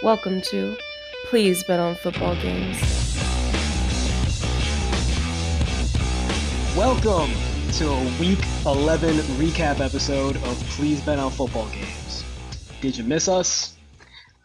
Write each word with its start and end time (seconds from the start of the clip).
Welcome 0.00 0.40
to 0.42 0.76
Please 1.24 1.64
Bet 1.64 1.80
on 1.80 1.96
Football 1.96 2.36
Games. 2.36 2.80
Welcome 6.76 7.32
to 7.72 7.88
a 7.88 8.04
Week 8.20 8.38
11 8.64 9.16
recap 9.40 9.80
episode 9.80 10.36
of 10.36 10.56
Please 10.70 11.00
Bet 11.00 11.18
on 11.18 11.32
Football 11.32 11.68
Games. 11.70 12.22
Did 12.80 12.96
you 12.96 13.02
miss 13.02 13.26
us? 13.26 13.76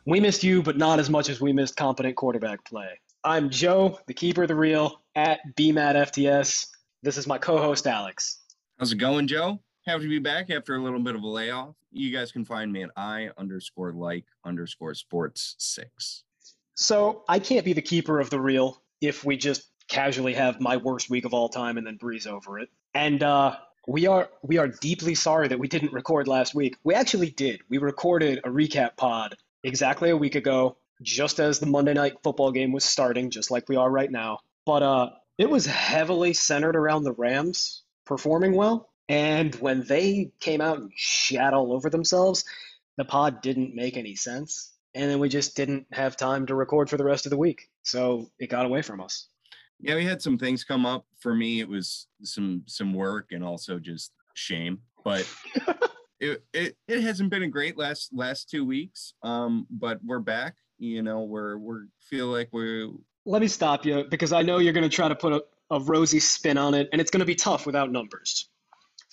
We 0.08 0.20
missed 0.20 0.44
you, 0.44 0.64
but 0.64 0.76
not 0.76 0.98
as 0.98 1.12
much 1.12 1.30
as 1.30 1.40
we 1.40 1.54
missed 1.54 1.76
competent 1.76 2.16
quarterback 2.16 2.66
play. 2.66 3.00
I'm 3.24 3.52
Joe, 3.52 4.00
the 4.08 4.16
keeper 4.16 4.42
of 4.42 4.48
the 4.48 4.56
real, 4.56 5.04
at 5.14 5.40
BMATFTS. 5.56 6.66
This 7.04 7.18
is 7.20 7.28
my 7.28 7.38
co-host 7.38 7.86
Alex. 7.86 8.40
How's 8.80 8.92
it 8.92 8.98
going, 8.98 9.28
Joe? 9.28 9.60
Happy 9.86 10.04
to 10.04 10.10
be 10.10 10.20
back 10.20 10.50
after 10.50 10.76
a 10.76 10.82
little 10.82 11.00
bit 11.00 11.14
of 11.14 11.24
a 11.24 11.28
layoff. 11.28 11.76
You 11.92 12.10
guys 12.16 12.32
can 12.32 12.46
find 12.46 12.72
me 12.72 12.84
at 12.84 12.92
I 12.96 13.32
underscore 13.38 13.92
like 13.92 14.24
underscore 14.46 14.96
sports 14.96 15.56
six. 15.58 16.24
So 16.76 17.24
I 17.28 17.40
can't 17.40 17.66
be 17.66 17.74
the 17.74 17.82
keeper 17.82 18.22
of 18.22 18.30
the 18.30 18.40
real 18.40 18.82
if 19.02 19.26
we 19.26 19.36
just 19.36 19.64
casually 19.90 20.36
have 20.36 20.62
my 20.62 20.78
worst 20.78 21.10
week 21.10 21.26
of 21.26 21.34
all 21.34 21.50
time 21.50 21.78
and 21.78 21.86
then 21.86 21.98
breeze 21.98 22.28
over 22.28 22.60
it. 22.60 22.70
And 22.94 23.22
uh, 23.22 23.58
we 23.86 24.08
are 24.08 24.30
we 24.42 24.58
are 24.58 24.70
deeply 24.70 25.16
sorry 25.16 25.50
that 25.50 25.60
we 25.60 25.68
didn't 25.68 25.92
record 25.92 26.30
last 26.30 26.56
week. 26.56 26.78
We 26.86 26.94
actually 26.96 27.32
did. 27.32 27.60
We 27.68 27.78
recorded 27.78 28.40
a 28.46 28.50
recap 28.50 28.96
pod 28.96 29.36
exactly 29.64 30.12
a 30.12 30.18
week 30.18 30.36
ago, 30.36 30.78
just 31.02 31.42
as 31.42 31.60
the 31.60 31.66
Monday 31.66 31.94
night 31.94 32.14
football 32.24 32.54
game 32.54 32.72
was 32.72 32.86
starting, 32.86 33.32
just 33.32 33.52
like 33.52 33.68
we 33.68 33.76
are 33.76 33.92
right 33.92 34.10
now. 34.10 34.40
But 34.66 34.82
uh, 34.82 35.10
it 35.38 35.50
was 35.50 35.66
heavily 35.66 36.32
centered 36.32 36.78
around 36.78 37.04
the 37.04 37.12
Rams 37.12 37.84
performing 38.06 38.56
well. 38.56 38.90
And 39.14 39.54
when 39.56 39.84
they 39.84 40.32
came 40.40 40.60
out 40.60 40.80
and 40.80 40.92
shat 40.96 41.54
all 41.54 41.72
over 41.72 41.88
themselves, 41.88 42.46
the 42.98 43.06
pod 43.06 43.44
didn't 43.44 43.76
make 43.76 43.96
any 43.96 44.16
sense. 44.16 44.74
And 44.96 45.08
then 45.08 45.20
we 45.20 45.30
just 45.30 45.56
didn't 45.56 45.86
have 45.92 46.18
time 46.18 46.48
to 46.48 46.56
record 46.56 46.90
for 46.90 46.98
the 46.98 47.04
rest 47.04 47.28
of 47.28 47.30
the 47.30 47.38
week. 47.38 47.70
So 47.84 48.32
it 48.40 48.50
got 48.50 48.66
away 48.66 48.82
from 48.82 49.00
us. 49.00 49.28
Yeah, 49.80 49.96
we 49.96 50.04
had 50.04 50.20
some 50.20 50.40
things 50.40 50.64
come 50.64 50.88
up. 50.88 51.06
For 51.20 51.36
me, 51.36 51.60
it 51.60 51.70
was 51.70 52.08
some 52.24 52.64
some 52.66 52.92
work 52.92 53.28
and 53.32 53.44
also 53.44 53.78
just 53.78 54.14
shame. 54.34 54.80
But 55.04 55.32
it, 56.20 56.44
it 56.52 56.76
it 56.88 57.02
hasn't 57.02 57.30
been 57.30 57.44
a 57.44 57.48
great 57.48 57.78
last 57.78 58.10
last 58.16 58.50
two 58.50 58.66
weeks. 58.66 59.14
Um, 59.22 59.68
but 59.70 60.00
we're 60.04 60.22
back. 60.22 60.56
You 60.80 61.04
know, 61.04 61.22
we're 61.22 61.58
we're 61.60 61.86
feel 62.10 62.28
like 62.28 62.50
we're 62.52 62.90
Let 63.26 63.44
me 63.44 63.48
stop 63.48 63.86
you 63.86 64.06
because 64.10 64.34
I 64.34 64.42
know 64.42 64.58
you're 64.58 64.74
going 64.74 64.90
to 64.90 64.96
try 64.96 65.08
to 65.08 65.16
put 65.16 65.34
a, 65.34 65.44
a 65.70 65.80
rosy 65.82 66.20
spin 66.20 66.58
on 66.58 66.74
it, 66.74 66.90
and 66.92 67.00
it's 67.00 67.12
going 67.12 67.20
to 67.20 67.28
be 67.28 67.36
tough 67.36 67.68
without 67.68 67.92
numbers. 67.92 68.50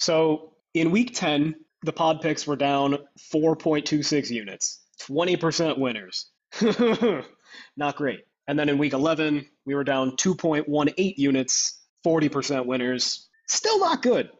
So 0.00 0.54
in 0.74 0.90
week 0.90 1.14
10, 1.14 1.54
the 1.82 1.92
pod 1.92 2.20
picks 2.22 2.46
were 2.46 2.56
down 2.56 2.98
4.26 3.32 4.30
units, 4.30 4.80
20% 5.02 5.78
winners. 5.78 6.30
Not 7.76 7.96
great. 7.96 8.20
And 8.48 8.58
then 8.58 8.68
in 8.68 8.78
week 8.78 8.94
11, 8.94 9.46
we 9.64 9.74
were 9.74 9.84
down 9.84 10.16
2.18 10.16 11.14
units, 11.18 11.78
40% 12.04 12.66
winners. 12.66 13.28
Still 13.46 13.78
not 13.78 14.02
good. 14.02 14.30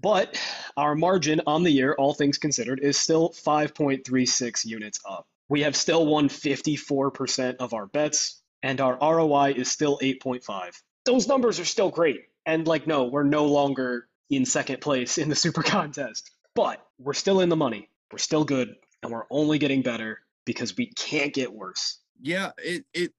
But 0.00 0.38
our 0.76 0.94
margin 0.94 1.40
on 1.46 1.62
the 1.62 1.70
year, 1.70 1.94
all 1.98 2.12
things 2.12 2.38
considered, 2.38 2.80
is 2.80 2.98
still 2.98 3.30
5.36 3.30 4.66
units 4.66 5.00
up. 5.08 5.26
We 5.48 5.62
have 5.62 5.76
still 5.76 6.06
won 6.06 6.28
54% 6.28 7.56
of 7.56 7.72
our 7.72 7.86
bets, 7.86 8.42
and 8.62 8.80
our 8.80 8.98
ROI 9.00 9.54
is 9.56 9.70
still 9.70 9.98
8.5. 10.02 10.72
Those 11.06 11.28
numbers 11.28 11.60
are 11.60 11.64
still 11.64 11.90
great. 11.90 12.22
And 12.44 12.66
like, 12.66 12.86
no, 12.86 13.04
we're 13.04 13.22
no 13.22 13.46
longer 13.46 14.08
in 14.36 14.44
second 14.44 14.80
place 14.80 15.18
in 15.18 15.28
the 15.28 15.34
super 15.34 15.62
contest. 15.76 16.30
But 16.54 16.84
we're 16.98 17.14
still 17.14 17.40
in 17.40 17.48
the 17.48 17.56
money. 17.56 17.88
We're 18.10 18.18
still 18.18 18.44
good, 18.44 18.74
and 19.02 19.10
we're 19.12 19.24
only 19.30 19.58
getting 19.58 19.82
better 19.82 20.18
because 20.44 20.76
we 20.76 20.86
can't 20.96 21.32
get 21.32 21.52
worse. 21.52 22.00
yeah. 22.20 22.50
It 22.58 22.84
it 22.92 23.12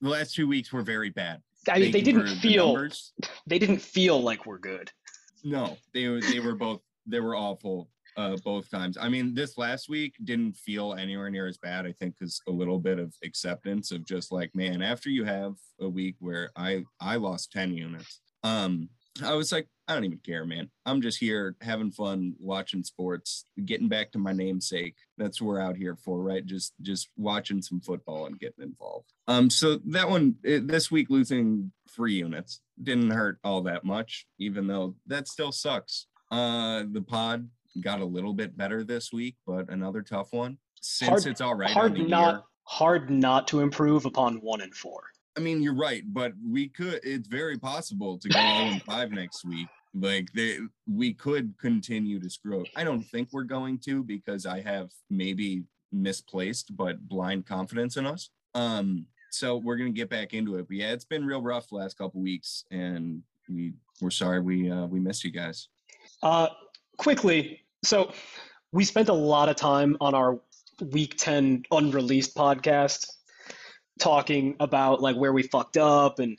the 0.00 0.08
last 0.08 0.34
two 0.34 0.48
weeks 0.48 0.72
were 0.72 0.82
very 0.82 1.10
bad. 1.10 1.42
I 1.68 1.78
mean, 1.78 1.92
they 1.92 2.00
didn't 2.00 2.26
for 2.26 2.34
the 2.34 2.40
feel 2.40 2.88
they 3.46 3.58
didn't 3.58 3.80
feel 3.82 4.20
like 4.20 4.46
we're 4.46 4.58
good. 4.58 4.90
No, 5.44 5.76
they 5.94 6.08
were 6.08 6.20
they 6.20 6.40
were 6.40 6.54
both 6.56 6.80
they 7.06 7.20
were 7.20 7.36
awful 7.36 7.88
uh 8.16 8.36
both 8.44 8.68
times. 8.70 8.96
I 9.00 9.08
mean, 9.08 9.34
this 9.34 9.56
last 9.56 9.88
week 9.88 10.14
didn't 10.24 10.56
feel 10.56 10.94
anywhere 10.94 11.30
near 11.30 11.46
as 11.46 11.58
bad, 11.58 11.86
I 11.86 11.92
think, 11.92 12.16
because 12.18 12.40
a 12.48 12.50
little 12.50 12.78
bit 12.80 12.98
of 12.98 13.14
acceptance 13.22 13.92
of 13.92 14.04
just 14.04 14.32
like, 14.32 14.54
man, 14.54 14.82
after 14.82 15.10
you 15.10 15.24
have 15.24 15.54
a 15.80 15.88
week 15.88 16.16
where 16.18 16.50
I 16.56 16.84
I 17.00 17.16
lost 17.16 17.52
10 17.52 17.74
units, 17.74 18.20
um, 18.42 18.88
I 19.22 19.34
was 19.34 19.52
like, 19.52 19.68
I 19.90 19.94
don't 19.94 20.04
even 20.04 20.18
care, 20.18 20.46
man. 20.46 20.70
I'm 20.86 21.02
just 21.02 21.18
here 21.18 21.56
having 21.62 21.90
fun, 21.90 22.34
watching 22.38 22.84
sports, 22.84 23.46
getting 23.64 23.88
back 23.88 24.12
to 24.12 24.20
my 24.20 24.32
namesake. 24.32 24.94
That's 25.18 25.40
what 25.40 25.48
we're 25.48 25.60
out 25.60 25.76
here 25.76 25.96
for, 25.96 26.22
right? 26.22 26.46
Just 26.46 26.74
just 26.80 27.10
watching 27.16 27.60
some 27.60 27.80
football 27.80 28.26
and 28.26 28.38
getting 28.38 28.62
involved. 28.62 29.12
Um, 29.26 29.50
so 29.50 29.80
that 29.86 30.08
one 30.08 30.36
it, 30.44 30.68
this 30.68 30.92
week 30.92 31.10
losing 31.10 31.72
three 31.90 32.14
units 32.14 32.60
didn't 32.80 33.10
hurt 33.10 33.38
all 33.42 33.62
that 33.62 33.84
much, 33.84 34.26
even 34.38 34.68
though 34.68 34.94
that 35.08 35.26
still 35.26 35.50
sucks. 35.50 36.06
Uh, 36.30 36.84
the 36.92 37.02
pod 37.02 37.48
got 37.80 38.00
a 38.00 38.04
little 38.04 38.32
bit 38.32 38.56
better 38.56 38.84
this 38.84 39.12
week, 39.12 39.34
but 39.44 39.68
another 39.70 40.02
tough 40.02 40.32
one. 40.32 40.56
Since 40.80 41.08
Hard- 41.08 41.26
it's 41.26 41.40
all 41.40 41.56
right, 41.56 41.72
hard 41.72 41.98
not 42.08 42.34
year, 42.34 42.42
hard 42.62 43.10
not 43.10 43.48
to 43.48 43.58
improve 43.58 44.06
upon 44.06 44.36
one 44.36 44.60
and 44.60 44.72
four. 44.72 45.02
I 45.36 45.40
mean, 45.40 45.62
you're 45.62 45.74
right, 45.74 46.02
but 46.06 46.32
we 46.48 46.68
could. 46.68 47.00
It's 47.02 47.28
very 47.28 47.58
possible 47.58 48.18
to 48.18 48.28
go 48.28 48.38
0 48.38 48.44
and 48.44 48.82
5 48.82 49.10
next 49.12 49.44
week. 49.44 49.68
Like 49.94 50.32
they, 50.32 50.58
we 50.88 51.12
could 51.12 51.54
continue 51.58 52.20
to 52.20 52.30
screw 52.30 52.60
up. 52.60 52.66
I 52.76 52.84
don't 52.84 53.02
think 53.02 53.28
we're 53.32 53.42
going 53.44 53.78
to 53.80 54.04
because 54.04 54.46
I 54.46 54.60
have 54.60 54.90
maybe 55.08 55.64
misplaced 55.92 56.76
but 56.76 57.08
blind 57.08 57.46
confidence 57.46 57.96
in 57.96 58.06
us. 58.06 58.30
Um, 58.54 59.06
so 59.30 59.56
we're 59.56 59.76
gonna 59.76 59.90
get 59.90 60.10
back 60.10 60.34
into 60.34 60.56
it. 60.56 60.68
But 60.68 60.76
yeah, 60.76 60.92
it's 60.92 61.04
been 61.04 61.24
real 61.24 61.42
rough 61.42 61.72
last 61.72 61.96
couple 61.96 62.20
weeks, 62.20 62.64
and 62.70 63.22
we 63.48 63.74
we're 64.00 64.10
sorry 64.10 64.40
we 64.40 64.70
uh, 64.70 64.86
we 64.86 65.00
missed 65.00 65.24
you 65.24 65.30
guys. 65.30 65.68
Uh, 66.22 66.48
quickly, 66.98 67.60
so 67.84 68.12
we 68.72 68.84
spent 68.84 69.08
a 69.08 69.14
lot 69.14 69.48
of 69.48 69.56
time 69.56 69.96
on 70.00 70.14
our 70.14 70.40
week 70.80 71.16
10 71.18 71.64
unreleased 71.70 72.34
podcast 72.34 73.10
talking 73.98 74.56
about 74.60 75.00
like 75.00 75.16
where 75.16 75.32
we 75.32 75.42
fucked 75.42 75.76
up 75.76 76.18
and 76.18 76.38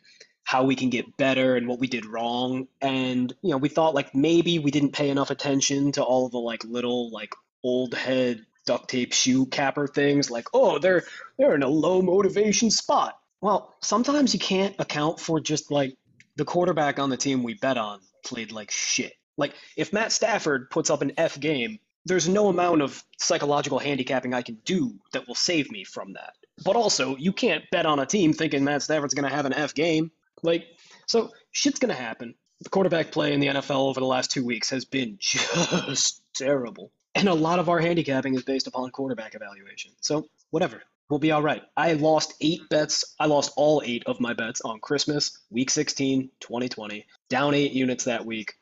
how 0.51 0.65
we 0.65 0.75
can 0.75 0.89
get 0.89 1.15
better 1.15 1.55
and 1.55 1.65
what 1.65 1.79
we 1.79 1.87
did 1.87 2.05
wrong 2.05 2.67
and 2.81 3.33
you 3.41 3.51
know 3.51 3.57
we 3.57 3.69
thought 3.69 3.95
like 3.95 4.13
maybe 4.13 4.59
we 4.59 4.69
didn't 4.69 4.91
pay 4.91 5.09
enough 5.09 5.31
attention 5.31 5.93
to 5.93 6.03
all 6.03 6.27
the 6.27 6.37
like 6.37 6.61
little 6.65 7.09
like 7.09 7.33
old 7.63 7.93
head 7.93 8.45
duct 8.65 8.89
tape 8.89 9.13
shoe 9.13 9.45
capper 9.45 9.87
things 9.87 10.29
like 10.29 10.47
oh 10.53 10.77
they're 10.77 11.03
they're 11.37 11.55
in 11.55 11.63
a 11.63 11.69
low 11.69 12.01
motivation 12.01 12.69
spot 12.69 13.17
well 13.39 13.73
sometimes 13.81 14.33
you 14.33 14.41
can't 14.41 14.75
account 14.77 15.21
for 15.21 15.39
just 15.39 15.71
like 15.71 15.95
the 16.35 16.43
quarterback 16.43 16.99
on 16.99 17.09
the 17.09 17.15
team 17.15 17.43
we 17.43 17.53
bet 17.53 17.77
on 17.77 18.01
played 18.25 18.51
like 18.51 18.71
shit 18.71 19.13
like 19.37 19.53
if 19.77 19.93
Matt 19.93 20.11
Stafford 20.11 20.69
puts 20.69 20.89
up 20.89 21.01
an 21.01 21.13
F 21.17 21.39
game, 21.39 21.79
there's 22.05 22.27
no 22.27 22.49
amount 22.49 22.81
of 22.81 23.03
psychological 23.17 23.79
handicapping 23.79 24.33
I 24.33 24.41
can 24.41 24.59
do 24.65 24.93
that 25.13 25.27
will 25.27 25.35
save 25.35 25.71
me 25.71 25.83
from 25.83 26.13
that. 26.13 26.33
But 26.63 26.75
also, 26.75 27.15
you 27.15 27.31
can't 27.31 27.63
bet 27.71 27.85
on 27.85 27.99
a 27.99 28.05
team 28.05 28.33
thinking 28.33 28.63
Matt 28.63 28.83
Stafford's 28.83 29.13
going 29.13 29.27
to 29.27 29.35
have 29.35 29.45
an 29.45 29.53
F 29.53 29.73
game. 29.73 30.11
Like, 30.43 30.65
so 31.07 31.31
shit's 31.51 31.79
going 31.79 31.93
to 31.93 32.01
happen. 32.01 32.35
The 32.61 32.69
quarterback 32.69 33.11
play 33.11 33.33
in 33.33 33.39
the 33.39 33.47
NFL 33.47 33.89
over 33.89 33.99
the 33.99 34.05
last 34.05 34.31
two 34.31 34.45
weeks 34.45 34.69
has 34.69 34.85
been 34.85 35.17
just 35.19 36.21
terrible. 36.35 36.91
And 37.15 37.27
a 37.27 37.33
lot 37.33 37.59
of 37.59 37.69
our 37.69 37.79
handicapping 37.79 38.35
is 38.35 38.43
based 38.43 38.67
upon 38.67 38.89
quarterback 38.91 39.35
evaluation. 39.35 39.91
So, 40.01 40.27
whatever. 40.51 40.81
We'll 41.09 41.19
be 41.19 41.31
all 41.31 41.41
right. 41.41 41.61
I 41.75 41.93
lost 41.93 42.35
eight 42.39 42.61
bets. 42.69 43.15
I 43.19 43.25
lost 43.25 43.51
all 43.57 43.81
eight 43.83 44.03
of 44.05 44.21
my 44.21 44.33
bets 44.33 44.61
on 44.61 44.79
Christmas, 44.79 45.37
week 45.49 45.69
16, 45.69 46.29
2020. 46.39 47.05
Down 47.29 47.53
eight 47.53 47.73
units 47.73 48.05
that 48.05 48.25
week 48.25 48.53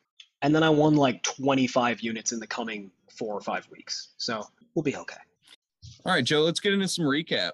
and 0.42 0.54
then 0.54 0.62
I 0.62 0.70
won 0.70 0.96
like 0.96 1.22
25 1.22 2.00
units 2.00 2.32
in 2.32 2.40
the 2.40 2.46
coming 2.46 2.90
four 3.10 3.34
or 3.34 3.40
five 3.40 3.68
weeks. 3.70 4.10
So 4.16 4.44
we'll 4.74 4.82
be 4.82 4.96
okay. 4.96 5.16
All 6.04 6.12
right, 6.12 6.24
Joe, 6.24 6.40
let's 6.40 6.60
get 6.60 6.72
into 6.72 6.88
some 6.88 7.04
recap. 7.04 7.52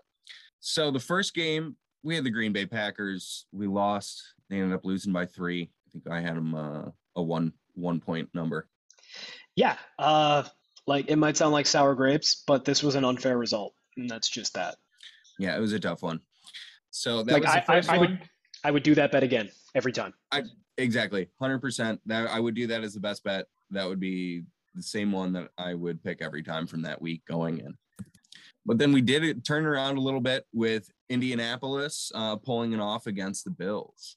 So 0.60 0.90
the 0.90 1.00
first 1.00 1.34
game, 1.34 1.76
we 2.06 2.14
had 2.14 2.22
the 2.22 2.30
Green 2.30 2.52
Bay 2.52 2.64
Packers. 2.64 3.46
We 3.52 3.66
lost. 3.66 4.22
They 4.48 4.60
ended 4.60 4.74
up 4.74 4.84
losing 4.84 5.12
by 5.12 5.26
three. 5.26 5.70
I 5.88 5.90
think 5.90 6.08
I 6.08 6.20
had 6.20 6.36
them 6.36 6.54
uh, 6.54 6.84
a 7.16 7.22
one 7.22 7.52
one 7.74 8.00
point 8.00 8.28
number. 8.32 8.68
Yeah, 9.56 9.76
uh, 9.98 10.44
like 10.86 11.10
it 11.10 11.16
might 11.16 11.36
sound 11.36 11.52
like 11.52 11.66
sour 11.66 11.96
grapes, 11.96 12.44
but 12.46 12.64
this 12.64 12.82
was 12.82 12.94
an 12.94 13.04
unfair 13.04 13.36
result, 13.36 13.74
and 13.96 14.08
that's 14.08 14.28
just 14.28 14.54
that. 14.54 14.76
Yeah, 15.40 15.56
it 15.56 15.60
was 15.60 15.72
a 15.72 15.80
tough 15.80 16.02
one. 16.02 16.20
So 16.90 17.24
that 17.24 17.32
like 17.32 17.42
was 17.42 17.52
the 17.52 17.58
I, 17.58 17.62
I, 17.62 17.76
first 17.80 17.90
I 17.90 17.98
would, 17.98 18.20
I 18.62 18.70
would 18.70 18.84
do 18.84 18.94
that 18.94 19.10
bet 19.10 19.24
again 19.24 19.50
every 19.74 19.92
time. 19.92 20.14
Exactly, 20.78 21.28
hundred 21.40 21.58
percent. 21.58 22.00
That 22.06 22.30
I 22.30 22.38
would 22.38 22.54
do 22.54 22.68
that 22.68 22.84
as 22.84 22.94
the 22.94 23.00
best 23.00 23.24
bet. 23.24 23.46
That 23.72 23.88
would 23.88 24.00
be 24.00 24.44
the 24.76 24.82
same 24.82 25.10
one 25.10 25.32
that 25.32 25.48
I 25.58 25.74
would 25.74 26.04
pick 26.04 26.22
every 26.22 26.44
time 26.44 26.68
from 26.68 26.82
that 26.82 27.02
week 27.02 27.22
going 27.26 27.58
in. 27.58 27.76
But 28.66 28.78
then 28.78 28.92
we 28.92 29.00
did 29.00 29.24
it 29.24 29.44
turn 29.44 29.64
around 29.64 29.96
a 29.96 30.00
little 30.00 30.20
bit 30.20 30.44
with 30.52 30.90
Indianapolis 31.08 32.10
uh, 32.14 32.36
pulling 32.36 32.72
it 32.72 32.80
off 32.80 33.06
against 33.06 33.44
the 33.44 33.50
Bills. 33.50 34.16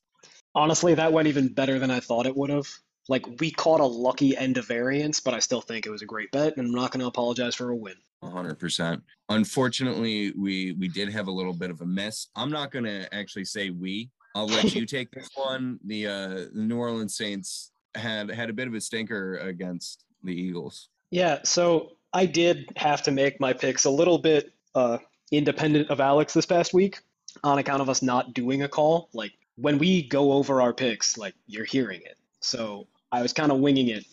Honestly, 0.55 0.95
that 0.95 1.13
went 1.13 1.27
even 1.27 1.47
better 1.47 1.77
than 1.77 1.91
I 1.91 1.99
thought 1.99 2.25
it 2.25 2.35
would 2.35 2.49
have. 2.49 2.67
Like 3.07 3.25
we 3.39 3.51
caught 3.51 3.79
a 3.79 3.85
lucky 3.85 4.35
end 4.35 4.57
of 4.57 4.67
variance, 4.67 5.19
but 5.19 5.33
I 5.33 5.39
still 5.39 5.61
think 5.61 5.85
it 5.85 5.91
was 5.91 6.01
a 6.01 6.07
great 6.07 6.31
bet, 6.31 6.57
and 6.57 6.67
I'm 6.67 6.73
not 6.73 6.91
going 6.91 7.01
to 7.01 7.07
apologize 7.07 7.55
for 7.55 7.69
a 7.69 7.75
win. 7.75 7.95
100%. 8.23 9.01
Unfortunately, 9.29 10.33
we 10.37 10.73
we 10.73 10.87
did 10.87 11.09
have 11.09 11.27
a 11.27 11.31
little 11.31 11.53
bit 11.53 11.71
of 11.71 11.81
a 11.81 11.85
miss. 11.85 12.27
I'm 12.35 12.51
not 12.51 12.71
going 12.71 12.85
to 12.85 13.13
actually 13.13 13.45
say 13.45 13.69
we. 13.69 14.09
I'll 14.35 14.47
let 14.47 14.75
you 14.75 14.85
take 14.87 15.11
this 15.11 15.29
one. 15.35 15.79
The 15.85 16.07
uh 16.07 16.29
the 16.53 16.61
New 16.61 16.77
Orleans 16.77 17.15
Saints 17.15 17.71
had 17.95 18.29
had 18.29 18.49
a 18.49 18.53
bit 18.53 18.67
of 18.67 18.73
a 18.73 18.81
stinker 18.81 19.37
against 19.37 20.05
the 20.23 20.33
Eagles. 20.33 20.89
Yeah, 21.11 21.39
so 21.43 21.93
I 22.13 22.25
did 22.25 22.71
have 22.75 23.03
to 23.03 23.11
make 23.11 23.39
my 23.39 23.53
picks 23.53 23.85
a 23.85 23.89
little 23.89 24.17
bit 24.17 24.51
uh, 24.75 24.97
independent 25.31 25.89
of 25.89 25.99
Alex 25.99 26.33
this 26.33 26.45
past 26.45 26.73
week 26.73 26.99
on 27.43 27.59
account 27.59 27.81
of 27.81 27.89
us 27.89 28.01
not 28.01 28.33
doing 28.33 28.63
a 28.63 28.67
call. 28.67 29.09
Like 29.13 29.33
when 29.55 29.77
we 29.77 30.07
go 30.07 30.33
over 30.33 30.61
our 30.61 30.73
picks, 30.73 31.17
like 31.17 31.35
you're 31.47 31.65
hearing 31.65 32.01
it. 32.01 32.17
So 32.41 32.87
I 33.11 33.21
was 33.21 33.33
kind 33.33 33.51
of 33.51 33.59
winging 33.59 33.89
it, 33.89 34.05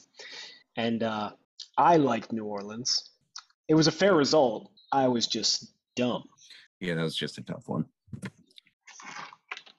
and 0.77 1.03
uh, 1.03 1.31
I 1.79 1.97
liked 1.97 2.33
New 2.33 2.45
Orleans. 2.45 3.11
It 3.69 3.75
was 3.75 3.87
a 3.87 3.93
fair 3.93 4.15
result. 4.15 4.71
I 4.93 5.09
was 5.09 5.27
just 5.27 5.73
dumb. 5.95 6.25
Yeah, 6.81 6.95
that 6.95 7.03
was 7.03 7.17
just 7.17 7.39
a 7.39 7.43
tough 7.43 7.69
one. 7.69 7.87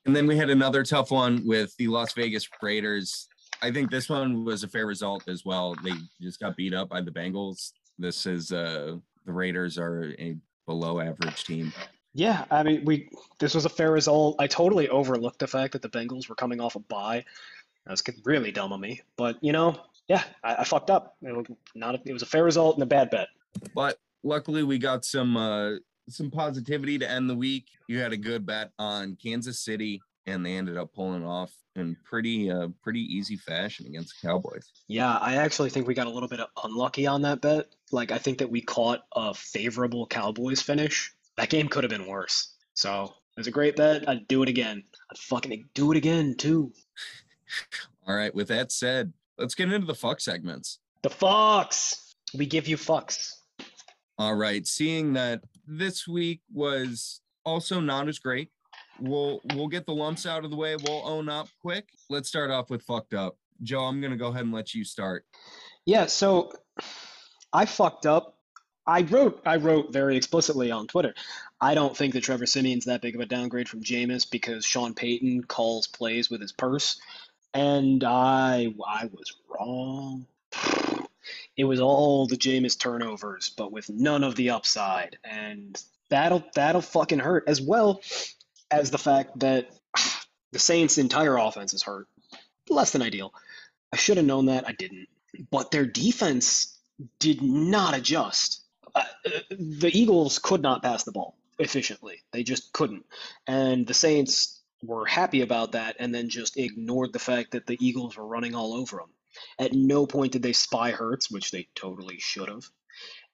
And 0.05 0.15
then 0.15 0.25
we 0.25 0.37
had 0.37 0.49
another 0.49 0.83
tough 0.83 1.11
one 1.11 1.45
with 1.45 1.75
the 1.77 1.87
Las 1.87 2.13
Vegas 2.13 2.47
Raiders. 2.61 3.27
I 3.61 3.71
think 3.71 3.91
this 3.91 4.07
one 4.07 4.45
was 4.45 4.63
a 4.63 4.67
fair 4.67 4.85
result 4.85 5.27
as 5.27 5.43
well. 5.43 5.75
They 5.83 5.91
just 6.21 6.39
got 6.39 6.55
beat 6.55 6.73
up 6.73 6.89
by 6.89 7.01
the 7.01 7.11
Bengals. 7.11 7.73
This 7.97 8.25
is 8.25 8.51
uh 8.51 8.97
the 9.25 9.33
Raiders 9.33 9.77
are 9.77 10.13
a 10.19 10.37
below 10.65 10.99
average 10.99 11.43
team. 11.43 11.73
Yeah, 12.13 12.45
I 12.49 12.63
mean, 12.63 12.83
we 12.85 13.09
this 13.39 13.53
was 13.53 13.65
a 13.65 13.69
fair 13.69 13.91
result. 13.91 14.37
I 14.39 14.47
totally 14.47 14.89
overlooked 14.89 15.39
the 15.39 15.47
fact 15.47 15.73
that 15.73 15.81
the 15.81 15.89
Bengals 15.89 16.27
were 16.27 16.35
coming 16.35 16.59
off 16.59 16.75
a 16.75 16.79
bye. 16.79 17.23
That 17.85 17.91
was 17.91 18.03
really 18.25 18.51
dumb 18.51 18.73
of 18.73 18.79
me. 18.79 19.01
But 19.17 19.37
you 19.41 19.51
know, 19.51 19.79
yeah, 20.07 20.23
I, 20.43 20.55
I 20.55 20.63
fucked 20.63 20.89
up. 20.89 21.15
It 21.21 21.35
was 21.35 21.45
not. 21.75 21.95
A, 21.95 22.01
it 22.05 22.13
was 22.13 22.23
a 22.23 22.27
fair 22.27 22.43
result 22.43 22.75
and 22.75 22.83
a 22.83 22.87
bad 22.87 23.09
bet. 23.09 23.27
But 23.75 23.99
luckily, 24.23 24.63
we 24.63 24.77
got 24.77 25.05
some 25.05 25.37
uh, 25.37 25.75
some 26.09 26.31
positivity 26.31 26.97
to 26.97 27.09
end 27.09 27.29
the 27.29 27.35
week. 27.35 27.65
You 27.87 27.99
had 27.99 28.13
a 28.13 28.17
good 28.17 28.45
bet 28.45 28.71
on 28.79 29.17
Kansas 29.21 29.59
City, 29.59 30.01
and 30.27 30.45
they 30.45 30.55
ended 30.55 30.77
up 30.77 30.93
pulling 30.93 31.25
off 31.25 31.51
in 31.75 31.95
pretty 32.03 32.51
uh, 32.51 32.67
pretty 32.83 33.01
easy 33.01 33.37
fashion 33.37 33.87
against 33.87 34.13
the 34.21 34.27
Cowboys. 34.27 34.71
Yeah, 34.87 35.17
I 35.17 35.35
actually 35.35 35.69
think 35.69 35.87
we 35.87 35.93
got 35.93 36.07
a 36.07 36.11
little 36.11 36.29
bit 36.29 36.41
unlucky 36.63 37.07
on 37.07 37.21
that 37.23 37.41
bet. 37.41 37.67
Like, 37.91 38.11
I 38.11 38.17
think 38.17 38.39
that 38.39 38.49
we 38.49 38.61
caught 38.61 39.03
a 39.15 39.33
favorable 39.33 40.05
Cowboys 40.05 40.61
finish. 40.61 41.13
That 41.37 41.49
game 41.49 41.69
could 41.69 41.83
have 41.83 41.91
been 41.91 42.07
worse. 42.07 42.53
So 42.73 43.03
it 43.05 43.39
was 43.39 43.47
a 43.47 43.51
great 43.51 43.75
bet. 43.75 44.07
I'd 44.09 44.27
do 44.27 44.43
it 44.43 44.49
again. 44.49 44.83
I'd 45.11 45.17
fucking 45.17 45.69
do 45.73 45.91
it 45.91 45.97
again 45.97 46.35
too. 46.35 46.73
All 48.07 48.15
right. 48.15 48.33
With 48.33 48.49
that 48.49 48.71
said, 48.71 49.13
let's 49.37 49.55
get 49.55 49.71
into 49.71 49.87
the 49.87 49.95
fuck 49.95 50.19
segments. 50.19 50.79
The 51.03 51.09
fucks. 51.09 52.13
We 52.33 52.45
give 52.45 52.67
you 52.67 52.77
fucks. 52.77 53.31
All 54.17 54.35
right. 54.35 54.65
Seeing 54.65 55.13
that 55.13 55.41
this 55.65 56.07
week 56.07 56.41
was 56.51 57.21
also 57.45 57.79
not 57.79 58.07
as 58.07 58.19
great, 58.19 58.49
we'll 58.99 59.41
we'll 59.53 59.67
get 59.67 59.85
the 59.85 59.93
lumps 59.93 60.25
out 60.25 60.43
of 60.43 60.51
the 60.51 60.57
way. 60.57 60.75
We'll 60.75 61.07
own 61.07 61.29
up 61.29 61.47
quick. 61.61 61.89
Let's 62.09 62.29
start 62.29 62.51
off 62.51 62.69
with 62.69 62.83
fucked 62.83 63.13
up. 63.13 63.37
Joe, 63.63 63.81
I'm 63.81 64.01
gonna 64.01 64.17
go 64.17 64.27
ahead 64.27 64.43
and 64.43 64.53
let 64.53 64.73
you 64.73 64.83
start. 64.83 65.25
Yeah, 65.85 66.05
so 66.05 66.51
I 67.53 67.65
fucked 67.65 68.05
up. 68.05 68.37
I 68.85 69.01
wrote 69.01 69.41
I 69.45 69.57
wrote 69.57 69.91
very 69.91 70.15
explicitly 70.15 70.71
on 70.71 70.87
Twitter. 70.87 71.13
I 71.59 71.73
don't 71.73 71.95
think 71.95 72.13
that 72.13 72.23
Trevor 72.23 72.45
Siemian's 72.45 72.85
that 72.85 73.01
big 73.01 73.15
of 73.15 73.21
a 73.21 73.25
downgrade 73.25 73.67
from 73.67 73.83
Jameis 73.83 74.29
because 74.29 74.65
Sean 74.65 74.93
Payton 74.93 75.43
calls 75.45 75.87
plays 75.87 76.29
with 76.29 76.41
his 76.41 76.51
purse. 76.53 76.99
And 77.53 78.03
I 78.03 78.73
I 78.85 79.09
was 79.11 79.35
wrong. 79.49 80.27
It 81.57 81.65
was 81.65 81.79
all 81.81 82.27
the 82.27 82.37
Jameis 82.37 82.79
turnovers, 82.79 83.49
but 83.57 83.71
with 83.71 83.89
none 83.89 84.23
of 84.23 84.35
the 84.35 84.51
upside. 84.51 85.17
And 85.23 85.81
that'll 86.09 86.43
that'll 86.55 86.81
fucking 86.81 87.19
hurt 87.19 87.43
as 87.47 87.61
well 87.61 88.01
as 88.71 88.91
the 88.91 88.97
fact 88.97 89.39
that 89.39 89.69
the 90.51 90.59
Saints' 90.59 90.97
entire 90.97 91.37
offense 91.37 91.73
is 91.73 91.83
hurt. 91.83 92.07
Less 92.69 92.91
than 92.91 93.01
ideal. 93.01 93.33
I 93.93 93.97
should 93.97 94.17
have 94.17 94.25
known 94.25 94.47
that. 94.47 94.67
I 94.67 94.73
didn't. 94.73 95.07
But 95.51 95.71
their 95.71 95.85
defense 95.85 96.77
did 97.19 97.41
not 97.41 97.95
adjust. 97.95 98.61
Uh, 98.93 99.03
the 99.51 99.91
Eagles 99.93 100.39
could 100.39 100.61
not 100.61 100.81
pass 100.83 101.03
the 101.03 101.11
ball 101.11 101.37
efficiently. 101.59 102.23
They 102.31 102.43
just 102.43 102.73
couldn't. 102.73 103.05
And 103.45 103.87
the 103.87 103.93
Saints 103.93 104.61
were 104.83 105.05
happy 105.05 105.41
about 105.41 105.73
that 105.73 105.95
and 105.99 106.13
then 106.13 106.29
just 106.29 106.57
ignored 106.57 107.13
the 107.13 107.19
fact 107.19 107.51
that 107.51 107.65
the 107.65 107.77
Eagles 107.79 108.17
were 108.17 108.27
running 108.27 108.55
all 108.55 108.73
over 108.73 108.97
them. 108.97 109.09
At 109.59 109.73
no 109.73 110.05
point 110.05 110.33
did 110.33 110.43
they 110.43 110.53
spy 110.53 110.91
Hurts, 110.91 111.29
which 111.29 111.51
they 111.51 111.67
totally 111.75 112.19
should 112.19 112.49
have. 112.49 112.65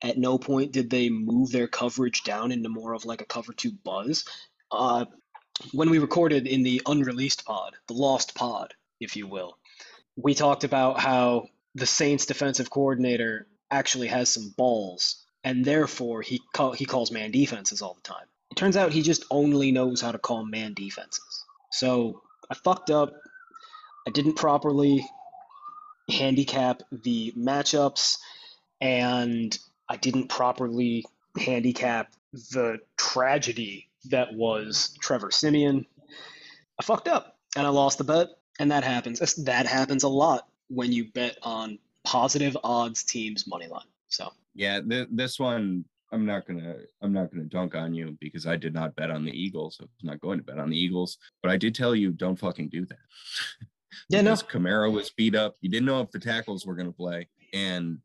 At 0.01 0.17
no 0.17 0.37
point 0.37 0.73
did 0.73 0.89
they 0.89 1.09
move 1.09 1.51
their 1.51 1.67
coverage 1.67 2.23
down 2.23 2.51
into 2.51 2.69
more 2.69 2.93
of 2.93 3.05
like 3.05 3.21
a 3.21 3.25
cover 3.25 3.53
two 3.53 3.71
buzz. 3.71 4.25
Uh, 4.71 5.05
when 5.71 5.89
we 5.89 5.99
recorded 5.99 6.47
in 6.47 6.63
the 6.63 6.81
unreleased 6.85 7.45
pod, 7.45 7.75
the 7.87 7.93
lost 7.93 8.35
pod, 8.35 8.73
if 8.99 9.15
you 9.15 9.27
will, 9.27 9.57
we 10.15 10.33
talked 10.33 10.63
about 10.63 10.99
how 10.99 11.47
the 11.75 11.85
Saints 11.85 12.25
defensive 12.25 12.69
coordinator 12.69 13.47
actually 13.71 14.07
has 14.07 14.31
some 14.31 14.53
balls, 14.55 15.23
and 15.43 15.65
therefore 15.65 16.21
he 16.21 16.41
call, 16.53 16.73
he 16.73 16.85
calls 16.85 17.11
man 17.11 17.31
defenses 17.31 17.81
all 17.81 17.95
the 17.95 18.01
time. 18.01 18.25
It 18.51 18.57
turns 18.57 18.77
out 18.77 18.91
he 18.91 19.01
just 19.01 19.25
only 19.31 19.71
knows 19.71 20.01
how 20.01 20.11
to 20.11 20.19
call 20.19 20.45
man 20.45 20.73
defenses. 20.73 21.45
So 21.71 22.21
I 22.49 22.55
fucked 22.55 22.91
up. 22.91 23.13
I 24.07 24.11
didn't 24.11 24.35
properly 24.35 25.07
handicap 26.09 26.83
the 26.91 27.33
matchups, 27.37 28.17
and 28.79 29.57
I 29.89 29.97
didn't 29.97 30.27
properly 30.27 31.05
handicap 31.35 32.11
the 32.33 32.79
tragedy 32.97 33.87
that 34.09 34.33
was 34.33 34.97
Trevor 35.01 35.31
Siemian. 35.31 35.85
I 36.79 36.83
fucked 36.83 37.07
up 37.07 37.37
and 37.55 37.65
I 37.65 37.69
lost 37.69 37.97
the 37.97 38.03
bet, 38.03 38.29
and 38.59 38.71
that 38.71 38.83
happens. 38.83 39.19
That 39.43 39.65
happens 39.65 40.03
a 40.03 40.09
lot 40.09 40.47
when 40.69 40.91
you 40.91 41.11
bet 41.11 41.37
on 41.43 41.77
positive 42.03 42.57
odds 42.63 43.03
teams 43.03 43.47
money 43.47 43.67
line. 43.67 43.85
So 44.07 44.31
yeah, 44.53 44.81
th- 44.81 45.07
this 45.11 45.39
one 45.39 45.85
I'm 46.11 46.25
not 46.25 46.45
gonna 46.45 46.75
I'm 47.01 47.11
not 47.11 47.31
gonna 47.31 47.45
dunk 47.45 47.75
on 47.75 47.93
you 47.93 48.15
because 48.21 48.45
I 48.45 48.55
did 48.55 48.73
not 48.73 48.95
bet 48.95 49.09
on 49.09 49.25
the 49.25 49.31
Eagles. 49.31 49.77
I 49.81 49.85
was 49.85 50.03
not 50.03 50.21
going 50.21 50.37
to 50.37 50.45
bet 50.45 50.59
on 50.59 50.69
the 50.69 50.77
Eagles, 50.77 51.17
but 51.41 51.51
I 51.51 51.57
did 51.57 51.73
tell 51.73 51.95
you 51.95 52.11
don't 52.11 52.37
fucking 52.37 52.69
do 52.69 52.85
that. 52.85 52.99
yeah, 54.09 54.21
no. 54.21 54.33
Kamara 54.33 54.91
was 54.91 55.09
beat 55.09 55.35
up. 55.35 55.55
You 55.61 55.69
didn't 55.69 55.87
know 55.87 56.01
if 56.01 56.11
the 56.11 56.19
tackles 56.19 56.65
were 56.65 56.75
gonna 56.75 56.91
play, 56.91 57.27
and 57.53 57.97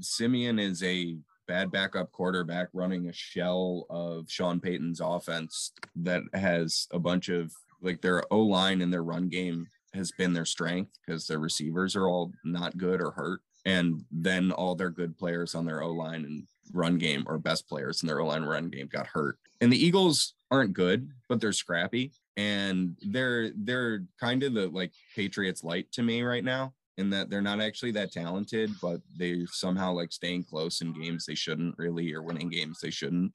Siemian 0.00 0.58
is 0.58 0.82
a 0.82 1.16
bad 1.46 1.70
backup 1.70 2.12
quarterback 2.12 2.68
running 2.72 3.08
a 3.08 3.12
shell 3.12 3.86
of 3.90 4.30
Sean 4.30 4.60
Payton's 4.60 5.00
offense 5.00 5.72
that 5.96 6.22
has 6.34 6.88
a 6.92 6.98
bunch 6.98 7.28
of 7.28 7.52
like 7.80 8.00
their 8.00 8.22
O 8.30 8.40
line 8.40 8.82
and 8.82 8.92
their 8.92 9.04
run 9.04 9.28
game 9.28 9.66
has 9.94 10.12
been 10.12 10.32
their 10.32 10.44
strength 10.44 10.92
because 11.04 11.26
their 11.26 11.38
receivers 11.38 11.96
are 11.96 12.08
all 12.08 12.32
not 12.44 12.76
good 12.76 13.00
or 13.00 13.10
hurt. 13.10 13.40
And 13.64 14.04
then 14.12 14.52
all 14.52 14.74
their 14.74 14.90
good 14.90 15.18
players 15.18 15.54
on 15.54 15.64
their 15.64 15.82
O 15.82 15.90
line 15.90 16.24
and 16.24 16.44
run 16.72 16.98
game 16.98 17.24
or 17.26 17.38
best 17.38 17.68
players 17.68 18.02
in 18.02 18.06
their 18.06 18.20
O 18.20 18.26
line 18.26 18.44
run 18.44 18.68
game 18.68 18.86
got 18.86 19.06
hurt. 19.06 19.38
And 19.60 19.72
the 19.72 19.84
Eagles 19.84 20.34
aren't 20.50 20.74
good, 20.74 21.10
but 21.28 21.40
they're 21.40 21.52
scrappy. 21.52 22.12
And 22.36 22.96
they're 23.00 23.50
they're 23.56 24.04
kind 24.20 24.42
of 24.42 24.52
the 24.52 24.68
like 24.68 24.92
Patriots 25.14 25.64
light 25.64 25.90
to 25.92 26.02
me 26.02 26.22
right 26.22 26.44
now 26.44 26.74
in 26.98 27.10
that 27.10 27.28
they're 27.28 27.42
not 27.42 27.60
actually 27.60 27.92
that 27.92 28.12
talented, 28.12 28.70
but 28.80 29.00
they 29.16 29.44
somehow 29.50 29.92
like 29.92 30.12
staying 30.12 30.44
close 30.44 30.80
in 30.80 30.98
games 30.98 31.26
they 31.26 31.34
shouldn't 31.34 31.76
really 31.78 32.12
or 32.14 32.22
winning 32.22 32.48
games 32.48 32.80
they 32.80 32.90
shouldn't. 32.90 33.32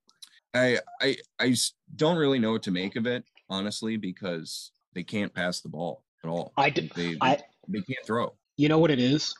I 0.53 0.79
I 1.01 1.17
I 1.39 1.55
don't 1.95 2.17
really 2.17 2.39
know 2.39 2.53
what 2.53 2.63
to 2.63 2.71
make 2.71 2.95
of 2.95 3.05
it 3.05 3.23
honestly 3.49 3.97
because 3.97 4.71
they 4.93 5.03
can't 5.03 5.33
pass 5.33 5.61
the 5.61 5.69
ball 5.69 6.03
at 6.23 6.29
all. 6.29 6.53
I 6.57 6.69
did. 6.69 6.91
They, 6.95 7.17
I, 7.21 7.39
they 7.67 7.81
can't 7.81 8.05
throw. 8.05 8.33
You 8.57 8.69
know 8.69 8.79
what 8.79 8.91
it 8.91 8.99
is, 8.99 9.35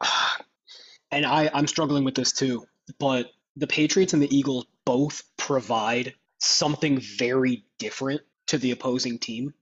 and 1.10 1.24
I 1.26 1.50
I'm 1.52 1.66
struggling 1.66 2.04
with 2.04 2.14
this 2.14 2.32
too. 2.32 2.66
But 2.98 3.30
the 3.56 3.66
Patriots 3.66 4.12
and 4.12 4.22
the 4.22 4.34
Eagles 4.34 4.66
both 4.84 5.22
provide 5.36 6.14
something 6.38 7.00
very 7.00 7.64
different 7.78 8.22
to 8.46 8.58
the 8.58 8.70
opposing 8.70 9.18
team, 9.18 9.54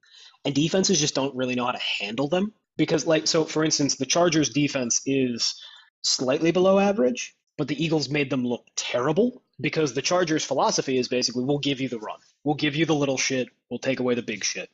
and 0.45 0.55
defenses 0.55 1.01
just 1.01 1.15
don't 1.15 1.35
really 1.35 1.55
know 1.55 1.67
how 1.67 1.73
to 1.73 1.79
handle 1.79 2.29
them 2.29 2.53
because 2.77 3.07
like 3.07 3.27
so 3.27 3.45
for 3.45 3.65
instance 3.65 3.97
the 3.97 4.07
chargers 4.07 4.51
defense 4.51 5.03
is 5.07 5.61
slightly 6.03 6.51
below 6.53 6.79
average 6.79 7.35
but 7.57 7.69
the 7.69 7.83
eagles 7.83 8.09
made 8.09 8.31
them 8.31 8.45
look 8.45 8.65
terrible 8.77 9.43
because 9.61 9.95
the 9.95 10.03
chargers 10.03 10.45
philosophy 10.45 10.99
is 10.99 11.09
basically 11.09 11.45
we'll 11.45 11.59
give 11.59 11.81
you 11.81 11.89
the 11.89 11.99
run 11.99 12.19
we'll 12.45 12.55
give 12.55 12.77
you 12.77 12.87
the 12.87 12.95
little 12.95 13.19
shit 13.19 13.49
we'll 13.71 13.79
take 13.79 14.01
away 14.01 14.15
the 14.15 14.23
big 14.23 14.45
shit 14.45 14.71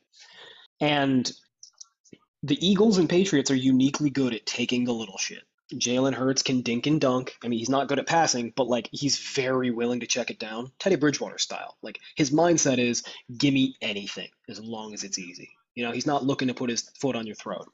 and 0.79 1.31
the 2.43 2.67
eagles 2.67 2.97
and 2.97 3.09
patriots 3.09 3.51
are 3.51 3.55
uniquely 3.55 4.09
good 4.09 4.33
at 4.33 4.45
taking 4.45 4.83
the 4.83 4.93
little 4.93 5.17
shit 5.17 5.43
Jalen 5.73 6.13
Hurts 6.13 6.43
can 6.43 6.61
dink 6.61 6.87
and 6.87 6.99
dunk. 6.99 7.35
I 7.43 7.47
mean, 7.47 7.59
he's 7.59 7.69
not 7.69 7.87
good 7.87 7.99
at 7.99 8.07
passing, 8.07 8.53
but 8.55 8.67
like 8.67 8.89
he's 8.91 9.17
very 9.17 9.71
willing 9.71 10.01
to 10.01 10.07
check 10.07 10.29
it 10.29 10.39
down. 10.39 10.71
Teddy 10.79 10.95
Bridgewater 10.95 11.37
style. 11.37 11.77
Like 11.81 11.99
his 12.15 12.31
mindset 12.31 12.77
is, 12.77 13.03
give 13.35 13.53
me 13.53 13.75
anything 13.81 14.29
as 14.47 14.59
long 14.59 14.93
as 14.93 15.03
it's 15.03 15.17
easy. 15.17 15.51
You 15.75 15.85
know, 15.85 15.91
he's 15.91 16.05
not 16.05 16.23
looking 16.23 16.47
to 16.49 16.53
put 16.53 16.69
his 16.69 16.89
foot 16.99 17.15
on 17.15 17.25
your 17.25 17.35
throat. 17.35 17.67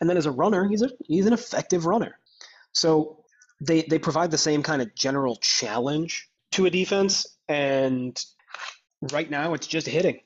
And 0.00 0.08
then 0.08 0.16
as 0.16 0.26
a 0.26 0.30
runner, 0.30 0.66
he's 0.68 0.82
a 0.82 0.90
he's 1.04 1.26
an 1.26 1.32
effective 1.32 1.86
runner. 1.86 2.18
So 2.72 3.24
they 3.60 3.82
they 3.82 3.98
provide 3.98 4.30
the 4.30 4.38
same 4.38 4.62
kind 4.62 4.82
of 4.82 4.94
general 4.94 5.36
challenge 5.36 6.28
to 6.52 6.66
a 6.66 6.70
defense, 6.70 7.26
and 7.48 8.18
right 9.12 9.30
now 9.30 9.54
it's 9.54 9.66
just 9.66 9.86
hitting. 9.86 10.20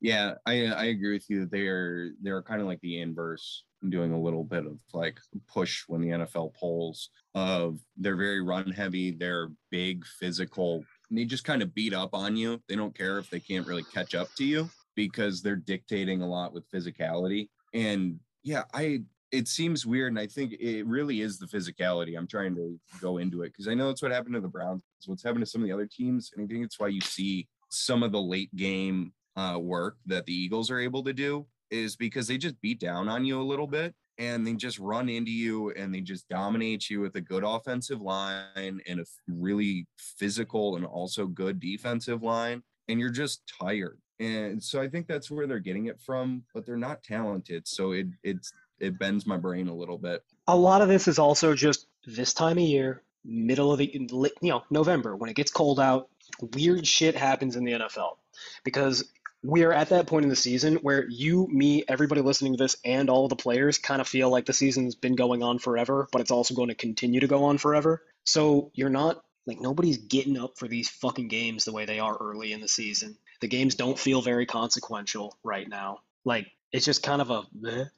Yeah, 0.00 0.34
I 0.46 0.66
I 0.66 0.84
agree 0.84 1.14
with 1.14 1.28
you. 1.28 1.46
They're 1.46 2.10
they're 2.22 2.42
kind 2.42 2.60
of 2.60 2.66
like 2.66 2.80
the 2.80 3.00
inverse, 3.00 3.64
doing 3.88 4.12
a 4.12 4.20
little 4.20 4.44
bit 4.44 4.64
of 4.64 4.78
like 4.94 5.18
push 5.48 5.84
when 5.88 6.00
the 6.00 6.08
NFL 6.08 6.54
polls 6.54 7.10
of 7.34 7.78
they're 7.96 8.16
very 8.16 8.42
run 8.42 8.70
heavy, 8.70 9.10
they're 9.10 9.48
big, 9.70 10.04
physical. 10.06 10.84
They 11.10 11.24
just 11.24 11.44
kind 11.44 11.62
of 11.62 11.74
beat 11.74 11.94
up 11.94 12.14
on 12.14 12.36
you. 12.36 12.60
They 12.68 12.76
don't 12.76 12.96
care 12.96 13.18
if 13.18 13.30
they 13.30 13.40
can't 13.40 13.66
really 13.66 13.84
catch 13.84 14.14
up 14.14 14.28
to 14.36 14.44
you 14.44 14.70
because 14.98 15.42
they're 15.42 15.54
dictating 15.54 16.22
a 16.22 16.26
lot 16.26 16.52
with 16.52 16.68
physicality. 16.72 17.48
And 17.72 18.18
yeah, 18.42 18.64
I 18.74 19.02
it 19.30 19.46
seems 19.46 19.86
weird, 19.86 20.10
and 20.10 20.18
I 20.18 20.26
think 20.26 20.54
it 20.58 20.84
really 20.86 21.20
is 21.20 21.38
the 21.38 21.46
physicality. 21.46 22.18
I'm 22.18 22.26
trying 22.26 22.56
to 22.56 22.80
go 23.00 23.18
into 23.18 23.42
it 23.42 23.52
because 23.52 23.68
I 23.68 23.74
know 23.74 23.90
it's 23.90 24.02
what 24.02 24.10
happened 24.10 24.34
to 24.34 24.40
the 24.40 24.48
Browns. 24.48 24.82
It's 24.96 25.06
what's 25.06 25.22
happened 25.22 25.44
to 25.44 25.50
some 25.50 25.62
of 25.62 25.68
the 25.68 25.74
other 25.74 25.86
teams, 25.86 26.32
and 26.34 26.44
I 26.44 26.52
think 26.52 26.64
it's 26.64 26.80
why 26.80 26.88
you 26.88 27.00
see 27.00 27.46
some 27.70 28.02
of 28.02 28.10
the 28.10 28.20
late 28.20 28.54
game 28.56 29.12
uh, 29.36 29.56
work 29.60 29.98
that 30.06 30.26
the 30.26 30.32
Eagles 30.32 30.68
are 30.68 30.80
able 30.80 31.04
to 31.04 31.12
do 31.12 31.46
is 31.70 31.94
because 31.94 32.26
they 32.26 32.38
just 32.38 32.60
beat 32.60 32.80
down 32.80 33.08
on 33.08 33.24
you 33.24 33.40
a 33.40 33.44
little 33.44 33.68
bit 33.68 33.94
and 34.18 34.44
they 34.44 34.54
just 34.54 34.80
run 34.80 35.08
into 35.08 35.30
you 35.30 35.70
and 35.72 35.94
they 35.94 36.00
just 36.00 36.28
dominate 36.28 36.90
you 36.90 37.00
with 37.00 37.14
a 37.14 37.20
good 37.20 37.44
offensive 37.44 38.00
line 38.00 38.80
and 38.88 38.98
a 38.98 39.04
really 39.28 39.86
physical 39.96 40.74
and 40.74 40.84
also 40.84 41.26
good 41.26 41.60
defensive 41.60 42.22
line 42.22 42.62
and 42.88 42.98
you're 42.98 43.10
just 43.10 43.42
tired 43.60 44.00
and 44.20 44.62
so 44.62 44.80
i 44.80 44.88
think 44.88 45.06
that's 45.06 45.30
where 45.30 45.46
they're 45.46 45.58
getting 45.58 45.86
it 45.86 46.00
from 46.00 46.42
but 46.54 46.66
they're 46.66 46.76
not 46.76 47.02
talented 47.02 47.66
so 47.66 47.92
it 47.92 48.06
it's 48.22 48.52
it 48.80 48.98
bends 48.98 49.26
my 49.26 49.36
brain 49.36 49.68
a 49.68 49.74
little 49.74 49.98
bit 49.98 50.22
A 50.48 50.56
lot 50.56 50.80
of 50.80 50.88
this 50.88 51.06
is 51.08 51.18
also 51.18 51.54
just 51.54 51.86
this 52.06 52.32
time 52.32 52.56
of 52.56 52.64
year, 52.64 53.02
middle 53.22 53.70
of 53.70 53.78
the 53.78 53.90
you 53.92 54.32
know 54.42 54.64
November 54.70 55.14
when 55.14 55.28
it 55.28 55.36
gets 55.36 55.50
cold 55.50 55.78
out. 55.78 56.08
Weird 56.54 56.86
shit 56.86 57.14
happens 57.14 57.54
in 57.54 57.64
the 57.64 57.72
NFL 57.72 58.16
because 58.64 59.04
we're 59.42 59.72
at 59.72 59.90
that 59.90 60.06
point 60.06 60.24
in 60.24 60.30
the 60.30 60.36
season 60.36 60.76
where 60.76 61.06
you, 61.08 61.46
me, 61.48 61.84
everybody 61.86 62.22
listening 62.22 62.54
to 62.54 62.56
this, 62.56 62.76
and 62.82 63.10
all 63.10 63.28
the 63.28 63.36
players 63.36 63.76
kind 63.76 64.00
of 64.00 64.08
feel 64.08 64.30
like 64.30 64.46
the 64.46 64.54
season's 64.54 64.94
been 64.94 65.16
going 65.16 65.42
on 65.42 65.58
forever, 65.58 66.08
but 66.10 66.22
it's 66.22 66.30
also 66.30 66.54
going 66.54 66.68
to 66.68 66.74
continue 66.74 67.20
to 67.20 67.26
go 67.26 67.44
on 67.44 67.58
forever. 67.58 68.02
So 68.24 68.70
you're 68.72 68.88
not 68.88 69.22
like 69.46 69.60
nobody's 69.60 69.98
getting 69.98 70.38
up 70.38 70.56
for 70.58 70.66
these 70.66 70.88
fucking 70.88 71.28
games 71.28 71.66
the 71.66 71.72
way 71.72 71.84
they 71.84 71.98
are 71.98 72.16
early 72.16 72.52
in 72.54 72.60
the 72.62 72.68
season. 72.68 73.18
The 73.40 73.48
games 73.48 73.74
don't 73.74 73.98
feel 73.98 74.22
very 74.22 74.46
consequential 74.46 75.36
right 75.42 75.68
now. 75.68 76.00
Like 76.24 76.46
it's 76.72 76.84
just 76.84 77.02
kind 77.02 77.22
of 77.22 77.30
a 77.30 77.42
bleh. 77.56 77.88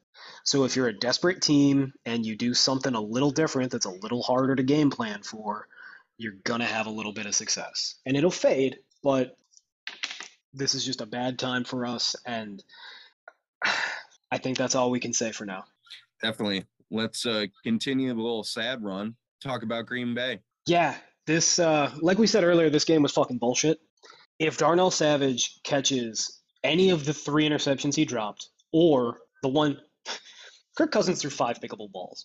So 0.45 0.65
if 0.65 0.77
you're 0.77 0.89
a 0.89 0.99
desperate 0.99 1.41
team 1.41 1.93
and 2.05 2.27
you 2.27 2.37
do 2.37 2.53
something 2.55 2.95
a 2.95 3.01
little 3.01 3.31
different 3.31 3.73
that's 3.73 3.87
a 3.87 3.91
little 3.91 4.23
harder 4.23 4.55
to 4.55 4.63
game 4.63 4.91
plan 4.91 5.23
for, 5.23 5.67
you're 6.19 6.35
gonna 6.45 6.67
have 6.67 6.87
a 6.87 6.91
little 6.91 7.13
bit 7.13 7.27
of 7.27 7.35
success. 7.35 7.95
And 8.05 8.17
it'll 8.17 8.31
fade, 8.31 8.79
but 9.03 9.37
this 10.53 10.75
is 10.75 10.85
just 10.85 11.01
a 11.01 11.07
bad 11.07 11.39
time 11.39 11.65
for 11.65 11.87
us 11.87 12.17
and 12.27 12.63
I 14.33 14.39
think 14.39 14.59
that's 14.59 14.75
all 14.75 14.91
we 14.91 15.01
can 15.01 15.13
say 15.13 15.33
for 15.33 15.45
now. 15.45 15.65
definitely 16.23 16.65
let's 16.91 17.25
uh 17.25 17.47
continue 17.65 18.09
the 18.09 18.21
little 18.21 18.45
sad 18.45 18.83
run 18.83 19.15
talk 19.43 19.63
about 19.63 19.87
green 19.87 20.15
bay 20.15 20.41
Yeah, 20.67 20.97
this 21.27 21.59
uh 21.59 21.93
like 22.01 22.19
we 22.19 22.27
said 22.27 22.45
earlier, 22.45 22.71
this 22.71 22.85
game 22.85 23.03
was 23.03 23.13
fucking 23.13 23.39
bullshit. 23.39 23.81
If 24.41 24.57
Darnell 24.57 24.91
Savage 24.91 25.63
catches 25.65 26.41
any 26.65 26.89
of 26.89 27.05
the 27.05 27.13
three 27.13 27.47
interceptions 27.47 27.95
he 27.95 28.07
dropped, 28.07 28.49
or 28.73 29.19
the 29.43 29.49
one 29.49 29.79
Kirk 30.79 30.91
Cousins 30.91 31.21
threw 31.21 31.29
five 31.29 31.61
pickable 31.61 31.93
balls. 31.93 32.25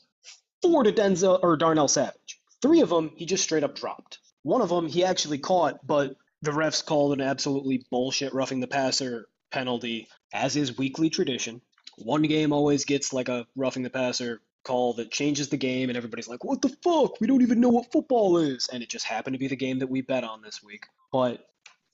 Four 0.62 0.84
to 0.84 0.94
Denzel 0.94 1.42
or 1.44 1.58
Darnell 1.58 1.90
Savage. 1.90 2.40
Three 2.62 2.80
of 2.80 2.88
them 2.88 3.12
he 3.18 3.26
just 3.26 3.44
straight 3.44 3.66
up 3.66 3.76
dropped. 3.76 4.20
One 4.44 4.62
of 4.62 4.70
them 4.70 4.88
he 4.88 5.04
actually 5.04 5.40
caught, 5.40 5.86
but 5.86 6.16
the 6.42 6.52
refs 6.52 6.86
called 6.86 7.12
an 7.12 7.20
absolutely 7.20 7.86
bullshit 7.92 8.34
roughing 8.34 8.62
the 8.62 8.68
passer 8.68 9.28
penalty, 9.52 10.08
as 10.34 10.56
is 10.56 10.78
weekly 10.78 11.10
tradition. 11.10 11.60
One 11.98 12.22
game 12.22 12.54
always 12.54 12.86
gets 12.86 13.12
like 13.12 13.28
a 13.28 13.46
roughing 13.58 13.84
the 13.84 13.90
passer 13.90 14.42
call 14.64 14.94
that 14.94 15.12
changes 15.12 15.50
the 15.50 15.58
game, 15.58 15.90
and 15.90 15.98
everybody's 15.98 16.30
like, 16.30 16.46
"What 16.46 16.62
the 16.62 16.70
fuck? 16.82 17.20
We 17.20 17.28
don't 17.28 17.42
even 17.42 17.60
know 17.60 17.70
what 17.70 17.92
football 17.92 18.38
is." 18.38 18.70
And 18.72 18.82
it 18.82 18.90
just 18.90 19.06
happened 19.06 19.34
to 19.34 19.40
be 19.40 19.50
the 19.50 19.56
game 19.58 19.80
that 19.80 19.90
we 19.90 20.00
bet 20.00 20.24
on 20.24 20.42
this 20.42 20.64
week. 20.64 20.86
But 21.12 21.46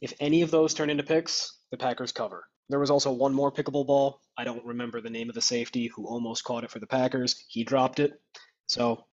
if 0.01 0.13
any 0.19 0.41
of 0.41 0.51
those 0.51 0.73
turn 0.73 0.89
into 0.89 1.03
picks, 1.03 1.57
the 1.69 1.77
Packers 1.77 2.11
cover. 2.11 2.45
There 2.69 2.79
was 2.79 2.89
also 2.89 3.11
one 3.11 3.33
more 3.33 3.51
pickable 3.51 3.85
ball. 3.85 4.19
I 4.37 4.43
don't 4.43 4.65
remember 4.65 4.99
the 4.99 5.09
name 5.09 5.29
of 5.29 5.35
the 5.35 5.41
safety 5.41 5.87
who 5.87 6.07
almost 6.07 6.43
caught 6.43 6.63
it 6.63 6.71
for 6.71 6.79
the 6.79 6.87
Packers. 6.87 7.43
He 7.47 7.63
dropped 7.63 7.99
it. 7.99 8.19
So 8.65 9.05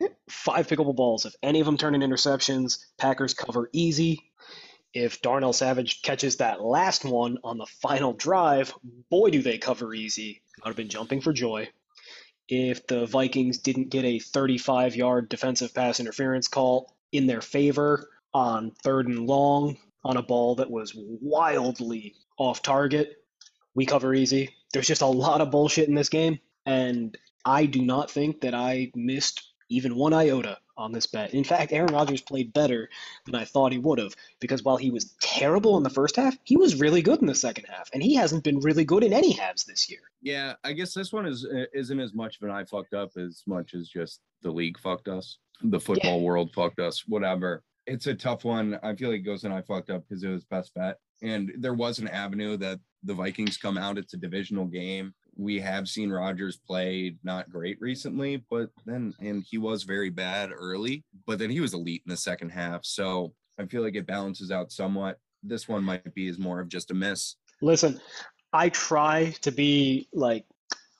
eh, 0.00 0.08
five 0.28 0.68
pickable 0.68 0.94
balls. 0.94 1.24
If 1.24 1.34
any 1.42 1.60
of 1.60 1.66
them 1.66 1.76
turn 1.76 1.94
into 1.94 2.06
interceptions, 2.06 2.78
Packers 2.98 3.34
cover 3.34 3.68
easy. 3.72 4.30
If 4.94 5.20
Darnell 5.20 5.52
Savage 5.52 6.02
catches 6.02 6.36
that 6.36 6.62
last 6.62 7.04
one 7.04 7.38
on 7.42 7.58
the 7.58 7.66
final 7.66 8.12
drive, 8.12 8.72
boy, 9.10 9.30
do 9.30 9.42
they 9.42 9.58
cover 9.58 9.92
easy. 9.92 10.42
I 10.62 10.68
would 10.68 10.70
have 10.70 10.76
been 10.76 10.88
jumping 10.88 11.20
for 11.20 11.32
joy. 11.32 11.68
If 12.48 12.86
the 12.86 13.06
Vikings 13.06 13.58
didn't 13.58 13.90
get 13.90 14.04
a 14.04 14.20
35 14.20 14.94
yard 14.94 15.28
defensive 15.28 15.74
pass 15.74 15.98
interference 15.98 16.48
call 16.48 16.94
in 17.10 17.26
their 17.26 17.40
favor 17.40 18.08
on 18.32 18.70
third 18.82 19.08
and 19.08 19.26
long 19.26 19.78
on 20.04 20.16
a 20.16 20.22
ball 20.22 20.56
that 20.56 20.70
was 20.70 20.92
wildly 20.94 22.14
off 22.38 22.62
target, 22.62 23.16
we 23.74 23.86
cover 23.86 24.14
easy. 24.14 24.54
There's 24.72 24.86
just 24.86 25.02
a 25.02 25.06
lot 25.06 25.40
of 25.40 25.50
bullshit 25.50 25.88
in 25.88 25.94
this 25.94 26.08
game, 26.08 26.38
and 26.64 27.16
I 27.44 27.66
do 27.66 27.82
not 27.82 28.10
think 28.10 28.40
that 28.40 28.54
I 28.54 28.90
missed 28.94 29.52
even 29.68 29.96
one 29.96 30.12
iota 30.12 30.58
on 30.76 30.92
this 30.92 31.06
bet. 31.06 31.32
In 31.34 31.44
fact, 31.44 31.72
Aaron 31.72 31.92
Rodgers 31.92 32.20
played 32.20 32.52
better 32.52 32.88
than 33.24 33.34
I 33.34 33.44
thought 33.44 33.72
he 33.72 33.78
would 33.78 33.98
have 33.98 34.14
because 34.40 34.62
while 34.62 34.76
he 34.76 34.90
was 34.90 35.14
terrible 35.20 35.76
in 35.76 35.82
the 35.82 35.90
first 35.90 36.16
half, 36.16 36.36
he 36.44 36.56
was 36.56 36.78
really 36.78 37.02
good 37.02 37.20
in 37.20 37.26
the 37.26 37.34
second 37.34 37.64
half, 37.68 37.90
and 37.92 38.02
he 38.02 38.14
hasn't 38.14 38.44
been 38.44 38.60
really 38.60 38.84
good 38.84 39.02
in 39.02 39.12
any 39.12 39.32
halves 39.32 39.64
this 39.64 39.90
year. 39.90 40.00
Yeah, 40.22 40.54
I 40.64 40.72
guess 40.72 40.92
this 40.92 41.12
one 41.12 41.26
is 41.26 41.46
isn't 41.72 42.00
as 42.00 42.14
much 42.14 42.36
of 42.36 42.48
an 42.48 42.54
I 42.54 42.64
fucked 42.64 42.94
up 42.94 43.16
as 43.16 43.42
much 43.46 43.74
as 43.74 43.88
just 43.88 44.20
the 44.42 44.50
league 44.50 44.78
fucked 44.78 45.08
us, 45.08 45.38
the 45.62 45.80
football 45.80 46.20
world 46.20 46.52
fucked 46.54 46.80
us, 46.80 47.04
whatever. 47.06 47.62
It's 47.86 48.06
a 48.06 48.14
tough 48.14 48.44
one. 48.44 48.78
I 48.82 48.94
feel 48.94 49.10
like 49.10 49.24
goes 49.24 49.44
in 49.44 49.52
I 49.52 49.62
fucked 49.62 49.90
up 49.90 50.04
because 50.08 50.24
it 50.24 50.28
was 50.28 50.44
best 50.44 50.74
bet, 50.74 50.98
and 51.22 51.52
there 51.58 51.74
was 51.74 51.98
an 51.98 52.08
avenue 52.08 52.56
that 52.58 52.80
the 53.04 53.14
Vikings 53.14 53.56
come 53.56 53.78
out. 53.78 53.98
It's 53.98 54.14
a 54.14 54.18
divisional 54.18 54.66
game. 54.66 55.14
We 55.36 55.60
have 55.60 55.88
seen 55.88 56.10
Rodgers 56.10 56.56
play 56.56 57.16
not 57.22 57.50
great 57.50 57.78
recently, 57.80 58.44
but 58.50 58.70
then 58.86 59.14
and 59.20 59.44
he 59.48 59.58
was 59.58 59.84
very 59.84 60.10
bad 60.10 60.50
early, 60.52 61.04
but 61.26 61.38
then 61.38 61.50
he 61.50 61.60
was 61.60 61.74
elite 61.74 62.02
in 62.06 62.10
the 62.10 62.16
second 62.16 62.50
half. 62.50 62.84
So 62.84 63.32
I 63.58 63.66
feel 63.66 63.82
like 63.82 63.94
it 63.94 64.06
balances 64.06 64.50
out 64.50 64.72
somewhat. 64.72 65.18
This 65.42 65.68
one 65.68 65.84
might 65.84 66.14
be 66.14 66.28
is 66.28 66.38
more 66.38 66.60
of 66.60 66.68
just 66.68 66.90
a 66.90 66.94
miss. 66.94 67.36
Listen, 67.62 68.00
I 68.52 68.68
try 68.70 69.34
to 69.42 69.52
be 69.52 70.08
like 70.12 70.44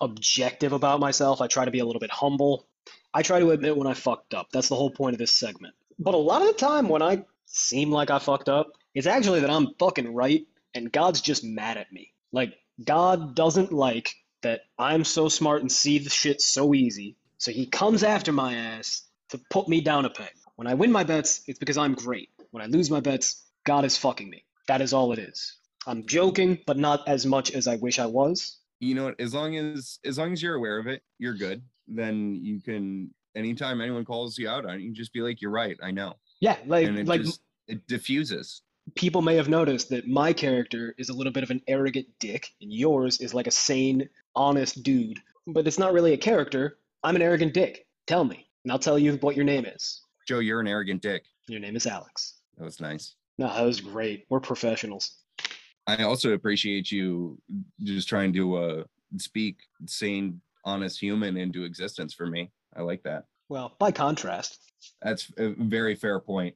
objective 0.01 0.73
about 0.73 1.01
myself. 1.01 1.41
I 1.41 1.47
try 1.47 1.65
to 1.65 1.71
be 1.71 1.81
a 1.81 1.85
little 1.85 2.01
bit 2.01 2.11
humble. 2.11 2.69
I 3.15 3.23
try 3.23 3.41
to 3.41 3.51
admit 3.51 3.77
when 3.77 3.87
I 3.87 3.95
fucked 3.95 4.35
up. 4.35 4.49
That's 4.53 4.69
the 4.69 4.77
whole 4.77 4.91
point 4.91 5.15
of 5.15 5.19
this 5.19 5.35
segment. 5.35 5.75
But 5.99 6.15
a 6.15 6.19
lot 6.19 6.43
of 6.43 6.49
the 6.49 6.55
time 6.55 6.89
when 6.89 7.03
I 7.03 7.25
seem 7.47 7.91
like 7.91 8.11
I 8.11 8.19
fucked 8.19 8.49
up, 8.49 8.73
it's 8.95 9.07
actually 9.07 9.41
that 9.41 9.51
I'm 9.51 9.75
fucking 9.79 10.13
right 10.15 10.47
and 10.75 10.93
God's 10.93 11.21
just 11.21 11.45
mad 11.45 11.77
at 11.79 11.93
me. 11.93 12.13
Like 12.33 12.55
God 12.85 13.35
doesn't 13.35 13.73
like 13.73 14.15
that 14.43 14.61
I'm 14.79 15.05
so 15.05 15.29
smart 15.29 15.63
and 15.63 15.73
see 15.73 15.99
the 15.99 16.11
shit 16.11 16.41
so 16.41 16.75
easy. 16.75 17.17
So 17.39 17.51
he 17.51 17.67
comes 17.67 18.03
after 18.03 18.33
my 18.33 18.55
ass 18.55 19.03
to 19.31 19.41
put 19.51 19.69
me 19.69 19.81
down 19.81 20.05
a 20.05 20.11
peg. 20.11 20.33
When 20.57 20.67
I 20.67 20.75
win 20.75 20.93
my 20.93 21.05
bets, 21.05 21.43
it's 21.47 21.59
because 21.59 21.79
I'm 21.79 21.95
great. 21.95 22.31
When 22.51 22.63
I 22.63 22.67
lose 22.67 22.91
my 22.91 23.01
bets, 23.01 23.45
God 23.65 23.85
is 23.85 23.97
fucking 23.97 24.29
me. 24.29 24.45
That 24.69 24.81
is 24.81 24.93
all 24.93 25.13
it 25.13 25.19
is. 25.19 25.57
I'm 25.87 26.07
joking, 26.07 26.59
but 26.67 26.79
not 26.79 27.07
as 27.09 27.27
much 27.27 27.53
as 27.53 27.67
I 27.67 27.77
wish 27.77 27.99
I 27.99 28.07
was. 28.07 28.59
You 28.81 28.95
know, 28.95 29.15
as 29.19 29.35
long 29.35 29.57
as 29.57 29.99
as 30.05 30.19
long 30.19 30.33
as 30.33 30.43
you're 30.43 30.55
aware 30.55 30.79
of 30.79 30.87
it, 30.87 31.03
you're 31.19 31.35
good. 31.35 31.63
Then 31.89 32.35
you 32.43 32.61
can 32.61 33.11
anytime 33.37 33.81
anyone 33.81 34.05
calls 34.05 34.39
you 34.39 34.49
out 34.49 34.65
on 34.65 34.77
it, 34.77 34.81
you 34.81 34.93
just 34.93 35.13
be 35.13 35.21
like, 35.21 35.41
"You're 35.41 35.51
right. 35.51 35.77
I 35.83 35.91
know," 35.91 36.15
Yeah, 36.41 36.57
like 36.67 36.87
and 36.87 36.99
it 36.99 37.07
like 37.07 37.23
just 37.23 37.41
it 37.69 37.87
diffuses. 37.87 38.63
people 38.95 39.23
may 39.23 39.37
have 39.37 39.49
noticed 39.49 39.89
that 39.91 40.09
my 40.09 40.33
character 40.33 40.95
is 40.99 41.09
a 41.09 41.13
little 41.13 41.33
bit 41.33 41.43
of 41.43 41.51
an 41.51 41.63
arrogant 41.69 42.07
dick, 42.19 42.49
and 42.61 42.73
yours 42.73 43.21
is 43.21 43.35
like 43.35 43.47
a 43.47 43.51
sane, 43.53 44.09
honest 44.35 44.83
dude. 44.83 45.21
But 45.47 45.67
it's 45.67 45.79
not 45.79 45.93
really 45.93 46.13
a 46.13 46.19
character. 46.19 46.79
I'm 47.05 47.17
an 47.17 47.23
arrogant 47.23 47.55
dick. 47.55 47.87
Tell 48.07 48.25
me, 48.25 48.49
and 48.65 48.73
I'll 48.73 48.79
tell 48.79 48.99
you 48.99 49.15
what 49.17 49.37
your 49.37 49.45
name 49.45 49.65
is. 49.65 50.01
Joe, 50.27 50.41
you're 50.41 50.61
an 50.61 50.69
arrogant 50.69 51.03
dick. 51.03 51.25
Your 51.49 51.61
name 51.61 51.77
is 51.77 51.87
Alex. 51.87 52.41
That 52.59 52.65
was 52.65 52.81
nice. 52.81 53.15
No, 53.39 53.47
that 53.47 53.63
was 53.63 53.81
great. 53.81 54.27
We're 54.29 54.41
professionals. 54.41 55.19
I 55.87 56.03
also 56.03 56.33
appreciate 56.33 56.91
you 56.91 57.39
just 57.85 58.09
trying 58.09 58.33
to 58.33 58.57
uh, 58.57 58.85
speak 59.19 59.59
sane, 59.87 60.41
honest 60.65 60.99
human 61.01 61.37
into 61.37 61.63
existence 61.63 62.13
for 62.13 62.27
me. 62.27 62.51
I 62.77 62.83
like 62.83 63.03
that. 63.05 63.25
Well, 63.49 63.75
by 63.79 63.93
contrast, 63.93 64.59
That's 65.03 65.33
a 65.39 65.55
very 65.57 65.95
fair 65.95 66.21
point. 66.21 66.55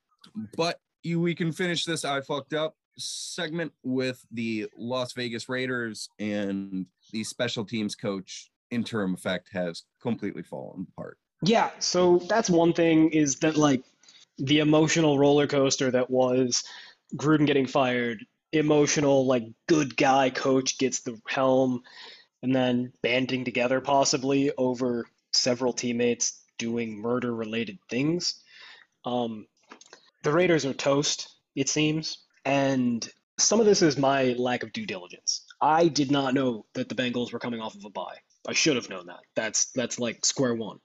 But 0.57 0.81
you, 1.03 1.21
we 1.21 1.35
can 1.35 1.53
finish 1.53 1.85
this. 1.85 2.05
I 2.05 2.21
fucked 2.21 2.53
up. 2.53 2.75
segment 2.99 3.73
with 3.83 4.25
the 4.31 4.69
Las 4.77 5.12
Vegas 5.15 5.49
Raiders 5.49 6.09
and 6.19 6.87
the 7.12 7.25
special 7.25 7.65
teams 7.65 7.95
coach 7.95 8.50
interim 8.71 9.15
effect 9.15 9.49
has 9.53 9.85
completely 10.03 10.43
fallen 10.43 10.87
apart. 10.93 11.19
Yeah, 11.43 11.71
so 11.79 12.19
that's 12.29 12.50
one 12.50 12.73
thing 12.73 13.11
is 13.11 13.37
that 13.37 13.57
like 13.57 13.83
the 14.39 14.59
emotional 14.59 15.19
roller 15.19 15.47
coaster 15.47 15.91
that 15.91 16.11
was 16.11 16.65
Gruden 17.17 17.47
getting 17.47 17.67
fired, 17.67 18.25
emotional 18.53 19.27
like 19.27 19.45
good 19.69 19.97
guy 19.97 20.31
coach 20.31 20.77
gets 20.79 21.00
the 21.00 21.19
helm, 21.27 21.83
and 22.43 22.55
then 22.55 22.93
banding 23.03 23.45
together 23.45 23.81
possibly 23.81 24.53
over 24.59 25.07
several 25.33 25.73
teammates 25.73 26.43
doing 26.59 27.01
murder 27.01 27.35
related 27.35 27.79
things. 27.89 28.43
Um, 29.05 29.47
the 30.23 30.33
Raiders 30.33 30.67
are 30.67 30.75
toast, 30.75 31.29
it 31.55 31.69
seems, 31.69 32.19
and 32.45 33.09
some 33.39 33.61
of 33.61 33.67
this 33.67 33.83
is 33.83 33.97
my 33.97 34.35
lack 34.39 34.63
of 34.63 34.73
due 34.73 34.87
diligence. 34.87 35.45
I 35.61 35.89
did 35.89 36.11
not 36.11 36.35
know 36.35 36.67
that 36.75 36.89
the 36.89 36.95
Bengals 36.95 37.33
were 37.33 37.39
coming 37.39 37.61
off 37.61 37.75
of 37.75 37.85
a 37.85 37.91
bye. 37.91 38.17
I 38.47 38.53
should 38.53 38.77
have 38.77 38.91
known 38.91 39.07
that. 39.07 39.21
That's 39.35 39.71
that's 39.73 39.99
like 39.99 40.25
square 40.25 40.55
one. 40.55 40.79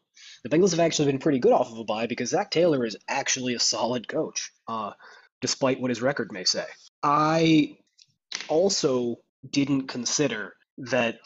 The 0.43 0.49
Bengals 0.49 0.71
have 0.71 0.79
actually 0.79 1.11
been 1.11 1.19
pretty 1.19 1.39
good 1.39 1.51
off 1.51 1.71
of 1.71 1.77
a 1.77 1.83
bye 1.83 2.07
because 2.07 2.29
Zac 2.29 2.51
Taylor 2.51 2.85
is 2.85 2.97
actually 3.07 3.55
a 3.55 3.59
solid 3.59 4.07
coach, 4.07 4.51
uh, 4.67 4.91
despite 5.41 5.79
what 5.79 5.91
his 5.91 6.01
record 6.01 6.31
may 6.31 6.43
say. 6.43 6.65
I 7.03 7.77
also 8.47 9.17
didn't 9.49 9.87
consider 9.87 10.53
that 10.77 11.19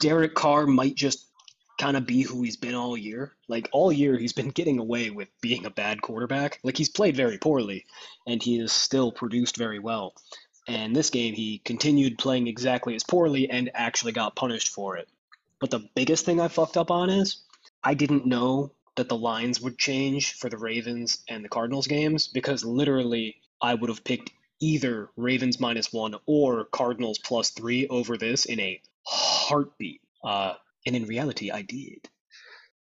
Derek 0.00 0.34
Carr 0.34 0.66
might 0.66 0.94
just 0.94 1.30
kind 1.78 1.96
of 1.96 2.06
be 2.06 2.22
who 2.22 2.42
he's 2.42 2.56
been 2.56 2.74
all 2.74 2.96
year. 2.96 3.32
Like 3.48 3.68
all 3.72 3.92
year, 3.92 4.16
he's 4.16 4.32
been 4.32 4.50
getting 4.50 4.78
away 4.78 5.10
with 5.10 5.28
being 5.40 5.66
a 5.66 5.70
bad 5.70 6.02
quarterback. 6.02 6.60
Like 6.62 6.76
he's 6.76 6.88
played 6.88 7.16
very 7.16 7.38
poorly, 7.38 7.84
and 8.26 8.42
he 8.42 8.58
has 8.58 8.72
still 8.72 9.12
produced 9.12 9.56
very 9.56 9.78
well. 9.78 10.14
And 10.66 10.94
this 10.94 11.10
game, 11.10 11.34
he 11.34 11.58
continued 11.58 12.18
playing 12.18 12.46
exactly 12.46 12.94
as 12.94 13.04
poorly 13.04 13.50
and 13.50 13.70
actually 13.74 14.12
got 14.12 14.36
punished 14.36 14.68
for 14.68 14.96
it. 14.96 15.08
But 15.60 15.70
the 15.70 15.88
biggest 15.94 16.24
thing 16.24 16.40
I 16.40 16.48
fucked 16.48 16.76
up 16.76 16.90
on 16.90 17.10
is 17.10 17.42
I 17.82 17.94
didn't 17.94 18.26
know 18.26 18.72
that 18.96 19.08
the 19.08 19.16
lines 19.16 19.60
would 19.60 19.78
change 19.78 20.34
for 20.34 20.48
the 20.48 20.58
Ravens 20.58 21.22
and 21.28 21.44
the 21.44 21.48
Cardinals 21.48 21.86
games 21.86 22.28
because 22.28 22.64
literally 22.64 23.36
I 23.60 23.74
would 23.74 23.90
have 23.90 24.04
picked 24.04 24.30
either 24.60 25.10
Ravens 25.16 25.60
minus 25.60 25.92
one 25.92 26.14
or 26.26 26.64
Cardinals 26.66 27.18
plus 27.18 27.50
three 27.50 27.86
over 27.88 28.16
this 28.16 28.44
in 28.44 28.60
a 28.60 28.80
heartbeat. 29.04 30.00
Uh, 30.22 30.54
and 30.86 30.96
in 30.96 31.04
reality, 31.04 31.50
I 31.50 31.62
did. 31.62 32.08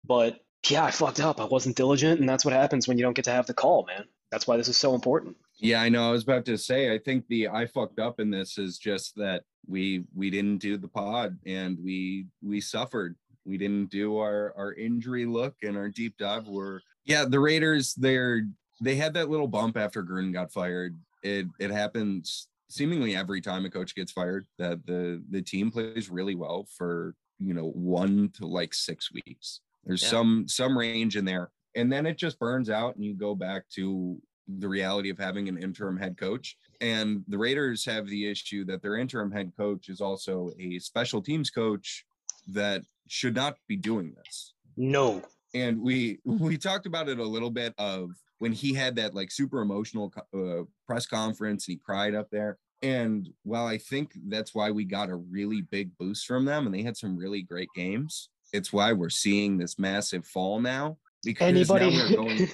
But 0.06 0.40
yeah, 0.70 0.84
I 0.84 0.92
fucked 0.92 1.20
up. 1.20 1.40
I 1.40 1.46
wasn't 1.46 1.76
diligent, 1.76 2.20
and 2.20 2.28
that's 2.28 2.46
what 2.46 2.54
happens 2.54 2.88
when 2.88 2.98
you 2.98 3.04
don't 3.04 3.16
get 3.16 3.26
to 3.26 3.32
have 3.32 3.48
the 3.48 3.54
call, 3.54 3.86
man. 3.86 4.06
That's 4.32 4.48
why 4.48 4.58
this 4.58 4.68
is 4.68 4.78
so 4.78 4.96
important. 4.96 5.36
Yeah, 5.60 5.82
I 5.82 5.90
know. 5.90 6.10
I 6.10 6.12
was 6.12 6.24
about 6.24 6.46
to 6.46 6.58
say. 6.58 6.94
I 6.94 6.98
think 6.98 7.28
the 7.28 7.50
I 7.50 7.68
fucked 7.68 8.00
up 8.00 8.20
in 8.20 8.32
this 8.32 8.58
is 8.58 8.78
just 8.78 9.16
that 9.18 9.44
we 9.68 10.06
we 10.16 10.30
didn't 10.30 10.58
do 10.58 10.78
the 10.78 10.88
pod 10.88 11.38
and 11.46 11.78
we 11.82 12.28
we 12.42 12.60
suffered. 12.60 13.16
We 13.46 13.58
didn't 13.58 13.92
do 13.92 14.18
our 14.18 14.54
our 14.58 14.74
injury 14.74 15.26
look 15.26 15.56
and 15.62 15.78
our 15.78 15.90
deep 15.90 16.18
dive. 16.18 16.48
Were 16.48 16.82
yeah, 17.06 17.26
the 17.26 17.40
Raiders. 17.40 17.94
They're 17.94 18.48
they 18.82 18.96
had 18.96 19.14
that 19.14 19.30
little 19.30 19.48
bump 19.48 19.78
after 19.78 20.04
Gruden 20.04 20.34
got 20.34 20.52
fired. 20.52 20.98
It 21.22 21.46
it 21.60 21.72
happens 21.72 22.48
seemingly 22.70 23.16
every 23.16 23.40
time 23.40 23.66
a 23.66 23.70
coach 23.70 23.96
gets 23.96 24.12
fired. 24.12 24.46
That 24.58 24.86
the 24.86 25.24
the 25.30 25.42
team 25.42 25.70
plays 25.70 26.10
really 26.10 26.36
well 26.36 26.68
for 26.76 27.14
you 27.44 27.54
know 27.54 27.70
one 27.70 28.30
to 28.36 28.46
like 28.46 28.74
six 28.74 29.12
weeks. 29.12 29.62
There's 29.86 30.04
yeah. 30.04 30.10
some 30.10 30.48
some 30.48 30.78
range 30.78 31.18
in 31.18 31.26
there, 31.26 31.52
and 31.76 31.92
then 31.92 32.06
it 32.06 32.18
just 32.18 32.40
burns 32.40 32.70
out, 32.70 32.96
and 32.96 33.04
you 33.04 33.14
go 33.14 33.36
back 33.36 33.64
to 33.76 34.22
the 34.48 34.68
reality 34.68 35.10
of 35.10 35.18
having 35.18 35.48
an 35.48 35.58
interim 35.58 35.98
head 35.98 36.18
coach. 36.18 36.58
And 36.82 37.24
the 37.28 37.38
Raiders 37.38 37.86
have 37.86 38.08
the 38.08 38.30
issue 38.30 38.66
that 38.66 38.82
their 38.82 38.98
interim 38.98 39.32
head 39.32 39.54
coach 39.56 39.90
is 39.90 40.02
also 40.02 40.52
a 40.60 40.80
special 40.80 41.22
teams 41.22 41.50
coach 41.50 42.06
that 42.48 42.82
should 43.08 43.36
not 43.36 43.56
be 43.68 43.78
doing 43.78 44.14
this. 44.18 44.54
No. 44.76 45.22
And 45.54 45.82
we 45.82 46.20
we 46.26 46.58
talked 46.58 46.86
about 46.86 47.10
it 47.10 47.20
a 47.20 47.24
little 47.24 47.52
bit 47.52 47.74
of 47.78 48.10
when 48.39 48.52
he 48.52 48.74
had 48.74 48.96
that 48.98 49.13
like 49.13 49.32
super 49.32 49.62
emotional 49.62 50.13
uh, 50.36 50.63
press 50.86 51.06
conference 51.06 51.67
and 51.67 51.74
he 51.74 51.82
cried 51.84 52.15
up 52.15 52.30
there. 52.30 52.58
And 52.84 53.30
while 53.43 53.65
I 53.65 53.78
think 53.78 54.12
that's 54.28 54.54
why 54.54 54.69
we 54.69 54.84
got 54.84 55.10
a 55.10 55.15
really 55.15 55.62
big 55.62 55.98
boost 55.98 56.28
from 56.28 56.43
them 56.43 56.65
and 56.65 56.76
they 56.76 56.84
had 56.84 56.98
some 56.98 57.17
really 57.17 57.41
great 57.41 57.69
games, 57.76 58.30
it's 58.52 58.74
why 58.74 58.91
we're 58.91 59.10
seeing 59.10 59.58
this 59.58 59.80
massive 59.80 60.28
fall 60.28 60.60
now. 60.60 60.98
Because 61.24 61.48
anybody 61.48 61.98
going 62.15 62.50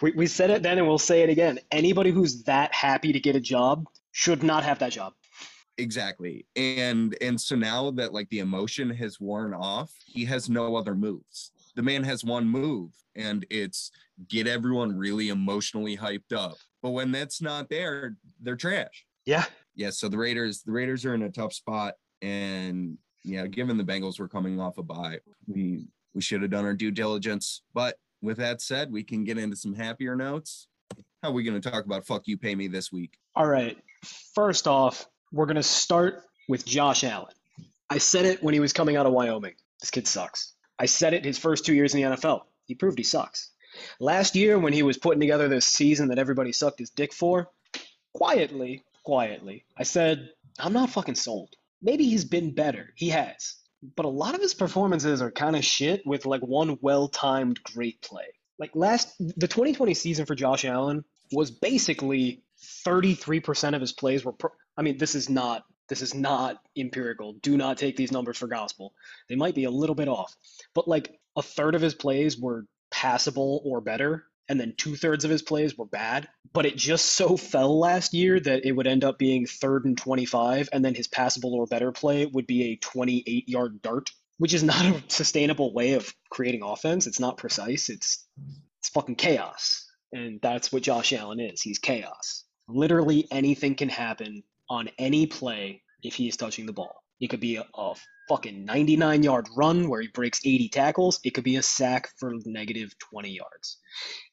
we, 0.00 0.12
we 0.12 0.26
said 0.26 0.50
it 0.50 0.62
then 0.62 0.78
and 0.78 0.86
we'll 0.86 0.98
say 0.98 1.22
it 1.22 1.28
again. 1.28 1.58
Anybody 1.70 2.10
who's 2.10 2.42
that 2.44 2.74
happy 2.74 3.12
to 3.12 3.20
get 3.20 3.36
a 3.36 3.40
job 3.40 3.86
should 4.12 4.42
not 4.42 4.64
have 4.64 4.78
that 4.78 4.92
job. 4.92 5.12
Exactly. 5.78 6.46
And 6.56 7.14
and 7.20 7.38
so 7.38 7.54
now 7.54 7.90
that 7.92 8.14
like 8.14 8.30
the 8.30 8.38
emotion 8.38 8.88
has 8.90 9.20
worn 9.20 9.52
off, 9.52 9.92
he 10.06 10.24
has 10.24 10.48
no 10.48 10.76
other 10.76 10.94
moves. 10.94 11.52
The 11.74 11.82
man 11.82 12.02
has 12.04 12.24
one 12.24 12.48
move 12.48 12.92
and 13.14 13.44
it's 13.50 13.90
get 14.28 14.46
everyone 14.46 14.96
really 14.96 15.28
emotionally 15.28 15.96
hyped 15.96 16.32
up. 16.34 16.56
But 16.82 16.90
when 16.90 17.12
that's 17.12 17.42
not 17.42 17.68
there, 17.68 18.16
they're 18.40 18.56
trash. 18.56 19.04
Yeah. 19.26 19.44
Yeah. 19.74 19.90
So 19.90 20.08
the 20.08 20.18
Raiders, 20.18 20.62
the 20.62 20.72
Raiders 20.72 21.04
are 21.04 21.14
in 21.14 21.22
a 21.22 21.30
tough 21.30 21.52
spot. 21.52 21.94
And 22.22 22.96
yeah, 23.24 23.46
given 23.46 23.76
the 23.76 23.84
Bengals 23.84 24.18
were 24.18 24.28
coming 24.28 24.60
off 24.60 24.78
a 24.78 24.82
bye, 24.82 25.18
we 25.46 25.88
we 26.14 26.22
should 26.22 26.40
have 26.40 26.50
done 26.50 26.64
our 26.64 26.74
due 26.74 26.90
diligence. 26.90 27.62
But 27.74 27.98
with 28.22 28.38
that 28.38 28.62
said, 28.62 28.90
we 28.90 29.04
can 29.04 29.24
get 29.24 29.36
into 29.36 29.56
some 29.56 29.74
happier 29.74 30.16
notes. 30.16 30.68
How 31.22 31.28
are 31.30 31.32
we 31.32 31.42
going 31.42 31.60
to 31.60 31.70
talk 31.70 31.84
about 31.84 32.06
fuck 32.06 32.22
you 32.26 32.38
pay 32.38 32.54
me 32.54 32.68
this 32.68 32.90
week? 32.90 33.18
All 33.34 33.46
right. 33.46 33.76
First 34.34 34.66
off, 34.66 35.06
we're 35.32 35.46
going 35.46 35.56
to 35.56 35.62
start 35.62 36.22
with 36.48 36.64
Josh 36.64 37.04
Allen. 37.04 37.34
I 37.90 37.98
said 37.98 38.24
it 38.24 38.42
when 38.42 38.54
he 38.54 38.60
was 38.60 38.72
coming 38.72 38.96
out 38.96 39.06
of 39.06 39.12
Wyoming. 39.12 39.54
This 39.80 39.90
kid 39.90 40.06
sucks. 40.06 40.54
I 40.78 40.86
said 40.86 41.14
it 41.14 41.24
his 41.24 41.38
first 41.38 41.66
two 41.66 41.74
years 41.74 41.94
in 41.94 42.02
the 42.02 42.16
NFL. 42.16 42.42
He 42.66 42.74
proved 42.74 42.98
he 42.98 43.04
sucks. 43.04 43.50
Last 44.00 44.36
year, 44.36 44.58
when 44.58 44.72
he 44.72 44.82
was 44.82 44.96
putting 44.96 45.20
together 45.20 45.48
this 45.48 45.66
season 45.66 46.08
that 46.08 46.18
everybody 46.18 46.52
sucked 46.52 46.78
his 46.78 46.90
dick 46.90 47.12
for, 47.12 47.50
quietly, 48.14 48.84
quietly, 49.06 49.64
I 49.78 49.84
said, 49.84 50.30
I'm 50.58 50.72
not 50.72 50.90
fucking 50.90 51.14
sold. 51.14 51.54
Maybe 51.80 52.04
he's 52.04 52.24
been 52.24 52.54
better. 52.54 52.92
He 52.96 53.10
has. 53.10 53.54
But 53.94 54.04
a 54.04 54.08
lot 54.08 54.34
of 54.34 54.40
his 54.40 54.52
performances 54.52 55.22
are 55.22 55.30
kind 55.30 55.54
of 55.54 55.64
shit 55.64 56.02
with 56.04 56.26
like 56.26 56.40
one 56.40 56.76
well 56.80 57.06
timed 57.06 57.62
great 57.62 58.02
play. 58.02 58.26
Like 58.58 58.72
last, 58.74 59.14
the 59.18 59.46
2020 59.46 59.94
season 59.94 60.26
for 60.26 60.34
Josh 60.34 60.64
Allen 60.64 61.04
was 61.30 61.52
basically 61.52 62.42
33% 62.84 63.74
of 63.74 63.80
his 63.80 63.92
plays 63.92 64.24
were. 64.24 64.32
Pro- 64.32 64.50
I 64.76 64.82
mean, 64.82 64.98
this 64.98 65.14
is 65.14 65.30
not 65.30 65.62
this 65.88 66.02
is 66.02 66.14
not 66.14 66.56
empirical. 66.76 67.34
Do 67.34 67.56
not 67.56 67.78
take 67.78 67.96
these 67.96 68.10
numbers 68.10 68.38
for 68.38 68.48
gospel. 68.48 68.92
They 69.28 69.36
might 69.36 69.54
be 69.54 69.64
a 69.64 69.70
little 69.70 69.94
bit 69.94 70.08
off, 70.08 70.34
but 70.74 70.88
like 70.88 71.14
a 71.36 71.42
third 71.42 71.76
of 71.76 71.82
his 71.82 71.94
plays 71.94 72.36
were 72.36 72.66
passable 72.90 73.62
or 73.64 73.80
better, 73.80 74.24
and 74.48 74.60
then 74.60 74.74
two 74.76 74.96
thirds 74.96 75.24
of 75.24 75.30
his 75.30 75.42
plays 75.42 75.76
were 75.76 75.86
bad. 75.86 76.28
But 76.52 76.66
it 76.66 76.76
just 76.76 77.06
so 77.06 77.36
fell 77.36 77.78
last 77.78 78.14
year 78.14 78.38
that 78.40 78.64
it 78.64 78.72
would 78.72 78.86
end 78.86 79.04
up 79.04 79.18
being 79.18 79.46
third 79.46 79.84
and 79.84 79.96
25, 79.96 80.68
and 80.72 80.84
then 80.84 80.94
his 80.94 81.08
passable 81.08 81.54
or 81.54 81.66
better 81.66 81.92
play 81.92 82.26
would 82.26 82.46
be 82.46 82.72
a 82.72 82.76
28 82.76 83.48
yard 83.48 83.82
dart, 83.82 84.10
which 84.38 84.54
is 84.54 84.62
not 84.62 84.84
a 84.84 85.02
sustainable 85.08 85.72
way 85.72 85.94
of 85.94 86.14
creating 86.30 86.62
offense. 86.62 87.06
It's 87.06 87.20
not 87.20 87.38
precise. 87.38 87.88
It's 87.88 88.26
it's 88.80 88.88
fucking 88.90 89.16
chaos, 89.16 89.86
and 90.12 90.40
that's 90.40 90.72
what 90.72 90.82
Josh 90.82 91.12
Allen 91.12 91.40
is. 91.40 91.60
He's 91.62 91.78
chaos. 91.78 92.44
Literally 92.68 93.26
anything 93.30 93.74
can 93.74 93.88
happen 93.88 94.42
on 94.68 94.90
any 94.98 95.26
play 95.26 95.82
if 96.02 96.14
he 96.14 96.28
is 96.28 96.36
touching 96.36 96.66
the 96.66 96.72
ball. 96.72 97.02
It 97.20 97.28
could 97.28 97.40
be 97.40 97.56
a, 97.56 97.66
a 97.74 97.94
fucking 98.28 98.64
99 98.64 99.22
yard 99.22 99.48
run 99.56 99.88
where 99.88 100.00
he 100.00 100.08
breaks 100.08 100.40
80 100.44 100.68
tackles. 100.68 101.20
It 101.24 101.30
could 101.30 101.44
be 101.44 101.56
a 101.56 101.62
sack 101.62 102.08
for 102.18 102.34
negative 102.44 102.94
20 102.98 103.30
yards. 103.30 103.78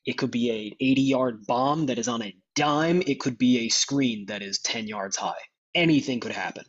It 0.06 0.18
could 0.18 0.32
be 0.32 0.52
a 0.52 0.76
80 0.84 1.02
yard 1.02 1.46
bomb 1.46 1.88
that 1.88 2.00
is 2.00 2.08
on 2.08 2.22
a 2.22 2.36
dime. 2.56 3.02
It 3.06 3.20
could 3.20 3.38
be 3.38 3.60
a 3.60 3.70
screen 3.70 4.26
that 4.28 4.42
is 4.42 4.60
10 4.60 4.88
yards 4.88 5.16
high. 5.16 5.34
Anything 5.76 6.20
could 6.20 6.32
happen. 6.32 6.66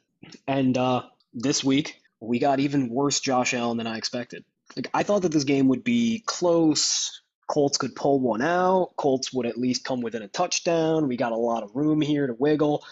And 0.46 0.76
uh, 0.78 1.02
this 1.32 1.64
week, 1.64 2.00
we 2.20 2.38
got 2.38 2.60
even 2.60 2.88
worse 2.88 3.20
Josh 3.20 3.54
Allen 3.54 3.76
than 3.76 3.86
I 3.86 3.98
expected. 3.98 4.44
Like 4.76 4.90
I 4.94 5.02
thought 5.02 5.22
that 5.22 5.32
this 5.32 5.44
game 5.44 5.68
would 5.68 5.84
be 5.84 6.22
close. 6.26 7.22
Colts 7.46 7.76
could 7.76 7.94
pull 7.94 8.20
one 8.20 8.40
out. 8.40 8.92
Colts 8.96 9.32
would 9.32 9.46
at 9.46 9.58
least 9.58 9.84
come 9.84 10.00
within 10.00 10.22
a 10.22 10.28
touchdown. 10.28 11.08
We 11.08 11.16
got 11.16 11.32
a 11.32 11.36
lot 11.36 11.62
of 11.62 11.74
room 11.74 12.00
here 12.00 12.26
to 12.26 12.34
wiggle. 12.34 12.82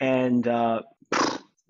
And 0.00 0.46
uh, 0.48 0.82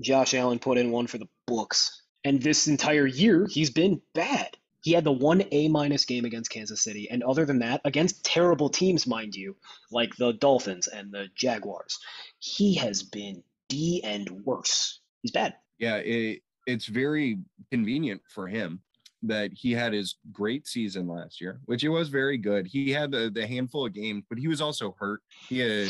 Josh 0.03 0.35
Allen 0.35 0.59
put 0.59 0.79
in 0.79 0.91
one 0.91 1.07
for 1.07 1.19
the 1.19 1.29
books. 1.47 2.03
And 2.25 2.41
this 2.41 2.69
entire 2.69 3.07
year, 3.07 3.47
he's 3.51 3.71
been 3.71 4.01
bad. 4.15 4.57
He 4.83 4.93
had 4.93 5.05
the 5.05 5.13
one 5.13 5.45
A 5.53 5.69
minus 5.69 6.05
game 6.05 6.25
against 6.25 6.51
Kansas 6.51 6.83
City, 6.83 7.09
and 7.11 7.23
other 7.23 7.47
than 7.47 7.61
that, 7.61 7.81
against 7.85 8.25
terrible 8.25 8.69
teams, 8.69 9.07
mind 9.07 9.35
you, 9.35 9.57
like 9.93 10.15
the 10.17 10.33
Dolphins 10.33 10.89
and 10.89 11.13
the 11.13 11.29
Jaguars, 11.37 11.99
he 12.41 12.75
has 12.75 13.03
been 13.03 13.43
D 13.69 14.01
and 14.05 14.29
worse. 14.45 15.01
He's 15.23 15.31
bad. 15.31 15.55
Yeah, 15.79 15.97
it, 15.97 16.43
it's 16.67 16.87
very 16.87 17.39
convenient 17.71 18.23
for 18.29 18.49
him 18.49 18.83
that 19.23 19.53
he 19.53 19.71
had 19.73 19.93
his 19.93 20.17
great 20.33 20.67
season 20.67 21.07
last 21.07 21.41
year, 21.41 21.61
which 21.67 21.85
it 21.85 21.89
was 21.89 22.09
very 22.09 22.37
good. 22.37 22.67
He 22.67 22.91
had 22.91 23.13
the, 23.13 23.31
the 23.33 23.47
handful 23.47 23.87
of 23.87 23.93
games, 23.93 24.25
but 24.29 24.39
he 24.39 24.49
was 24.49 24.61
also 24.61 24.97
hurt. 24.99 25.21
He 25.49 25.61
had 25.61 25.89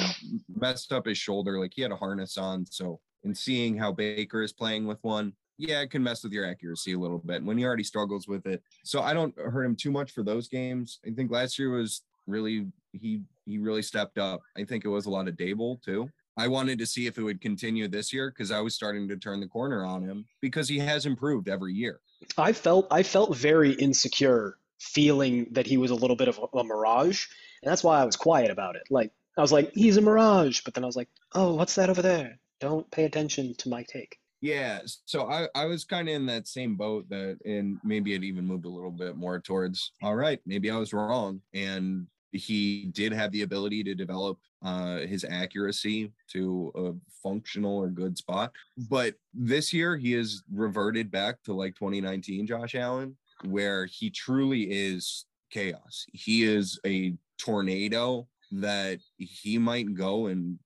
messed 0.55 0.93
up 0.93 1.07
his 1.07 1.17
shoulder, 1.17 1.59
like 1.59 1.73
he 1.75 1.81
had 1.81 1.93
a 1.93 1.97
harness 1.97 2.37
on. 2.37 2.67
So, 2.67 3.01
in 3.25 3.35
seeing 3.35 3.77
how 3.77 3.93
Baker 3.93 4.43
is 4.43 4.53
playing 4.53 4.87
with 4.87 4.99
one, 5.03 5.33
yeah, 5.59 5.81
it 5.81 5.91
can 5.91 6.03
mess 6.03 6.25
with 6.25 6.33
your 6.33 6.47
accuracy 6.47 6.93
a 6.93 6.99
little 6.99 7.19
bit 7.19 7.45
when 7.45 7.57
he 7.57 7.65
already 7.65 7.85
struggles 7.85 8.27
with 8.27 8.47
it. 8.47 8.63
So 8.85 9.03
I 9.03 9.15
don't 9.15 9.37
hurt 9.39 9.65
him 9.65 9.77
too 9.77 9.91
much 9.91 10.11
for 10.11 10.23
those 10.23 10.49
games. 10.49 10.99
I 11.07 11.11
think 11.11 11.31
last 11.31 11.59
year 11.59 11.71
was 11.71 12.03
really 12.27 12.67
he 12.93 13.21
he 13.47 13.59
really 13.59 13.83
stepped 13.83 14.19
up. 14.19 14.43
I 14.57 14.65
think 14.65 14.85
it 14.85 14.89
was 14.89 15.07
a 15.07 15.11
lot 15.11 15.29
of 15.29 15.37
Daboll 15.37 15.83
too. 15.83 16.11
I 16.37 16.49
wanted 16.49 16.79
to 16.79 16.87
see 16.87 17.07
if 17.07 17.19
it 17.19 17.23
would 17.23 17.41
continue 17.41 17.89
this 17.89 18.13
year 18.13 18.31
because 18.31 18.51
I 18.51 18.61
was 18.61 18.75
starting 18.75 19.07
to 19.09 19.17
turn 19.17 19.41
the 19.41 19.47
corner 19.47 19.85
on 19.85 20.03
him 20.03 20.25
because 20.41 20.69
he 20.69 20.79
has 20.79 21.05
improved 21.05 21.49
every 21.49 21.75
year. 21.75 22.01
I 22.39 22.53
felt 22.53 22.87
I 22.91 23.03
felt 23.03 23.37
very 23.37 23.73
insecure 23.73 24.57
feeling 24.79 25.47
that 25.53 25.67
he 25.67 25.77
was 25.77 25.91
a 25.91 25.95
little 25.95 26.17
bit 26.17 26.29
of 26.29 26.39
a, 26.39 26.59
a 26.59 26.65
mirage, 26.65 27.27
and 27.63 27.71
that's 27.71 27.85
why 27.85 28.01
I 28.01 28.05
was 28.05 28.17
quiet 28.17 28.51
about 28.51 28.77
it. 28.77 28.83
Like 28.91 29.13
I 29.37 29.41
was 29.41 29.53
like, 29.53 29.73
he's 29.75 29.97
a 29.97 30.01
mirage, 30.01 30.63
but 30.63 30.75
then 30.75 30.85
I 30.85 30.87
was 30.87 30.97
like, 30.97 31.09
oh, 31.35 31.55
what's 31.55 31.75
that 31.77 31.91
over 31.91 32.03
there? 32.03 32.39
Don't 32.63 32.89
pay 32.93 33.07
attention 33.07 33.57
to 33.57 33.69
my 33.69 33.83
take. 33.83 34.19
Yeah, 34.41 34.83
so 35.05 35.29
I, 35.29 35.49
I 35.53 35.65
was 35.65 35.85
kind 35.85 36.09
of 36.09 36.15
in 36.15 36.27
that 36.27 36.47
same 36.47 36.77
boat 36.77 37.09
that, 37.09 37.39
and 37.45 37.79
maybe 37.83 38.15
it 38.15 38.23
even 38.23 38.47
moved 38.47 38.67
a 38.67 38.69
little 38.69 38.93
bit 38.93 39.17
more 39.17 39.41
towards, 39.41 39.91
all 40.01 40.15
right, 40.15 40.39
maybe 40.47 40.71
I 40.71 40.77
was 40.77 40.93
wrong. 40.93 41.41
And 41.53 42.07
he 42.31 42.85
did 42.93 43.13
have 43.13 43.33
the 43.33 43.43
ability 43.43 43.83
to 43.83 43.97
develop 43.97 44.39
uh, 44.65 44.99
his 44.99 45.25
accuracy 45.29 46.13
to 46.29 46.73
a 46.77 46.93
functional 47.21 47.79
or 47.79 47.89
good 47.89 48.17
spot. 48.17 48.53
But 48.89 49.17
this 49.35 49.73
year, 49.73 49.97
he 49.97 50.13
has 50.13 50.45
reverted 50.53 51.11
back 51.11 51.43
to 51.47 51.55
like 51.55 51.75
2019 51.75 52.47
Josh 52.47 52.77
Allen, 52.77 53.17
where 53.45 53.87
he 53.87 54.09
truly 54.09 54.71
is 54.71 55.27
chaos. 55.51 56.07
He 56.13 56.45
is 56.45 56.79
a 56.87 57.15
tornado 57.39 58.29
that 58.53 59.01
he 59.17 59.59
might 59.59 59.95
go 59.95 60.27
and 60.27 60.59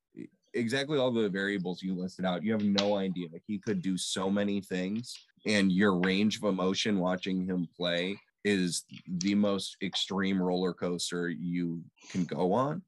exactly 0.56 0.98
all 0.98 1.12
the 1.12 1.28
variables 1.28 1.82
you 1.82 1.94
listed 1.94 2.24
out. 2.24 2.42
You 2.42 2.52
have 2.52 2.64
no 2.64 2.96
idea. 2.96 3.28
Like 3.32 3.44
he 3.46 3.58
could 3.58 3.82
do 3.82 3.96
so 3.96 4.30
many 4.30 4.60
things, 4.60 5.16
and 5.46 5.70
your 5.70 5.98
range 6.00 6.38
of 6.38 6.44
emotion 6.44 6.98
watching 6.98 7.46
him 7.46 7.68
play 7.76 8.18
is 8.44 8.84
the 9.06 9.34
most 9.34 9.76
extreme 9.82 10.40
roller 10.40 10.72
coaster 10.72 11.28
you 11.28 11.82
can 12.10 12.24
go 12.24 12.52
on. 12.52 12.82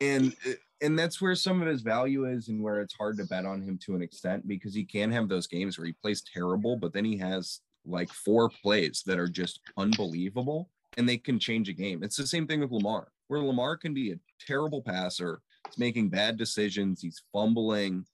And 0.00 0.34
and 0.82 0.98
that's 0.98 1.22
where 1.22 1.34
some 1.34 1.62
of 1.62 1.68
his 1.68 1.80
value 1.80 2.26
is 2.26 2.48
and 2.48 2.62
where 2.62 2.80
it's 2.80 2.94
hard 2.94 3.16
to 3.16 3.24
bet 3.24 3.46
on 3.46 3.62
him 3.62 3.78
to 3.84 3.94
an 3.94 4.02
extent 4.02 4.46
because 4.46 4.74
he 4.74 4.84
can 4.84 5.10
have 5.10 5.28
those 5.28 5.46
games 5.46 5.78
where 5.78 5.86
he 5.86 5.94
plays 5.94 6.22
terrible, 6.22 6.76
but 6.76 6.92
then 6.92 7.04
he 7.04 7.16
has 7.16 7.60
like 7.86 8.12
four 8.12 8.50
plays 8.62 9.02
that 9.06 9.18
are 9.18 9.28
just 9.28 9.60
unbelievable 9.78 10.68
and 10.98 11.08
they 11.08 11.16
can 11.16 11.38
change 11.38 11.68
a 11.68 11.72
game. 11.72 12.02
It's 12.02 12.16
the 12.16 12.26
same 12.26 12.46
thing 12.46 12.60
with 12.60 12.72
Lamar, 12.72 13.08
where 13.28 13.40
Lamar 13.40 13.76
can 13.76 13.94
be 13.94 14.12
a 14.12 14.18
terrible 14.46 14.82
passer 14.82 15.40
He's 15.66 15.78
making 15.78 16.08
bad 16.08 16.36
decisions. 16.36 17.00
He's 17.00 17.22
fumbling, 17.32 18.04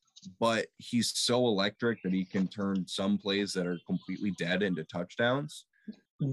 but 0.40 0.66
he's 0.78 1.12
so 1.14 1.46
electric 1.46 2.02
that 2.02 2.12
he 2.12 2.24
can 2.24 2.48
turn 2.48 2.86
some 2.86 3.18
plays 3.18 3.52
that 3.54 3.66
are 3.66 3.78
completely 3.86 4.32
dead 4.32 4.62
into 4.62 4.84
touchdowns. 4.84 5.64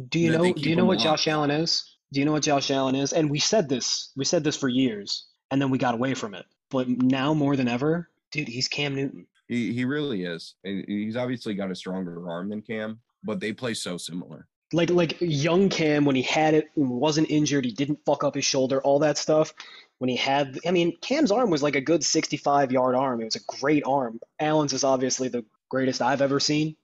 Do 0.10 0.20
you 0.20 0.32
know? 0.32 0.54
Do 0.54 0.70
you 0.70 0.76
know 0.76 0.86
what 0.86 1.00
Josh 1.00 1.28
Allen 1.28 1.52
is? 1.52 1.98
Do 2.12 2.20
you 2.20 2.26
know 2.26 2.34
what 2.34 2.44
Josh 2.44 2.72
Allen 2.72 2.96
is? 2.96 3.14
And 3.14 3.30
we 3.30 3.40
said 3.40 3.70
this. 3.70 4.12
We 4.16 4.26
said 4.26 4.44
this 4.44 4.58
for 4.58 4.68
years, 4.68 5.28
and 5.52 5.62
then 5.62 5.70
we 5.70 5.78
got 5.78 5.94
away 5.94 6.14
from 6.14 6.34
it. 6.34 6.46
But 6.70 6.88
now 6.88 7.34
more 7.34 7.56
than 7.56 7.68
ever, 7.68 8.10
dude, 8.32 8.48
he's 8.48 8.68
Cam 8.68 8.96
Newton. 8.96 9.26
He 9.48 9.74
he 9.74 9.86
really 9.86 10.24
is. 10.24 10.56
He's 10.64 11.16
obviously 11.16 11.56
got 11.56 11.72
a 11.72 11.76
stronger 11.76 12.30
arm 12.30 12.50
than 12.50 12.62
Cam, 12.62 13.00
but 13.24 13.40
they 13.40 13.52
play 13.52 13.74
so 13.74 13.98
similar. 13.98 14.48
Like 14.72 14.90
like 14.90 15.18
young 15.20 15.70
Cam 15.70 16.06
when 16.06 16.16
he 16.16 16.22
had 16.22 16.54
it, 16.54 16.70
wasn't 16.76 17.32
injured, 17.32 17.66
he 17.66 17.72
didn't 17.72 18.06
fuck 18.06 18.24
up 18.24 18.36
his 18.36 18.46
shoulder, 18.46 18.82
all 18.82 19.00
that 19.00 19.18
stuff 19.18 19.54
when 20.00 20.10
he 20.10 20.16
had 20.16 20.58
I 20.66 20.72
mean 20.72 20.98
Cam's 21.02 21.32
arm 21.32 21.50
was 21.52 21.62
like 21.62 21.76
a 21.76 21.82
good 21.82 22.04
65 22.04 22.72
yard 22.72 22.96
arm. 22.96 23.22
It 23.22 23.26
was 23.26 23.36
a 23.36 23.60
great 23.60 23.84
arm. 23.86 24.20
Allen's 24.40 24.74
is 24.74 24.84
obviously 24.84 25.28
the 25.28 25.46
greatest 25.70 26.02
I've 26.02 26.22
ever 26.22 26.40
seen. 26.40 26.76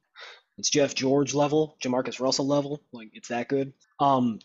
It's 0.57 0.69
Jeff 0.69 0.93
George 0.93 1.33
level, 1.33 1.75
JaMarcus 1.81 2.19
Russell 2.19 2.47
level. 2.47 2.81
Like 2.91 3.09
it's 3.13 3.29
that 3.29 3.47
good. 3.47 3.73
Um 3.99 4.39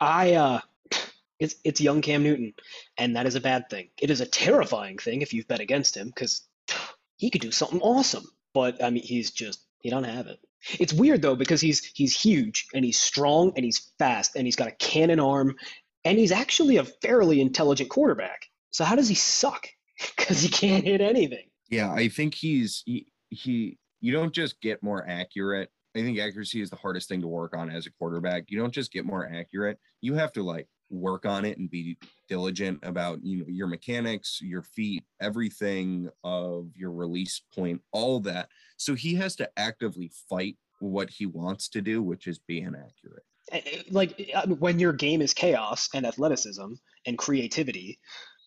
I 0.00 0.34
uh 0.34 0.60
it's 1.38 1.54
it's 1.64 1.80
young 1.80 2.02
Cam 2.02 2.22
Newton 2.22 2.52
and 2.98 3.16
that 3.16 3.26
is 3.26 3.36
a 3.36 3.40
bad 3.40 3.70
thing. 3.70 3.88
It 4.00 4.10
is 4.10 4.20
a 4.20 4.26
terrifying 4.26 4.98
thing 4.98 5.22
if 5.22 5.32
you've 5.32 5.48
bet 5.48 5.60
against 5.60 5.96
him 5.96 6.12
cuz 6.12 6.42
he 7.16 7.30
could 7.30 7.40
do 7.40 7.52
something 7.52 7.80
awesome. 7.80 8.26
But 8.52 8.82
I 8.82 8.90
mean 8.90 9.04
he's 9.04 9.30
just 9.30 9.60
he 9.80 9.90
don't 9.90 10.04
have 10.04 10.26
it. 10.26 10.40
It's 10.80 10.92
weird 10.92 11.22
though 11.22 11.36
because 11.36 11.60
he's 11.60 11.84
he's 11.94 12.18
huge 12.18 12.66
and 12.74 12.84
he's 12.84 12.98
strong 12.98 13.52
and 13.56 13.64
he's 13.64 13.92
fast 13.98 14.36
and 14.36 14.46
he's 14.46 14.56
got 14.56 14.68
a 14.68 14.72
cannon 14.72 15.20
arm 15.20 15.56
and 16.04 16.18
he's 16.18 16.32
actually 16.32 16.76
a 16.76 16.84
fairly 16.84 17.40
intelligent 17.40 17.90
quarterback. 17.90 18.46
So 18.70 18.84
how 18.84 18.96
does 18.96 19.08
he 19.08 19.14
suck? 19.14 19.68
Because 20.14 20.42
he 20.42 20.50
can't 20.50 20.84
hit 20.84 21.00
anything. 21.00 21.46
Yeah, 21.70 21.90
I 21.90 22.08
think 22.08 22.34
he's 22.34 22.82
he, 22.84 23.06
he 23.30 23.78
you 24.00 24.12
don't 24.12 24.34
just 24.34 24.60
get 24.60 24.82
more 24.82 25.02
accurate. 25.08 25.70
I 25.96 26.00
think 26.00 26.18
accuracy 26.18 26.60
is 26.60 26.68
the 26.68 26.76
hardest 26.76 27.08
thing 27.08 27.22
to 27.22 27.28
work 27.28 27.56
on 27.56 27.70
as 27.70 27.86
a 27.86 27.90
quarterback. 27.92 28.44
You 28.48 28.58
don't 28.58 28.74
just 28.74 28.92
get 28.92 29.06
more 29.06 29.26
accurate. 29.26 29.78
You 30.02 30.12
have 30.14 30.32
to 30.32 30.42
like 30.42 30.68
work 30.90 31.26
on 31.26 31.44
it 31.44 31.58
and 31.58 31.70
be 31.70 31.96
diligent 32.28 32.78
about 32.82 33.18
you 33.22 33.38
know 33.38 33.46
your 33.48 33.66
mechanics, 33.66 34.40
your 34.42 34.62
feet, 34.62 35.04
everything 35.20 36.08
of 36.24 36.70
your 36.74 36.92
release 36.92 37.42
point, 37.54 37.80
all 37.92 38.20
that. 38.20 38.48
So 38.76 38.94
he 38.94 39.14
has 39.16 39.36
to 39.36 39.50
actively 39.56 40.10
fight 40.28 40.56
what 40.80 41.10
he 41.10 41.26
wants 41.26 41.68
to 41.70 41.80
do, 41.80 42.02
which 42.02 42.26
is 42.26 42.38
be 42.38 42.60
inaccurate. 42.60 43.24
Eh, 43.52 43.60
eh, 43.64 43.82
like 43.90 44.30
uh, 44.34 44.46
when 44.46 44.78
your 44.78 44.92
game 44.92 45.22
is 45.22 45.32
chaos 45.32 45.88
and 45.94 46.06
athleticism 46.06 46.72
and 47.06 47.18
creativity, 47.18 47.98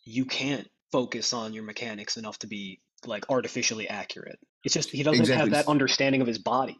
you 0.03 0.25
can't 0.25 0.67
focus 0.91 1.33
on 1.33 1.53
your 1.53 1.63
mechanics 1.63 2.17
enough 2.17 2.39
to 2.39 2.47
be 2.47 2.81
like 3.05 3.29
artificially 3.29 3.87
accurate. 3.87 4.39
It's 4.63 4.73
just 4.73 4.89
he 4.89 5.03
doesn't 5.03 5.21
exactly. 5.21 5.51
have 5.51 5.65
that 5.65 5.71
understanding 5.71 6.21
of 6.21 6.27
his 6.27 6.37
body. 6.37 6.77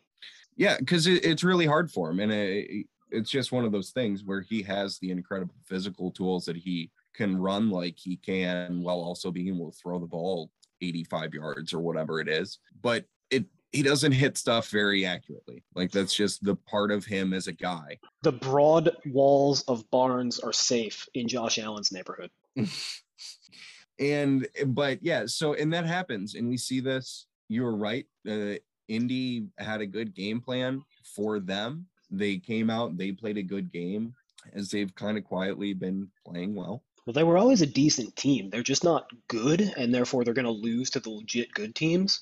Yeah, 0.58 0.76
because 0.78 1.08
it's 1.08 1.44
really 1.44 1.66
hard 1.66 1.90
for 1.90 2.10
him, 2.10 2.20
and 2.20 2.34
it, 2.34 2.88
it's 3.12 3.30
just 3.30 3.52
one 3.52 3.66
of 3.66 3.72
those 3.72 3.92
things 3.92 4.24
where 4.24 4.42
he 4.42 4.62
has 4.64 5.00
the 5.00 5.12
incredible 5.12 5.56
physical 5.66 6.12
tools 6.12 6.46
that 6.46 6.56
he 6.56 6.92
can 7.14 7.38
run 7.38 7.70
like 7.70 7.98
he 7.98 8.18
can 8.18 8.82
while 8.82 9.00
also 9.00 9.32
being 9.32 9.48
able 9.48 9.72
to 9.72 9.78
throw 9.78 10.00
the 10.00 10.06
ball 10.06 10.52
85 10.82 11.34
yards 11.34 11.74
or 11.74 11.80
whatever 11.80 12.20
it 12.20 12.28
is. 12.28 12.60
But 12.82 13.06
it 13.30 13.46
he 13.72 13.84
doesn't 13.84 14.14
hit 14.14 14.38
stuff 14.38 14.70
very 14.70 15.06
accurately. 15.06 15.64
Like 15.76 15.92
that's 15.92 16.16
just 16.16 16.44
the 16.44 16.56
part 16.56 16.92
of 16.92 17.06
him 17.06 17.34
as 17.34 17.48
a 17.48 17.52
guy. 17.52 18.00
The 18.24 18.32
broad 18.32 18.92
walls 19.06 19.64
of 19.64 19.90
barns 19.92 20.40
are 20.40 20.54
safe 20.54 21.08
in 21.14 21.28
Josh 21.28 21.60
Allen's 21.60 21.92
neighborhood. 21.92 22.32
and 24.00 24.48
but 24.68 25.04
yeah, 25.04 25.26
so 25.28 25.54
and 25.54 25.72
that 25.74 25.86
happens, 25.86 26.36
and 26.36 26.48
we 26.48 26.58
see 26.58 26.80
this. 26.80 27.28
You 27.48 27.64
were 27.64 27.76
right. 27.76 28.06
Uh, 28.28 28.56
Indy 28.88 29.48
had 29.58 29.82
a 29.82 29.86
good 29.86 30.16
game 30.16 30.42
plan 30.42 30.84
for 31.16 31.40
them. 31.40 31.86
They 32.12 32.38
came 32.38 32.70
out, 32.70 32.98
they 32.98 33.12
played 33.12 33.38
a 33.38 33.44
good 33.44 33.72
game 33.72 34.16
as 34.54 34.70
they've 34.70 34.94
kind 34.96 35.18
of 35.18 35.24
quietly 35.24 35.74
been 35.74 36.10
playing 36.26 36.56
well. 36.56 36.84
Well, 37.06 37.14
they 37.14 37.24
were 37.24 37.38
always 37.38 37.62
a 37.62 37.68
decent 37.68 38.16
team. 38.16 38.50
They're 38.50 38.62
just 38.62 38.84
not 38.84 39.10
good, 39.28 39.62
and 39.62 39.94
therefore 39.94 40.24
they're 40.24 40.34
going 40.34 40.46
to 40.46 40.52
lose 40.52 40.90
to 40.92 41.00
the 41.00 41.10
legit 41.10 41.52
good 41.54 41.76
teams 41.76 42.20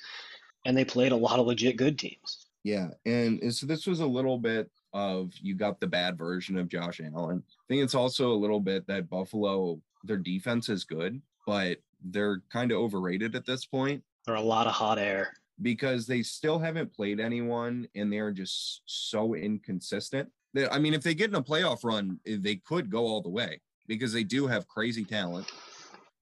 and 0.68 0.78
they 0.78 0.86
played 0.86 1.14
a 1.14 1.18
lot 1.18 1.40
of 1.40 1.48
legit 1.48 1.78
good 1.78 1.98
teams. 1.98 2.46
Yeah, 2.64 2.90
and, 3.06 3.42
and 3.42 3.54
so 3.54 3.66
this 3.66 3.88
was 3.88 4.02
a 4.02 4.06
little 4.06 4.38
bit 4.38 4.70
of 4.94 5.32
you 5.42 5.56
got 5.56 5.80
the 5.80 5.88
bad 5.88 6.18
version 6.18 6.58
of 6.58 6.68
Josh 6.68 7.00
Allen. 7.00 7.42
I 7.48 7.64
think 7.68 7.84
it's 7.84 7.96
also 7.96 8.32
a 8.34 8.36
little 8.36 8.60
bit 8.60 8.86
that 8.88 9.10
Buffalo 9.10 9.80
their 10.04 10.18
defense 10.18 10.70
is 10.70 10.84
good, 10.84 11.22
but 11.46 11.78
they're 12.04 12.42
kind 12.52 12.72
of 12.72 12.80
overrated 12.80 13.36
at 13.36 13.46
this 13.46 13.66
point. 13.66 14.04
They're 14.26 14.36
a 14.36 14.42
lot 14.42 14.68
of 14.68 14.74
hot 14.74 15.00
air 15.00 15.34
because 15.62 16.06
they 16.06 16.22
still 16.22 16.60
haven't 16.60 16.94
played 16.94 17.20
anyone 17.20 17.88
and 17.96 18.12
they're 18.12 18.32
just 18.32 18.82
so 18.86 19.34
inconsistent. 19.34 20.30
That, 20.54 20.74
I 20.74 20.80
mean, 20.80 20.94
if 20.94 21.04
they 21.04 21.16
get 21.16 21.30
in 21.30 21.36
a 21.36 21.42
playoff 21.42 21.84
run, 21.84 22.20
eh, 22.26 22.38
they 22.40 22.56
could 22.56 22.90
go 22.90 23.06
all 23.06 23.22
the 23.22 23.30
way 23.30 23.60
because 23.88 24.14
they 24.14 24.24
do 24.24 24.48
have 24.48 24.68
crazy 24.68 25.04
talent, 25.04 25.52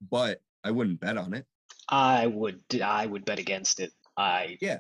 but 0.10 0.42
I 0.64 0.72
wouldn't 0.72 1.00
bet 1.00 1.18
on 1.18 1.34
it. 1.34 1.46
I 1.90 2.28
would 2.28 2.62
I 2.84 3.06
would 3.06 3.26
bet 3.26 3.40
against 3.40 3.80
it. 3.80 3.92
I 4.18 4.58
yeah. 4.62 4.80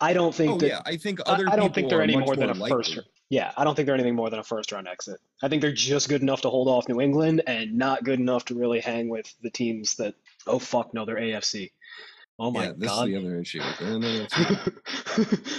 I 0.00 0.12
don't 0.12 0.34
think 0.34 0.52
oh, 0.52 0.58
that. 0.58 0.66
Yeah, 0.66 0.80
I 0.84 0.96
think 0.96 1.20
other. 1.26 1.48
I, 1.48 1.56
don't 1.56 1.72
think 1.74 1.88
they're 1.88 2.02
any 2.02 2.16
more 2.16 2.34
than 2.34 2.50
a 2.50 2.54
likely. 2.54 2.70
first. 2.70 2.98
Yeah, 3.30 3.52
I 3.56 3.64
don't 3.64 3.74
think 3.74 3.86
they're 3.86 3.94
anything 3.94 4.14
more 4.14 4.28
than 4.28 4.40
a 4.40 4.44
first 4.44 4.72
round 4.72 4.88
exit. 4.88 5.20
I 5.42 5.48
think 5.48 5.62
they're 5.62 5.72
just 5.72 6.08
good 6.08 6.22
enough 6.22 6.42
to 6.42 6.50
hold 6.50 6.68
off 6.68 6.88
New 6.88 7.00
England 7.00 7.42
and 7.46 7.74
not 7.74 8.04
good 8.04 8.18
enough 8.18 8.44
to 8.46 8.54
really 8.54 8.80
hang 8.80 9.08
with 9.08 9.32
the 9.42 9.50
teams 9.50 9.94
that. 9.96 10.14
Oh 10.46 10.58
fuck 10.58 10.92
no, 10.92 11.04
they're 11.04 11.16
AFC. 11.16 11.70
Oh 12.38 12.50
my 12.50 12.66
yeah, 12.66 12.72
this 12.76 12.88
god. 12.88 13.08
is 13.08 13.14
the 13.14 13.18
other 13.18 13.40
issue. 13.40 13.62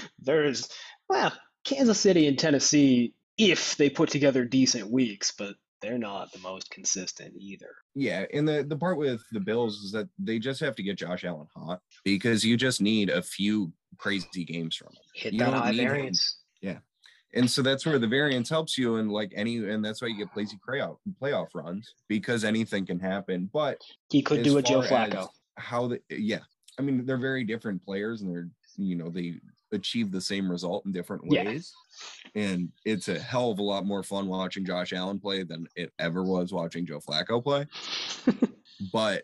There's 0.20 0.70
well, 1.10 1.34
Kansas 1.64 2.00
City 2.00 2.28
and 2.28 2.38
Tennessee 2.38 3.14
if 3.38 3.76
they 3.78 3.90
put 3.90 4.10
together 4.10 4.46
decent 4.46 4.90
weeks, 4.90 5.32
but 5.38 5.56
they're 5.82 5.98
not 5.98 6.32
the 6.32 6.40
most 6.40 6.70
consistent 6.72 7.34
either. 7.38 7.70
Yeah, 7.94 8.26
and 8.34 8.48
the 8.48 8.66
the 8.68 8.78
part 8.78 8.98
with 8.98 9.22
the 9.32 9.40
Bills 9.40 9.78
is 9.84 9.92
that 9.92 10.10
they 10.18 10.40
just 10.40 10.60
have 10.62 10.76
to 10.76 10.84
get 10.84 10.98
Josh 10.98 11.24
Allen 11.24 11.48
hot 11.56 11.82
because 12.04 12.44
you 12.44 12.58
just 12.58 12.82
need 12.82 13.10
a 13.10 13.22
few 13.22 13.72
crazy 13.98 14.44
games 14.46 14.76
from 14.76 14.88
him. 14.88 15.02
Hit 15.14 15.34
you 15.34 15.40
that 15.40 15.54
high 15.54 15.76
variance. 15.76 16.40
Him. 16.62 16.70
Yeah, 16.70 17.40
And 17.40 17.50
so 17.50 17.62
that's 17.62 17.86
where 17.86 18.00
the 18.00 18.08
variance 18.08 18.50
helps 18.50 18.78
you, 18.78 18.96
and 18.96 19.12
like 19.12 19.32
any, 19.36 19.58
and 19.58 19.84
that's 19.84 20.02
why 20.02 20.08
you 20.08 20.18
get 20.18 20.36
lazy 20.36 20.58
playoff 20.68 20.98
playoff 21.22 21.48
runs 21.54 21.94
because 22.08 22.44
anything 22.44 22.86
can 22.86 23.00
happen. 23.00 23.50
But 23.54 23.82
he 24.10 24.22
could 24.22 24.44
do 24.44 24.58
a 24.58 24.62
Joe 24.62 24.82
Flacco. 24.82 25.28
How 25.58 25.88
the 25.88 26.02
yeah, 26.10 26.40
I 26.78 26.82
mean 26.82 27.06
they're 27.06 27.18
very 27.18 27.44
different 27.44 27.84
players, 27.84 28.22
and 28.22 28.32
they're 28.34 28.50
you 28.78 28.96
know 28.96 29.10
they 29.10 29.36
achieve 29.72 30.12
the 30.12 30.22
same 30.22 30.50
result 30.50 30.86
in 30.86 30.92
different 30.92 31.24
Yeah. 31.30 31.44
ways. 31.44 31.74
And 32.36 32.72
it's 32.86 33.08
a 33.08 33.20
hell 33.20 33.52
of 33.52 33.60
a 33.60 33.64
lot 33.64 33.86
more 33.86 34.04
fun 34.04 34.28
watching 34.28 34.66
Josh 34.66 34.94
Allen 34.94 35.20
play 35.20 35.44
than 35.44 35.68
it 35.76 35.92
ever 36.00 36.24
was 36.24 36.54
watching 36.54 36.86
Joe 36.86 37.00
Flacco 37.00 37.44
play. 37.44 37.66
but 38.94 39.24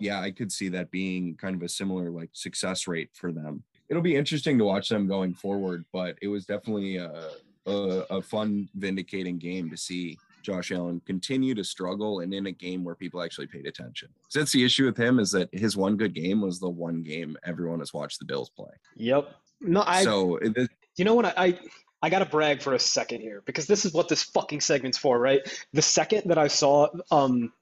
yeah, 0.00 0.20
I 0.20 0.30
could 0.30 0.50
see 0.50 0.68
that 0.70 0.90
being 0.90 1.36
kind 1.36 1.54
of 1.54 1.62
a 1.62 1.68
similar 1.68 2.10
like 2.10 2.30
success 2.32 2.86
rate 2.88 3.10
for 3.14 3.32
them. 3.32 3.62
It'll 3.88 4.02
be 4.02 4.16
interesting 4.16 4.58
to 4.58 4.64
watch 4.64 4.88
them 4.88 5.06
going 5.06 5.34
forward, 5.34 5.84
but 5.92 6.16
it 6.22 6.28
was 6.28 6.46
definitely 6.46 6.96
a, 6.96 7.30
a, 7.66 7.70
a 8.10 8.22
fun, 8.22 8.68
vindicating 8.74 9.38
game 9.38 9.70
to 9.70 9.76
see 9.76 10.18
Josh 10.44 10.70
Allen 10.70 11.00
continue 11.06 11.54
to 11.54 11.64
struggle 11.64 12.20
and 12.20 12.32
in 12.32 12.46
a 12.46 12.52
game 12.52 12.84
where 12.84 12.94
people 12.94 13.22
actually 13.22 13.46
paid 13.48 13.66
attention. 13.66 14.08
'Cause 14.22 14.32
that's 14.34 14.52
the 14.52 14.64
issue 14.64 14.84
with 14.84 14.96
him 14.96 15.18
is 15.18 15.32
that 15.32 15.48
his 15.52 15.76
one 15.76 15.96
good 15.96 16.14
game 16.14 16.40
was 16.40 16.60
the 16.60 16.68
one 16.70 17.02
game 17.02 17.36
everyone 17.44 17.80
has 17.80 17.92
watched 17.92 18.18
the 18.20 18.24
Bills 18.24 18.50
play. 18.50 18.70
Yep. 18.96 19.28
No, 19.60 19.82
I. 19.86 20.04
so 20.04 20.36
it, 20.36 20.70
You 20.96 21.04
know 21.04 21.14
what? 21.14 21.26
I 21.26 21.32
I, 21.36 21.58
I 22.02 22.10
got 22.10 22.18
to 22.20 22.26
brag 22.26 22.60
for 22.60 22.74
a 22.74 22.78
second 22.78 23.22
here 23.22 23.42
because 23.46 23.66
this 23.66 23.84
is 23.84 23.92
what 23.94 24.08
this 24.08 24.22
fucking 24.22 24.60
segment's 24.60 24.98
for, 24.98 25.18
right? 25.18 25.40
The 25.72 25.82
second 25.82 26.24
that 26.26 26.36
I 26.38 26.48
saw, 26.48 26.88
um, 27.10 27.52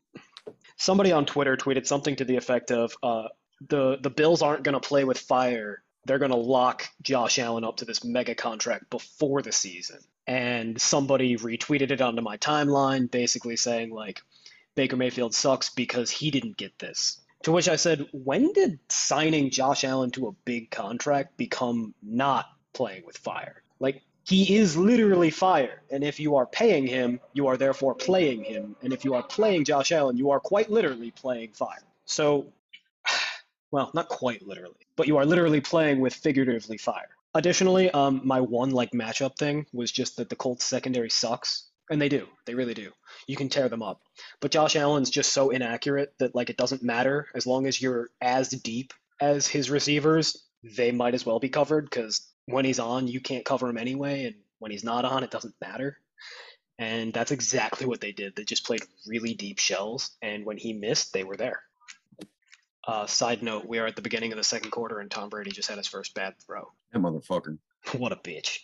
somebody 0.77 1.13
on 1.13 1.25
Twitter 1.27 1.57
tweeted 1.57 1.87
something 1.87 2.17
to 2.17 2.25
the 2.25 2.37
effect 2.37 2.73
of, 2.73 2.93
uh, 3.03 3.29
the 3.69 3.99
the 4.03 4.11
Bills 4.11 4.43
aren't 4.43 4.65
going 4.65 4.75
to 4.75 4.81
play 4.81 5.05
with 5.05 5.19
fire. 5.19 5.85
They're 6.05 6.19
going 6.19 6.31
to 6.31 6.37
lock 6.37 6.89
Josh 7.03 7.39
Allen 7.39 7.65
up 7.65 7.79
to 7.79 7.85
this 7.85 8.05
mega 8.05 8.35
contract 8.35 8.91
before 8.91 9.43
the 9.43 9.53
season. 9.53 9.99
And 10.27 10.81
somebody 10.81 11.37
retweeted 11.37 11.91
it 11.91 12.01
onto 12.01 12.23
my 12.23 12.37
timeline, 12.37 13.11
basically 13.11 13.57
saying 13.57 13.91
like, 13.91 14.21
Baker 14.75 14.97
Mayfield 14.97 15.35
sucks 15.35 15.71
because 15.71 16.11
he 16.11 16.31
didn't 16.31 16.57
get 16.57 16.79
this. 16.79 17.21
To 17.43 17.53
which 17.53 17.69
I 17.69 17.77
said, 17.77 18.07
when 18.13 18.53
did 18.53 18.79
signing 18.89 19.51
Josh 19.51 19.85
Allen 19.85 20.11
to 20.13 20.29
a 20.29 20.33
big 20.45 20.71
contract 20.71 21.37
become 21.37 21.95
not 22.03 22.47
playing 22.73 23.05
with 23.05 23.19
fire? 23.19 23.63
Like, 23.81 24.03
he 24.25 24.57
is 24.57 24.77
literally 24.77 25.31
fire. 25.31 25.83
And 25.91 26.05
if 26.05 26.21
you 26.21 26.37
are 26.37 26.47
paying 26.47 26.87
him, 26.87 27.21
you 27.33 27.49
are 27.49 27.57
therefore 27.57 27.97
playing 27.97 28.45
him. 28.45 28.77
And 28.83 28.93
if 28.93 29.05
you 29.05 29.15
are 29.15 29.25
playing 29.25 29.65
Josh 29.65 29.91
Allen, 29.91 30.17
you 30.17 30.31
are 30.31 30.39
quite 30.39 30.71
literally 30.71 31.11
playing 31.11 31.53
fire. 31.53 31.83
So, 32.05 32.47
well, 33.73 33.91
not 33.95 34.09
quite 34.09 34.47
literally, 34.47 34.87
but 34.95 35.09
you 35.09 35.17
are 35.17 35.27
literally 35.27 35.61
playing 35.61 36.01
with 36.01 36.15
figuratively 36.15 36.79
fire. 36.79 37.09
Additionally, 37.35 37.91
um, 37.91 38.21
my 38.23 38.41
one 38.41 38.71
like 38.71 38.93
matchup 38.93 39.37
thing 39.37 39.67
was 39.73 39.91
just 39.91 40.19
that 40.19 40.29
the 40.29 40.37
Colts 40.37 40.65
secondary 40.65 41.11
sucks. 41.11 41.65
And 41.91 42.01
they 42.01 42.09
do. 42.09 42.29
They 42.45 42.55
really 42.55 42.75
do. 42.75 42.93
You 43.27 43.37
can 43.37 43.49
tear 43.49 43.69
them 43.69 43.83
up. 43.83 44.03
But 44.41 44.51
Josh 44.51 44.77
Allen's 44.77 45.11
just 45.11 45.33
so 45.33 45.51
inaccurate 45.51 46.15
that 46.19 46.35
like 46.35 46.51
it 46.51 46.57
doesn't 46.57 46.83
matter 46.83 47.27
as 47.35 47.47
long 47.47 47.67
as 47.67 47.81
you're 47.81 48.11
as 48.21 48.51
deep 48.51 48.93
as 49.21 49.47
his 49.47 49.71
receivers, 49.71 50.45
they 50.63 50.93
might 50.93 51.15
as 51.15 51.25
well 51.25 51.41
be 51.41 51.49
covered 51.49 51.89
because 51.89 52.27
when 52.47 52.65
he's 52.65 52.79
on, 52.79 53.09
you 53.09 53.21
can't 53.21 53.45
cover 53.45 53.69
him 53.69 53.79
anyway, 53.79 54.27
and 54.27 54.37
when 54.59 54.71
he's 54.71 54.85
not 54.85 55.05
on, 55.05 55.25
it 55.25 55.31
doesn't 55.31 55.55
matter. 55.61 55.99
And 56.79 57.13
that's 57.13 57.31
exactly 57.31 57.87
what 57.87 58.01
they 58.01 58.13
did. 58.13 58.35
They 58.35 58.45
just 58.45 58.67
played 58.67 58.83
really 59.07 59.35
deep 59.35 59.59
shells, 59.59 60.11
and 60.21 60.45
when 60.45 60.57
he 60.57 60.73
missed, 60.73 61.13
they 61.13 61.25
were 61.25 61.37
there. 61.37 61.63
Uh, 62.87 63.07
side 63.07 63.43
note: 63.43 63.67
We 63.67 63.79
are 63.79 63.87
at 63.87 63.97
the 63.97 64.03
beginning 64.03 64.33
of 64.33 64.39
the 64.39 64.45
second 64.45 64.71
quarter, 64.71 65.01
and 65.01 65.11
Tom 65.11 65.29
Brady 65.29 65.51
just 65.51 65.69
had 65.69 65.79
his 65.79 65.87
first 65.87 66.15
bad 66.15 66.35
throw. 66.45 66.71
that 66.93 66.99
motherfucker. 66.99 67.59
What 67.99 68.13
a 68.13 68.17
bitch! 68.17 68.61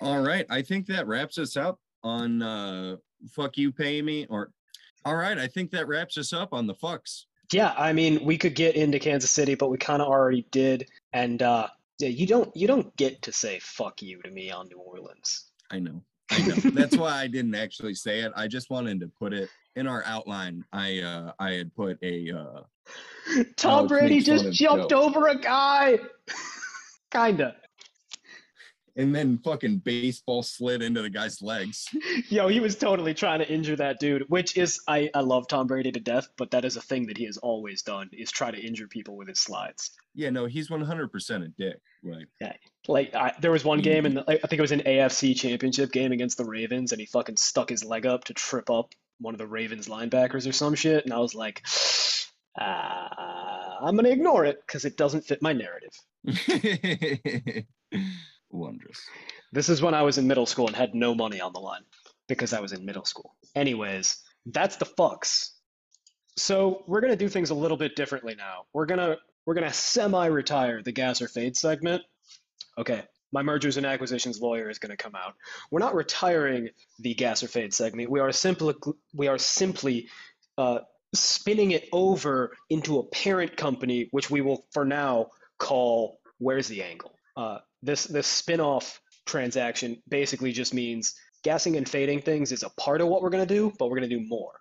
All 0.00 0.20
right. 0.20 0.44
I 0.50 0.62
think 0.62 0.86
that 0.86 1.06
wraps 1.06 1.38
us 1.38 1.56
up 1.56 1.78
on 2.02 2.42
uh 2.42 2.96
fuck 3.30 3.56
you 3.56 3.72
pay 3.72 4.00
me 4.02 4.26
or 4.30 4.52
all 5.04 5.16
right, 5.16 5.38
I 5.38 5.46
think 5.46 5.70
that 5.70 5.88
wraps 5.88 6.18
us 6.18 6.32
up 6.32 6.52
on 6.52 6.66
the 6.66 6.74
fucks. 6.74 7.24
Yeah, 7.52 7.72
I 7.78 7.92
mean, 7.92 8.22
we 8.24 8.36
could 8.36 8.54
get 8.54 8.76
into 8.76 8.98
Kansas 8.98 9.30
City, 9.30 9.54
but 9.54 9.70
we 9.70 9.78
kind 9.78 10.02
of 10.02 10.08
already 10.08 10.46
did. 10.50 10.86
And 11.14 11.40
uh, 11.40 11.68
yeah, 11.98 12.08
you 12.10 12.26
don't 12.26 12.54
you 12.54 12.66
don't 12.66 12.94
get 12.96 13.22
to 13.22 13.32
say 13.32 13.58
"fuck 13.62 14.02
you" 14.02 14.20
to 14.22 14.30
me 14.30 14.50
on 14.50 14.68
New 14.68 14.78
Orleans. 14.78 15.46
I 15.70 15.78
know. 15.78 16.02
I 16.30 16.46
know. 16.46 16.54
That's 16.56 16.96
why 16.96 17.12
I 17.12 17.26
didn't 17.26 17.54
actually 17.54 17.94
say 17.94 18.20
it. 18.20 18.32
I 18.36 18.48
just 18.48 18.68
wanted 18.68 19.00
to 19.00 19.08
put 19.18 19.32
it 19.32 19.48
in 19.78 19.86
our 19.86 20.02
outline. 20.04 20.64
I 20.72 21.00
uh 21.00 21.32
I 21.38 21.52
had 21.52 21.74
put 21.74 21.98
a 22.02 22.30
uh 22.30 22.60
Tom 23.56 23.70
Alex 23.72 23.88
Brady 23.88 24.20
just 24.20 24.52
jumped 24.52 24.92
over 24.92 25.28
a 25.28 25.38
guy. 25.38 25.98
Kinda. 27.10 27.56
and 28.96 29.14
then 29.14 29.38
fucking 29.38 29.78
baseball 29.78 30.42
slid 30.42 30.82
into 30.82 31.00
the 31.00 31.08
guy's 31.08 31.40
legs. 31.40 31.88
Yo, 32.28 32.48
he 32.48 32.58
was 32.60 32.76
totally 32.76 33.14
trying 33.14 33.38
to 33.38 33.48
injure 33.48 33.76
that 33.76 34.00
dude, 34.00 34.24
which 34.28 34.56
is 34.56 34.80
I, 34.88 35.08
I 35.14 35.20
love 35.20 35.46
Tom 35.48 35.66
Brady 35.68 35.92
to 35.92 36.00
death, 36.00 36.28
but 36.36 36.50
that 36.50 36.64
is 36.64 36.76
a 36.76 36.82
thing 36.82 37.06
that 37.06 37.16
he 37.16 37.24
has 37.26 37.38
always 37.38 37.82
done 37.82 38.10
is 38.12 38.30
try 38.30 38.50
to 38.50 38.58
injure 38.58 38.88
people 38.88 39.16
with 39.16 39.28
his 39.28 39.38
slides. 39.40 39.92
Yeah, 40.14 40.30
no, 40.30 40.46
he's 40.46 40.68
100% 40.68 41.44
a 41.44 41.48
dick. 41.48 41.80
Like, 42.02 42.26
Like 42.88 43.14
I, 43.14 43.34
there 43.40 43.52
was 43.52 43.64
one 43.64 43.80
game 43.80 44.04
in 44.04 44.14
the, 44.14 44.24
I 44.28 44.36
think 44.46 44.54
it 44.58 44.60
was 44.60 44.72
an 44.72 44.80
AFC 44.80 45.36
Championship 45.36 45.92
game 45.92 46.12
against 46.12 46.36
the 46.36 46.44
Ravens, 46.44 46.92
and 46.92 47.00
he 47.00 47.06
fucking 47.06 47.36
stuck 47.36 47.70
his 47.70 47.84
leg 47.84 48.04
up 48.04 48.24
to 48.24 48.34
trip 48.34 48.68
up 48.68 48.94
one 49.18 49.34
of 49.34 49.38
the 49.38 49.46
Ravens 49.46 49.88
linebackers 49.88 50.48
or 50.48 50.52
some 50.52 50.74
shit, 50.74 51.04
and 51.04 51.12
I 51.12 51.18
was 51.18 51.34
like, 51.34 51.64
uh, 52.60 53.08
I'm 53.80 53.96
gonna 53.96 54.10
ignore 54.10 54.44
it 54.44 54.58
because 54.66 54.84
it 54.84 54.96
doesn't 54.96 55.26
fit 55.26 55.42
my 55.42 55.52
narrative. 55.52 55.94
wondrous. 58.50 59.00
This 59.52 59.68
is 59.68 59.82
when 59.82 59.94
I 59.94 60.02
was 60.02 60.18
in 60.18 60.26
middle 60.26 60.46
school 60.46 60.66
and 60.66 60.76
had 60.76 60.94
no 60.94 61.14
money 61.14 61.40
on 61.40 61.52
the 61.52 61.60
line 61.60 61.82
because 62.28 62.52
I 62.52 62.60
was 62.60 62.72
in 62.72 62.84
middle 62.84 63.04
school. 63.04 63.34
Anyways, 63.54 64.16
that's 64.46 64.76
the 64.76 64.86
fucks. 64.86 65.50
So 66.36 66.84
we're 66.86 67.00
gonna 67.00 67.16
do 67.16 67.28
things 67.28 67.50
a 67.50 67.54
little 67.54 67.76
bit 67.76 67.96
differently 67.96 68.34
now. 68.36 68.64
We're 68.72 68.86
gonna 68.86 69.16
we're 69.46 69.54
gonna 69.54 69.72
semi-retire 69.72 70.82
the 70.82 70.92
gas 70.92 71.22
or 71.22 71.28
fade 71.28 71.56
segment. 71.56 72.02
Okay, 72.76 73.02
my 73.32 73.42
mergers 73.42 73.76
and 73.76 73.86
acquisitions 73.86 74.40
lawyer 74.40 74.70
is 74.70 74.78
gonna 74.78 74.96
come 74.96 75.14
out. 75.14 75.34
We're 75.70 75.80
not 75.80 75.94
retiring 75.94 76.70
the 76.98 77.14
gas 77.14 77.42
or 77.42 77.48
fade 77.48 77.74
segment. 77.74 78.10
We 78.10 78.20
are 78.20 78.32
simply 78.32 78.74
we 79.14 79.28
are 79.28 79.38
simply 79.38 80.08
uh, 80.56 80.80
spinning 81.14 81.72
it 81.72 81.88
over 81.92 82.52
into 82.70 82.98
a 82.98 83.04
parent 83.04 83.56
company, 83.56 84.08
which 84.10 84.30
we 84.30 84.40
will 84.40 84.66
for 84.72 84.84
now 84.84 85.28
call 85.58 86.20
Where's 86.38 86.68
the 86.68 86.82
Angle. 86.82 87.12
Uh, 87.36 87.58
this 87.82 88.04
this 88.04 88.26
spin-off 88.26 89.00
transaction 89.26 90.02
basically 90.08 90.52
just 90.52 90.74
means 90.74 91.14
gassing 91.44 91.76
and 91.76 91.88
fading 91.88 92.20
things 92.20 92.50
is 92.50 92.62
a 92.62 92.70
part 92.70 93.00
of 93.00 93.08
what 93.08 93.22
we're 93.22 93.30
going 93.30 93.46
to 93.46 93.54
do, 93.54 93.72
but 93.78 93.88
we're 93.88 93.98
going 93.98 94.08
to 94.08 94.16
do 94.16 94.26
more. 94.26 94.52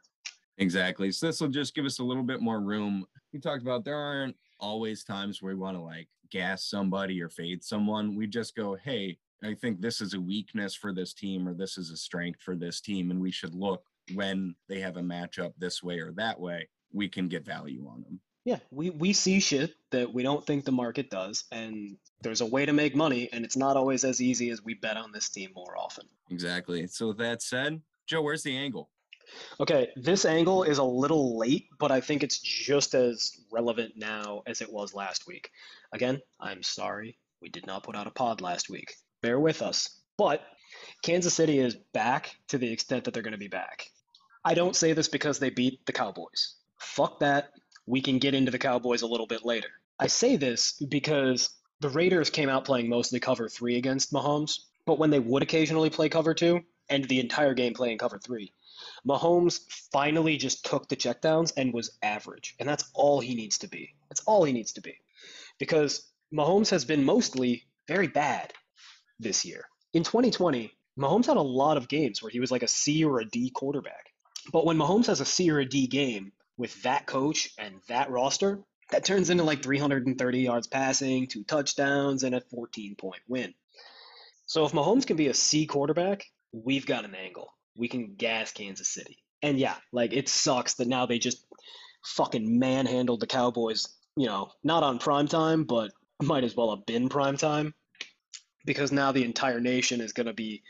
Exactly. 0.60 1.12
So 1.12 1.28
this 1.28 1.42
will 1.42 1.48
just 1.48 1.74
give 1.76 1.86
us 1.86 2.00
a 2.00 2.04
little 2.04 2.24
bit 2.24 2.42
more 2.42 2.60
room. 2.60 3.06
We 3.34 3.40
talked 3.40 3.62
about 3.62 3.84
there 3.84 3.98
aren't 3.98 4.36
always 4.60 5.04
times 5.04 5.42
where 5.42 5.54
we 5.54 5.60
want 5.60 5.78
to 5.78 5.82
like 5.82 6.08
gas 6.30 6.66
somebody 6.66 7.22
or 7.22 7.30
fade 7.30 7.64
someone. 7.64 8.16
We 8.16 8.28
just 8.28 8.56
go, 8.56 8.76
hey, 8.76 9.18
I 9.44 9.54
think 9.54 9.82
this 9.82 10.02
is 10.02 10.14
a 10.14 10.20
weakness 10.20 10.76
for 10.76 10.94
this 10.94 11.14
team 11.14 11.48
or 11.48 11.54
this 11.54 11.78
is 11.78 11.92
a 11.92 11.98
strength 11.98 12.42
for 12.42 12.56
this 12.56 12.82
team. 12.82 13.12
And 13.12 13.22
we 13.22 13.32
should 13.32 13.54
look 13.54 13.84
when 14.14 14.56
they 14.68 14.80
have 14.80 14.98
a 14.98 15.02
matchup 15.02 15.54
this 15.58 15.84
way 15.84 16.00
or 16.00 16.12
that 16.14 16.40
way, 16.40 16.68
we 16.94 17.08
can 17.08 17.28
get 17.28 17.46
value 17.46 17.88
on 17.88 18.02
them. 18.04 18.20
Yeah, 18.46 18.60
we, 18.72 18.92
we 18.92 19.12
see 19.12 19.42
shit 19.42 19.74
that 19.92 20.14
we 20.14 20.24
don't 20.24 20.46
think 20.46 20.64
the 20.64 20.72
market 20.72 21.10
does, 21.10 21.44
and 21.52 21.98
there's 22.22 22.40
a 22.40 22.46
way 22.46 22.66
to 22.66 22.72
make 22.72 22.96
money, 22.96 23.28
and 23.34 23.44
it's 23.44 23.58
not 23.58 23.76
always 23.76 24.06
as 24.06 24.22
easy 24.22 24.52
as 24.52 24.64
we 24.64 24.74
bet 24.74 24.96
on 24.96 25.12
this 25.12 25.28
team 25.28 25.52
more 25.54 25.78
often. 25.78 26.06
Exactly. 26.32 26.88
So 26.88 27.10
with 27.10 27.18
that 27.18 27.42
said, 27.42 27.82
Joe, 28.08 28.22
where's 28.22 28.44
the 28.44 28.56
angle? 28.56 28.90
Okay, 29.60 29.90
this 29.96 30.26
angle 30.26 30.64
is 30.64 30.78
a 30.78 30.84
little 30.84 31.38
late, 31.38 31.68
but 31.80 31.92
I 31.92 32.02
think 32.02 32.24
it's 32.24 32.40
just 32.40 32.94
as 32.94 33.38
relevant 33.52 33.94
now 33.96 34.44
as 34.46 34.62
it 34.62 34.72
was 34.72 34.94
last 34.94 35.28
week. 35.28 35.52
Again, 35.92 36.22
I'm 36.40 36.64
sorry 36.64 37.18
we 37.42 37.50
did 37.50 37.68
not 37.68 37.84
put 37.84 37.96
out 37.96 38.08
a 38.08 38.12
pod 38.12 38.42
last 38.42 38.70
week. 38.70 38.96
Bear 39.22 39.40
with 39.40 39.62
us. 39.62 39.90
But 40.18 40.42
Kansas 41.04 41.34
City 41.34 41.60
is 41.60 41.76
back 41.94 42.36
to 42.48 42.58
the 42.58 42.72
extent 42.72 43.04
that 43.04 43.14
they're 43.14 43.24
going 43.24 43.34
to 43.34 43.38
be 43.38 43.48
back. 43.48 43.92
I 44.44 44.54
don't 44.54 44.76
say 44.76 44.94
this 44.94 45.08
because 45.08 45.40
they 45.40 45.50
beat 45.50 45.86
the 45.86 45.94
Cowboys. 45.94 46.56
Fuck 46.80 47.20
that. 47.20 47.52
We 47.86 48.02
can 48.02 48.20
get 48.20 48.34
into 48.34 48.52
the 48.52 48.58
Cowboys 48.58 49.02
a 49.02 49.08
little 49.08 49.28
bit 49.28 49.46
later. 49.46 49.70
I 50.00 50.08
say 50.08 50.36
this 50.36 50.74
because 50.74 51.50
the 51.80 51.90
Raiders 51.90 52.30
came 52.30 52.50
out 52.50 52.66
playing 52.66 52.90
mostly 52.90 53.20
cover 53.20 53.50
three 53.50 53.78
against 53.78 54.12
Mahomes, 54.12 54.60
but 54.86 55.00
when 55.00 55.10
they 55.10 55.20
would 55.20 55.44
occasionally 55.44 55.90
play 55.90 56.10
cover 56.10 56.34
two, 56.34 56.62
and 56.90 57.04
the 57.06 57.20
entire 57.20 57.54
game 57.54 57.74
playing 57.74 57.98
cover 57.98 58.18
three, 58.18 58.54
Mahomes 59.06 59.60
finally 59.92 60.38
just 60.38 60.66
took 60.66 60.88
the 60.88 60.96
checkdowns 60.96 61.54
and 61.58 61.74
was 61.74 61.98
average. 62.02 62.56
And 62.60 62.68
that's 62.68 62.90
all 62.94 63.20
he 63.20 63.36
needs 63.36 63.60
to 63.60 63.68
be. 63.68 63.96
That's 64.10 64.22
all 64.22 64.44
he 64.44 64.54
needs 64.54 64.74
to 64.74 64.82
be. 64.82 64.96
Because 65.60 66.10
Mahomes 66.34 66.70
has 66.72 66.86
been 66.86 67.04
mostly 67.04 67.64
very 67.88 68.08
bad 68.08 68.54
this 69.20 69.46
year. 69.46 69.66
In 69.94 70.04
2020, 70.04 70.72
Mahomes 71.00 71.28
had 71.28 71.38
a 71.38 71.42
lot 71.42 71.78
of 71.78 71.88
games 71.88 72.22
where 72.22 72.32
he 72.32 72.40
was 72.40 72.52
like 72.52 72.64
a 72.64 72.68
C 72.68 73.04
or 73.04 73.20
a 73.20 73.26
D 73.26 73.50
quarterback. 73.50 74.12
But 74.52 74.66
when 74.66 74.78
Mahomes 74.78 75.08
has 75.08 75.22
a 75.22 75.26
C 75.26 75.52
or 75.52 75.60
a 75.60 75.66
D 75.66 75.88
game 75.88 76.32
with 76.58 76.82
that 76.84 77.06
coach 77.06 77.50
and 77.58 77.76
that 77.88 78.10
roster, 78.10 78.64
that 78.92 79.04
turns 79.04 79.30
into 79.30 79.44
like 79.44 79.62
330 79.64 80.40
yards 80.40 80.68
passing, 80.68 81.28
two 81.28 81.44
touchdowns, 81.44 82.24
and 82.24 82.34
a 82.34 82.42
14 82.42 82.96
point 82.96 83.22
win. 83.28 83.54
So 84.46 84.66
if 84.66 84.72
Mahomes 84.72 85.06
can 85.06 85.18
be 85.18 85.28
a 85.28 85.34
C 85.34 85.66
quarterback, 85.66 86.26
we've 86.52 86.86
got 86.86 87.06
an 87.06 87.16
angle. 87.16 87.54
We 87.78 87.88
can 87.88 88.16
gas 88.16 88.52
Kansas 88.52 88.88
City. 88.88 89.18
And 89.42 89.60
yeah, 89.60 89.76
like 89.92 90.14
it 90.14 90.30
sucks 90.30 90.76
that 90.76 90.88
now 90.88 91.06
they 91.06 91.20
just 91.20 91.46
fucking 92.06 92.58
manhandled 92.60 93.20
the 93.20 93.28
Cowboys, 93.28 93.88
you 94.16 94.26
know, 94.26 94.50
not 94.64 94.84
on 94.84 95.00
prime 95.00 95.28
time, 95.28 95.64
but 95.64 95.92
might 96.22 96.44
as 96.44 96.56
well 96.56 96.76
have 96.76 96.86
been 96.86 97.10
prime 97.10 97.38
time. 97.38 97.74
Because 98.66 98.92
now 98.92 99.12
the 99.12 99.24
entire 99.24 99.60
nation 99.60 100.02
is 100.02 100.12
going 100.14 100.28
to 100.28 100.34
be, 100.34 100.64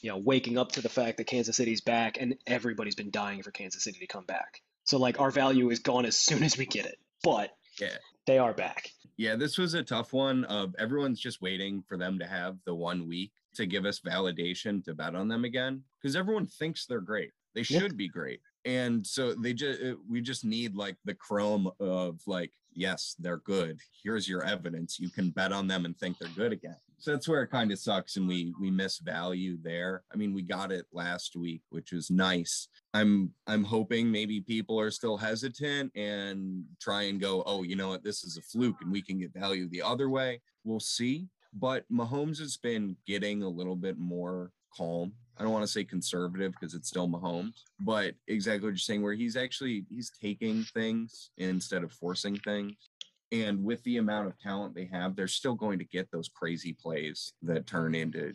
you 0.00 0.10
know, 0.10 0.18
waking 0.24 0.56
up 0.56 0.72
to 0.72 0.80
the 0.80 0.88
fact 0.88 1.18
that 1.18 1.26
Kansas 1.26 1.56
City's 1.56 1.80
back 1.82 2.18
and 2.20 2.36
everybody's 2.46 2.94
been 2.94 3.10
dying 3.10 3.42
for 3.42 3.50
Kansas 3.50 3.84
City 3.84 3.98
to 3.98 4.06
come 4.06 4.24
back. 4.24 4.62
So 4.84 4.98
like 4.98 5.20
our 5.20 5.30
value 5.30 5.68
is 5.70 5.80
gone 5.80 6.06
as 6.06 6.16
soon 6.16 6.42
as 6.44 6.56
we 6.56 6.64
get 6.66 6.86
it. 6.86 6.98
But 7.22 7.50
Yeah. 7.80 7.96
they 8.26 8.38
are 8.38 8.54
back. 8.54 8.90
Yeah, 9.18 9.36
this 9.36 9.58
was 9.58 9.74
a 9.74 9.82
tough 9.82 10.12
one. 10.12 10.44
Of 10.44 10.74
everyone's 10.78 11.20
just 11.20 11.42
waiting 11.42 11.82
for 11.88 11.96
them 11.98 12.18
to 12.20 12.26
have 12.26 12.56
the 12.64 12.74
one 12.74 13.08
week 13.08 13.32
to 13.56 13.66
give 13.66 13.84
us 13.84 14.00
validation 14.00 14.84
to 14.84 14.94
bet 14.94 15.14
on 15.14 15.28
them 15.28 15.44
again 15.44 15.82
because 16.00 16.16
everyone 16.16 16.46
thinks 16.46 16.86
they're 16.86 17.00
great. 17.00 17.32
They 17.54 17.62
Yeah. 17.62 17.80
should 17.80 17.96
be 17.96 18.08
great, 18.08 18.40
and 18.64 19.06
so 19.06 19.34
they 19.34 19.54
just 19.54 19.80
uh, 19.82 19.94
we 20.08 20.20
just 20.20 20.44
need 20.44 20.74
like 20.74 20.96
the 21.04 21.14
chrome 21.14 21.70
of 21.80 22.20
like 22.26 22.52
yes 22.74 23.16
they're 23.18 23.38
good. 23.38 23.80
Here's 24.02 24.28
your 24.28 24.44
evidence. 24.44 24.98
You 25.00 25.08
can 25.08 25.30
bet 25.30 25.52
on 25.52 25.66
them 25.66 25.86
and 25.86 25.96
think 25.98 26.18
they're 26.18 26.28
good 26.36 26.52
again. 26.52 26.76
So 26.98 27.12
that's 27.12 27.28
where 27.28 27.42
it 27.42 27.48
kind 27.50 27.72
of 27.72 27.78
sucks, 27.78 28.16
and 28.16 28.28
we 28.28 28.54
we 28.60 28.70
miss 28.70 28.98
value 28.98 29.56
there. 29.62 30.02
I 30.12 30.16
mean, 30.16 30.34
we 30.34 30.42
got 30.42 30.70
it 30.72 30.84
last 30.92 31.34
week, 31.36 31.62
which 31.70 31.92
was 31.92 32.10
nice. 32.10 32.68
I'm 32.92 33.32
I'm 33.46 33.64
hoping 33.64 34.10
maybe 34.10 34.40
people 34.42 34.78
are 34.78 34.90
still 34.90 35.16
hesitant 35.16 35.92
and 35.96 36.64
try 36.80 37.02
and 37.04 37.18
go, 37.20 37.42
oh, 37.46 37.62
you 37.62 37.74
know 37.76 37.88
what, 37.88 38.04
this 38.04 38.22
is 38.22 38.36
a 38.36 38.42
fluke 38.42 38.80
and 38.82 38.92
we 38.92 39.00
can 39.02 39.18
get 39.18 39.32
value 39.32 39.66
the 39.68 39.82
other 39.82 40.08
way. 40.10 40.40
We'll 40.64 40.80
see. 40.80 41.28
But 41.52 41.84
Mahomes 41.90 42.38
has 42.38 42.56
been 42.56 42.96
getting 43.06 43.42
a 43.42 43.48
little 43.48 43.76
bit 43.76 43.98
more 43.98 44.52
calm. 44.76 45.12
I 45.38 45.42
don't 45.42 45.52
want 45.52 45.64
to 45.64 45.70
say 45.70 45.84
conservative 45.84 46.52
because 46.52 46.74
it's 46.74 46.88
still 46.88 47.08
Mahomes, 47.08 47.62
but 47.80 48.14
exactly 48.26 48.66
what 48.66 48.70
you're 48.70 48.78
saying, 48.78 49.02
where 49.02 49.14
he's 49.14 49.36
actually 49.36 49.84
he's 49.90 50.10
taking 50.10 50.64
things 50.64 51.30
instead 51.36 51.82
of 51.82 51.92
forcing 51.92 52.36
things. 52.38 52.74
And 53.32 53.64
with 53.64 53.82
the 53.82 53.96
amount 53.98 54.28
of 54.28 54.38
talent 54.38 54.74
they 54.74 54.88
have, 54.92 55.16
they're 55.16 55.28
still 55.28 55.54
going 55.54 55.78
to 55.80 55.84
get 55.84 56.10
those 56.10 56.28
crazy 56.28 56.72
plays 56.72 57.32
that 57.42 57.66
turn 57.66 57.94
into 57.94 58.32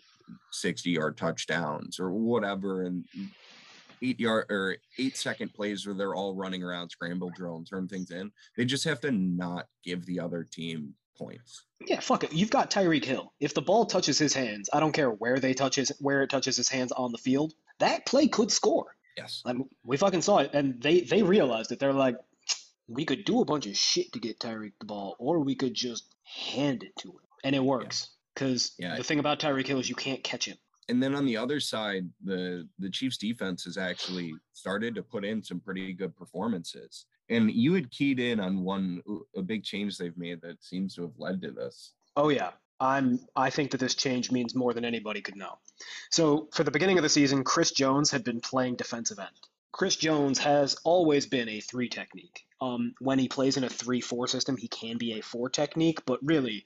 60 0.51 0.89
yard 0.89 1.17
touchdowns 1.17 1.99
or 1.99 2.11
whatever. 2.11 2.83
And 2.83 3.05
eight 4.01 4.19
yard 4.19 4.45
or 4.49 4.77
eight 4.97 5.15
second 5.15 5.53
plays 5.53 5.85
where 5.85 5.95
they're 5.95 6.15
all 6.15 6.35
running 6.35 6.63
around, 6.63 6.89
scramble 6.89 7.31
drill 7.33 7.57
and 7.57 7.67
turn 7.67 7.87
things 7.87 8.11
in. 8.11 8.31
They 8.57 8.65
just 8.65 8.83
have 8.83 8.99
to 9.01 9.11
not 9.11 9.67
give 9.83 10.05
the 10.05 10.19
other 10.19 10.43
team 10.43 10.93
points. 11.17 11.63
Yeah, 11.87 11.99
fuck 11.99 12.23
it. 12.23 12.33
You've 12.33 12.49
got 12.49 12.71
Tyreek 12.71 13.05
Hill. 13.05 13.33
If 13.39 13.53
the 13.53 13.61
ball 13.61 13.85
touches 13.85 14.17
his 14.17 14.33
hands, 14.33 14.69
I 14.73 14.79
don't 14.79 14.91
care 14.91 15.09
where 15.09 15.39
they 15.39 15.53
touches 15.53 15.91
where 15.99 16.21
it 16.23 16.29
touches 16.29 16.57
his 16.57 16.69
hands 16.69 16.91
on 16.91 17.11
the 17.11 17.17
field. 17.17 17.53
That 17.79 18.05
play 18.05 18.27
could 18.27 18.51
score. 18.51 18.95
Yes. 19.17 19.41
Like, 19.45 19.57
we 19.83 19.97
fucking 19.97 20.21
saw 20.21 20.37
it, 20.39 20.51
and 20.53 20.81
they 20.81 21.01
they 21.01 21.23
realized 21.23 21.71
it. 21.71 21.79
They're 21.79 21.93
like, 21.93 22.17
we 22.87 23.05
could 23.05 23.25
do 23.25 23.41
a 23.41 23.45
bunch 23.45 23.65
of 23.67 23.75
shit 23.75 24.11
to 24.13 24.19
get 24.19 24.39
Tyreek 24.39 24.73
the 24.79 24.85
ball, 24.85 25.15
or 25.19 25.39
we 25.39 25.55
could 25.55 25.73
just 25.73 26.05
hand 26.23 26.83
it 26.83 26.95
to 26.99 27.09
him, 27.09 27.19
and 27.43 27.55
it 27.55 27.63
works. 27.63 28.09
Because 28.33 28.73
Yeah. 28.79 28.95
the 28.95 29.03
thing 29.03 29.19
about 29.19 29.39
Tyreek 29.39 29.67
Hill 29.67 29.79
is 29.79 29.89
you 29.89 29.95
can't 29.95 30.23
catch 30.23 30.45
him. 30.45 30.57
And 30.89 31.01
then 31.03 31.15
on 31.15 31.25
the 31.25 31.37
other 31.37 31.59
side, 31.59 32.09
the 32.23 32.67
the 32.79 32.89
Chiefs 32.89 33.17
defense 33.17 33.63
has 33.65 33.77
actually 33.77 34.33
started 34.53 34.95
to 34.95 35.03
put 35.03 35.25
in 35.25 35.43
some 35.43 35.59
pretty 35.59 35.93
good 35.93 36.15
performances. 36.15 37.05
And 37.31 37.49
you 37.49 37.73
had 37.73 37.89
keyed 37.89 38.19
in 38.19 38.39
on 38.39 38.63
one 38.63 39.01
a 39.35 39.41
big 39.41 39.63
change 39.63 39.97
they've 39.97 40.17
made 40.17 40.41
that 40.41 40.63
seems 40.63 40.95
to 40.95 41.03
have 41.03 41.17
led 41.17 41.41
to 41.41 41.51
this. 41.51 41.93
Oh 42.15 42.29
yeah. 42.29 42.51
I'm 42.79 43.19
I 43.35 43.51
think 43.51 43.71
that 43.71 43.79
this 43.79 43.95
change 43.95 44.31
means 44.31 44.55
more 44.55 44.73
than 44.73 44.85
anybody 44.85 45.21
could 45.21 45.35
know. 45.35 45.59
So 46.09 46.49
for 46.51 46.63
the 46.63 46.71
beginning 46.71 46.97
of 46.97 47.03
the 47.03 47.09
season, 47.09 47.43
Chris 47.43 47.71
Jones 47.71 48.11
had 48.11 48.23
been 48.23 48.41
playing 48.41 48.75
defensive 48.75 49.19
end. 49.19 49.29
Chris 49.71 49.95
Jones 49.95 50.39
has 50.39 50.75
always 50.83 51.25
been 51.25 51.47
a 51.47 51.61
three 51.61 51.87
technique. 51.87 52.45
Um, 52.59 52.93
when 52.99 53.17
he 53.17 53.29
plays 53.29 53.55
in 53.55 53.63
a 53.63 53.69
three-four 53.69 54.27
system, 54.27 54.57
he 54.57 54.67
can 54.67 54.97
be 54.97 55.13
a 55.13 55.23
four 55.23 55.49
technique, 55.49 55.99
but 56.05 56.19
really, 56.21 56.65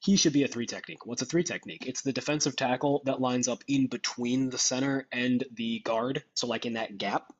he 0.00 0.16
should 0.16 0.32
be 0.32 0.42
a 0.42 0.48
three 0.48 0.66
technique. 0.66 1.04
What's 1.04 1.22
a 1.22 1.26
three 1.26 1.44
technique? 1.44 1.86
It's 1.86 2.02
the 2.02 2.12
defensive 2.12 2.56
tackle 2.56 3.02
that 3.04 3.20
lines 3.20 3.46
up 3.46 3.62
in 3.68 3.88
between 3.88 4.48
the 4.48 4.58
center 4.58 5.06
and 5.12 5.44
the 5.52 5.80
guard, 5.80 6.24
so 6.34 6.46
like 6.46 6.64
in 6.64 6.74
that 6.74 6.96
gap. 6.96 7.32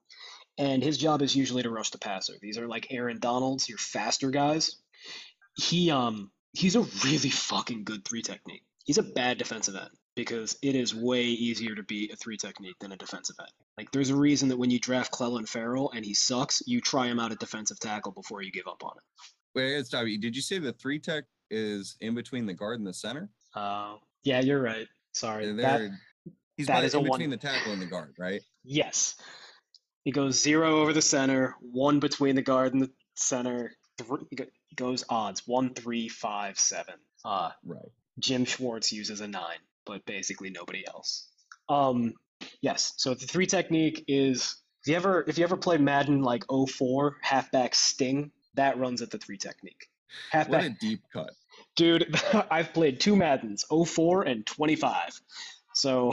And 0.59 0.83
his 0.83 0.97
job 0.97 1.23
is 1.23 1.37
usually 1.37 1.63
to 1.63 1.71
rush 1.71 1.91
the 1.91 1.99
passer. 1.99 2.35
These 2.41 2.59
are 2.59 2.67
like 2.67 2.87
Aaron 2.91 3.19
Donalds, 3.19 3.69
your 3.69 3.79
faster 3.79 4.31
guys. 4.31 4.77
He 5.55 5.91
um 5.91 6.31
he's 6.53 6.77
a 6.77 6.81
really 7.05 7.31
fucking 7.31 7.85
good 7.85 8.05
three 8.05 8.23
technique. 8.23 8.63
He's 8.85 8.99
a 8.99 9.03
bad 9.03 9.39
defensive 9.39 9.75
end 9.75 9.91
because 10.15 10.57
it 10.63 10.75
is 10.75 10.95
way 10.95 11.25
easier 11.25 11.75
to 11.75 11.83
beat 11.83 12.13
a 12.13 12.17
three 12.17 12.37
technique 12.37 12.77
than 12.81 12.93
a 12.93 12.97
defensive 12.97 13.37
end. 13.39 13.51
Like 13.77 13.91
there's 13.91 14.11
a 14.11 14.17
reason 14.17 14.49
that 14.49 14.57
when 14.57 14.71
you 14.71 14.79
draft 14.79 15.13
Clelin 15.13 15.47
Ferrell 15.49 15.93
and 15.95 16.05
he 16.05 16.15
sucks, 16.15 16.63
you 16.67 16.81
try 16.81 17.07
him 17.07 17.21
out 17.21 17.33
at 17.33 17.39
defensive 17.39 17.79
tackle 17.79 18.13
before 18.13 18.43
you 18.43 18.51
give 18.51 18.67
up 18.67 18.83
on 18.83 18.93
it. 18.97 19.03
Wait, 19.55 19.75
it's. 19.75 19.91
Did 19.91 20.37
you 20.37 20.43
say 20.43 20.59
the 20.59 20.73
three 20.73 20.99
tech 20.99 21.25
is 21.51 21.97
in 22.01 22.15
between 22.15 22.47
the 22.47 22.55
guard 22.55 22.79
and 22.79 22.87
the 22.87 22.95
center? 22.95 23.31
Uh, 23.55 23.97
yeah, 24.23 24.41
you're 24.41 24.61
right. 24.61 24.87
Sorry. 25.13 25.51
That, 25.53 25.91
he's 26.57 26.67
that 26.67 26.85
is 26.85 26.95
in 26.95 27.01
one- 27.01 27.19
between 27.19 27.31
the 27.31 27.37
tackle 27.37 27.73
and 27.73 27.81
the 27.81 27.87
guard, 27.87 28.15
right? 28.19 28.41
yes. 28.65 29.17
He 30.07 30.13
goes 30.13 30.41
zero 30.41 30.83
over 30.83 30.93
the 30.93 31.03
center, 31.03 31.57
one 31.61 31.99
between 31.99 32.37
the 32.37 32.43
guard 32.43 32.75
and 32.75 32.83
the 32.85 32.91
center. 33.17 33.73
Three, 33.99 34.21
he 34.31 34.77
goes 34.77 35.05
odds 35.09 35.43
one, 35.49 35.75
three, 35.75 36.09
five, 36.09 36.61
seven. 36.61 36.95
Uh, 37.25 37.51
Right. 37.65 37.91
Jim 38.21 38.45
Schwartz 38.45 38.93
uses 38.93 39.21
a 39.21 39.27
nine, 39.27 39.59
but 39.85 40.07
basically 40.07 40.49
nobody 40.51 40.87
else. 40.87 41.27
Um, 41.69 42.15
yes. 42.61 42.95
So 42.99 43.15
the 43.15 43.27
three 43.27 43.47
technique 43.47 44.05
is 44.07 44.57
if 44.83 44.91
you 44.91 44.95
ever 44.95 45.25
if 45.27 45.39
you 45.39 45.45
ever 45.45 45.57
play 45.57 45.77
Madden 45.77 46.23
like 46.23 46.45
04, 46.49 47.17
halfback 47.23 47.75
sting, 47.75 48.31
that 48.55 48.79
runs 48.79 49.03
at 49.03 49.11
the 49.11 49.19
three 49.19 49.39
technique. 49.39 49.89
What 50.47 50.65
a 50.67 50.71
deep 50.81 51.01
cut. 51.13 51.31
dude. 51.75 52.15
I've 52.51 52.73
played 52.73 53.01
two 53.01 53.17
Maddens, 53.17 53.65
04 53.65 54.23
and 54.23 54.47
25. 54.47 55.21
So 55.75 56.13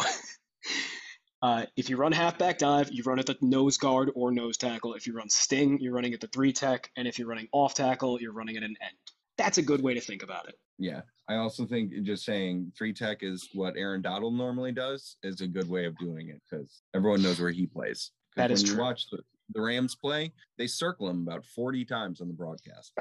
uh, 1.43 1.65
if 1.75 1.89
you 1.89 1.97
run 1.97 2.13
halfback 2.13 2.57
dive, 2.57 2.89
you 2.89 3.03
run 3.03 3.19
at 3.19 3.25
the 3.25 3.35
nose 3.41 3.77
guard 3.77 4.09
or 4.15 4.31
nose 4.31 4.55
tackle. 4.55 4.93
If 4.93 5.05
you 5.05 5.13
run 5.13 5.29
sting, 5.29 5.77
you're 5.81 5.93
running 5.93 6.13
at 6.13 6.21
the 6.21 6.27
three 6.27 6.53
tech, 6.53 6.89
and 6.95 7.05
if 7.05 7.19
you're 7.19 7.27
running 7.27 7.49
off 7.51 7.73
tackle, 7.73 8.19
you're 8.21 8.31
running 8.31 8.55
at 8.55 8.63
an 8.63 8.77
end. 8.81 8.95
That's 9.37 9.57
a 9.57 9.61
good 9.61 9.83
way 9.83 9.93
to 9.93 9.99
think 9.99 10.23
about 10.23 10.47
it. 10.47 10.55
Yeah. 10.79 11.01
I 11.27 11.35
also 11.35 11.65
think 11.65 11.91
just 12.03 12.23
saying 12.23 12.71
three 12.77 12.93
tech 12.93 13.23
is 13.23 13.49
what 13.53 13.75
Aaron 13.75 14.01
Donald 14.01 14.35
normally 14.35 14.71
does 14.71 15.17
is 15.21 15.41
a 15.41 15.47
good 15.47 15.69
way 15.69 15.85
of 15.85 15.97
doing 15.97 16.29
it 16.29 16.41
because 16.49 16.81
everyone 16.95 17.21
knows 17.21 17.41
where 17.41 17.51
he 17.51 17.67
plays. 17.67 18.11
That 18.35 18.49
is 18.49 18.63
when 18.63 18.67
you 18.67 18.75
true. 18.77 18.83
watch 18.83 19.05
the, 19.11 19.19
the 19.53 19.61
Rams 19.61 19.93
play, 19.93 20.33
they 20.57 20.65
circle 20.65 21.07
him 21.07 21.27
about 21.27 21.45
40 21.45 21.85
times 21.85 22.19
on 22.19 22.27
the 22.27 22.33
broadcast. 22.33 22.97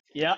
yeah. 0.14 0.36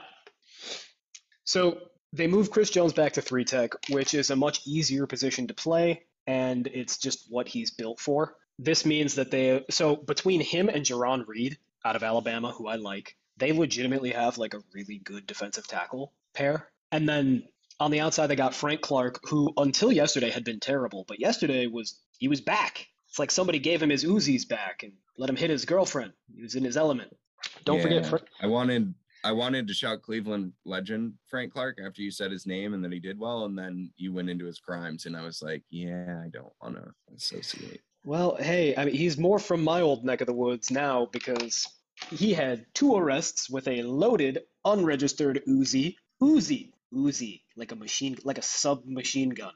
So 1.45 1.79
they 2.13 2.27
moved 2.27 2.51
Chris 2.51 2.69
Jones 2.69 2.93
back 2.93 3.13
to 3.13 3.23
three 3.23 3.45
tech, 3.45 3.75
which 3.91 4.15
is 4.15 4.31
a 4.31 4.37
much 4.37 4.67
easier 4.67 5.07
position 5.07 5.47
to 5.47 5.55
play, 5.55 6.03
and 6.31 6.67
it's 6.69 6.99
just 6.99 7.27
what 7.29 7.49
he's 7.49 7.71
built 7.71 7.99
for. 8.01 8.37
This 8.59 8.85
means 8.87 9.15
that 9.17 9.31
they 9.31 9.65
so 9.71 9.97
between 9.97 10.41
him 10.41 10.69
and 10.69 10.85
Jarran 10.85 11.27
Reed 11.27 11.59
out 11.85 11.97
of 11.97 12.03
Alabama, 12.03 12.53
who 12.53 12.69
I 12.69 12.77
like, 12.77 13.17
they 13.37 13.53
legitimately 13.53 14.11
have 14.11 14.39
like 14.39 14.55
a 14.55 14.63
really 14.73 14.99
good 14.99 15.27
defensive 15.27 15.67
tackle 15.67 16.13
pair. 16.35 16.69
And 16.93 17.09
then 17.09 17.45
on 17.79 17.91
the 17.91 18.01
outside, 18.01 18.27
they 18.29 18.37
got 18.37 18.55
Frank 18.55 18.81
Clark, 18.83 19.21
who 19.29 19.53
until 19.57 19.91
yesterday 19.91 20.31
had 20.31 20.45
been 20.45 20.61
terrible, 20.61 21.05
but 21.09 21.21
yesterday 21.21 21.67
was 21.67 21.99
he 22.19 22.29
was 22.29 22.41
back. 22.41 22.87
It's 23.09 23.19
like 23.19 23.31
somebody 23.31 23.59
gave 23.59 23.83
him 23.83 23.91
his 23.91 24.05
Uzis 24.05 24.47
back 24.49 24.83
and 24.85 24.93
let 25.17 25.31
him 25.31 25.37
hit 25.37 25.51
his 25.51 25.65
girlfriend. 25.65 26.13
He 26.35 26.43
was 26.43 26.55
in 26.55 26.63
his 26.65 26.77
element. 26.77 27.17
Don't 27.65 27.81
forget, 27.81 28.03
Yeah. 28.05 28.09
Fra- 28.11 28.23
I 28.41 28.47
wanted 28.47 28.95
I 29.23 29.33
wanted 29.33 29.67
to 29.69 29.75
shout 29.75 30.03
Cleveland 30.03 30.53
legend 30.65 31.15
Frank 31.27 31.53
Clark 31.53 31.79
after 31.85 32.03
you 32.03 32.11
said 32.11 32.31
his 32.31 32.47
name 32.47 32.75
and 32.75 32.83
that 32.85 32.93
he 32.93 32.99
did 32.99 33.19
well, 33.19 33.45
and 33.45 33.59
then 33.59 33.91
you 33.97 34.13
went 34.13 34.31
into 34.31 34.47
his 34.47 34.59
crimes, 34.59 35.07
and 35.07 35.17
I 35.17 35.23
was 35.23 35.43
like, 35.43 35.63
yeah, 35.71 36.23
I 36.25 36.29
don't 36.29 36.53
want 36.63 36.77
to 36.77 36.93
associate. 37.15 37.83
Well, 38.05 38.37
hey, 38.37 38.75
I 38.77 38.87
mean, 38.87 38.95
he's 38.95 39.19
more 39.19 39.39
from 39.39 39.63
my 39.63 39.83
old 39.83 40.05
neck 40.05 40.23
of 40.23 40.27
the 40.27 40.33
woods 40.33 40.71
now 40.71 41.07
because 41.13 41.69
he 42.11 42.33
had 42.33 42.65
two 42.73 42.97
arrests 42.97 43.51
with 43.51 43.69
a 43.69 43.83
loaded, 43.83 44.41
unregistered 44.65 45.43
Uzi, 45.47 45.97
Uzi, 46.23 46.73
Uzi, 46.95 47.43
like 47.57 47.73
a 47.73 47.77
machine, 47.77 48.17
like 48.25 48.39
a 48.39 48.43
submachine 48.43 49.31
gun, 49.31 49.53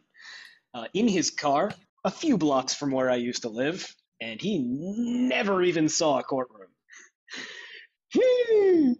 uh, 0.74 0.86
in 0.92 1.08
his 1.08 1.30
car, 1.30 1.72
a 2.04 2.10
few 2.10 2.36
blocks 2.36 2.74
from 2.74 2.90
where 2.90 3.10
I 3.10 3.16
used 3.16 3.42
to 3.42 3.48
live, 3.48 3.94
and 4.20 4.40
he 4.40 4.58
never 4.58 5.62
even 5.62 5.88
saw 5.88 6.18
a 6.18 6.22
courtroom. 6.22 6.68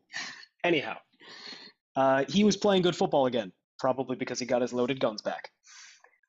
Anyhow, 0.65 0.97
uh, 1.95 2.25
he 2.29 2.43
was 2.43 2.57
playing 2.57 2.83
good 2.83 2.97
football 2.97 3.27
again, 3.27 3.53
probably 3.79 4.17
because 4.17 4.39
he 4.39 4.47
got 4.47 4.63
his 4.63 4.73
loaded 4.73 4.99
guns 4.99 5.23
back. 5.23 5.51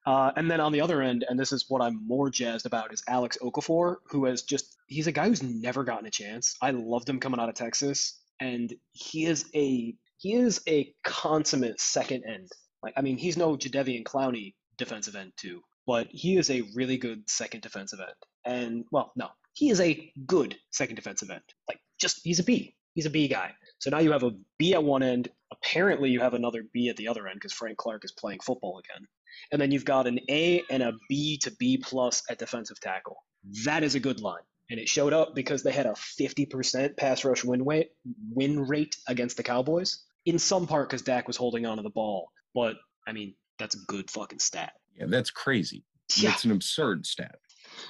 Uh, 0.06 0.32
and 0.36 0.52
then 0.52 0.60
on 0.60 0.72
the 0.72 0.82
other 0.82 1.02
end, 1.02 1.26
and 1.28 1.40
this 1.40 1.52
is 1.52 1.66
what 1.68 1.82
I'm 1.82 2.06
more 2.06 2.30
jazzed 2.30 2.68
about, 2.68 2.94
is 2.94 3.02
Alex 3.08 3.38
Okafor, 3.42 3.96
who 4.10 4.26
has 4.26 4.44
just, 4.44 4.76
he's 4.88 5.08
a 5.08 5.12
guy 5.12 5.28
who's 5.28 5.42
never 5.42 5.84
gotten 5.84 6.06
a 6.06 6.12
chance. 6.12 6.56
I 6.62 6.72
loved 6.72 7.10
him 7.10 7.20
coming 7.20 7.40
out 7.40 7.50
of 7.50 7.56
Texas, 7.56 8.22
and 8.40 8.72
he 8.92 9.26
is 9.26 9.46
a, 9.56 9.96
he 10.18 10.34
is 10.34 10.62
a 10.68 10.94
consummate 11.04 11.80
second 11.80 12.24
end. 12.28 12.50
Like, 12.84 12.94
I 12.98 13.02
mean, 13.02 13.18
he's 13.18 13.38
no 13.38 13.56
Jadeveon 13.56 14.04
Clowney 14.04 14.54
defensive 14.78 15.16
end 15.16 15.32
too, 15.38 15.62
but 15.88 16.08
he 16.12 16.38
is 16.38 16.50
a 16.50 16.64
really 16.76 16.98
good 16.98 17.30
second 17.30 17.62
defensive 17.62 18.00
end. 18.00 18.16
And 18.46 18.86
well, 18.92 19.12
no, 19.16 19.30
he 19.54 19.70
is 19.70 19.80
a 19.82 20.12
good 20.26 20.56
second 20.72 20.96
defensive 20.96 21.30
end. 21.30 21.42
Like 21.68 21.80
just 22.00 22.22
he's 22.24 22.40
a 22.40 22.44
B. 22.44 22.76
He's 22.94 23.06
a 23.06 23.10
B 23.10 23.28
guy. 23.28 23.52
So 23.80 23.90
now 23.90 24.00
you 24.00 24.12
have 24.12 24.24
a 24.24 24.32
B 24.58 24.74
at 24.74 24.84
one 24.84 25.04
end. 25.04 25.30
Apparently, 25.52 26.10
you 26.10 26.20
have 26.20 26.34
another 26.34 26.64
B 26.74 26.90
at 26.90 26.98
the 26.98 27.08
other 27.08 27.28
end 27.28 27.36
because 27.36 27.54
Frank 27.54 27.78
Clark 27.78 28.04
is 28.06 28.12
playing 28.12 28.40
football 28.40 28.80
again. 28.80 29.08
And 29.52 29.62
then 29.62 29.72
you've 29.72 29.86
got 29.86 30.08
an 30.08 30.20
A 30.30 30.64
and 30.70 30.82
a 30.82 30.94
B 31.10 31.38
to 31.44 31.52
B 31.60 31.78
plus 31.78 32.24
at 32.30 32.40
defensive 32.40 32.80
tackle. 32.80 33.18
That 33.66 33.84
is 33.84 33.96
a 33.96 34.00
good 34.00 34.22
line. 34.22 34.42
And 34.70 34.80
it 34.80 34.90
showed 34.90 35.14
up 35.14 35.36
because 35.36 35.62
they 35.62 35.72
had 35.72 35.86
a 35.86 35.94
50% 36.20 36.98
pass 36.98 37.24
rush 37.24 37.44
win, 37.44 37.64
weight, 37.64 37.90
win 38.32 38.62
rate 38.62 38.96
against 39.08 39.38
the 39.38 39.44
Cowboys. 39.44 40.04
In 40.26 40.40
some 40.40 40.66
part 40.66 40.90
because 40.90 41.04
Dak 41.04 41.28
was 41.28 41.38
holding 41.38 41.68
on 41.68 41.78
to 41.78 41.84
the 41.84 41.92
ball. 41.92 42.32
But, 42.56 42.78
I 43.08 43.12
mean, 43.12 43.36
that's 43.60 43.76
a 43.76 43.80
good 43.88 44.10
fucking 44.10 44.40
stat. 44.40 44.74
Yeah, 44.98 45.06
that's 45.08 45.30
crazy. 45.30 45.84
Yeah. 46.18 46.32
It's 46.32 46.46
an 46.46 46.52
absurd 46.52 47.06
stat. 47.06 47.36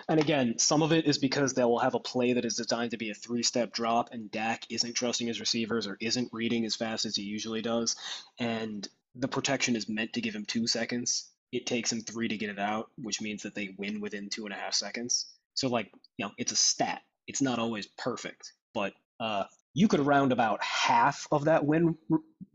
And 0.07 0.19
again, 0.19 0.57
some 0.59 0.81
of 0.83 0.91
it 0.91 1.05
is 1.05 1.17
because 1.17 1.53
they 1.53 1.63
will 1.63 1.79
have 1.79 1.95
a 1.95 1.99
play 1.99 2.33
that 2.33 2.45
is 2.45 2.55
designed 2.55 2.91
to 2.91 2.97
be 2.97 3.09
a 3.09 3.15
three 3.15 3.43
step 3.43 3.71
drop, 3.71 4.09
and 4.11 4.31
Dak 4.31 4.65
isn't 4.69 4.93
trusting 4.93 5.27
his 5.27 5.39
receivers 5.39 5.87
or 5.87 5.97
isn't 5.99 6.29
reading 6.31 6.65
as 6.65 6.75
fast 6.75 7.05
as 7.05 7.15
he 7.15 7.23
usually 7.23 7.61
does. 7.61 7.95
And 8.39 8.87
the 9.15 9.27
protection 9.27 9.75
is 9.75 9.89
meant 9.89 10.13
to 10.13 10.21
give 10.21 10.35
him 10.35 10.45
two 10.45 10.67
seconds. 10.67 11.29
It 11.51 11.65
takes 11.65 11.91
him 11.91 12.01
three 12.01 12.27
to 12.27 12.37
get 12.37 12.49
it 12.49 12.59
out, 12.59 12.89
which 12.97 13.21
means 13.21 13.43
that 13.43 13.55
they 13.55 13.75
win 13.77 14.01
within 14.01 14.29
two 14.29 14.45
and 14.45 14.53
a 14.53 14.57
half 14.57 14.73
seconds. 14.73 15.27
So, 15.53 15.69
like, 15.69 15.91
you 16.17 16.25
know, 16.25 16.31
it's 16.37 16.51
a 16.51 16.57
stat. 16.57 17.01
It's 17.27 17.41
not 17.41 17.59
always 17.59 17.87
perfect, 17.97 18.51
but 18.73 18.93
uh, 19.19 19.45
you 19.73 19.87
could 19.87 20.01
round 20.01 20.31
about 20.31 20.61
half 20.63 21.27
of 21.31 21.45
that 21.45 21.65
win 21.65 21.95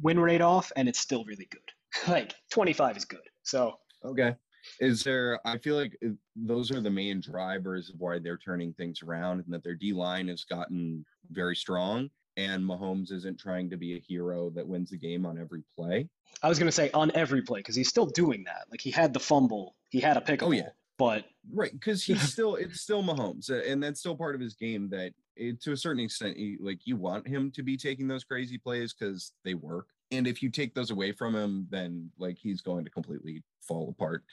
win 0.00 0.20
rate 0.20 0.42
off, 0.42 0.70
and 0.76 0.88
it's 0.88 1.00
still 1.00 1.24
really 1.24 1.48
good. 1.50 1.60
Like, 2.08 2.34
25 2.52 2.98
is 2.98 3.04
good. 3.04 3.20
So, 3.42 3.78
Okay. 4.04 4.34
Is 4.78 5.02
there, 5.02 5.40
I 5.44 5.58
feel 5.58 5.76
like 5.76 5.96
uh, 6.04 6.10
those 6.36 6.70
are 6.70 6.80
the 6.80 6.90
main 6.90 7.20
drivers 7.20 7.90
of 7.90 7.96
why 7.98 8.18
they're 8.18 8.38
turning 8.38 8.72
things 8.72 9.02
around 9.02 9.44
and 9.44 9.54
that 9.54 9.62
their 9.62 9.74
D 9.74 9.92
line 9.92 10.28
has 10.28 10.44
gotten 10.44 11.04
very 11.30 11.56
strong 11.56 12.10
and 12.36 12.62
Mahomes 12.62 13.12
isn't 13.12 13.38
trying 13.38 13.68
to 13.70 13.76
be 13.76 13.96
a 13.96 14.00
hero 14.00 14.50
that 14.50 14.66
wins 14.66 14.90
the 14.90 14.96
game 14.96 15.26
on 15.26 15.38
every 15.38 15.62
play. 15.76 16.08
I 16.42 16.48
was 16.48 16.58
going 16.58 16.68
to 16.68 16.72
say 16.72 16.90
on 16.92 17.10
every 17.14 17.42
play 17.42 17.60
because 17.60 17.76
he's 17.76 17.88
still 17.88 18.06
doing 18.06 18.44
that. 18.44 18.66
Like, 18.70 18.80
he 18.80 18.90
had 18.90 19.12
the 19.12 19.20
fumble, 19.20 19.76
he 19.90 20.00
had 20.00 20.16
a 20.16 20.20
pick. 20.20 20.42
Oh, 20.42 20.52
yeah. 20.52 20.70
But 20.98 21.24
Right. 21.52 21.72
Cause 21.80 22.02
he's 22.02 22.20
still, 22.32 22.56
it's 22.56 22.82
still 22.82 23.02
Mahomes 23.02 23.48
and 23.50 23.82
that's 23.82 24.00
still 24.00 24.16
part 24.16 24.34
of 24.34 24.40
his 24.40 24.54
game 24.54 24.88
that 24.90 25.12
it, 25.36 25.60
to 25.62 25.72
a 25.72 25.76
certain 25.76 26.04
extent, 26.04 26.36
like 26.60 26.80
you 26.84 26.96
want 26.96 27.26
him 27.26 27.50
to 27.52 27.62
be 27.62 27.76
taking 27.76 28.06
those 28.06 28.24
crazy 28.24 28.58
plays 28.58 28.92
because 28.92 29.32
they 29.44 29.54
work. 29.54 29.86
And 30.12 30.26
if 30.26 30.42
you 30.42 30.50
take 30.50 30.74
those 30.74 30.90
away 30.90 31.12
from 31.12 31.34
him, 31.34 31.66
then 31.70 32.10
like 32.18 32.38
he's 32.38 32.60
going 32.60 32.84
to 32.84 32.90
completely 32.90 33.42
fall 33.60 33.90
apart. 33.90 34.24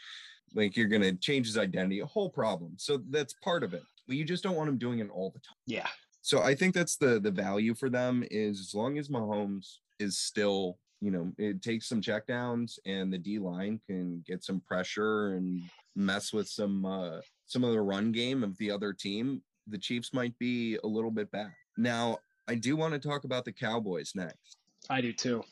Like 0.55 0.75
you're 0.75 0.87
going 0.87 1.01
to 1.03 1.13
change 1.13 1.47
his 1.47 1.57
identity, 1.57 1.99
a 1.99 2.05
whole 2.05 2.29
problem. 2.29 2.73
So 2.77 3.01
that's 3.09 3.33
part 3.43 3.63
of 3.63 3.73
it. 3.73 3.83
But 4.07 4.15
you 4.15 4.23
just 4.25 4.43
don't 4.43 4.55
want 4.55 4.69
him 4.69 4.77
doing 4.77 4.99
it 4.99 5.09
all 5.11 5.29
the 5.31 5.39
time. 5.39 5.57
yeah, 5.65 5.87
So 6.21 6.41
I 6.41 6.55
think 6.55 6.73
that's 6.73 6.95
the 6.95 7.19
the 7.19 7.31
value 7.31 7.73
for 7.75 7.89
them 7.89 8.23
is 8.31 8.59
as 8.59 8.73
long 8.73 8.97
as 8.97 9.09
Mahomes 9.09 9.75
is 9.99 10.17
still, 10.17 10.79
you 11.01 11.11
know, 11.11 11.31
it 11.37 11.61
takes 11.61 11.87
some 11.89 12.01
checkdowns 12.01 12.79
and 12.85 13.11
the 13.11 13.17
D 13.17 13.37
line 13.37 13.79
can 13.85 14.23
get 14.25 14.43
some 14.43 14.61
pressure 14.61 15.33
and 15.33 15.61
mess 15.95 16.31
with 16.31 16.47
some 16.47 16.85
uh 16.85 17.19
some 17.45 17.63
of 17.63 17.71
the 17.73 17.81
run 17.81 18.11
game 18.11 18.43
of 18.43 18.57
the 18.57 18.71
other 18.71 18.93
team, 18.93 19.41
the 19.67 19.77
Chiefs 19.77 20.13
might 20.13 20.37
be 20.39 20.77
a 20.83 20.87
little 20.87 21.11
bit 21.11 21.29
back. 21.31 21.55
Now, 21.77 22.17
I 22.47 22.55
do 22.55 22.77
want 22.77 22.93
to 22.93 22.99
talk 22.99 23.25
about 23.25 23.43
the 23.45 23.51
Cowboys 23.51 24.13
next. 24.15 24.57
I 24.89 25.01
do 25.01 25.11
too. 25.11 25.43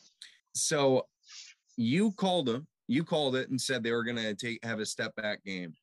So 0.56 1.06
you 1.76 2.12
called 2.12 2.46
them, 2.46 2.66
you 2.88 3.04
called 3.04 3.36
it 3.36 3.50
and 3.50 3.60
said 3.60 3.82
they 3.82 3.92
were 3.92 4.04
going 4.04 4.16
to 4.16 4.34
take 4.34 4.64
have 4.64 4.80
a 4.80 4.86
step 4.86 5.14
back 5.16 5.44
game. 5.44 5.74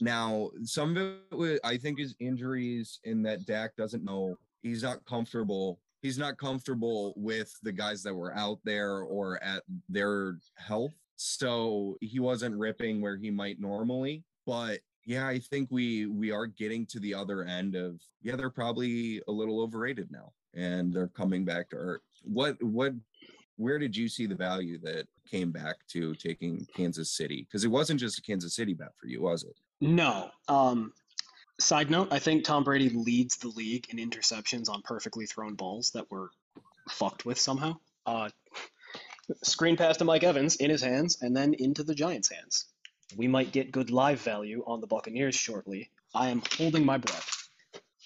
Now, 0.00 0.50
some 0.62 0.96
of 0.96 1.02
it 1.02 1.18
wa- 1.32 1.68
I 1.68 1.76
think 1.76 1.98
is 1.98 2.14
injuries 2.20 3.00
in 3.04 3.22
that 3.22 3.46
Dak 3.46 3.74
doesn't 3.76 4.04
know. 4.04 4.36
He's 4.62 4.82
not 4.82 5.04
comfortable. 5.06 5.80
He's 6.02 6.18
not 6.18 6.38
comfortable 6.38 7.12
with 7.16 7.52
the 7.62 7.72
guys 7.72 8.02
that 8.04 8.14
were 8.14 8.34
out 8.34 8.60
there 8.64 9.00
or 9.00 9.42
at 9.42 9.64
their 9.88 10.38
health. 10.56 10.94
So 11.16 11.96
he 12.00 12.20
wasn't 12.20 12.56
ripping 12.56 13.00
where 13.00 13.16
he 13.16 13.30
might 13.30 13.58
normally. 13.58 14.22
But 14.46 14.78
yeah, 15.04 15.26
I 15.26 15.40
think 15.40 15.68
we 15.72 16.06
we 16.06 16.30
are 16.30 16.46
getting 16.46 16.86
to 16.86 17.00
the 17.00 17.14
other 17.14 17.42
end 17.44 17.74
of 17.74 18.00
yeah, 18.22 18.36
they're 18.36 18.50
probably 18.50 19.20
a 19.26 19.32
little 19.32 19.60
overrated 19.60 20.12
now 20.12 20.32
and 20.54 20.92
they're 20.92 21.08
coming 21.08 21.44
back 21.44 21.70
to 21.70 21.76
earth. 21.76 22.02
What 22.22 22.62
what 22.62 22.92
where 23.58 23.78
did 23.78 23.96
you 23.96 24.08
see 24.08 24.26
the 24.26 24.34
value 24.34 24.78
that 24.78 25.06
came 25.30 25.50
back 25.50 25.76
to 25.88 26.14
taking 26.14 26.66
Kansas 26.74 27.10
City? 27.10 27.46
Because 27.46 27.64
it 27.64 27.70
wasn't 27.70 28.00
just 28.00 28.18
a 28.18 28.22
Kansas 28.22 28.54
City 28.54 28.72
bet 28.72 28.92
for 28.96 29.06
you, 29.06 29.20
was 29.20 29.42
it? 29.42 29.56
No. 29.80 30.30
Um, 30.46 30.92
side 31.60 31.90
note: 31.90 32.08
I 32.10 32.20
think 32.20 32.44
Tom 32.44 32.64
Brady 32.64 32.88
leads 32.88 33.36
the 33.36 33.48
league 33.48 33.86
in 33.90 33.98
interceptions 33.98 34.70
on 34.70 34.82
perfectly 34.82 35.26
thrown 35.26 35.54
balls 35.54 35.90
that 35.90 36.10
were 36.10 36.30
fucked 36.88 37.26
with 37.26 37.38
somehow. 37.38 37.76
Uh, 38.06 38.30
screen 39.42 39.76
pass 39.76 39.98
to 39.98 40.04
Mike 40.04 40.24
Evans 40.24 40.56
in 40.56 40.70
his 40.70 40.82
hands, 40.82 41.18
and 41.20 41.36
then 41.36 41.54
into 41.54 41.82
the 41.82 41.94
Giants' 41.94 42.30
hands. 42.30 42.66
We 43.16 43.26
might 43.26 43.52
get 43.52 43.72
good 43.72 43.90
live 43.90 44.20
value 44.20 44.62
on 44.66 44.80
the 44.80 44.86
Buccaneers 44.86 45.34
shortly. 45.34 45.90
I 46.14 46.28
am 46.28 46.42
holding 46.56 46.84
my 46.84 46.98
breath. 46.98 47.48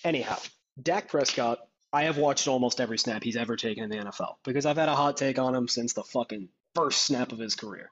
Anyhow, 0.04 0.38
Dak 0.80 1.08
Prescott. 1.08 1.58
I 1.92 2.04
have 2.04 2.16
watched 2.16 2.48
almost 2.48 2.80
every 2.80 2.98
snap 2.98 3.22
he's 3.22 3.36
ever 3.36 3.56
taken 3.56 3.84
in 3.84 3.90
the 3.90 4.10
NFL 4.10 4.36
because 4.44 4.64
I've 4.64 4.78
had 4.78 4.88
a 4.88 4.96
hot 4.96 5.16
take 5.16 5.38
on 5.38 5.54
him 5.54 5.68
since 5.68 5.92
the 5.92 6.02
fucking 6.02 6.48
first 6.74 7.04
snap 7.04 7.32
of 7.32 7.38
his 7.38 7.54
career. 7.54 7.90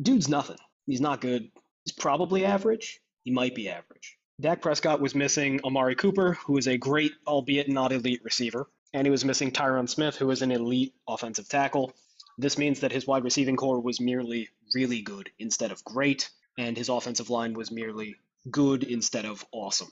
Dude's 0.00 0.28
nothing. 0.28 0.56
He's 0.86 1.00
not 1.00 1.20
good. 1.20 1.50
He's 1.84 1.92
probably 1.92 2.44
average. 2.44 3.00
He 3.24 3.30
might 3.30 3.54
be 3.54 3.68
average. 3.68 4.16
Dak 4.40 4.62
Prescott 4.62 5.00
was 5.00 5.14
missing 5.14 5.60
Amari 5.64 5.94
Cooper, 5.96 6.34
who 6.46 6.56
is 6.56 6.68
a 6.68 6.78
great, 6.78 7.12
albeit 7.26 7.68
not 7.68 7.92
elite 7.92 8.22
receiver, 8.22 8.68
and 8.92 9.06
he 9.06 9.10
was 9.10 9.24
missing 9.24 9.50
Tyron 9.50 9.88
Smith, 9.88 10.16
who 10.16 10.30
is 10.30 10.42
an 10.42 10.52
elite 10.52 10.94
offensive 11.08 11.48
tackle. 11.48 11.92
This 12.38 12.58
means 12.58 12.80
that 12.80 12.92
his 12.92 13.06
wide 13.06 13.24
receiving 13.24 13.56
core 13.56 13.80
was 13.80 14.00
merely 14.00 14.48
really 14.74 15.00
good 15.00 15.30
instead 15.38 15.72
of 15.72 15.84
great, 15.84 16.30
and 16.58 16.76
his 16.76 16.88
offensive 16.88 17.30
line 17.30 17.54
was 17.54 17.70
merely 17.70 18.16
good 18.50 18.84
instead 18.84 19.24
of 19.24 19.44
awesome. 19.52 19.90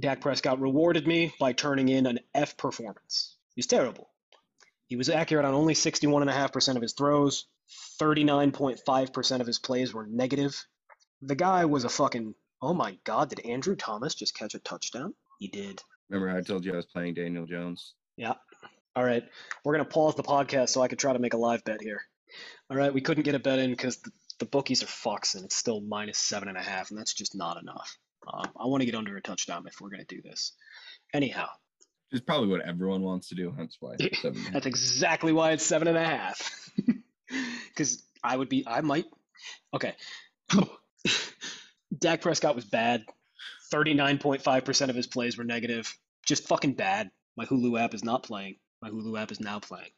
Dak 0.00 0.20
Prescott 0.20 0.60
rewarded 0.60 1.06
me 1.06 1.34
by 1.40 1.52
turning 1.52 1.88
in 1.88 2.06
an 2.06 2.20
F 2.34 2.56
performance. 2.56 3.36
He's 3.56 3.66
terrible. 3.66 4.08
He 4.86 4.96
was 4.96 5.10
accurate 5.10 5.44
on 5.44 5.54
only 5.54 5.74
61.5% 5.74 6.76
of 6.76 6.82
his 6.82 6.92
throws, 6.92 7.46
39.5% 8.00 9.40
of 9.40 9.46
his 9.46 9.58
plays 9.58 9.92
were 9.92 10.06
negative. 10.06 10.64
The 11.22 11.34
guy 11.34 11.64
was 11.64 11.84
a 11.84 11.88
fucking. 11.88 12.34
Oh 12.62 12.74
my 12.74 12.96
god, 13.04 13.28
did 13.28 13.44
Andrew 13.44 13.76
Thomas 13.76 14.14
just 14.14 14.36
catch 14.36 14.54
a 14.54 14.58
touchdown? 14.60 15.14
He 15.38 15.48
did. 15.48 15.82
Remember, 16.08 16.36
I 16.36 16.42
told 16.42 16.64
you 16.64 16.72
I 16.72 16.76
was 16.76 16.86
playing 16.86 17.14
Daniel 17.14 17.46
Jones. 17.46 17.94
Yeah. 18.16 18.34
All 18.96 19.04
right. 19.04 19.24
We're 19.64 19.74
going 19.74 19.84
to 19.84 19.90
pause 19.90 20.14
the 20.14 20.22
podcast 20.22 20.70
so 20.70 20.80
I 20.80 20.88
could 20.88 20.98
try 20.98 21.12
to 21.12 21.18
make 21.18 21.34
a 21.34 21.38
live 21.38 21.64
bet 21.64 21.80
here. 21.80 22.00
All 22.70 22.76
right. 22.76 22.92
We 22.92 23.00
couldn't 23.00 23.24
get 23.24 23.34
a 23.34 23.38
bet 23.38 23.58
in 23.58 23.70
because 23.70 23.98
the, 23.98 24.10
the 24.40 24.46
bookies 24.46 24.82
are 24.82 24.86
fucks 24.86 25.34
and 25.34 25.44
it's 25.44 25.54
still 25.56 25.80
minus 25.80 26.18
seven 26.18 26.48
and 26.48 26.56
a 26.56 26.62
half, 26.62 26.90
and 26.90 26.98
that's 26.98 27.14
just 27.14 27.36
not 27.36 27.60
enough. 27.60 27.96
Um, 28.32 28.50
I 28.58 28.66
want 28.66 28.82
to 28.82 28.86
get 28.86 28.94
under 28.94 29.16
a 29.16 29.22
touchdown 29.22 29.64
if 29.66 29.80
we're 29.80 29.90
going 29.90 30.04
to 30.04 30.14
do 30.14 30.22
this. 30.22 30.52
Anyhow, 31.14 31.48
It's 32.12 32.20
probably 32.20 32.48
what 32.48 32.60
everyone 32.60 33.02
wants 33.02 33.28
to 33.30 33.34
do. 33.34 33.54
That's 33.56 33.76
why. 33.80 33.96
it's 33.98 34.20
seven. 34.22 34.42
that's 34.52 34.66
exactly 34.66 35.32
why 35.32 35.52
it's 35.52 35.64
seven 35.64 35.88
and 35.88 35.96
a 35.96 36.04
half. 36.04 36.70
Because 37.68 38.02
I 38.24 38.36
would 38.36 38.48
be, 38.48 38.64
I 38.66 38.80
might. 38.80 39.04
Okay. 39.74 39.94
Dak 41.98 42.22
Prescott 42.22 42.56
was 42.56 42.64
bad. 42.64 43.04
39.5% 43.72 44.88
of 44.88 44.96
his 44.96 45.06
plays 45.06 45.36
were 45.36 45.44
negative. 45.44 45.94
Just 46.26 46.48
fucking 46.48 46.72
bad. 46.72 47.10
My 47.36 47.44
Hulu 47.44 47.78
app 47.78 47.94
is 47.94 48.02
not 48.02 48.22
playing. 48.22 48.56
My 48.82 48.88
Hulu 48.90 49.20
app 49.20 49.30
is 49.30 49.40
now 49.40 49.60
playing. 49.60 49.90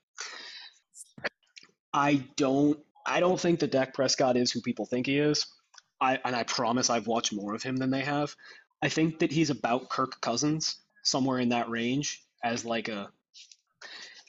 I 1.93 2.25
don't 2.37 2.79
I 3.07 3.21
don't 3.21 3.41
think 3.41 3.61
that 3.61 3.73
Dak 3.73 3.95
Prescott 3.95 4.37
is 4.37 4.51
who 4.53 4.61
people 4.61 4.87
think 4.87 5.07
he 5.07 5.19
is. 5.19 5.47
I 6.01 6.19
and 6.25 6.35
I 6.35 6.45
promise 6.45 6.91
I've 6.91 7.07
watched 7.07 7.33
more 7.33 7.55
of 7.55 7.63
him 7.63 7.77
than 7.77 7.91
they 7.91 8.03
have. 8.03 8.35
I 8.83 8.89
think 8.89 9.19
that 9.19 9.33
he's 9.33 9.51
about 9.51 9.91
Kirk 9.91 10.21
Cousins, 10.21 10.77
somewhere 11.03 11.39
in 11.39 11.51
that 11.51 11.69
range, 11.69 12.23
as 12.43 12.65
like 12.65 12.89
a 12.89 13.11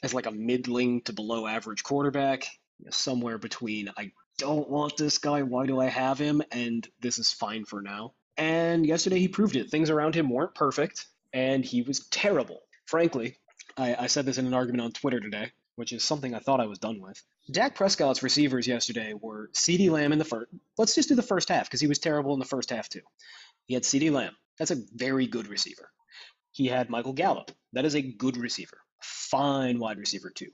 as 0.02 0.12
like 0.12 0.26
a 0.26 0.32
middling 0.32 1.02
to 1.02 1.12
below 1.12 1.46
average 1.46 1.82
quarterback, 1.82 2.46
somewhere 2.90 3.38
between 3.38 3.90
I 3.96 4.12
don't 4.38 4.68
want 4.68 4.96
this 4.96 5.18
guy, 5.18 5.42
why 5.42 5.66
do 5.66 5.80
I 5.80 5.86
have 5.86 6.18
him? 6.18 6.42
And 6.50 6.86
this 7.00 7.18
is 7.18 7.32
fine 7.32 7.64
for 7.64 7.80
now. 7.80 8.14
And 8.36 8.86
yesterday 8.86 9.18
he 9.18 9.28
proved 9.28 9.56
it. 9.56 9.70
Things 9.70 9.90
around 9.90 10.14
him 10.14 10.30
weren't 10.30 10.54
perfect, 10.54 11.06
and 11.32 11.64
he 11.64 11.82
was 11.82 12.08
terrible. 12.08 12.60
Frankly, 12.86 13.36
I, 13.76 13.94
I 13.94 14.06
said 14.06 14.26
this 14.26 14.38
in 14.38 14.46
an 14.46 14.54
argument 14.54 14.82
on 14.82 14.92
Twitter 14.92 15.20
today, 15.20 15.52
which 15.76 15.92
is 15.92 16.02
something 16.02 16.34
I 16.34 16.40
thought 16.40 16.60
I 16.60 16.66
was 16.66 16.78
done 16.78 17.00
with. 17.00 17.22
Dak 17.50 17.74
Prescott's 17.74 18.22
receivers 18.22 18.66
yesterday 18.66 19.14
were 19.20 19.50
CeeDee 19.52 19.90
Lamb 19.90 20.12
in 20.12 20.18
the 20.18 20.24
first. 20.24 20.50
Let's 20.78 20.94
just 20.94 21.08
do 21.08 21.14
the 21.14 21.22
first 21.22 21.48
half 21.48 21.66
because 21.66 21.80
he 21.80 21.86
was 21.88 21.98
terrible 21.98 22.32
in 22.34 22.38
the 22.38 22.44
first 22.44 22.70
half 22.70 22.88
too. 22.88 23.00
He 23.66 23.74
had 23.74 23.82
CeeDee 23.82 24.12
Lamb. 24.12 24.36
That's 24.58 24.70
a 24.70 24.76
very 24.94 25.26
good 25.26 25.48
receiver. 25.48 25.90
He 26.52 26.66
had 26.66 26.88
Michael 26.90 27.12
Gallup. 27.14 27.50
That 27.72 27.84
is 27.84 27.96
a 27.96 28.02
good 28.02 28.36
receiver. 28.36 28.78
Fine 29.00 29.78
wide 29.78 29.98
receiver 29.98 30.30
too. 30.30 30.50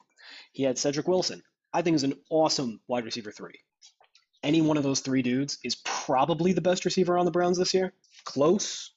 He 0.53 0.63
had 0.63 0.79
Cedric 0.79 1.09
Wilson. 1.09 1.43
I 1.73 1.83
think 1.83 1.97
is 1.97 2.05
an 2.05 2.15
awesome 2.31 2.81
wide 2.89 3.05
receiver 3.05 3.31
three. 3.33 3.61
any 4.43 4.63
one 4.63 4.77
of 4.79 4.83
those 4.85 5.01
three 5.01 5.21
dudes 5.21 5.59
is 5.65 5.75
probably 5.85 6.53
the 6.53 6.61
best 6.61 6.85
receiver 6.85 7.19
on 7.19 7.25
the 7.27 7.31
Browns 7.31 7.59
this 7.59 7.75
year. 7.75 7.93
Close. 8.25 8.93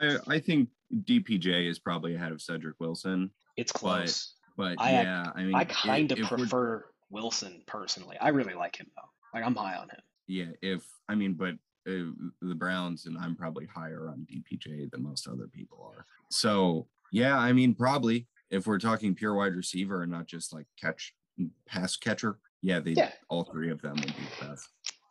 I, 0.00 0.16
I 0.28 0.38
think 0.38 0.68
DPJ 1.04 1.68
is 1.68 1.78
probably 1.78 2.14
ahead 2.14 2.32
of 2.32 2.40
Cedric 2.40 2.76
Wilson, 2.78 3.30
It's 3.56 3.72
close. 3.72 4.34
but 4.56 4.76
I- 4.80 4.92
yeah, 5.02 5.26
I 5.34 5.42
mean, 5.42 5.54
I 5.54 5.64
kind 5.64 6.12
of 6.12 6.18
prefer 6.20 6.84
Wilson 7.10 7.62
personally. 7.66 8.16
I 8.20 8.28
really 8.28 8.54
like 8.54 8.76
him 8.76 8.86
though. 8.96 9.08
Like 9.38 9.44
I'm 9.46 9.54
high 9.54 9.76
on 9.76 9.88
him. 9.88 10.00
Yeah, 10.26 10.46
if 10.62 10.84
I 11.08 11.14
mean, 11.14 11.34
but 11.34 11.54
uh, 11.86 12.10
the 12.42 12.54
Browns 12.54 13.06
and 13.06 13.16
I'm 13.18 13.36
probably 13.36 13.66
higher 13.66 14.08
on 14.08 14.26
DPJ 14.30 14.90
than 14.90 15.02
most 15.02 15.28
other 15.28 15.46
people 15.46 15.88
are. 15.96 16.04
So 16.30 16.86
yeah, 17.12 17.38
I 17.38 17.52
mean, 17.52 17.74
probably 17.74 18.26
if 18.50 18.66
we're 18.66 18.78
talking 18.78 19.14
pure 19.14 19.34
wide 19.34 19.54
receiver 19.54 20.02
and 20.02 20.10
not 20.10 20.26
just 20.26 20.52
like 20.52 20.66
catch 20.80 21.14
pass 21.68 21.96
catcher, 21.96 22.38
yeah, 22.62 22.80
they 22.80 22.92
Yeah. 22.92 23.12
all 23.28 23.44
three 23.44 23.70
of 23.70 23.80
them 23.82 23.94
would 23.96 24.06
be 24.06 24.22
the 24.40 24.46
best. 24.46 24.68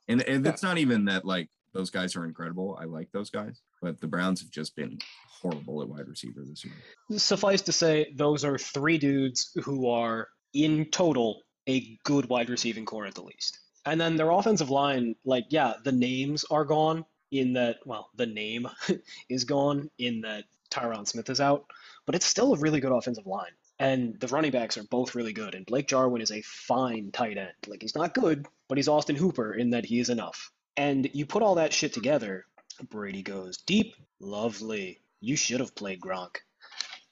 And 0.07 0.21
and 0.23 0.43
Yeah. 0.45 0.51
it's 0.51 0.63
not 0.63 0.77
even 0.77 1.05
that 1.05 1.23
like 1.25 1.49
those 1.73 1.89
guys 1.89 2.15
are 2.15 2.25
incredible. 2.25 2.77
I 2.79 2.85
like 2.85 3.11
those 3.11 3.29
guys, 3.29 3.61
but 3.81 3.99
the 3.99 4.07
Browns 4.07 4.41
have 4.41 4.49
just 4.49 4.75
been 4.75 4.97
horrible 5.29 5.81
at 5.81 5.89
wide 5.89 6.07
receiver 6.07 6.41
this 6.45 6.63
year. 6.63 6.73
Suffice 7.17 7.61
to 7.63 7.71
say, 7.73 8.13
those 8.15 8.45
are 8.45 8.57
three 8.57 8.97
dudes 8.97 9.51
who 9.63 9.89
are 9.89 10.29
in 10.53 10.85
total 10.91 11.41
a 11.67 11.97
good 12.03 12.27
wide 12.29 12.49
receiving 12.49 12.85
core 12.85 13.05
at 13.05 13.15
the 13.15 13.23
least. 13.23 13.59
And 13.85 14.01
then 14.01 14.15
their 14.15 14.31
offensive 14.31 14.69
line, 14.69 15.15
like, 15.25 15.45
yeah, 15.49 15.73
the 15.83 15.91
names 15.91 16.45
are 16.49 16.65
gone 16.65 17.05
in 17.31 17.53
that, 17.53 17.77
well, 17.85 18.09
the 18.15 18.25
name 18.25 18.67
is 19.29 19.43
gone 19.43 19.89
in 19.97 20.21
that 20.21 20.45
Tyron 20.71 21.07
Smith 21.07 21.29
is 21.29 21.39
out, 21.41 21.65
but 22.05 22.15
it's 22.15 22.25
still 22.25 22.53
a 22.53 22.59
really 22.59 22.79
good 22.79 22.91
offensive 22.91 23.27
line. 23.27 23.51
And 23.77 24.19
the 24.19 24.27
running 24.27 24.51
backs 24.51 24.77
are 24.77 24.83
both 24.83 25.15
really 25.15 25.33
good. 25.33 25.53
And 25.53 25.65
Blake 25.65 25.87
Jarwin 25.87 26.21
is 26.21 26.31
a 26.31 26.41
fine 26.41 27.11
tight 27.11 27.37
end. 27.37 27.51
Like, 27.67 27.81
he's 27.81 27.95
not 27.95 28.13
good, 28.13 28.47
but 28.67 28.77
he's 28.77 28.87
Austin 28.87 29.15
Hooper 29.15 29.53
in 29.53 29.71
that 29.71 29.85
he 29.85 29.99
is 29.99 30.09
enough. 30.09 30.51
And 30.77 31.09
you 31.13 31.25
put 31.25 31.43
all 31.43 31.55
that 31.55 31.73
shit 31.73 31.93
together, 31.93 32.45
Brady 32.89 33.21
goes 33.21 33.57
deep. 33.57 33.93
Lovely. 34.19 34.99
You 35.19 35.35
should 35.35 35.59
have 35.59 35.75
played 35.75 36.01
Gronk. 36.01 36.37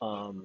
Um, 0.01 0.43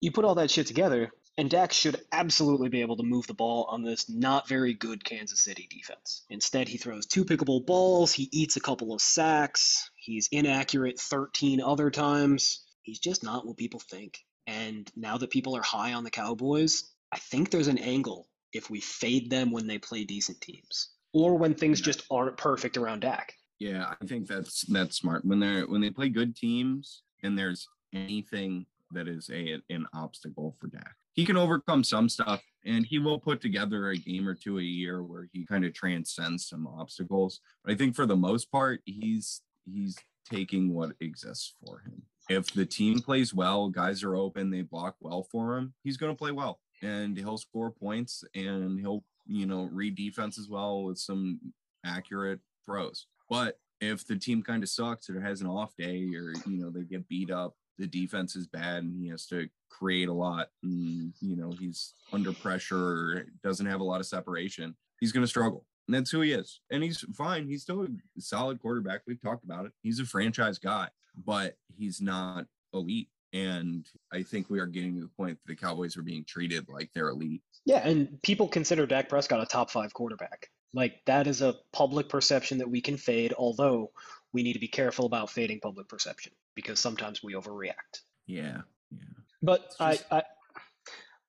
you 0.00 0.10
put 0.10 0.24
all 0.24 0.34
that 0.36 0.50
shit 0.50 0.66
together, 0.66 1.12
and 1.38 1.48
Dak 1.48 1.72
should 1.72 1.96
absolutely 2.12 2.68
be 2.68 2.82
able 2.82 2.96
to 2.96 3.02
move 3.02 3.26
the 3.26 3.34
ball 3.34 3.66
on 3.70 3.82
this 3.82 4.08
not 4.08 4.48
very 4.48 4.74
good 4.74 5.04
Kansas 5.04 5.40
City 5.40 5.66
defense. 5.70 6.24
Instead, 6.28 6.68
he 6.68 6.76
throws 6.76 7.06
two 7.06 7.24
pickable 7.24 7.64
balls, 7.64 8.12
he 8.12 8.28
eats 8.32 8.56
a 8.56 8.60
couple 8.60 8.92
of 8.92 9.00
sacks, 9.00 9.90
he's 9.96 10.28
inaccurate 10.30 11.00
13 11.00 11.60
other 11.60 11.90
times. 11.90 12.64
He's 12.82 12.98
just 12.98 13.22
not 13.22 13.46
what 13.46 13.56
people 13.56 13.80
think. 13.80 14.18
And 14.46 14.90
now 14.96 15.16
that 15.18 15.30
people 15.30 15.56
are 15.56 15.62
high 15.62 15.92
on 15.92 16.04
the 16.04 16.10
Cowboys, 16.10 16.90
I 17.12 17.18
think 17.18 17.50
there's 17.50 17.68
an 17.68 17.78
angle 17.78 18.28
if 18.52 18.68
we 18.68 18.80
fade 18.80 19.30
them 19.30 19.50
when 19.52 19.66
they 19.66 19.78
play 19.78 20.04
decent 20.04 20.40
teams 20.40 20.90
or 21.12 21.38
when 21.38 21.54
things 21.54 21.80
just 21.80 22.04
aren't 22.10 22.36
perfect 22.36 22.76
around 22.76 23.00
Dak. 23.00 23.34
Yeah, 23.58 23.94
I 24.00 24.06
think 24.06 24.26
that's 24.26 24.62
that's 24.62 24.96
smart. 24.96 25.24
When 25.24 25.38
they're 25.38 25.66
when 25.66 25.80
they 25.80 25.90
play 25.90 26.08
good 26.08 26.34
teams 26.34 27.02
and 27.22 27.38
there's 27.38 27.68
anything 27.94 28.66
that 28.90 29.06
is 29.06 29.30
a 29.32 29.60
an 29.70 29.86
obstacle 29.94 30.56
for 30.60 30.66
Dak. 30.66 30.94
He 31.14 31.24
can 31.24 31.36
overcome 31.36 31.84
some 31.84 32.08
stuff 32.08 32.42
and 32.64 32.86
he 32.86 32.98
will 32.98 33.18
put 33.18 33.40
together 33.40 33.90
a 33.90 33.96
game 33.96 34.28
or 34.28 34.34
two 34.34 34.58
a 34.58 34.62
year 34.62 35.02
where 35.02 35.28
he 35.32 35.44
kind 35.44 35.64
of 35.64 35.74
transcends 35.74 36.48
some 36.48 36.66
obstacles. 36.66 37.40
But 37.64 37.74
I 37.74 37.76
think 37.76 37.94
for 37.94 38.06
the 38.06 38.16
most 38.16 38.50
part, 38.50 38.80
he's 38.84 39.42
he's 39.64 39.96
taking 40.30 40.72
what 40.72 40.92
exists 41.00 41.54
for 41.64 41.80
him. 41.80 42.02
If 42.28 42.52
the 42.52 42.64
team 42.64 43.00
plays 43.00 43.34
well, 43.34 43.68
guys 43.68 44.02
are 44.02 44.16
open, 44.16 44.50
they 44.50 44.62
block 44.62 44.96
well 45.00 45.26
for 45.30 45.56
him, 45.56 45.74
he's 45.82 45.96
gonna 45.96 46.14
play 46.14 46.30
well 46.30 46.60
and 46.82 47.16
he'll 47.16 47.38
score 47.38 47.70
points 47.70 48.24
and 48.34 48.78
he'll, 48.78 49.04
you 49.26 49.46
know, 49.46 49.68
read 49.72 49.94
defense 49.94 50.38
as 50.38 50.48
well 50.48 50.82
with 50.84 50.98
some 50.98 51.40
accurate 51.84 52.40
throws. 52.66 53.06
But 53.28 53.58
if 53.80 54.06
the 54.06 54.16
team 54.16 54.42
kind 54.42 54.62
of 54.62 54.68
sucks 54.68 55.08
or 55.08 55.20
has 55.20 55.40
an 55.40 55.46
off 55.46 55.74
day 55.76 56.08
or 56.14 56.32
you 56.46 56.58
know 56.58 56.70
they 56.70 56.82
get 56.82 57.08
beat 57.08 57.30
up, 57.30 57.54
the 57.78 57.86
defense 57.86 58.36
is 58.36 58.46
bad 58.46 58.84
and 58.84 58.96
he 59.00 59.08
has 59.08 59.26
to 59.26 59.48
create 59.78 60.08
a 60.08 60.12
lot 60.12 60.48
and 60.62 61.12
you 61.20 61.36
know 61.36 61.52
he's 61.58 61.94
under 62.12 62.32
pressure 62.32 63.26
doesn't 63.42 63.66
have 63.66 63.80
a 63.80 63.84
lot 63.84 64.00
of 64.00 64.06
separation, 64.06 64.74
he's 65.00 65.12
going 65.12 65.24
to 65.24 65.28
struggle. 65.28 65.64
And 65.88 65.96
that's 65.96 66.10
who 66.10 66.20
he 66.20 66.32
is. 66.32 66.60
And 66.70 66.82
he's 66.82 67.04
fine. 67.14 67.48
He's 67.48 67.62
still 67.62 67.82
a 67.82 68.20
solid 68.20 68.60
quarterback. 68.60 69.00
We've 69.06 69.20
talked 69.20 69.44
about 69.44 69.66
it. 69.66 69.72
He's 69.82 69.98
a 69.98 70.04
franchise 70.04 70.58
guy, 70.58 70.88
but 71.24 71.56
he's 71.76 72.00
not 72.00 72.46
elite. 72.72 73.08
And 73.32 73.84
I 74.12 74.22
think 74.22 74.48
we 74.48 74.60
are 74.60 74.66
getting 74.66 74.94
to 74.94 75.00
the 75.00 75.08
point 75.08 75.38
that 75.38 75.50
the 75.50 75.56
Cowboys 75.56 75.96
are 75.96 76.02
being 76.02 76.24
treated 76.24 76.68
like 76.68 76.90
they're 76.94 77.08
elite. 77.08 77.42
Yeah, 77.64 77.86
and 77.86 78.20
people 78.22 78.46
consider 78.46 78.86
Dak 78.86 79.08
Prescott 79.08 79.42
a 79.42 79.46
top 79.46 79.70
five 79.70 79.92
quarterback. 79.92 80.50
Like 80.74 81.00
that 81.06 81.26
is 81.26 81.42
a 81.42 81.56
public 81.72 82.08
perception 82.08 82.58
that 82.58 82.70
we 82.70 82.80
can 82.80 82.96
fade, 82.96 83.34
although 83.36 83.90
we 84.32 84.42
need 84.42 84.54
to 84.54 84.58
be 84.58 84.68
careful 84.68 85.06
about 85.06 85.30
fading 85.30 85.60
public 85.60 85.88
perception 85.88 86.32
because 86.54 86.78
sometimes 86.78 87.22
we 87.22 87.34
overreact. 87.34 88.02
Yeah. 88.26 88.62
Yeah. 88.90 89.21
But 89.42 89.62
It's 89.66 89.80
I, 89.80 89.98
I 90.10 90.22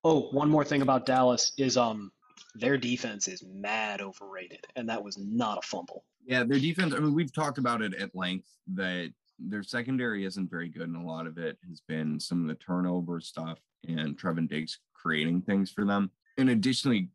oh, 0.03 0.29
one 0.31 0.49
more 0.49 0.63
thing 0.63 0.81
about 0.81 1.05
Dallas 1.05 1.51
is 1.57 1.77
um 1.77 2.11
their 2.55 2.77
defense 2.77 3.27
is 3.27 3.43
mad 3.43 3.99
overrated, 4.01 4.65
and 4.75 4.87
that 4.89 5.03
was 5.03 5.17
not 5.17 5.57
a 5.57 5.61
fumble. 5.61 6.05
Yeah, 6.25 6.43
their 6.43 6.59
defense. 6.59 6.93
I 6.93 6.99
mean, 6.99 7.13
we've 7.13 7.33
talked 7.33 7.57
about 7.57 7.81
it 7.81 7.93
at 7.95 8.15
length 8.15 8.47
that 8.75 9.11
their 9.39 9.63
secondary 9.63 10.25
isn't 10.25 10.49
very 10.49 10.69
good, 10.69 10.83
and 10.87 10.95
a 10.95 11.07
lot 11.07 11.25
of 11.25 11.37
it 11.39 11.57
has 11.67 11.81
been 11.81 12.19
some 12.19 12.41
of 12.43 12.47
the 12.47 12.55
turnover 12.63 13.19
stuff 13.19 13.59
and 13.87 14.17
Trevon 14.17 14.47
Diggs 14.47 14.79
creating 14.93 15.41
things 15.41 15.71
for 15.71 15.83
them. 15.83 16.11
And 16.37 16.49
additionally, 16.49 17.09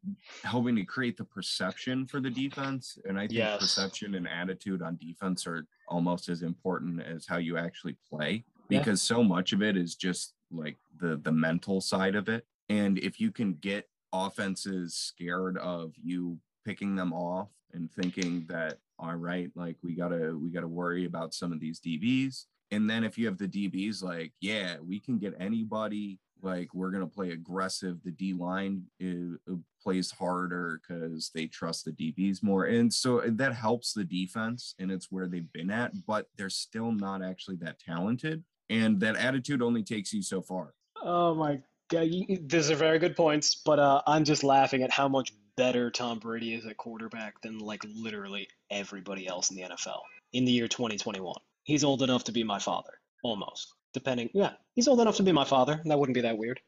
helping 0.45 0.77
to 0.77 0.85
create 0.85 1.17
the 1.17 1.25
perception 1.25 2.07
for 2.07 2.21
the 2.21 2.31
defense. 2.31 2.99
And 3.05 3.19
I 3.19 3.23
think 3.23 3.39
Yes. 3.39 3.61
perception 3.61 4.15
and 4.15 4.29
attitude 4.29 4.83
on 4.83 4.97
defense 4.97 5.47
are 5.47 5.67
almost 5.89 6.29
as 6.29 6.43
important 6.43 7.01
as 7.03 7.27
how 7.27 7.39
you 7.39 7.57
actually 7.57 7.97
play 8.09 8.45
Yeah. 8.69 8.79
because 8.81 9.03
so 9.03 9.25
much 9.25 9.53
of 9.53 9.63
it 9.63 9.77
is 9.77 9.95
just 9.97 10.35
like 10.51 10.77
the 10.99 11.17
the 11.17 11.33
mental 11.33 11.81
side 11.81 12.15
of 12.15 12.29
it. 12.29 12.45
And 12.69 12.99
if 12.99 13.21
you 13.21 13.31
can 13.31 13.55
get 13.55 13.89
offenses 14.13 14.95
scared 14.95 15.59
of 15.59 15.93
you 16.03 16.39
picking 16.65 16.97
them 16.97 17.13
off 17.13 17.49
and 17.73 17.91
thinking 17.93 18.47
that 18.49 18.79
all 18.99 19.15
right 19.15 19.51
like 19.55 19.77
we 19.83 19.95
gotta 19.95 20.37
we 20.37 20.51
gotta 20.51 20.67
worry 20.67 21.05
about 21.05 21.35
some 21.35 21.53
of 21.53 21.61
these 21.61 21.79
dbs 21.79 22.47
and 22.71 22.89
then 22.89 23.05
if 23.05 23.19
you 23.19 23.27
have 23.27 23.37
the 23.37 23.47
dbs 23.47 24.03
like 24.03 24.33
yeah 24.41 24.77
we 24.81 24.99
can 24.99 25.19
get 25.19 25.35
anybody 25.39 26.19
like 26.43 26.73
we're 26.75 26.91
gonna 26.91 27.07
play 27.07 27.31
aggressive. 27.31 27.99
The 28.05 28.11
d 28.11 28.33
line 28.33 28.85
is, 29.01 29.37
plays 29.83 30.11
harder 30.11 30.81
because 30.81 31.31
they 31.35 31.47
trust 31.47 31.85
the 31.85 31.93
dbs 31.93 32.43
more. 32.43 32.65
And 32.65 32.93
so 32.93 33.21
uh, 33.21 33.31
that 33.33 33.55
helps 33.55 33.93
the 33.93 34.05
defense 34.05 34.75
and 34.79 34.91
it's 34.91 35.11
where 35.11 35.27
they've 35.27 35.53
been 35.53 35.71
at 35.71 35.93
but 36.07 36.27
they're 36.37 36.51
still 36.51 36.93
not 36.93 37.23
actually 37.23 37.57
that 37.57 37.79
talented 37.79 38.43
and 38.71 39.01
that 39.01 39.17
attitude 39.17 39.63
only 39.63 39.83
takes 39.83 40.13
you 40.13 40.23
so 40.23 40.41
far 40.43 40.75
Oh 41.03 41.35
my 41.35 41.61
god, 41.89 42.11
these 42.49 42.71
are 42.71 42.77
very 42.77 42.99
good 42.99 43.17
points, 43.17 43.55
but 43.55 43.79
uh, 43.79 44.03
I'm 44.07 44.25
just 44.25 44.45
laughing 44.45 44.83
at 44.83 44.91
how 44.91 45.09
much 45.09 45.33
better 45.57 45.91
Tom 45.91 46.19
Brady 46.19 46.55
is 46.55 46.67
at 46.67 46.77
quarterback 46.77 47.41
than 47.41 47.59
like 47.59 47.83
literally 47.85 48.49
everybody 48.71 49.27
else 49.27 49.51
in 49.51 49.57
the 49.57 49.63
NFL 49.63 50.01
in 50.33 50.45
the 50.45 50.53
year 50.53 50.69
2021. 50.69 51.35
He's 51.63 51.85
old 51.85 52.03
enough 52.03 52.25
to 52.25 52.33
be 52.33 52.45
my 52.45 52.59
father, 52.59 52.93
almost. 53.23 53.75
Depending, 53.95 54.31
yeah, 54.35 54.53
he's 54.75 54.89
old 54.89 55.01
enough 55.01 55.17
to 55.17 55.23
be 55.23 55.33
my 55.33 55.45
father. 55.45 55.73
and 55.73 55.91
That 55.91 55.99
wouldn't 55.99 56.15
be 56.15 56.23
that 56.23 56.39
weird. 56.39 56.61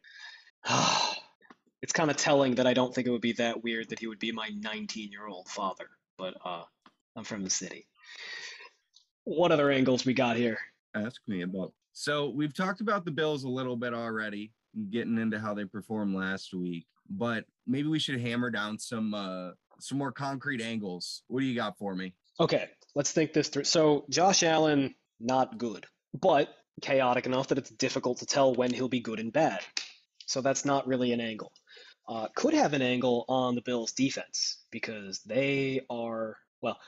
it's 1.82 1.92
kind 1.92 2.10
of 2.10 2.16
telling 2.16 2.56
that 2.56 2.66
I 2.66 2.74
don't 2.74 2.94
think 2.94 3.06
it 3.06 3.10
would 3.10 3.20
be 3.20 3.34
that 3.34 3.62
weird 3.62 3.90
that 3.90 3.98
he 3.98 4.06
would 4.06 4.18
be 4.18 4.32
my 4.32 4.50
19 4.58 5.10
year 5.10 5.26
old 5.26 5.48
father, 5.48 5.88
but 6.16 6.34
uh, 6.44 6.62
I'm 7.16 7.24
from 7.24 7.44
the 7.44 7.50
city. 7.50 7.86
What 9.24 9.52
other 9.52 9.70
angles 9.70 10.06
we 10.06 10.14
got 10.14 10.36
here? 10.36 10.58
ask 10.94 11.20
me 11.28 11.42
about. 11.42 11.72
So 12.00 12.30
we've 12.30 12.54
talked 12.54 12.80
about 12.80 13.04
the 13.04 13.10
Bills 13.10 13.44
a 13.44 13.48
little 13.50 13.76
bit 13.76 13.92
already, 13.92 14.52
getting 14.88 15.18
into 15.18 15.38
how 15.38 15.52
they 15.52 15.66
performed 15.66 16.14
last 16.14 16.54
week, 16.54 16.86
but 17.10 17.44
maybe 17.66 17.88
we 17.88 17.98
should 17.98 18.18
hammer 18.18 18.50
down 18.50 18.78
some 18.78 19.12
uh 19.12 19.50
some 19.80 19.98
more 19.98 20.10
concrete 20.10 20.62
angles. 20.62 21.24
What 21.28 21.40
do 21.40 21.46
you 21.46 21.54
got 21.54 21.76
for 21.76 21.94
me? 21.94 22.14
Okay, 22.40 22.70
let's 22.94 23.12
think 23.12 23.34
this 23.34 23.48
through. 23.48 23.64
So, 23.64 24.06
Josh 24.08 24.42
Allen, 24.42 24.94
not 25.20 25.58
good, 25.58 25.84
but 26.18 26.48
chaotic 26.80 27.26
enough 27.26 27.48
that 27.48 27.58
it's 27.58 27.68
difficult 27.68 28.20
to 28.20 28.26
tell 28.26 28.54
when 28.54 28.72
he'll 28.72 28.88
be 28.88 29.00
good 29.00 29.20
and 29.20 29.30
bad. 29.30 29.60
So, 30.24 30.40
that's 30.40 30.64
not 30.64 30.86
really 30.86 31.12
an 31.12 31.20
angle. 31.20 31.52
Uh, 32.08 32.28
could 32.34 32.54
have 32.54 32.72
an 32.72 32.80
angle 32.80 33.26
on 33.28 33.56
the 33.56 33.62
Bills' 33.62 33.92
defense 33.92 34.64
because 34.70 35.20
they 35.26 35.82
are, 35.90 36.38
well, 36.62 36.78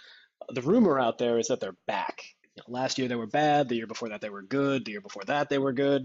the 0.48 0.62
rumor 0.62 0.98
out 0.98 1.18
there 1.18 1.38
is 1.38 1.48
that 1.48 1.60
they're 1.60 1.76
back. 1.86 2.24
You 2.57 2.62
know, 2.66 2.78
last 2.78 2.98
year 2.98 3.09
they 3.09 3.14
were 3.16 3.26
bad, 3.26 3.68
the 3.68 3.76
year 3.76 3.86
before 3.86 4.11
that 4.11 4.20
they 4.20 4.30
were 4.30 4.42
good, 4.42 4.84
the 4.84 4.92
year 4.92 5.00
before 5.00 5.24
that 5.24 5.48
they 5.48 5.59
were 5.59 5.72
good. 5.72 6.05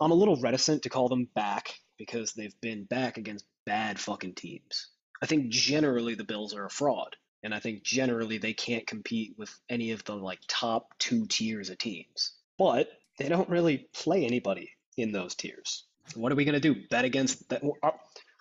I'm 0.00 0.10
a 0.10 0.14
little 0.14 0.36
reticent 0.40 0.82
to 0.82 0.88
call 0.88 1.08
them 1.08 1.28
back 1.34 1.74
because 1.98 2.32
they've 2.32 2.58
been 2.60 2.84
back 2.84 3.18
against 3.18 3.44
bad 3.66 3.98
fucking 4.00 4.34
teams. 4.34 4.88
I 5.22 5.26
think 5.26 5.48
generally 5.50 6.14
the 6.14 6.24
Bills 6.24 6.54
are 6.54 6.64
a 6.64 6.70
fraud 6.70 7.16
and 7.44 7.54
I 7.54 7.60
think 7.60 7.82
generally 7.82 8.38
they 8.38 8.52
can't 8.54 8.86
compete 8.86 9.34
with 9.36 9.52
any 9.68 9.92
of 9.92 10.04
the 10.04 10.14
like 10.14 10.40
top 10.48 10.98
two 10.98 11.26
tiers 11.26 11.70
of 11.70 11.78
teams. 11.78 12.32
But 12.58 12.88
they 13.18 13.28
don't 13.28 13.48
really 13.48 13.88
play 13.92 14.24
anybody 14.24 14.70
in 14.96 15.12
those 15.12 15.34
tiers. 15.34 15.84
What 16.14 16.32
are 16.32 16.36
we 16.36 16.44
gonna 16.44 16.60
do? 16.60 16.76
Bet 16.90 17.04
against 17.04 17.48
that? 17.50 17.62
uh, 17.82 17.90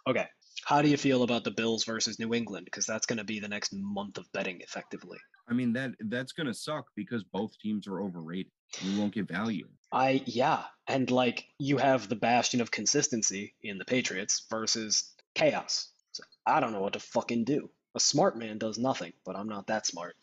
Okay, 0.08 0.26
How 0.66 0.82
do 0.82 0.90
you 0.90 0.98
feel 0.98 1.22
about 1.22 1.44
the 1.44 1.52
Bills 1.52 1.84
versus 1.84 2.18
New 2.18 2.34
England? 2.34 2.66
Because 2.66 2.88
that's 2.88 3.06
going 3.06 3.18
to 3.20 3.24
be 3.24 3.40
the 3.40 3.48
next 3.48 3.72
month 3.72 4.18
of 4.18 4.32
betting, 4.32 4.62
effectively. 4.62 5.20
I 5.50 5.54
mean 5.54 5.74
that 5.74 5.92
that's 6.00 6.32
gonna 6.32 6.54
suck 6.54 6.88
because 6.96 7.24
both 7.24 7.58
teams 7.60 7.88
are 7.88 8.02
overrated. 8.02 8.52
We 8.84 8.98
won't 8.98 9.14
get 9.14 9.28
value. 9.28 9.68
I 9.92 10.24
yeah, 10.26 10.64
and 10.88 11.10
like 11.12 11.46
you 11.60 11.78
have 11.78 12.08
the 12.08 12.16
bastion 12.16 12.62
of 12.62 12.72
consistency 12.72 13.56
in 13.62 13.78
the 13.78 13.86
Patriots 13.86 14.46
versus 14.50 15.12
chaos. 15.36 15.90
So 16.14 16.24
I 16.46 16.60
don't 16.60 16.72
know 16.72 16.82
what 16.82 16.94
to 16.94 17.00
fucking 17.00 17.44
do. 17.44 17.70
A 17.96 18.00
smart 18.00 18.38
man 18.38 18.58
does 18.58 18.78
nothing, 18.78 19.14
but 19.26 19.36
I'm 19.36 19.50
not 19.50 19.68
that 19.68 19.86
smart, 19.86 20.16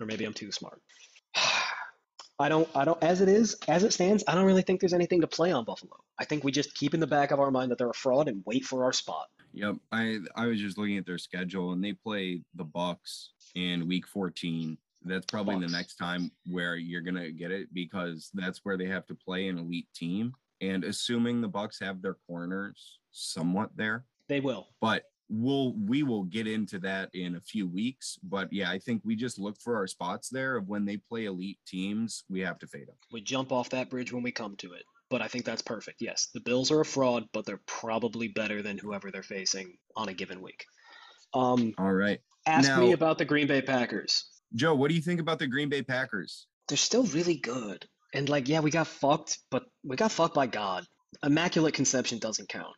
or 0.00 0.06
maybe 0.06 0.24
I'm 0.24 0.34
too 0.34 0.52
smart. 0.52 0.80
I 2.38 2.48
don't. 2.48 2.68
I 2.74 2.84
don't. 2.84 3.02
As 3.02 3.20
it 3.20 3.28
is, 3.28 3.56
as 3.68 3.84
it 3.84 3.92
stands, 3.92 4.24
I 4.26 4.34
don't 4.34 4.46
really 4.46 4.62
think 4.62 4.80
there's 4.80 4.94
anything 4.94 5.20
to 5.20 5.26
play 5.26 5.52
on 5.52 5.64
Buffalo. 5.64 5.96
I 6.18 6.24
think 6.24 6.44
we 6.44 6.52
just 6.52 6.74
keep 6.74 6.94
in 6.94 7.00
the 7.00 7.06
back 7.06 7.30
of 7.30 7.40
our 7.40 7.50
mind 7.50 7.70
that 7.70 7.78
they're 7.78 7.90
a 7.90 7.94
fraud 7.94 8.28
and 8.28 8.42
wait 8.46 8.64
for 8.64 8.84
our 8.84 8.92
spot. 8.92 9.28
Yep. 9.54 9.76
I 9.90 10.18
I 10.34 10.46
was 10.46 10.60
just 10.60 10.78
looking 10.78 10.96
at 10.96 11.06
their 11.06 11.18
schedule 11.18 11.72
and 11.72 11.82
they 11.84 11.92
play 11.92 12.42
the 12.54 12.64
Bucks 12.64 13.30
in 13.54 13.86
week 13.88 14.06
14. 14.06 14.76
That's 15.04 15.26
probably 15.26 15.56
Bucks. 15.56 15.66
the 15.66 15.76
next 15.76 15.96
time 15.96 16.30
where 16.46 16.76
you're 16.76 17.00
gonna 17.00 17.30
get 17.30 17.50
it 17.50 17.72
because 17.74 18.30
that's 18.34 18.60
where 18.64 18.76
they 18.76 18.86
have 18.86 19.06
to 19.08 19.14
play 19.14 19.48
an 19.48 19.58
elite 19.58 19.88
team. 19.94 20.32
And 20.60 20.84
assuming 20.84 21.40
the 21.40 21.48
Bucks 21.48 21.80
have 21.80 22.00
their 22.02 22.16
corners 22.28 23.00
somewhat 23.10 23.70
there, 23.76 24.04
They 24.28 24.38
will. 24.40 24.68
but 24.80 25.04
we'll 25.28 25.72
we 25.72 26.02
will 26.04 26.22
get 26.24 26.46
into 26.46 26.78
that 26.80 27.10
in 27.14 27.34
a 27.34 27.40
few 27.40 27.66
weeks. 27.66 28.16
But 28.22 28.52
yeah, 28.52 28.70
I 28.70 28.78
think 28.78 29.02
we 29.04 29.16
just 29.16 29.40
look 29.40 29.60
for 29.60 29.76
our 29.76 29.88
spots 29.88 30.28
there 30.28 30.56
of 30.56 30.68
when 30.68 30.84
they 30.84 30.98
play 30.98 31.24
elite 31.24 31.58
teams, 31.66 32.24
we 32.30 32.40
have 32.40 32.60
to 32.60 32.66
fade 32.68 32.86
them. 32.86 32.96
We 33.10 33.22
jump 33.22 33.50
off 33.50 33.70
that 33.70 33.90
bridge 33.90 34.12
when 34.12 34.22
we 34.22 34.30
come 34.30 34.54
to 34.56 34.72
it. 34.74 34.84
But 35.10 35.20
I 35.20 35.28
think 35.28 35.44
that's 35.44 35.62
perfect. 35.62 36.00
Yes, 36.00 36.28
the 36.32 36.40
Bills 36.40 36.70
are 36.70 36.80
a 36.80 36.84
fraud, 36.86 37.28
but 37.32 37.44
they're 37.44 37.60
probably 37.66 38.28
better 38.28 38.62
than 38.62 38.78
whoever 38.78 39.10
they're 39.10 39.22
facing 39.22 39.76
on 39.96 40.08
a 40.08 40.14
given 40.14 40.40
week. 40.40 40.64
Um, 41.34 41.74
All 41.78 41.92
right. 41.92 42.20
ask 42.46 42.76
me 42.78 42.92
about 42.92 43.18
the 43.18 43.24
Green 43.24 43.46
Bay 43.46 43.62
Packers. 43.62 44.24
Joe, 44.54 44.74
what 44.74 44.88
do 44.88 44.94
you 44.94 45.00
think 45.02 45.20
about 45.20 45.38
the 45.38 45.46
Green 45.46 45.68
Bay 45.68 45.82
Packers? 45.82 46.46
They're 46.68 46.76
still 46.76 47.04
really 47.04 47.36
good. 47.36 47.86
And 48.14 48.28
like, 48.28 48.48
yeah, 48.48 48.60
we 48.60 48.70
got 48.70 48.86
fucked, 48.86 49.38
but 49.50 49.64
we 49.84 49.96
got 49.96 50.12
fucked 50.12 50.34
by 50.34 50.46
God. 50.46 50.84
Immaculate 51.24 51.74
conception 51.74 52.18
doesn't 52.18 52.48
count. 52.48 52.74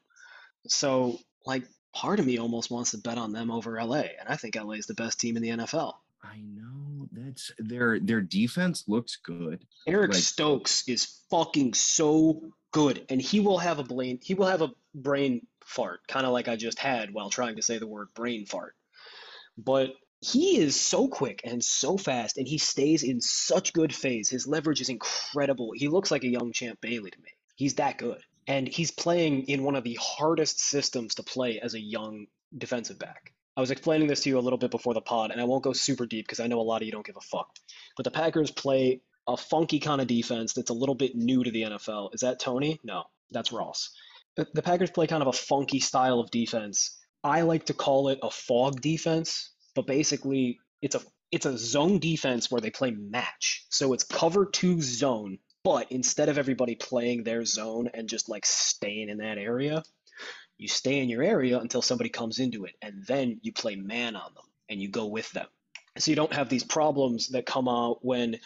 So, 0.69 1.19
like, 1.45 1.65
part 1.95 2.21
of 2.21 2.27
me 2.27 2.39
almost 2.39 2.71
wants 2.71 2.93
to 2.93 2.99
bet 2.99 3.19
on 3.19 3.33
them 3.33 3.51
over 3.51 3.83
LA, 3.83 4.03
and 4.19 4.29
I 4.29 4.37
think 4.37 4.57
LA 4.57 4.73
is 4.75 4.87
the 4.87 4.95
best 4.95 5.21
team 5.21 5.37
in 5.37 5.43
the 5.43 5.51
NFL. 5.51 5.93
I 6.23 6.39
know 6.41 7.07
that's 7.13 7.53
their 7.59 8.01
their 8.01 8.21
defense 8.23 8.85
looks 8.89 9.17
good. 9.23 9.65
Eric 9.87 10.13
Like- 10.13 10.23
Stokes 10.23 10.89
is 10.89 11.21
fucking 11.31 11.75
so 11.75 12.41
good, 12.75 13.07
and 13.09 13.23
he 13.23 13.39
will 13.39 13.59
have 13.59 13.79
a 13.79 13.85
brain. 13.85 14.19
He 14.21 14.35
will 14.35 14.47
have 14.47 14.61
a 14.61 14.73
brain 14.95 15.47
fart, 15.65 16.01
kind 16.09 16.27
of 16.27 16.33
like 16.33 16.49
I 16.49 16.57
just 16.57 16.79
had 16.79 17.15
while 17.15 17.31
trying 17.31 17.57
to 17.57 17.63
say 17.63 17.79
the 17.79 17.87
word 17.87 18.09
brain 18.15 18.47
fart. 18.47 18.75
But 19.57 19.93
he 20.21 20.59
is 20.59 20.79
so 20.79 21.07
quick 21.07 21.41
and 21.45 21.63
so 21.63 21.97
fast, 21.97 22.37
and 22.37 22.49
he 22.49 22.59
stays 22.59 23.05
in 23.05 23.21
such 23.21 23.73
good 23.73 23.95
phase. 23.95 24.29
His 24.29 24.49
leverage 24.49 24.81
is 24.81 24.89
incredible. 24.89 25.71
He 25.73 25.87
looks 25.87 26.11
like 26.11 26.25
a 26.25 26.29
young 26.29 26.53
Champ 26.53 26.81
Bailey 26.81 27.13
to 27.13 27.21
me. 27.21 27.31
He's 27.55 27.75
that 27.75 27.97
good, 27.97 28.21
and 28.49 28.67
he's 28.67 28.91
playing 28.91 29.45
in 29.45 29.63
one 29.63 29.77
of 29.77 29.85
the 29.85 29.97
hardest 30.01 30.59
systems 30.59 31.15
to 31.15 31.23
play 31.23 31.61
as 31.61 31.75
a 31.75 31.81
young 31.81 32.27
defensive 32.59 32.99
back. 32.99 33.33
I 33.57 33.61
was 33.61 33.71
explaining 33.71 34.09
this 34.09 34.25
to 34.25 34.31
you 34.31 34.39
a 34.39 34.41
little 34.41 34.59
bit 34.59 34.73
before 34.73 34.95
the 34.95 35.01
pod, 35.01 35.31
and 35.31 35.41
I 35.41 35.45
won't 35.45 35.63
go 35.63 35.73
super 35.73 36.07
deep 36.07 36.27
because 36.27 36.41
I 36.41 36.49
know 36.49 36.59
a 36.59 36.63
lot 36.63 36.83
of 36.83 36.87
you 36.87 36.93
don't 36.93 37.07
give 37.07 37.17
a 37.17 37.21
fuck. 37.21 37.51
But 37.97 38.03
the 38.03 38.11
Packers 38.11 38.51
play 38.51 39.01
a 39.27 39.37
funky 39.37 39.81
kind 39.81 40.01
of 40.01 40.07
defense 40.07 40.53
that's 40.53 40.71
a 40.71 40.75
little 40.75 40.95
bit 40.95 41.15
new 41.15 41.43
to 41.43 41.51
the 41.51 41.63
NFL. 41.63 42.15
Is 42.15 42.21
that 42.21 42.41
Toney? 42.41 42.81
No, 42.85 43.05
that's 43.31 43.53
Ross. 43.53 43.91
The, 44.37 44.63
Packers 44.63 44.91
play 44.91 45.07
kind 45.07 45.23
of 45.23 45.29
a 45.29 45.33
funky 45.33 45.79
style 45.79 46.19
of 46.19 46.31
defense. 46.31 46.99
I 47.23 47.43
like 47.43 47.67
to 47.67 47.75
call 47.75 48.09
it 48.09 48.19
a 48.23 48.31
fog 48.31 48.81
defense, 48.81 49.53
but 49.75 49.87
basically 49.87 50.59
it's 50.83 50.97
a 50.97 51.01
it's 51.31 51.47
a 51.47 51.59
zone 51.59 51.99
defense 51.99 52.51
where 52.51 52.61
they 52.61 52.71
play 52.71 52.91
match. 52.91 53.65
So 53.71 53.93
it's 53.93 54.05
cover 54.05 54.47
two 54.47 54.81
zone, 54.81 55.39
but 55.65 55.91
instead 55.91 56.29
of 56.29 56.39
everybody 56.39 56.75
playing 56.75 57.25
their 57.25 57.45
zone 57.45 57.91
and 57.93 58.09
just 58.09 58.29
like 58.29 58.45
staying 58.45 59.09
in 59.09 59.19
that 59.19 59.39
area, 59.39 59.83
you 60.59 60.69
stay 60.69 61.01
in 61.01 61.09
your 61.09 61.23
area 61.23 61.59
until 61.59 61.83
somebody 61.83 62.11
comes 62.11 62.39
into 62.39 62.65
it, 62.65 62.75
and 62.83 63.05
then 63.07 63.41
you 63.43 63.53
play 63.53 63.75
man 63.75 64.17
on 64.17 64.35
them 64.35 64.45
and 64.69 64.81
you 64.81 64.89
go 64.89 65.07
with 65.07 65.31
them. 65.33 65.47
So 65.99 66.11
you 66.11 66.17
don't 66.17 66.33
have 66.33 66.49
these 66.49 66.65
problems 66.65 67.29
that 67.29 67.47
come 67.47 67.69
out 67.69 68.05
when 68.05 68.39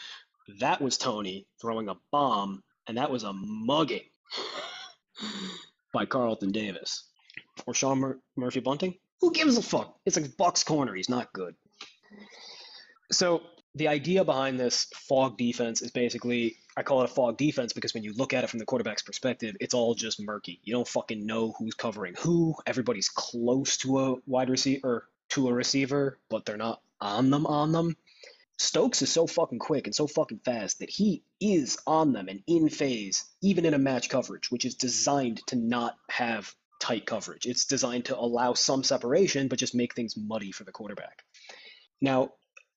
that 0.61 0.80
was 0.80 0.99
Tony 0.99 1.46
throwing 1.61 1.88
a 1.88 1.96
bomb, 2.11 2.62
and 2.86 2.96
that 2.96 3.11
was 3.11 3.24
a 3.24 3.32
mugging 3.32 4.09
by 5.92 6.07
Carlton 6.07 6.53
Davis 6.53 7.05
or 7.66 7.74
Sean 7.74 7.99
Mur- 7.99 8.18
Murphy 8.36 8.61
Bunting. 8.61 8.94
Who 9.20 9.32
gives 9.32 9.57
a 9.57 9.62
fuck? 9.62 9.99
It's 10.07 10.16
a 10.16 10.28
Bucks 10.38 10.62
corner. 10.62 10.94
He's 10.94 11.09
not 11.09 11.32
good. 11.32 11.55
So 13.11 13.42
the 13.74 13.88
idea 13.88 14.24
behind 14.24 14.59
this 14.59 14.86
fog 14.94 15.36
defense 15.36 15.82
is 15.82 15.90
basically 15.90 16.57
I 16.76 16.82
call 16.82 17.03
it 17.03 17.11
a 17.11 17.12
fog 17.12 17.36
defense 17.36 17.72
because 17.72 17.92
when 17.92 18.05
you 18.05 18.12
look 18.14 18.32
at 18.32 18.44
it 18.44 18.51
from 18.51 18.61
the 18.61 18.64
quarterback's 18.64 19.03
perspective, 19.03 19.57
it's 19.61 19.74
all 19.74 19.96
just 19.96 20.20
murky. 20.20 20.61
You 20.62 20.74
don't 20.74 20.86
fucking 20.86 21.26
know 21.26 21.55
who's 21.59 21.74
covering 21.74 22.14
who. 22.16 22.55
Everybody's 22.66 23.09
close 23.09 23.76
to 23.78 23.99
a 23.99 24.14
wide 24.26 24.49
receiver 24.49 25.09
to 25.30 25.49
a 25.49 25.53
receiver, 25.53 26.18
but 26.30 26.46
they're 26.46 26.57
not 26.57 26.80
on 27.01 27.30
them 27.30 27.46
on 27.46 27.72
them. 27.72 27.96
Stokes 28.59 29.03
is 29.03 29.13
so 29.13 29.27
fucking 29.27 29.61
quick 29.61 29.87
and 29.87 29.95
so 29.95 30.09
fucking 30.09 30.41
fast 30.45 30.81
that 30.81 30.91
he 30.91 31.23
is 31.41 31.79
on 31.87 32.13
them 32.13 32.29
and 32.29 32.43
in 32.49 32.69
phase, 32.69 33.25
even 33.41 33.65
in 33.65 33.73
a 33.73 33.79
match 33.79 34.09
coverage, 34.09 34.51
which 34.51 34.65
is 34.65 34.75
designed 34.75 35.47
to 35.47 35.57
not 35.57 35.97
have 36.11 36.55
tight 36.81 37.07
coverage. 37.07 37.47
It's 37.47 37.67
designed 37.67 38.07
to 38.07 38.19
allow 38.19 38.55
some 38.55 38.83
separation, 38.83 39.47
but 39.47 39.61
just 39.61 39.77
make 39.77 39.95
things 39.95 40.17
muddy 40.17 40.51
for 40.51 40.65
the 40.65 40.73
quarterback. 40.73 41.25
Now, 42.01 42.33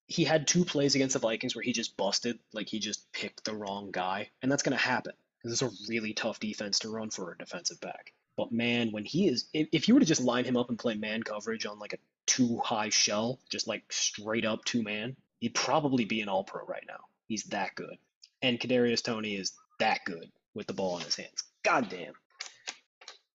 he 0.06 0.24
had 0.24 0.48
two 0.48 0.66
plays 0.66 0.94
against 0.94 1.14
the 1.14 1.20
Vikings 1.20 1.56
where 1.56 1.64
he 1.64 1.74
just 1.74 1.98
busted, 1.98 2.38
like 2.54 2.70
he 2.70 2.80
just 2.80 3.12
picked 3.12 3.44
the 3.44 3.56
wrong 3.56 3.92
guy, 3.92 4.30
and 4.42 4.52
that's 4.52 4.64
going 4.64 4.78
to 4.78 4.84
happen. 4.84 5.14
This 5.44 5.54
is 5.54 5.62
a 5.64 5.72
really 5.90 6.14
tough 6.14 6.40
defense 6.40 6.80
to 6.80 6.90
run 6.90 7.10
for 7.10 7.32
a 7.32 7.38
defensive 7.38 7.80
back. 7.80 8.14
But 8.38 8.52
man, 8.52 8.92
when 8.92 9.06
he 9.06 9.28
is, 9.28 9.50
if, 9.54 9.68
if 9.72 9.88
you 9.88 9.96
were 9.96 10.00
to 10.00 10.06
just 10.06 10.22
line 10.22 10.46
him 10.46 10.58
up 10.58 10.70
and 10.70 10.78
play 10.78 10.96
man 10.96 11.24
coverage 11.24 11.66
on 11.66 11.80
like 11.80 11.94
a 11.94 11.98
two 12.28 12.58
high 12.58 12.90
shell, 12.90 13.40
just 13.50 13.68
like 13.68 13.92
straight 13.92 14.46
up 14.46 14.64
two 14.66 14.84
man, 14.84 15.16
he'd 15.42 15.54
probably 15.54 16.06
be 16.06 16.22
an 16.22 16.30
all 16.30 16.46
pro 16.46 16.66
right 16.66 16.86
now. 16.88 17.00
He's 17.28 17.44
that 17.46 17.76
good. 17.76 17.98
And 18.42 18.60
Kadarius 18.60 19.04
Toney 19.04 19.36
is 19.36 19.52
that 19.80 20.00
good 20.06 20.32
with 20.54 20.68
the 20.68 20.74
ball 20.74 20.98
in 20.98 21.04
his 21.04 21.16
hands. 21.16 21.44
God 21.64 21.90
damn. 21.90 22.14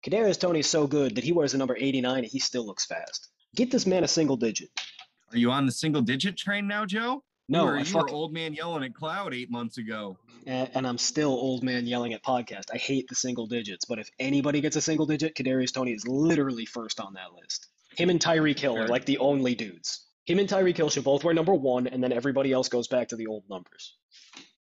Kadarius 0.04 0.38
Toney 0.40 0.60
is 0.60 0.66
so 0.68 0.86
good 0.86 1.16
that 1.16 1.24
he 1.24 1.32
wears 1.32 1.52
the 1.52 1.58
number 1.58 1.76
89 1.76 2.18
and 2.18 2.26
he 2.26 2.38
still 2.38 2.64
looks 2.64 2.86
fast. 2.86 3.28
Get 3.54 3.70
this 3.70 3.86
man 3.86 4.04
a 4.04 4.08
single 4.08 4.36
digit. 4.36 4.70
Are 5.32 5.38
you 5.38 5.50
on 5.50 5.66
the 5.66 5.72
single 5.72 6.02
digit 6.02 6.36
train 6.36 6.66
now, 6.68 6.86
Joe? 6.86 7.24
No, 7.48 7.60
you 7.64 7.66
were, 7.66 7.76
I 7.76 7.78
you 7.80 7.84
fuck- 7.84 8.02
were 8.06 8.10
old 8.14 8.32
man 8.32 8.54
yelling 8.54 8.84
at 8.84 8.94
Cloud 8.94 9.34
eight 9.34 9.50
months 9.50 9.78
ago. 9.78 10.16
and, 10.46 10.68
and 10.74 10.86
I'm 10.86 10.98
still 10.98 11.30
old 11.30 11.62
man 11.64 11.86
yelling 11.86 12.12
at 12.12 12.22
podcast. 12.22 12.64
I 12.72 12.76
hate 12.76 13.08
the 13.08 13.14
single 13.14 13.46
digits, 13.46 13.84
but 13.84 13.98
if 13.98 14.08
anybody 14.20 14.60
gets 14.60 14.76
a 14.76 14.80
single 14.80 15.06
digit, 15.06 15.34
Kadarius 15.34 15.72
Tony 15.72 15.92
is 15.92 16.06
literally 16.06 16.66
first 16.66 17.00
on 17.00 17.14
that 17.14 17.34
list. 17.40 17.66
Him 17.96 18.10
and 18.10 18.20
Tyreek 18.20 18.58
Hill 18.58 18.76
are 18.76 18.88
like 18.88 19.06
the 19.06 19.18
only 19.18 19.54
dudes. 19.54 20.05
Him 20.26 20.40
and 20.40 20.48
Tyreek 20.48 20.76
Hill 20.76 20.90
should 20.90 21.04
both 21.04 21.24
wear 21.24 21.34
number 21.34 21.54
one, 21.54 21.86
and 21.86 22.02
then 22.02 22.12
everybody 22.12 22.52
else 22.52 22.68
goes 22.68 22.88
back 22.88 23.08
to 23.08 23.16
the 23.16 23.28
old 23.28 23.44
numbers. 23.48 23.96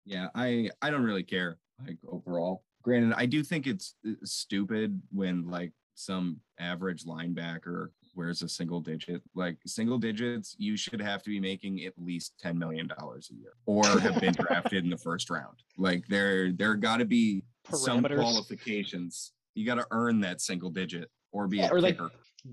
Yeah, 0.05 0.28
I 0.36 0.70
I 0.82 0.91
don't 0.91 1.03
really 1.03 1.24
care 1.24 1.57
like 1.86 1.97
overall. 2.07 2.63
Granted, 2.84 3.16
I 3.18 3.26
do 3.26 3.43
think 3.43 3.66
it's 3.66 3.95
stupid 4.24 5.01
when 5.11 5.49
like 5.49 5.74
some 5.95 6.39
average 6.59 7.05
linebacker 7.05 7.88
wears 8.13 8.43
a 8.43 8.49
single 8.49 8.80
digit. 8.80 9.24
Like 9.34 9.57
single 9.66 9.97
digits, 9.97 10.55
you 10.59 10.78
should 10.78 11.01
have 11.01 11.24
to 11.24 11.32
be 11.32 11.39
making 11.39 11.84
at 11.86 11.93
least 11.97 12.34
ten 12.39 12.59
million 12.59 12.88
dollars 12.88 13.30
a 13.32 13.36
year, 13.36 13.53
or 13.66 13.86
have 13.99 14.22
been 14.22 14.34
drafted 14.34 14.84
in 14.84 14.91
the 14.91 14.97
first 14.97 15.32
round. 15.32 15.63
Like 15.78 16.05
there 16.07 16.51
there 16.51 16.76
got 16.76 16.97
to 16.97 17.05
be 17.05 17.43
some 17.72 18.03
qualifications. 18.03 19.32
You 19.55 19.66
got 19.66 19.76
to 19.76 19.88
earn 19.89 20.20
that 20.22 20.41
single 20.41 20.70
digit 20.70 21.09
or 21.32 21.47
be 21.47 21.61
a 21.61 21.70
Or 21.70 21.82
like 21.82 21.97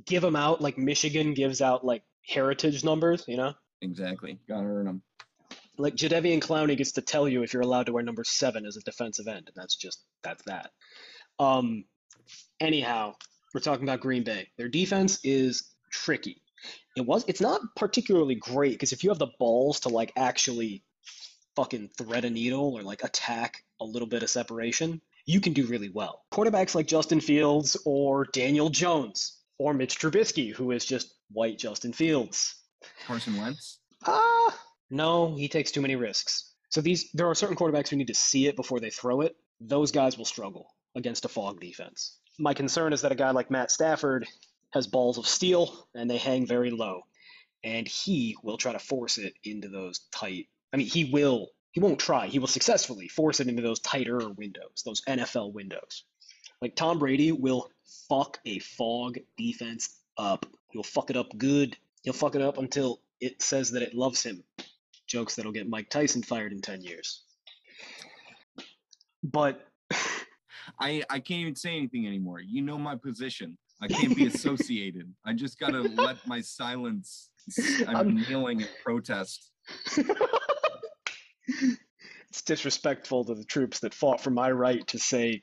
give 0.07 0.23
them 0.23 0.37
out 0.37 0.63
like 0.63 0.79
Michigan 0.79 1.35
gives 1.35 1.61
out 1.61 1.85
like 1.85 2.05
heritage 2.27 2.85
numbers, 2.85 3.25
you 3.27 3.37
know? 3.37 3.55
exactly, 3.83 4.39
got 4.49 4.61
to 4.61 4.67
earn 4.67 4.87
them. 4.87 5.03
Like 5.79 5.97
Jadeveon 5.97 6.41
Clowney 6.41 6.77
gets 6.77 6.93
to 6.93 7.03
tell 7.03 7.29
you 7.29 7.43
if 7.43 7.53
you're 7.53 7.63
allowed 7.63 7.87
to 7.87 7.93
wear 7.93 8.03
number 8.03 8.25
seven 8.25 8.65
as 8.67 8.77
a 8.77 8.83
defensive 8.83 9.27
end, 9.27 9.49
and 9.49 9.55
that's 9.55 9.75
just 9.75 10.03
that's 10.23 10.43
that. 10.45 10.71
Um, 11.39 11.85
anyhow, 12.61 13.15
we're 13.53 13.61
talking 13.61 13.85
about 13.85 14.01
Green 14.01 14.23
Bay. 14.23 14.49
Their 14.57 14.69
defense 14.69 15.19
is 15.25 15.65
tricky. 15.91 16.43
It 16.97 17.05
was 17.07 17.25
it's 17.27 17.41
not 17.41 17.61
particularly 17.75 18.37
great 18.37 18.73
because 18.73 18.93
if 18.93 19.03
you 19.03 19.11
have 19.11 19.19
the 19.19 19.33
balls 19.39 19.81
to 19.81 19.89
like 19.89 20.13
actually 20.17 20.85
fucking 21.57 21.91
thread 21.99 22.25
a 22.25 22.31
needle 22.31 22.75
or 22.75 22.83
like 22.83 23.03
attack 23.03 23.65
a 23.81 23.85
little 23.85 24.09
bit 24.09 24.23
of 24.23 24.31
separation, 24.31 25.01
you 25.27 25.41
can 25.41 25.53
do 25.53 25.67
really 25.67 25.89
well. 25.89 26.23
Quarterbacks 26.33 26.75
like 26.75 26.87
Justin 26.87 27.21
Fields 27.21 27.77
or 27.85 28.27
Daniel 28.33 28.69
Jones 28.69 29.39
or 29.63 29.75
Mitch 29.75 29.99
Trubisky, 29.99 30.53
who 30.53 30.73
is 30.73 30.85
just 30.85 31.15
white 31.31 31.57
Justin 31.57 31.93
Fields. 31.93 32.57
Carson 33.07 33.37
Wentz. 33.37 33.79
Ah, 34.05 34.59
no, 34.91 35.37
he 35.37 35.49
takes 35.49 35.71
too 35.71 35.81
many 35.81 35.95
risks. 35.95 36.53
So 36.71 36.81
these 36.81 37.11
there 37.13 37.29
are 37.29 37.35
certain 37.35 37.57
quarterbacks 37.57 37.89
who 37.89 37.97
need 37.97 38.09
to 38.09 38.15
see 38.15 38.49
it 38.49 38.57
before 38.57 38.81
they 38.81 38.91
throw 38.91 39.21
it. 39.21 39.37
Those 39.61 39.93
guys 39.93 40.19
will 40.19 40.25
struggle 40.25 40.67
against 40.97 41.25
a 41.25 41.29
fog 41.29 41.61
defense. 41.61 42.19
My 42.41 42.55
concern 42.55 42.93
is 42.93 43.03
that 43.03 43.13
a 43.13 43.17
guy 43.17 43.31
like 43.31 43.53
Matt 43.53 43.71
Stafford 43.71 44.27
has 44.73 44.89
balls 44.89 45.19
of 45.19 45.29
steel 45.29 45.87
and 45.95 46.11
they 46.11 46.19
hang 46.19 46.45
very 46.47 46.71
low. 46.71 47.03
And 47.63 47.87
he 47.87 48.37
will 48.43 48.57
try 48.57 48.73
to 48.73 48.81
force 48.81 49.19
it 49.19 49.35
into 49.45 49.69
those 49.69 50.01
tight. 50.11 50.49
I 50.73 50.77
mean, 50.77 50.89
he 50.89 51.05
will, 51.05 51.51
he 51.71 51.79
won't 51.79 52.01
try, 52.01 52.27
he 52.27 52.41
will 52.41 52.49
successfully 52.49 53.07
force 53.07 53.39
it 53.39 53.47
into 53.47 53.63
those 53.63 53.79
tighter 53.79 54.19
windows, 54.31 54.83
those 54.85 55.03
NFL 55.03 55.53
windows. 55.53 56.05
Like 56.61 56.75
Tom 56.75 56.99
Brady 56.99 57.31
will 57.31 57.69
fuck 58.09 58.39
a 58.45 58.59
fog 58.61 59.19
defense 59.37 59.99
up. 60.19 60.47
He'll 60.71 60.83
fuck 60.83 61.11
it 61.11 61.17
up 61.17 61.37
good. 61.39 61.77
He'll 62.03 62.13
fuck 62.13 62.35
it 62.35 62.43
up 62.43 62.59
until 62.59 63.01
it 63.21 63.41
says 63.43 63.71
that 63.73 63.83
it 63.83 63.95
loves 63.95 64.23
him. 64.23 64.43
Jokes 65.07 65.35
that'll 65.35 65.53
get 65.53 65.69
Mike 65.69 65.91
Tyson 65.91 66.23
fired 66.23 66.53
in 66.53 66.61
10 66.61 66.83
years. 66.83 67.23
But 69.23 69.67
I 70.81 71.03
I 71.11 71.21
can't 71.21 71.41
even 71.41 71.55
say 71.57 71.77
anything 71.77 72.07
anymore. 72.07 72.41
You 72.41 72.63
know 72.63 72.79
my 72.79 72.97
position. 72.97 73.57
I 73.81 73.89
can't 73.89 74.17
be 74.17 74.27
associated. 74.27 75.13
I 75.25 75.33
just 75.33 75.59
gotta 75.59 75.81
let 75.81 76.25
my 76.27 76.41
silence. 76.41 77.31
I'm, 77.89 77.97
I'm- 77.97 78.15
kneeling 78.29 78.61
in 78.61 78.69
protest. 78.85 79.51
it's 82.33 82.41
disrespectful 82.41 83.27
to 83.27 83.35
the 83.35 83.45
troops 83.45 83.81
that 83.81 83.93
fought 83.93 84.19
for 84.19 84.31
my 84.31 84.51
right 84.51 84.87
to 84.87 84.99
say 84.99 85.43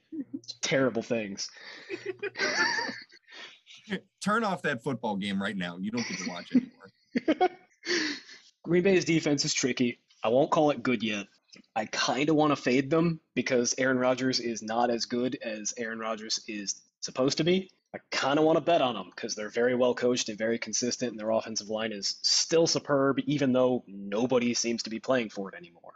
terrible 0.64 1.04
things. 1.04 1.48
Turn 4.24 4.44
off 4.44 4.64
that 4.64 4.82
football 4.82 5.16
game 5.16 5.40
right 5.40 5.56
now. 5.56 5.78
You 5.78 5.92
don't 5.92 6.08
get 6.08 6.18
to 6.18 6.28
watch 6.28 6.52
anymore. 6.52 7.50
Green 8.64 8.82
Bay's 8.82 9.06
defense 9.06 9.46
is 9.46 9.54
tricky. 9.54 10.00
I 10.24 10.30
won't 10.30 10.50
call 10.50 10.72
it 10.72 10.82
good 10.82 11.04
yet. 11.04 11.28
I 11.76 11.86
kind 11.86 12.28
of 12.28 12.36
want 12.36 12.54
to 12.54 12.56
fade 12.56 12.90
them 12.90 13.20
because 13.36 13.76
Aaron 13.78 14.00
Rodgers 14.00 14.40
is 14.40 14.64
not 14.64 14.90
as 14.90 15.06
good 15.06 15.38
as 15.44 15.76
Aaron 15.78 16.00
Rodgers 16.00 16.40
is 16.48 16.82
supposed 17.02 17.38
to 17.38 17.44
be. 17.44 17.70
I 17.94 18.00
kind 18.10 18.40
of 18.40 18.46
want 18.46 18.58
to 18.58 18.62
bet 18.62 18.82
on 18.82 18.96
them 18.96 19.12
because 19.16 19.36
they're 19.36 19.52
very 19.52 19.76
well 19.76 19.94
coached 19.94 20.30
and 20.30 20.40
very 20.40 20.58
consistent, 20.58 21.12
and 21.12 21.20
their 21.20 21.30
offensive 21.30 21.70
line 21.70 21.92
is 21.92 22.18
still 22.24 22.66
superb, 22.66 23.20
even 23.28 23.54
though 23.54 23.84
nobody 23.86 24.56
seems 24.56 24.82
to 24.84 24.90
be 24.90 25.00
playing 25.00 25.30
for 25.30 25.50
it 25.50 25.56
anymore. 25.56 25.89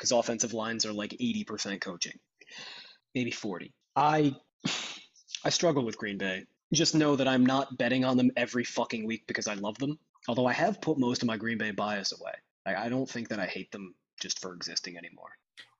Because 0.00 0.12
offensive 0.12 0.54
lines 0.54 0.86
are 0.86 0.94
like 0.94 1.10
80% 1.10 1.78
coaching, 1.82 2.18
maybe 3.14 3.30
40. 3.30 3.70
I 3.94 4.34
I 5.44 5.50
struggle 5.50 5.84
with 5.84 5.98
Green 5.98 6.16
Bay. 6.16 6.46
Just 6.72 6.94
know 6.94 7.16
that 7.16 7.28
I'm 7.28 7.44
not 7.44 7.76
betting 7.76 8.06
on 8.06 8.16
them 8.16 8.30
every 8.34 8.64
fucking 8.64 9.06
week 9.06 9.24
because 9.26 9.46
I 9.46 9.54
love 9.54 9.76
them. 9.76 9.98
Although 10.26 10.46
I 10.46 10.54
have 10.54 10.80
put 10.80 10.98
most 10.98 11.20
of 11.20 11.26
my 11.28 11.36
Green 11.36 11.58
Bay 11.58 11.70
bias 11.70 12.18
away. 12.18 12.32
I, 12.64 12.86
I 12.86 12.88
don't 12.88 13.08
think 13.08 13.28
that 13.28 13.38
I 13.40 13.44
hate 13.44 13.70
them 13.72 13.94
just 14.18 14.40
for 14.40 14.54
existing 14.54 14.96
anymore. 14.96 15.32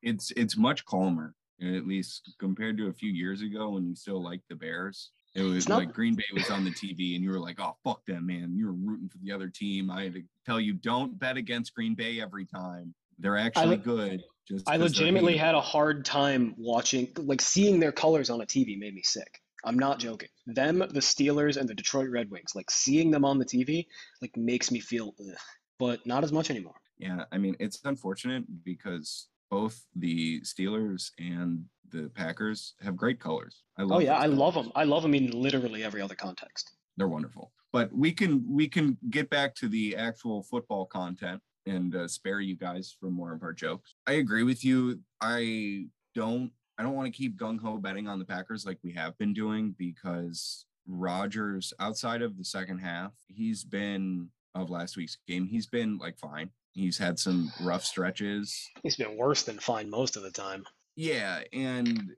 It's 0.02 0.32
it's 0.32 0.56
much 0.58 0.84
calmer, 0.84 1.34
at 1.62 1.86
least 1.86 2.34
compared 2.38 2.76
to 2.76 2.88
a 2.88 2.92
few 2.92 3.10
years 3.10 3.40
ago 3.40 3.70
when 3.70 3.88
you 3.88 3.94
still 3.94 4.22
liked 4.22 4.48
the 4.50 4.54
Bears. 4.54 5.12
It 5.34 5.42
was 5.42 5.66
not- 5.66 5.78
like 5.78 5.94
Green 5.94 6.14
Bay 6.14 6.24
was 6.34 6.50
on 6.50 6.64
the 6.64 6.72
TV 6.72 7.14
and 7.14 7.24
you 7.24 7.30
were 7.30 7.40
like, 7.40 7.58
oh 7.58 7.76
fuck 7.84 8.04
them, 8.04 8.26
man. 8.26 8.54
You 8.54 8.66
were 8.66 8.72
rooting 8.72 9.08
for 9.08 9.18
the 9.22 9.32
other 9.32 9.48
team. 9.48 9.90
I 9.90 10.04
had 10.04 10.14
to 10.14 10.22
tell 10.44 10.60
you, 10.60 10.74
don't 10.74 11.18
bet 11.18 11.38
against 11.38 11.74
Green 11.74 11.94
Bay 11.94 12.20
every 12.20 12.44
time. 12.44 12.94
They're 13.20 13.36
actually 13.36 13.68
le- 13.68 13.76
good. 13.76 14.22
Just 14.48 14.68
I 14.68 14.76
legitimately 14.76 15.36
had 15.36 15.54
a 15.54 15.60
hard 15.60 16.04
time 16.04 16.54
watching, 16.58 17.12
like 17.16 17.40
seeing 17.40 17.78
their 17.78 17.92
colors 17.92 18.30
on 18.30 18.40
a 18.40 18.46
TV 18.46 18.78
made 18.78 18.94
me 18.94 19.02
sick. 19.04 19.40
I'm 19.64 19.78
not 19.78 19.98
joking. 19.98 20.30
Them, 20.46 20.78
the 20.78 21.00
Steelers, 21.00 21.56
and 21.56 21.68
the 21.68 21.74
Detroit 21.74 22.08
Red 22.10 22.30
Wings, 22.30 22.52
like 22.54 22.70
seeing 22.70 23.10
them 23.10 23.24
on 23.24 23.38
the 23.38 23.44
TV, 23.44 23.86
like 24.22 24.36
makes 24.36 24.70
me 24.72 24.80
feel, 24.80 25.14
ugh. 25.20 25.36
but 25.78 26.04
not 26.06 26.24
as 26.24 26.32
much 26.32 26.50
anymore. 26.50 26.74
Yeah, 26.98 27.24
I 27.30 27.38
mean, 27.38 27.56
it's 27.60 27.78
unfortunate 27.84 28.44
because 28.64 29.28
both 29.50 29.84
the 29.94 30.40
Steelers 30.40 31.10
and 31.18 31.64
the 31.90 32.10
Packers 32.14 32.74
have 32.80 32.96
great 32.96 33.20
colors. 33.20 33.62
I 33.78 33.82
love 33.82 33.98
Oh 33.98 34.00
yeah, 34.00 34.16
I 34.16 34.26
love 34.26 34.54
them. 34.54 34.72
I 34.74 34.84
love 34.84 35.02
them 35.02 35.14
in 35.14 35.30
literally 35.30 35.84
every 35.84 36.00
other 36.00 36.14
context. 36.14 36.72
They're 36.96 37.08
wonderful. 37.08 37.52
But 37.72 37.92
we 37.92 38.12
can 38.12 38.44
we 38.48 38.68
can 38.68 38.96
get 39.10 39.30
back 39.30 39.54
to 39.56 39.68
the 39.68 39.96
actual 39.96 40.42
football 40.42 40.86
content 40.86 41.40
and 41.66 41.94
uh, 41.94 42.08
spare 42.08 42.40
you 42.40 42.56
guys 42.56 42.94
from 42.98 43.12
more 43.12 43.32
of 43.32 43.42
our 43.42 43.52
jokes. 43.52 43.94
I 44.06 44.14
agree 44.14 44.42
with 44.42 44.64
you. 44.64 45.00
I 45.20 45.86
don't 46.14 46.50
I 46.78 46.82
don't 46.82 46.94
want 46.94 47.12
to 47.12 47.16
keep 47.16 47.38
gung 47.38 47.60
ho 47.60 47.76
betting 47.76 48.08
on 48.08 48.18
the 48.18 48.24
Packers 48.24 48.64
like 48.64 48.78
we 48.82 48.92
have 48.92 49.16
been 49.18 49.34
doing 49.34 49.74
because 49.78 50.64
Rodgers 50.86 51.72
outside 51.78 52.22
of 52.22 52.38
the 52.38 52.44
second 52.44 52.78
half, 52.78 53.12
he's 53.28 53.64
been 53.64 54.28
of 54.54 54.70
last 54.70 54.96
week's 54.96 55.18
game, 55.28 55.46
he's 55.46 55.66
been 55.66 55.98
like 55.98 56.18
fine. 56.18 56.50
He's 56.72 56.96
had 56.96 57.18
some 57.18 57.52
rough 57.60 57.84
stretches. 57.84 58.68
He's 58.82 58.96
been 58.96 59.16
worse 59.16 59.42
than 59.42 59.58
fine 59.58 59.90
most 59.90 60.16
of 60.16 60.22
the 60.22 60.30
time. 60.30 60.64
Yeah, 60.96 61.40
and 61.52 62.12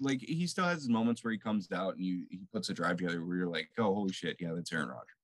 like 0.00 0.20
he 0.20 0.46
still 0.46 0.64
has 0.64 0.88
moments 0.88 1.22
where 1.22 1.32
he 1.32 1.38
comes 1.38 1.70
out 1.72 1.96
and 1.96 2.04
you 2.04 2.24
he 2.30 2.40
puts 2.52 2.68
a 2.70 2.74
drive 2.74 2.96
together 2.96 3.24
where 3.24 3.36
you're 3.36 3.48
like, 3.48 3.68
oh 3.78 3.94
holy 3.94 4.12
shit, 4.12 4.36
yeah, 4.40 4.50
that's 4.54 4.72
Aaron 4.72 4.88
Rodgers. 4.88 5.17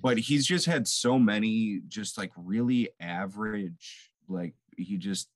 But 0.00 0.18
he's 0.18 0.46
just 0.46 0.66
had 0.66 0.86
so 0.88 1.18
many 1.18 1.80
just 1.88 2.16
like 2.16 2.32
really 2.36 2.90
average, 3.00 4.10
like 4.28 4.54
he 4.76 4.96
just 4.96 5.28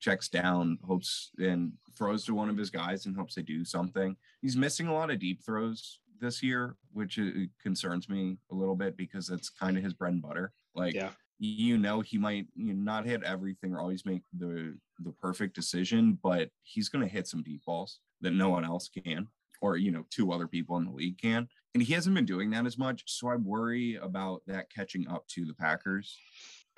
checks 0.00 0.28
down, 0.28 0.78
hopes 0.86 1.30
and 1.38 1.72
throws 1.96 2.24
to 2.26 2.34
one 2.34 2.48
of 2.48 2.56
his 2.56 2.70
guys 2.70 3.06
and 3.06 3.16
hopes 3.16 3.34
they 3.34 3.42
do 3.42 3.64
something. 3.64 4.16
He's 4.40 4.56
missing 4.56 4.86
a 4.86 4.94
lot 4.94 5.10
of 5.10 5.18
deep 5.18 5.42
throws 5.44 6.00
this 6.20 6.42
year, 6.42 6.76
which 6.92 7.18
uh, 7.18 7.24
concerns 7.62 8.08
me 8.08 8.38
a 8.50 8.54
little 8.54 8.76
bit 8.76 8.96
because 8.96 9.26
that's 9.26 9.50
kind 9.50 9.76
of 9.76 9.82
his 9.84 9.94
bread 9.94 10.12
and 10.14 10.22
butter. 10.22 10.52
Like 10.74 10.94
Yeah. 10.94 11.10
you 11.38 11.76
know 11.76 12.00
he 12.00 12.16
might 12.18 12.46
you 12.54 12.72
know, 12.72 12.82
not 12.92 13.04
hit 13.06 13.22
everything 13.22 13.74
or 13.74 13.80
always 13.80 14.06
make 14.06 14.22
the 14.38 14.78
the 15.00 15.12
perfect 15.12 15.54
decision, 15.54 16.18
but 16.22 16.50
he's 16.62 16.88
going 16.88 17.04
to 17.06 17.12
hit 17.12 17.26
some 17.26 17.42
deep 17.42 17.64
balls 17.66 18.00
that 18.22 18.32
no 18.32 18.48
one 18.48 18.64
else 18.64 18.88
can, 18.88 19.28
or 19.60 19.76
you 19.76 19.90
know, 19.90 20.04
two 20.10 20.32
other 20.32 20.46
people 20.46 20.76
in 20.76 20.84
the 20.84 20.90
league 20.90 21.18
can. 21.20 21.48
And 21.74 21.82
he 21.82 21.92
hasn't 21.92 22.14
been 22.14 22.24
doing 22.24 22.50
that 22.50 22.66
as 22.66 22.78
much, 22.78 23.02
so 23.06 23.28
I 23.28 23.36
worry 23.36 23.96
about 23.96 24.42
that 24.46 24.70
catching 24.70 25.06
up 25.08 25.26
to 25.28 25.44
the 25.44 25.54
Packers. 25.54 26.18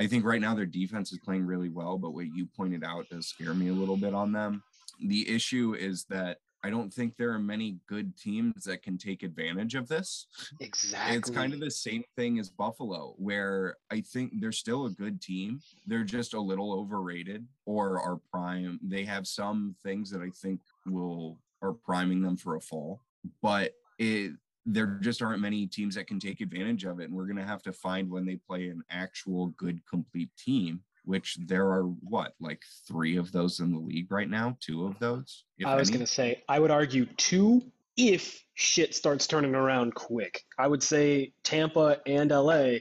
I 0.01 0.07
think 0.07 0.25
right 0.25 0.41
now 0.41 0.55
their 0.55 0.67
defense 0.67 1.13
is 1.13 1.19
playing 1.19 1.45
really 1.45 1.69
well, 1.69 1.99
but 1.99 2.15
what 2.15 2.27
you 2.35 2.47
pointed 2.47 2.85
out 2.85 3.09
does 3.09 3.27
scare 3.27 3.55
me 3.55 3.69
a 3.69 3.73
little 3.73 3.97
bit 3.97 4.15
on 4.15 4.33
them. 4.33 4.63
The 5.01 5.29
issue 5.29 5.75
is 5.79 6.05
that 6.07 6.39
I 6.65 6.71
don't 6.71 6.93
think 6.93 7.17
there 7.17 7.31
are 7.31 7.39
many 7.39 7.79
good 7.89 8.17
teams 8.17 8.65
that 8.65 8.83
can 8.83 8.99
take 8.99 9.23
advantage 9.23 9.77
of 9.77 9.87
this. 9.87 10.27
Exactly. 10.61 11.17
It's 11.17 11.31
kind 11.31 11.53
of 11.53 11.61
the 11.61 11.71
same 11.71 12.03
thing 12.17 12.41
as 12.41 12.51
Buffalo, 12.51 13.15
where 13.17 13.77
I 13.93 14.01
think 14.01 14.33
they're 14.41 14.51
still 14.51 14.87
a 14.87 14.91
good 14.91 15.23
team. 15.23 15.61
They're 15.87 16.03
just 16.03 16.35
a 16.35 16.41
little 16.41 16.73
overrated 16.73 17.47
or 17.65 18.01
are 18.01 18.19
prime. 18.33 18.81
They 18.83 19.05
have 19.05 19.29
some 19.29 19.77
things 19.85 20.11
that 20.11 20.21
I 20.21 20.31
think 20.31 20.61
will 20.85 21.39
are 21.63 21.73
priming 21.73 22.23
them 22.23 22.37
for 22.37 22.57
a 22.57 22.61
fall, 22.61 23.01
but 23.43 23.75
it 23.99 24.33
there 24.67 24.99
just 25.01 25.23
aren't 25.23 25.41
many 25.41 25.67
teams 25.67 25.95
that 25.95 26.07
can 26.07 26.21
take 26.21 26.43
advantage 26.43 26.85
of 26.85 27.01
it. 27.01 27.05
And 27.05 27.15
we're 27.15 27.27
gonna 27.27 27.45
have 27.45 27.63
to 27.63 27.73
find 27.73 28.11
when 28.11 28.27
they 28.27 28.37
play 28.37 28.69
an 28.69 28.83
actual 28.91 29.47
good 29.57 29.81
complete 29.89 30.31
team, 30.37 30.83
which 31.09 31.39
there 31.47 31.69
are 31.71 31.85
what, 31.85 32.35
like 32.39 32.63
three 32.87 33.17
of 33.17 33.33
those 33.33 33.61
in 33.61 33.73
the 33.73 33.79
league 33.79 34.13
right 34.13 34.29
now, 34.29 34.57
two 34.61 34.85
of 34.85 34.99
those. 34.99 35.45
I 35.65 35.75
was 35.75 35.89
going 35.89 36.01
to 36.01 36.07
say, 36.07 36.45
I 36.51 36.61
would 36.61 36.71
argue 36.71 37.07
two 37.17 37.63
if 37.97 38.45
shit 38.55 38.95
starts 38.95 39.27
turning 39.27 39.55
around 39.55 39.95
quick. 39.95 40.45
I 40.59 40.69
would 40.69 40.83
say 40.83 41.33
Tampa 41.43 42.01
and 42.07 42.31
LA, 42.31 42.81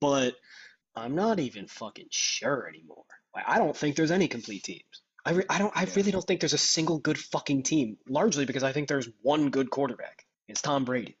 but 0.00 0.34
I'm 0.96 1.14
not 1.14 1.40
even 1.40 1.66
fucking 1.66 2.08
sure 2.10 2.66
anymore. 2.68 3.04
Like, 3.34 3.44
I 3.46 3.58
don't 3.58 3.76
think 3.76 3.96
there's 3.96 4.10
any 4.10 4.28
complete 4.28 4.64
teams. 4.64 5.02
I, 5.24 5.32
re- 5.32 5.44
I 5.48 5.58
don't. 5.58 5.72
I 5.76 5.86
really 5.96 6.10
don't 6.10 6.24
think 6.24 6.40
there's 6.40 6.52
a 6.54 6.58
single 6.58 6.98
good 6.98 7.18
fucking 7.18 7.62
team. 7.64 7.96
Largely 8.08 8.44
because 8.44 8.62
I 8.62 8.72
think 8.72 8.88
there's 8.88 9.08
one 9.22 9.50
good 9.50 9.70
quarterback. 9.70 10.24
It's 10.48 10.62
Tom 10.62 10.84
Brady. 10.84 11.16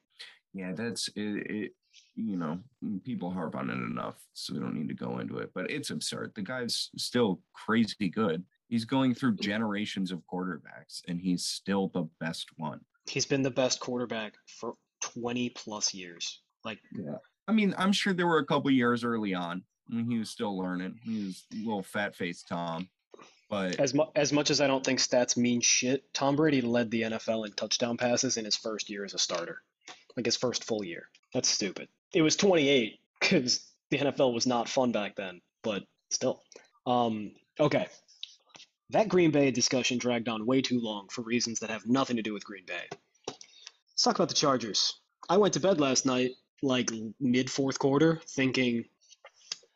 yeah 0.54 0.72
that's 0.72 1.08
it, 1.14 1.46
it 1.50 1.72
you 2.16 2.36
know 2.36 2.58
people 3.04 3.30
harp 3.30 3.54
on 3.54 3.70
it 3.70 3.74
enough 3.74 4.16
so 4.34 4.54
we 4.54 4.60
don't 4.60 4.74
need 4.74 4.88
to 4.88 4.94
go 4.94 5.18
into 5.18 5.38
it 5.38 5.50
but 5.54 5.70
it's 5.70 5.90
absurd 5.90 6.32
the 6.34 6.42
guy's 6.42 6.90
still 6.96 7.40
crazy 7.52 8.08
good 8.08 8.44
he's 8.68 8.84
going 8.84 9.14
through 9.14 9.32
mm-hmm. 9.32 9.44
generations 9.44 10.10
of 10.10 10.22
quarterbacks 10.32 11.02
and 11.06 11.20
he's 11.20 11.44
still 11.44 11.88
the 11.94 12.08
best 12.20 12.48
one 12.56 12.80
He's 13.08 13.24
been 13.24 13.42
the 13.42 13.50
best 13.50 13.80
quarterback 13.80 14.34
for 14.46 14.74
20 15.00 15.48
plus 15.50 15.94
years. 15.94 16.42
Like 16.64 16.78
yeah 16.92 17.16
i 17.46 17.52
mean 17.52 17.74
i'm 17.78 17.92
sure 17.92 18.12
there 18.12 18.26
were 18.26 18.38
a 18.38 18.46
couple 18.46 18.70
years 18.70 19.04
early 19.04 19.32
on 19.34 19.62
when 19.88 20.10
he 20.10 20.18
was 20.18 20.28
still 20.28 20.58
learning 20.58 20.98
he 21.02 21.24
was 21.24 21.44
a 21.52 21.56
little 21.56 21.82
fat 21.82 22.14
faced 22.16 22.48
tom 22.48 22.88
but 23.48 23.80
as 23.80 23.94
mu- 23.94 24.10
as 24.14 24.32
much 24.32 24.50
as 24.50 24.60
I 24.60 24.66
don't 24.66 24.84
think 24.84 25.00
stats 25.00 25.36
mean 25.36 25.60
shit, 25.60 26.12
Tom 26.12 26.36
Brady 26.36 26.60
led 26.60 26.90
the 26.90 27.02
NFL 27.02 27.46
in 27.46 27.52
touchdown 27.52 27.96
passes 27.96 28.36
in 28.36 28.44
his 28.44 28.56
first 28.56 28.90
year 28.90 29.04
as 29.04 29.14
a 29.14 29.18
starter, 29.18 29.62
like 30.16 30.26
his 30.26 30.36
first 30.36 30.64
full 30.64 30.84
year. 30.84 31.08
That's 31.32 31.48
stupid. 31.48 31.88
It 32.12 32.22
was 32.22 32.36
28 32.36 32.98
because 33.20 33.66
the 33.90 33.98
NFL 33.98 34.34
was 34.34 34.46
not 34.46 34.68
fun 34.68 34.92
back 34.92 35.16
then, 35.16 35.40
but 35.62 35.84
still. 36.10 36.42
Um, 36.86 37.32
okay, 37.58 37.86
that 38.90 39.08
Green 39.08 39.30
Bay 39.30 39.50
discussion 39.50 39.98
dragged 39.98 40.28
on 40.28 40.46
way 40.46 40.62
too 40.62 40.80
long 40.80 41.08
for 41.10 41.22
reasons 41.22 41.60
that 41.60 41.70
have 41.70 41.86
nothing 41.86 42.16
to 42.16 42.22
do 42.22 42.32
with 42.32 42.44
Green 42.44 42.64
Bay. 42.66 42.88
Let's 43.26 44.02
talk 44.02 44.14
about 44.14 44.28
the 44.28 44.34
Chargers. 44.34 44.94
I 45.28 45.36
went 45.38 45.54
to 45.54 45.60
bed 45.60 45.80
last 45.80 46.06
night, 46.06 46.32
like 46.62 46.90
mid 47.20 47.50
fourth 47.50 47.78
quarter, 47.78 48.20
thinking 48.28 48.84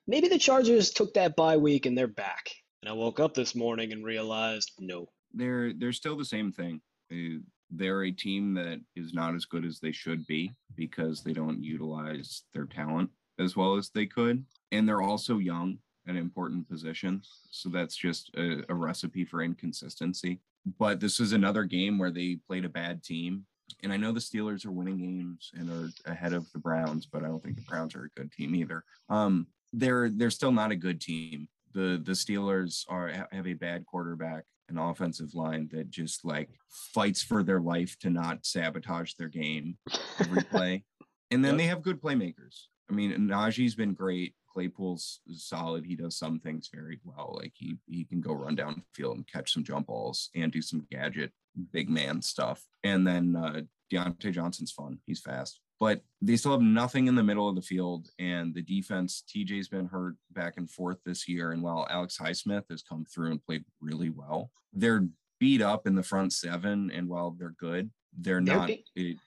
maybe 0.07 0.29
the 0.29 0.39
Chargers 0.39 0.91
took 0.91 1.14
that 1.14 1.37
bye 1.37 1.59
week 1.59 1.87
and 1.87 1.97
they're 1.97 2.07
back. 2.07 2.51
And 2.83 2.91
I 2.91 2.93
woke 2.93 3.20
up 3.20 3.33
this 3.33 3.55
morning 3.55 3.93
and 3.93 4.05
realized 4.05 4.72
no. 4.80 5.09
they're 5.33 5.72
they're 5.72 5.93
still 5.93 6.16
the 6.16 6.24
same 6.24 6.51
thing. 6.53 6.80
They 7.11 7.39
they're 7.70 8.05
a 8.05 8.11
team 8.11 8.55
that 8.55 8.80
is 8.97 9.14
not 9.14 9.35
as 9.35 9.45
good 9.45 9.64
as 9.64 9.78
they 9.78 9.93
should 9.93 10.26
be 10.26 10.53
because 10.74 11.22
they 11.22 11.33
don't 11.33 11.62
utilize 11.62 12.43
their 12.53 12.66
talent 12.66 13.09
as 13.39 13.57
well 13.57 13.76
as 13.76 13.91
they 13.91 14.07
could. 14.07 14.45
And 14.72 14.87
they're 14.87 15.01
also 15.01 15.39
young 15.39 15.78
at 16.09 16.16
important 16.16 16.68
positions. 16.68 17.30
So 17.51 17.68
that's 17.68 17.97
just 17.97 18.30
a, 18.37 18.62
a 18.68 18.74
recipe 18.74 19.24
for 19.24 19.43
inconsistency. 19.43 20.41
But 20.78 21.01
this 21.01 21.20
is 21.20 21.33
another 21.33 21.64
game 21.64 21.99
where 21.99 22.11
they 22.11 22.39
played 22.47 22.64
a 22.64 22.68
bad 22.68 23.03
team. 23.03 23.47
And 23.83 23.93
I 23.93 23.97
know 23.97 24.12
the 24.12 24.20
Steelers 24.20 24.66
are 24.66 24.72
winning 24.72 24.99
games 24.99 25.51
and 25.55 25.70
are 25.70 25.89
ahead 26.11 26.35
of 26.35 26.51
the 26.53 26.59
Browns, 26.59 27.07
but 27.07 27.24
I 27.24 27.28
don't 27.28 27.43
think 27.43 27.57
the 27.57 27.62
Browns 27.62 27.95
are 27.95 28.05
a 28.05 28.20
good 28.20 28.30
team 28.33 28.55
either. 28.55 28.85
Um, 29.09 29.47
they're 29.72 30.11
they're 30.11 30.30
still 30.30 30.53
not 30.53 30.72
a 30.72 30.76
good 30.76 31.01
team. 31.01 31.49
The 31.75 32.01
the 32.03 32.12
Steelers 32.12 32.85
are 32.89 33.09
have 33.31 33.47
a 33.47 33.55
bad 33.55 33.87
quarterback, 33.87 34.45
an 34.68 34.79
offensive 34.79 35.35
line 35.35 35.68
that 35.73 35.91
just 35.91 36.25
like 36.25 36.51
fights 36.95 37.23
for 37.23 37.43
their 37.43 37.61
life 37.61 37.97
to 38.01 38.11
not 38.11 38.45
sabotage 38.47 39.14
their 39.14 39.29
game 39.29 39.79
every 40.20 40.43
play. 40.51 40.85
And 41.31 41.45
then 41.45 41.53
Yep. 41.55 41.59
they 41.59 41.66
have 41.66 41.83
good 41.83 42.01
playmakers. 42.01 42.66
I 42.91 42.95
mean, 42.95 43.12
Najee's 43.29 43.75
been 43.75 43.95
great. 43.95 44.35
Claypool's 44.53 45.20
solid. 45.33 45.87
He 45.87 45.97
does 45.97 46.18
some 46.18 46.39
things 46.39 46.68
very 46.73 47.01
well. 47.05 47.39
Like 47.41 47.53
he 47.55 47.77
he 47.87 48.05
can 48.05 48.20
go 48.20 48.35
run 48.35 48.55
down 48.55 48.83
field 48.95 49.16
and 49.16 49.27
catch 49.27 49.53
some 49.53 49.64
jump 49.64 49.87
balls 49.87 50.29
and 50.35 50.53
do 50.53 50.61
some 50.61 50.87
gadget 50.91 51.33
big 51.73 51.89
man 51.89 52.20
stuff. 52.20 52.62
And 52.85 53.07
then 53.07 53.35
uh, 53.35 53.62
Diontae 53.91 54.33
Johnson's 54.33 54.73
fun. 54.73 54.99
He's 55.07 55.20
fast. 55.20 55.61
But 55.83 56.01
they 56.20 56.37
still 56.37 56.53
have 56.53 56.61
nothing 56.61 57.09
in 57.09 57.16
the 57.16 57.24
middle 57.24 57.49
of 57.49 57.57
the 57.57 57.61
field. 57.61 58.07
And 58.20 58.55
the 58.55 58.62
defense, 58.62 59.24
TJ's 59.28 59.66
been 59.66 59.87
hurt 59.89 60.14
back 60.30 60.55
and 60.57 60.70
forth 60.70 60.99
this 61.05 61.26
year. 61.28 61.51
And 61.51 61.61
while 61.61 61.89
Alex 61.91 62.16
Highsmith 62.16 62.70
has 62.70 62.85
come 62.85 63.05
through 63.05 63.33
and 63.33 63.45
played 63.45 63.64
really 63.80 64.09
well, 64.11 64.53
they're 64.72 65.09
beat 65.41 65.61
up 65.61 65.89
in 65.89 65.97
the 65.97 66.03
front 66.05 66.33
seven. 66.35 66.93
And 66.93 67.09
while 67.09 67.33
they're 67.33 67.57
good, 67.59 67.91
they're 68.16 68.41
They're 68.41 68.57
not. 68.57 68.68
beat- 68.68 68.87
it- 68.95 69.18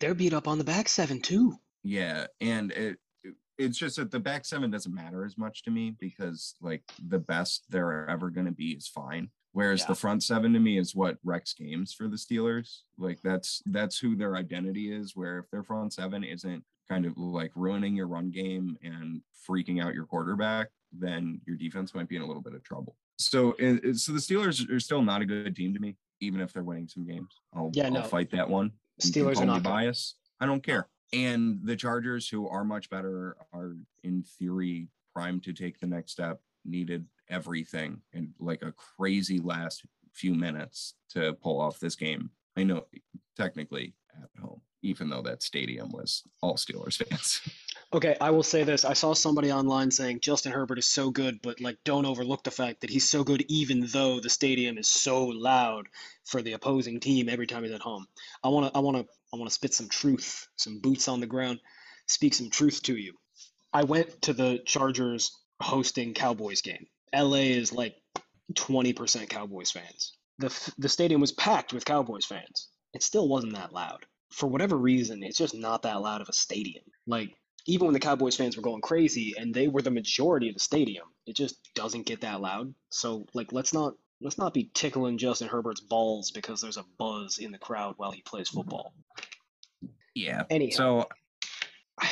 They're 0.00 0.14
beat 0.14 0.32
up 0.32 0.48
on 0.48 0.56
the 0.56 0.64
back 0.64 0.88
seven 0.88 1.20
too. 1.20 1.58
yeah, 1.82 2.26
and 2.40 2.72
it- 2.72 2.98
it's 3.58 3.76
just 3.76 3.96
that 3.96 4.10
the 4.10 4.18
back 4.18 4.46
seven 4.46 4.70
doesn't 4.70 4.94
matter 4.94 5.26
as 5.26 5.36
much 5.36 5.62
to 5.64 5.70
me 5.70 5.90
because 6.00 6.54
like 6.62 6.84
the 7.06 7.18
best 7.18 7.66
they're 7.68 8.08
ever 8.08 8.30
going 8.30 8.46
to 8.46 8.52
be 8.52 8.70
is 8.70 8.88
fine. 8.88 9.30
Whereas 9.52 9.80
Yeah. 9.80 9.86
the 9.88 9.94
front 9.94 10.22
seven 10.22 10.52
to 10.54 10.58
me 10.60 10.78
is 10.78 10.94
what 10.94 11.18
wrecks 11.24 11.52
games 11.54 11.92
for 11.92 12.08
the 12.08 12.16
Steelers. 12.16 12.80
Like 12.98 13.20
that's 13.22 13.62
that's 13.66 13.98
who 13.98 14.16
their 14.16 14.36
identity 14.36 14.92
is. 14.92 15.14
Where 15.14 15.38
if 15.40 15.50
their 15.50 15.62
front 15.62 15.92
seven 15.92 16.24
isn't 16.24 16.64
kind 16.88 17.04
of 17.06 17.16
like 17.16 17.52
ruining 17.54 17.94
your 17.94 18.08
run 18.08 18.30
game 18.30 18.76
and 18.82 19.20
freaking 19.48 19.82
out 19.82 19.94
your 19.94 20.06
quarterback, 20.06 20.68
then 20.92 21.40
your 21.46 21.56
defense 21.56 21.94
might 21.94 22.08
be 22.08 22.16
in 22.16 22.22
a 22.22 22.26
little 22.26 22.42
bit 22.42 22.54
of 22.54 22.62
trouble. 22.62 22.96
So, 23.18 23.52
it, 23.58 23.84
it- 23.84 23.96
so 23.98 24.12
the 24.12 24.18
Steelers 24.18 24.68
are 24.70 24.80
still 24.80 25.02
not 25.02 25.22
a 25.22 25.26
good 25.26 25.54
team 25.54 25.72
to 25.74 25.80
me, 25.80 25.96
even 26.20 26.40
if 26.40 26.52
they're 26.52 26.64
winning 26.64 26.88
some 26.88 27.06
games. 27.06 27.28
I'll, 27.54 27.70
Yeah, 27.72 27.88
I'll 27.94 28.02
fight 28.02 28.30
that 28.32 28.48
one. 28.48 28.72
Steelers 29.00 29.38
are 29.40 29.46
not 29.46 29.62
biased. 29.62 30.16
I 30.40 30.46
don't 30.46 30.62
care. 30.62 30.88
And 31.12 31.60
the 31.62 31.76
Chargers, 31.76 32.28
who 32.28 32.48
are 32.48 32.64
much 32.64 32.88
better, 32.90 33.36
are 33.52 33.76
in 34.02 34.22
theory 34.22 34.88
primed 35.14 35.44
to 35.44 35.52
take 35.52 35.78
the 35.78 35.86
next 35.86 36.12
step. 36.12 36.40
Needed 36.64 37.06
everything 37.32 38.02
in 38.12 38.34
like 38.38 38.62
a 38.62 38.72
crazy 38.72 39.40
last 39.40 39.84
few 40.12 40.34
minutes 40.34 40.94
to 41.10 41.32
pull 41.34 41.60
off 41.60 41.80
this 41.80 41.96
game. 41.96 42.30
I 42.56 42.64
know 42.64 42.86
technically 43.36 43.94
at 44.22 44.28
home, 44.40 44.60
even 44.82 45.08
though 45.08 45.22
that 45.22 45.42
stadium 45.42 45.90
was 45.90 46.22
all 46.42 46.56
Steelers 46.56 47.04
fans. 47.04 47.40
Okay, 47.94 48.16
I 48.22 48.30
will 48.30 48.42
say 48.42 48.64
this. 48.64 48.86
I 48.86 48.94
saw 48.94 49.12
somebody 49.12 49.52
online 49.52 49.90
saying 49.90 50.20
Justin 50.20 50.50
Herbert 50.50 50.78
is 50.78 50.86
so 50.86 51.10
good, 51.10 51.42
but 51.42 51.60
like 51.60 51.76
don't 51.84 52.06
overlook 52.06 52.42
the 52.42 52.50
fact 52.50 52.80
that 52.80 52.88
he's 52.88 53.10
so 53.10 53.22
good 53.22 53.44
even 53.48 53.86
though 53.92 54.18
the 54.18 54.30
stadium 54.30 54.78
is 54.78 54.88
so 54.88 55.26
loud 55.26 55.88
for 56.24 56.40
the 56.40 56.54
opposing 56.54 57.00
team 57.00 57.28
every 57.28 57.46
time 57.46 57.64
he's 57.64 57.72
at 57.72 57.82
home. 57.82 58.06
I 58.42 58.48
want 58.48 58.72
to 58.72 58.78
I 58.78 58.80
want 58.80 58.96
to 58.96 59.06
I 59.34 59.36
want 59.36 59.50
to 59.50 59.54
spit 59.54 59.74
some 59.74 59.90
truth, 59.90 60.48
some 60.56 60.80
boots 60.80 61.06
on 61.06 61.20
the 61.20 61.26
ground, 61.26 61.60
speak 62.06 62.32
some 62.32 62.48
truth 62.48 62.82
to 62.84 62.96
you. 62.96 63.12
I 63.74 63.84
went 63.84 64.22
to 64.22 64.32
the 64.32 64.62
Chargers 64.64 65.36
hosting 65.60 66.14
Cowboys 66.14 66.62
game. 66.62 66.86
LA 67.14 67.52
is 67.56 67.72
like 67.72 67.94
20% 68.54 69.28
Cowboys 69.28 69.70
fans. 69.70 70.16
The 70.38 70.46
f- 70.46 70.74
the 70.78 70.88
stadium 70.88 71.20
was 71.20 71.32
packed 71.32 71.72
with 71.72 71.84
Cowboys 71.84 72.24
fans. 72.24 72.68
It 72.94 73.02
still 73.02 73.28
wasn't 73.28 73.54
that 73.54 73.72
loud. 73.72 74.04
For 74.30 74.48
whatever 74.48 74.76
reason, 74.76 75.22
it's 75.22 75.38
just 75.38 75.54
not 75.54 75.82
that 75.82 76.00
loud 76.00 76.20
of 76.20 76.28
a 76.28 76.32
stadium. 76.32 76.84
Like 77.06 77.34
even 77.66 77.86
when 77.86 77.94
the 77.94 78.00
Cowboys 78.00 78.36
fans 78.36 78.56
were 78.56 78.62
going 78.62 78.80
crazy 78.80 79.34
and 79.36 79.54
they 79.54 79.68
were 79.68 79.82
the 79.82 79.90
majority 79.90 80.48
of 80.48 80.54
the 80.54 80.60
stadium, 80.60 81.06
it 81.26 81.36
just 81.36 81.56
doesn't 81.74 82.06
get 82.06 82.22
that 82.22 82.40
loud. 82.40 82.74
So 82.90 83.26
like 83.34 83.52
let's 83.52 83.72
not 83.72 83.94
let's 84.20 84.38
not 84.38 84.54
be 84.54 84.70
tickling 84.74 85.18
Justin 85.18 85.48
Herbert's 85.48 85.80
balls 85.80 86.30
because 86.30 86.60
there's 86.60 86.76
a 86.76 86.84
buzz 86.98 87.38
in 87.38 87.52
the 87.52 87.58
crowd 87.58 87.94
while 87.98 88.10
he 88.10 88.22
plays 88.22 88.48
football. 88.48 88.94
yeah. 90.14 90.44
Anyhow, 90.50 90.76
So 90.76 91.08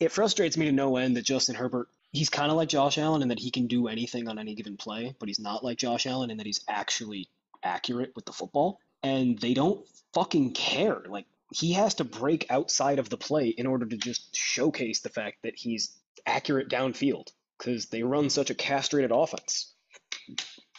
it 0.00 0.12
frustrates 0.12 0.56
me 0.56 0.66
to 0.66 0.72
no 0.72 0.96
end 0.96 1.16
that 1.16 1.24
Justin 1.24 1.54
Herbert 1.54 1.88
he's 2.12 2.28
kind 2.28 2.50
of 2.50 2.56
like 2.56 2.68
Josh 2.68 2.98
Allen 2.98 3.22
in 3.22 3.28
that 3.28 3.38
he 3.38 3.50
can 3.50 3.66
do 3.66 3.88
anything 3.88 4.28
on 4.28 4.38
any 4.38 4.54
given 4.54 4.76
play, 4.76 5.14
but 5.18 5.28
he's 5.28 5.40
not 5.40 5.64
like 5.64 5.78
Josh 5.78 6.06
Allen 6.06 6.30
in 6.30 6.36
that 6.36 6.46
he's 6.46 6.64
actually 6.68 7.28
accurate 7.62 8.12
with 8.14 8.26
the 8.26 8.32
football. 8.32 8.78
And 9.02 9.38
they 9.38 9.54
don't 9.54 9.84
fucking 10.14 10.52
care. 10.52 11.02
Like 11.08 11.26
he 11.52 11.72
has 11.72 11.94
to 11.94 12.04
break 12.04 12.46
outside 12.50 12.98
of 12.98 13.08
the 13.08 13.16
play 13.16 13.48
in 13.48 13.66
order 13.66 13.86
to 13.86 13.96
just 13.96 14.34
showcase 14.36 15.00
the 15.00 15.08
fact 15.08 15.42
that 15.42 15.56
he's 15.56 15.96
accurate 16.26 16.68
downfield 16.68 17.32
because 17.58 17.86
they 17.86 18.02
run 18.02 18.30
such 18.30 18.50
a 18.50 18.54
castrated 18.54 19.10
offense. 19.12 19.72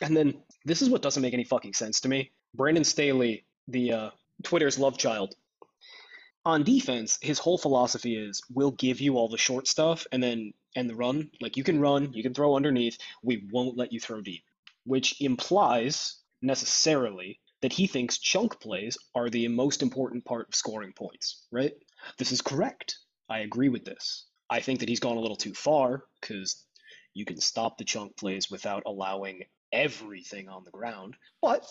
And 0.02 0.16
then 0.16 0.36
this 0.66 0.82
is 0.82 0.90
what 0.90 1.02
doesn't 1.02 1.22
make 1.22 1.34
any 1.34 1.44
fucking 1.44 1.74
sense 1.74 2.02
to 2.02 2.10
me. 2.10 2.32
Brandon 2.56 2.84
Staley, 2.84 3.46
the 3.68 3.92
uh, 3.94 4.10
Twitter's 4.44 4.78
love 4.78 4.98
child, 4.98 5.36
on 6.46 6.64
defense, 6.64 7.18
his 7.22 7.40
whole 7.40 7.58
philosophy 7.58 8.16
is 8.16 8.42
we'll 8.50 8.72
give 8.72 9.00
you 9.00 9.18
all 9.18 9.30
the 9.30 9.38
short 9.38 9.68
stuff 9.68 10.06
and 10.12 10.22
then 10.22 10.54
and 10.76 10.90
the 10.90 10.96
run. 10.96 11.30
Like 11.42 11.58
you 11.58 11.64
can 11.64 11.80
run, 11.80 12.14
you 12.14 12.24
can 12.24 12.34
throw 12.34 12.56
underneath, 12.56 12.98
we 13.22 13.48
won't 13.52 13.78
let 13.78 13.94
you 13.94 14.00
throw 14.00 14.22
deep. 14.22 14.44
Which 14.86 15.22
implies 15.22 16.18
necessarily 16.42 17.40
that 17.62 17.74
he 17.74 17.88
thinks 17.88 18.18
chunk 18.18 18.60
plays 18.60 18.98
are 19.16 19.30
the 19.30 19.48
most 19.48 19.82
important 19.82 20.26
part 20.26 20.50
of 20.50 20.56
scoring 20.56 20.92
points, 20.94 21.46
right? 21.52 21.72
This 22.18 22.34
is 22.34 22.42
correct. 22.42 22.98
I 23.30 23.40
agree 23.40 23.70
with 23.70 23.86
this. 23.86 24.26
I 24.50 24.60
think 24.60 24.82
that 24.82 24.90
he's 24.90 25.00
gone 25.00 25.16
a 25.18 25.22
little 25.22 25.38
too 25.38 25.54
far 25.54 26.04
because 26.20 26.66
you 27.14 27.26
can 27.26 27.40
stop 27.40 27.78
the 27.78 27.86
chunk 27.86 28.18
plays 28.18 28.52
without 28.52 28.84
allowing 28.86 29.44
everything 29.72 30.50
on 30.50 30.64
the 30.66 30.72
ground. 30.72 31.16
But 31.42 31.66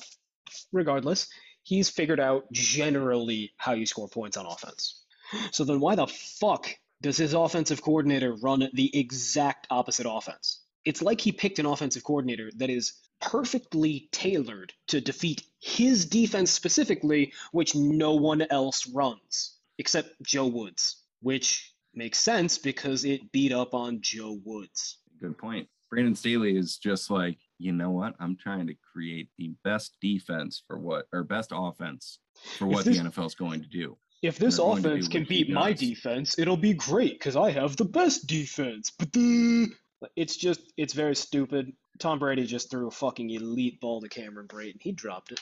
regardless, 0.72 1.28
he's 1.62 1.88
figured 1.88 2.20
out 2.20 2.50
generally 2.52 3.52
how 3.56 3.72
you 3.72 3.86
score 3.86 4.08
points 4.08 4.36
on 4.36 4.46
offense. 4.46 5.04
So 5.50 5.64
then 5.64 5.80
why 5.80 5.94
the 5.94 6.06
fuck 6.06 6.68
does 7.00 7.16
his 7.16 7.34
offensive 7.34 7.82
coordinator 7.82 8.34
run 8.34 8.68
the 8.72 8.96
exact 8.98 9.66
opposite 9.70 10.06
offense? 10.08 10.60
It's 10.84 11.02
like 11.02 11.20
he 11.20 11.32
picked 11.32 11.58
an 11.58 11.66
offensive 11.66 12.04
coordinator 12.04 12.50
that 12.56 12.70
is 12.70 12.94
perfectly 13.20 14.08
tailored 14.12 14.72
to 14.88 15.00
defeat 15.00 15.44
his 15.60 16.06
defense 16.06 16.50
specifically, 16.50 17.32
which 17.52 17.74
no 17.74 18.14
one 18.14 18.42
else 18.50 18.86
runs 18.88 19.58
except 19.78 20.10
Joe 20.22 20.46
Woods, 20.46 21.02
which 21.20 21.72
makes 21.94 22.18
sense 22.18 22.58
because 22.58 23.04
it 23.04 23.32
beat 23.32 23.52
up 23.52 23.74
on 23.74 24.00
Joe 24.00 24.38
Woods. 24.44 24.98
good 25.20 25.38
point. 25.38 25.68
Brandon 25.88 26.14
Staley 26.14 26.56
is 26.56 26.78
just 26.78 27.10
like, 27.10 27.38
you 27.62 27.72
know 27.72 27.90
what? 27.90 28.14
I'm 28.20 28.36
trying 28.36 28.66
to 28.66 28.74
create 28.92 29.28
the 29.38 29.52
best 29.64 29.96
defense 30.00 30.62
for 30.66 30.78
what, 30.78 31.06
or 31.12 31.22
best 31.22 31.50
offense 31.54 32.18
for 32.58 32.66
what 32.66 32.84
this- 32.84 32.98
the 32.98 33.04
NFL 33.04 33.26
is 33.26 33.34
going 33.34 33.62
to 33.62 33.68
do. 33.68 33.96
If 34.22 34.38
this 34.38 34.58
offense 34.60 35.08
can 35.08 35.24
beat 35.24 35.50
my 35.50 35.72
defense, 35.72 36.38
it'll 36.38 36.56
be 36.56 36.74
great 36.74 37.14
because 37.18 37.34
I 37.34 37.50
have 37.50 37.76
the 37.76 37.84
best 37.84 38.28
defense. 38.28 38.90
Ba-da! 38.90 39.66
It's 40.14 40.36
just, 40.36 40.60
it's 40.76 40.92
very 40.94 41.16
stupid. 41.16 41.72
Tom 41.98 42.20
Brady 42.20 42.46
just 42.46 42.70
threw 42.70 42.86
a 42.86 42.90
fucking 42.92 43.30
elite 43.30 43.80
ball 43.80 44.00
to 44.00 44.08
Cameron 44.08 44.46
Brate. 44.46 44.76
He 44.80 44.92
dropped 44.92 45.32
it. 45.32 45.40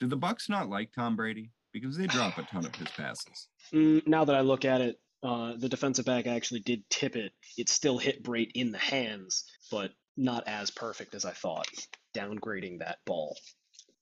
Did 0.00 0.10
the 0.10 0.16
Bucks 0.16 0.48
not 0.50 0.68
like 0.68 0.92
Tom 0.92 1.16
Brady? 1.16 1.52
Because 1.72 1.96
they 1.96 2.06
drop 2.06 2.36
a 2.36 2.42
ton 2.42 2.66
of 2.66 2.74
his 2.74 2.88
passes. 2.88 3.48
Mm, 3.72 4.06
now 4.06 4.26
that 4.26 4.36
I 4.36 4.40
look 4.42 4.66
at 4.66 4.82
it, 4.82 5.00
uh, 5.22 5.54
the 5.56 5.68
defensive 5.70 6.04
back 6.04 6.26
actually 6.26 6.60
did 6.60 6.82
tip 6.90 7.16
it. 7.16 7.32
It 7.56 7.70
still 7.70 7.96
hit 7.96 8.22
Brate 8.22 8.50
in 8.54 8.72
the 8.72 8.78
hands, 8.78 9.44
but 9.70 9.92
not 10.16 10.44
as 10.46 10.70
perfect 10.70 11.14
as 11.14 11.24
I 11.24 11.32
thought. 11.32 11.66
Downgrading 12.14 12.80
that 12.80 12.98
ball 13.06 13.36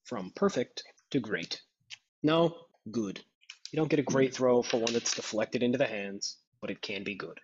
from 0.05 0.33
perfect 0.35 0.83
to 1.11 1.21
great. 1.21 1.61
No, 2.23 2.55
good. 2.91 3.21
You 3.73 3.77
don't 3.77 3.89
get 3.89 4.01
a 4.01 4.05
great 4.05 4.35
throw 4.35 4.63
for 4.63 4.79
one 4.79 4.93
that's 4.93 5.15
deflected 5.15 5.63
into 5.63 5.79
the 5.79 5.87
hands, 5.87 6.39
but 6.61 6.71
it 6.71 6.83
can 6.83 7.05
be 7.05 7.15
good. 7.15 7.39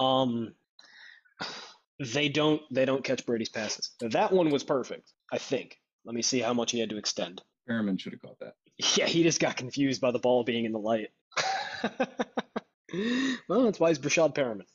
Um, 0.00 0.54
they 2.14 2.28
don't 2.28 2.60
they 2.72 2.84
don't 2.84 3.04
catch 3.04 3.24
Brady's 3.24 3.48
passes. 3.48 3.92
That 4.00 4.32
one 4.32 4.50
was 4.50 4.64
perfect, 4.64 5.12
I 5.32 5.38
think. 5.38 5.78
Let 6.04 6.14
me 6.14 6.22
see 6.22 6.40
how 6.40 6.54
much 6.54 6.72
he 6.72 6.80
had 6.80 6.90
to 6.90 6.96
extend. 6.96 7.42
Perriman 7.68 8.00
should 8.00 8.12
have 8.12 8.22
caught 8.22 8.38
that. 8.40 8.54
Yeah, 8.96 9.06
he 9.06 9.24
just 9.24 9.40
got 9.40 9.56
confused 9.56 10.00
by 10.00 10.12
the 10.12 10.20
ball 10.20 10.44
being 10.44 10.64
in 10.64 10.70
the 10.70 10.78
light. 10.78 11.08
well, 13.48 13.64
that's 13.64 13.80
why 13.80 13.88
he's 13.88 13.98
Breshad 13.98 14.36
Perriman. 14.36 14.66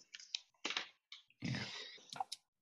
Yeah. 1.41 1.51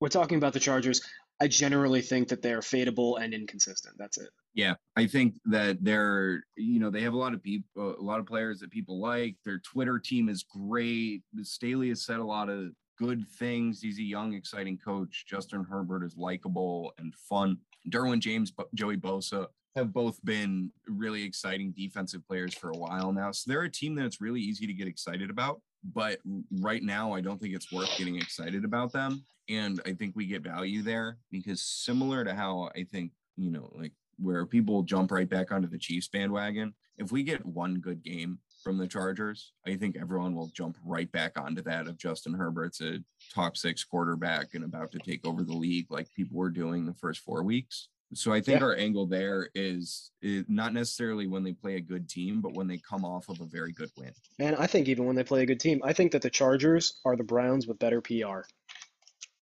We're 0.02 0.10
talking 0.10 0.38
about 0.38 0.54
the 0.54 0.60
Chargers. 0.60 1.02
I 1.40 1.48
generally 1.48 2.02
think 2.02 2.28
that 2.28 2.42
they're 2.42 2.60
fadeable 2.60 3.22
and 3.22 3.34
inconsistent. 3.34 3.96
That's 3.98 4.18
it. 4.18 4.30
Yeah, 4.54 4.74
I 4.98 5.08
think 5.08 5.36
that 5.46 5.78
they're, 5.82 6.44
you 6.58 6.80
know, 6.80 6.90
they 6.90 7.02
have 7.02 7.14
a 7.14 7.18
lot 7.18 7.34
of 7.34 7.42
people, 7.42 7.96
a 7.98 8.02
lot 8.02 8.20
of 8.20 8.26
players 8.26 8.60
that 8.60 8.72
people 8.72 9.00
like. 9.00 9.38
Their 9.46 9.60
Twitter 9.60 10.00
team 10.00 10.28
is 10.28 10.44
great. 10.44 11.22
Staley 11.44 11.90
has 11.90 12.04
said 12.04 12.20
a 12.20 12.24
lot 12.24 12.50
of 12.50 12.72
good 12.98 13.28
things. 13.40 13.82
He's 13.82 14.00
a 14.00 14.04
young, 14.04 14.34
exciting 14.34 14.78
coach. 14.78 15.26
Justin 15.28 15.64
Herbert 15.64 16.04
is 16.04 16.18
likable 16.18 16.94
and 16.98 17.14
fun. 17.16 17.58
Derwin 17.90 18.20
James, 18.20 18.52
Joey 18.76 18.98
Bosa 18.98 19.48
have 19.76 19.94
both 19.94 20.24
been 20.26 20.72
really 20.88 21.24
exciting 21.24 21.72
defensive 21.72 22.26
players 22.28 22.54
for 22.54 22.72
a 22.72 22.78
while 22.78 23.12
now. 23.12 23.32
So 23.32 23.50
they're 23.50 23.64
a 23.64 23.72
team 23.72 23.96
that's 23.96 24.22
really 24.22 24.42
easy 24.42 24.68
to 24.68 24.74
get 24.74 24.88
excited 24.88 25.30
about. 25.30 25.62
But 25.84 26.20
right 26.60 26.84
now, 26.84 27.14
I 27.14 27.22
don't 27.22 27.42
think 27.42 27.56
it's 27.56 27.72
worth 27.72 27.98
getting 27.98 28.18
excited 28.18 28.66
about 28.66 28.92
them. 28.92 29.24
And 29.50 29.82
I 29.86 29.94
think 29.94 30.16
we 30.16 30.26
get 30.28 30.44
value 30.44 30.82
there 30.84 31.18
because 31.32 31.62
similar 31.62 32.24
to 32.24 32.36
how 32.36 32.70
I 32.76 32.84
think, 32.84 33.12
you 33.38 33.52
know, 33.52 33.72
like 33.74 33.94
where 34.20 34.46
people 34.46 34.84
jump 34.84 35.12
right 35.12 35.28
back 35.28 35.52
onto 35.52 35.68
the 35.68 35.80
Chiefs 35.80 36.08
bandwagon, 36.08 36.74
if 36.98 37.12
we 37.12 37.24
get 37.24 37.46
one 37.46 37.80
good 37.80 38.04
game 38.04 38.40
from 38.64 38.78
the 38.78 38.88
Chargers, 38.88 39.54
I 39.66 39.76
think 39.76 39.98
everyone 40.00 40.36
will 40.36 40.52
jump 40.54 40.78
right 40.86 41.12
back 41.12 41.40
onto 41.40 41.64
that 41.64 41.88
of 41.88 41.98
Justin 41.98 42.34
Herbert's 42.34 42.82
a 42.82 43.00
top 43.34 43.58
six 43.58 43.84
quarterback 43.84 44.54
and 44.54 44.64
about 44.64 44.92
to 44.92 45.00
take 45.00 45.26
over 45.26 45.44
the 45.44 45.56
league 45.56 45.90
like 45.90 46.14
people 46.14 46.38
were 46.38 46.52
doing 46.52 46.86
the 46.86 46.94
first 46.94 47.22
four 47.22 47.42
weeks. 47.42 47.88
So 48.14 48.34
I 48.34 48.42
think 48.42 48.60
yeah. 48.60 48.66
our 48.66 48.76
angle 48.76 49.06
there 49.06 49.50
is, 49.56 50.12
is, 50.22 50.44
not 50.48 50.74
necessarily 50.74 51.28
when 51.28 51.44
they 51.44 51.54
play 51.54 51.76
a 51.76 51.82
good 51.82 52.10
team, 52.10 52.42
but 52.42 52.54
when 52.54 52.68
they 52.68 52.78
come 52.78 53.06
off 53.06 53.30
of 53.30 53.40
a 53.40 53.46
very 53.46 53.72
good 53.72 53.90
win. 53.98 54.12
And 54.40 54.56
I 54.58 54.68
think 54.68 54.88
even 54.90 55.06
when 55.06 55.16
they 55.16 55.24
play 55.24 55.44
a 55.44 55.46
good 55.46 55.60
team, 55.60 55.82
I 55.84 55.94
think 55.94 56.12
that 56.12 56.22
the 56.22 56.30
Chargers 56.30 57.00
are 57.06 57.16
the 57.16 57.24
Browns 57.24 57.68
with 57.68 57.80
better 57.80 58.02
PR. 58.02 58.42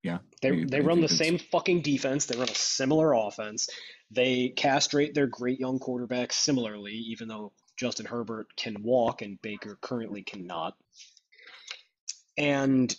Yeah. 0.03 0.19
They, 0.41 0.49
I, 0.51 0.65
they 0.65 0.77
I 0.77 0.81
run 0.81 1.01
the 1.01 1.07
same 1.07 1.39
fucking 1.39 1.81
defense. 1.81 2.25
They 2.25 2.37
run 2.37 2.49
a 2.49 2.55
similar 2.55 3.13
offense. 3.13 3.67
They 4.11 4.49
castrate 4.49 5.13
their 5.13 5.27
great 5.27 5.59
young 5.59 5.79
quarterbacks 5.79 6.33
similarly, 6.33 6.93
even 6.93 7.27
though 7.27 7.53
Justin 7.77 8.05
Herbert 8.05 8.47
can 8.55 8.83
walk 8.83 9.21
and 9.21 9.41
Baker 9.41 9.77
currently 9.81 10.23
cannot. 10.23 10.75
And 12.37 12.95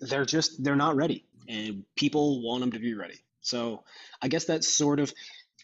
they're 0.00 0.24
just 0.24 0.62
they're 0.62 0.76
not 0.76 0.96
ready 0.96 1.24
and 1.48 1.84
people 1.96 2.42
want 2.42 2.60
them 2.60 2.72
to 2.72 2.78
be 2.78 2.94
ready. 2.94 3.23
So 3.44 3.84
I 4.20 4.28
guess 4.28 4.46
that's 4.46 4.68
sort 4.68 5.00
of 5.00 5.12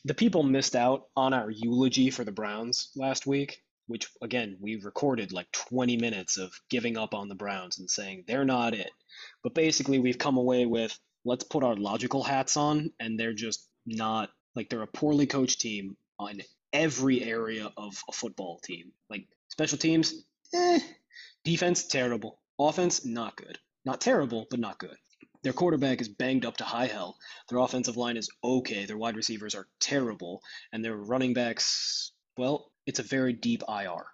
the 0.05 0.15
people 0.15 0.43
missed 0.43 0.77
out 0.77 1.05
on 1.17 1.35
our 1.35 1.51
eulogy 1.51 2.11
for 2.11 2.25
the 2.25 2.33
Browns 2.33 2.91
last 2.95 3.27
week, 3.27 3.63
which 3.87 4.09
again, 4.23 4.57
we 4.61 4.77
recorded 4.77 5.33
like 5.33 5.51
20 5.53 5.97
minutes 5.97 6.37
of 6.37 6.53
giving 6.71 6.97
up 6.97 7.15
on 7.15 7.29
the 7.29 7.35
Browns 7.35 7.79
and 7.79 7.91
saying 7.91 8.25
they're 8.27 8.45
not 8.45 8.75
it. 8.75 8.91
But 9.43 9.55
basically, 9.55 9.99
we've 9.99 10.19
come 10.19 10.37
away 10.37 10.67
with 10.67 10.97
let's 11.25 11.45
put 11.45 11.65
our 11.65 11.77
logical 11.77 12.23
hats 12.23 12.57
on, 12.57 12.93
and 13.01 13.19
they're 13.19 13.33
just 13.35 13.67
not 13.87 14.31
like 14.55 14.69
they're 14.69 14.83
a 14.83 14.87
poorly 14.87 15.27
coached 15.27 15.61
team 15.61 15.97
on 16.19 16.41
every 16.73 17.23
area 17.23 17.73
of 17.77 18.03
a 18.09 18.13
football 18.13 18.61
team. 18.63 18.93
Like 19.09 19.27
special 19.49 19.79
teams, 19.79 20.15
eh. 20.55 20.81
Defense, 21.45 21.87
terrible. 21.87 22.39
Offense, 22.59 23.05
not 23.05 23.37
good. 23.37 23.59
Not 23.85 24.01
terrible, 24.01 24.47
but 24.51 24.61
not 24.61 24.79
good. 24.79 24.97
Their 25.43 25.53
quarterback 25.53 26.01
is 26.01 26.09
banged 26.09 26.45
up 26.45 26.57
to 26.59 26.65
high 26.65 26.87
hell. 26.87 27.17
Their 27.49 27.59
offensive 27.59 27.97
line 27.97 28.17
is 28.17 28.29
okay. 28.45 28.85
Their 28.85 28.99
wide 28.99 29.17
receivers 29.17 29.55
are 29.55 29.69
terrible. 29.81 30.43
And 30.73 30.85
their 30.85 30.97
running 30.97 31.33
backs, 31.33 32.13
well, 32.37 32.71
it's 32.87 32.99
a 32.99 33.05
very 33.05 33.33
deep 33.33 33.63
IR. 33.69 34.05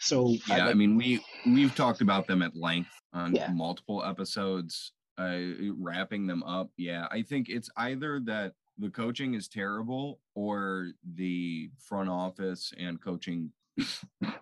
So 0.00 0.36
yeah, 0.48 0.66
I, 0.66 0.70
I 0.70 0.74
mean 0.74 0.96
we 0.96 1.24
we've 1.46 1.74
talked 1.74 2.02
about 2.02 2.26
them 2.26 2.42
at 2.42 2.54
length 2.54 2.90
on 3.12 3.34
yeah. 3.34 3.50
multiple 3.52 4.04
episodes. 4.04 4.92
Uh, 5.16 5.38
wrapping 5.78 6.26
them 6.26 6.42
up, 6.42 6.70
yeah, 6.76 7.06
I 7.12 7.22
think 7.22 7.48
it's 7.48 7.70
either 7.76 8.20
that 8.24 8.52
the 8.78 8.90
coaching 8.90 9.34
is 9.34 9.46
terrible 9.46 10.18
or 10.34 10.90
the 11.14 11.70
front 11.78 12.08
office 12.08 12.72
and 12.76 13.00
coaching. 13.00 13.52
now 13.78 14.32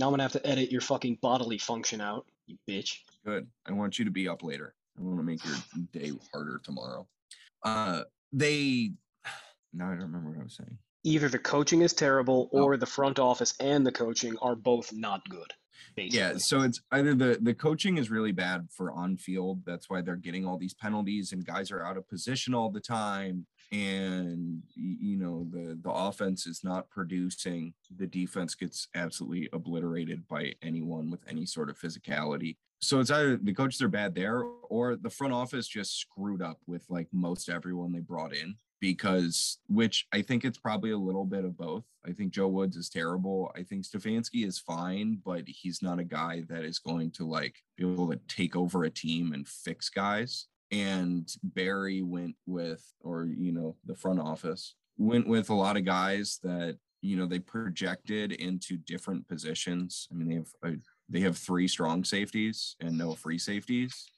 I'm 0.00 0.10
gonna 0.10 0.24
have 0.24 0.32
to 0.32 0.44
edit 0.44 0.72
your 0.72 0.80
fucking 0.80 1.18
bodily 1.22 1.58
function 1.58 2.00
out, 2.00 2.26
you 2.46 2.58
bitch. 2.68 2.98
Good. 3.26 3.48
I 3.66 3.72
want 3.72 3.98
you 3.98 4.04
to 4.04 4.10
be 4.10 4.28
up 4.28 4.44
later. 4.44 4.74
I 4.96 5.02
want 5.02 5.18
to 5.18 5.24
make 5.24 5.44
your 5.44 5.56
day 5.92 6.12
harder 6.32 6.60
tomorrow. 6.62 7.06
Uh, 7.62 8.02
they. 8.32 8.92
Now 9.72 9.88
I 9.88 9.90
don't 9.90 10.04
remember 10.04 10.30
what 10.30 10.40
I 10.40 10.44
was 10.44 10.56
saying. 10.56 10.78
Either 11.04 11.28
the 11.28 11.38
coaching 11.38 11.82
is 11.82 11.92
terrible, 11.92 12.48
or 12.50 12.72
oh. 12.72 12.76
the 12.78 12.86
front 12.86 13.18
office 13.18 13.52
and 13.60 13.86
the 13.86 13.92
coaching 13.92 14.34
are 14.40 14.54
both 14.54 14.90
not 14.90 15.20
good. 15.28 15.52
Basically. 15.94 16.18
Yeah, 16.18 16.38
so 16.38 16.62
it's 16.62 16.80
either 16.92 17.14
the 17.14 17.38
the 17.42 17.52
coaching 17.52 17.98
is 17.98 18.10
really 18.10 18.32
bad 18.32 18.68
for 18.70 18.90
on 18.90 19.18
field. 19.18 19.60
That's 19.66 19.90
why 19.90 20.00
they're 20.00 20.16
getting 20.16 20.46
all 20.46 20.56
these 20.56 20.72
penalties 20.72 21.32
and 21.32 21.44
guys 21.44 21.70
are 21.70 21.84
out 21.84 21.98
of 21.98 22.08
position 22.08 22.54
all 22.54 22.70
the 22.70 22.80
time. 22.80 23.46
And 23.72 24.62
you 24.74 25.16
know 25.16 25.46
the 25.50 25.78
the 25.82 25.90
offense 25.90 26.46
is 26.46 26.62
not 26.62 26.88
producing. 26.88 27.74
The 27.96 28.06
defense 28.06 28.54
gets 28.54 28.88
absolutely 28.94 29.48
obliterated 29.52 30.26
by 30.28 30.54
anyone 30.62 31.10
with 31.10 31.20
any 31.28 31.46
sort 31.46 31.70
of 31.70 31.78
physicality 31.78 32.56
so 32.80 33.00
it's 33.00 33.10
either 33.10 33.36
the 33.36 33.54
coaches 33.54 33.80
are 33.80 33.88
bad 33.88 34.14
there 34.14 34.42
or 34.68 34.96
the 34.96 35.10
front 35.10 35.32
office 35.32 35.66
just 35.66 35.98
screwed 35.98 36.42
up 36.42 36.58
with 36.66 36.84
like 36.88 37.08
most 37.12 37.48
everyone 37.48 37.92
they 37.92 38.00
brought 38.00 38.34
in 38.34 38.56
because 38.80 39.58
which 39.68 40.06
I 40.12 40.20
think 40.22 40.44
it's 40.44 40.58
probably 40.58 40.90
a 40.90 40.98
little 40.98 41.24
bit 41.24 41.44
of 41.44 41.56
both. 41.56 41.84
I 42.06 42.12
think 42.12 42.32
Joe 42.32 42.48
Woods 42.48 42.76
is 42.76 42.90
terrible. 42.90 43.50
I 43.56 43.62
think 43.62 43.84
Stefanski 43.84 44.46
is 44.46 44.58
fine, 44.58 45.20
but 45.24 45.44
he's 45.46 45.82
not 45.82 45.98
a 45.98 46.04
guy 46.04 46.44
that 46.48 46.64
is 46.64 46.78
going 46.78 47.10
to 47.12 47.26
like 47.26 47.56
be 47.76 47.90
able 47.90 48.10
to 48.10 48.20
take 48.28 48.54
over 48.54 48.84
a 48.84 48.90
team 48.90 49.32
and 49.32 49.48
fix 49.48 49.88
guys. 49.88 50.46
And 50.72 51.28
Berry 51.42 52.02
went 52.02 52.36
with, 52.46 52.84
or 53.00 53.26
you 53.26 53.52
know, 53.52 53.76
the 53.84 53.94
front 53.94 54.20
office 54.20 54.74
went 54.98 55.26
with 55.26 55.50
a 55.50 55.54
lot 55.54 55.76
of 55.76 55.84
guys 55.84 56.38
that 56.42 56.78
you 57.02 57.16
know 57.16 57.26
they 57.26 57.38
projected 57.38 58.32
into 58.32 58.76
different 58.76 59.26
positions. 59.28 60.08
I 60.10 60.14
mean, 60.14 60.28
they 60.28 60.34
have 60.36 60.48
a 60.64 60.78
they 61.08 61.20
have 61.20 61.36
three 61.36 61.68
strong 61.68 62.04
safeties 62.04 62.76
and 62.80 62.96
no 62.96 63.14
free 63.14 63.38
safeties. 63.38 64.10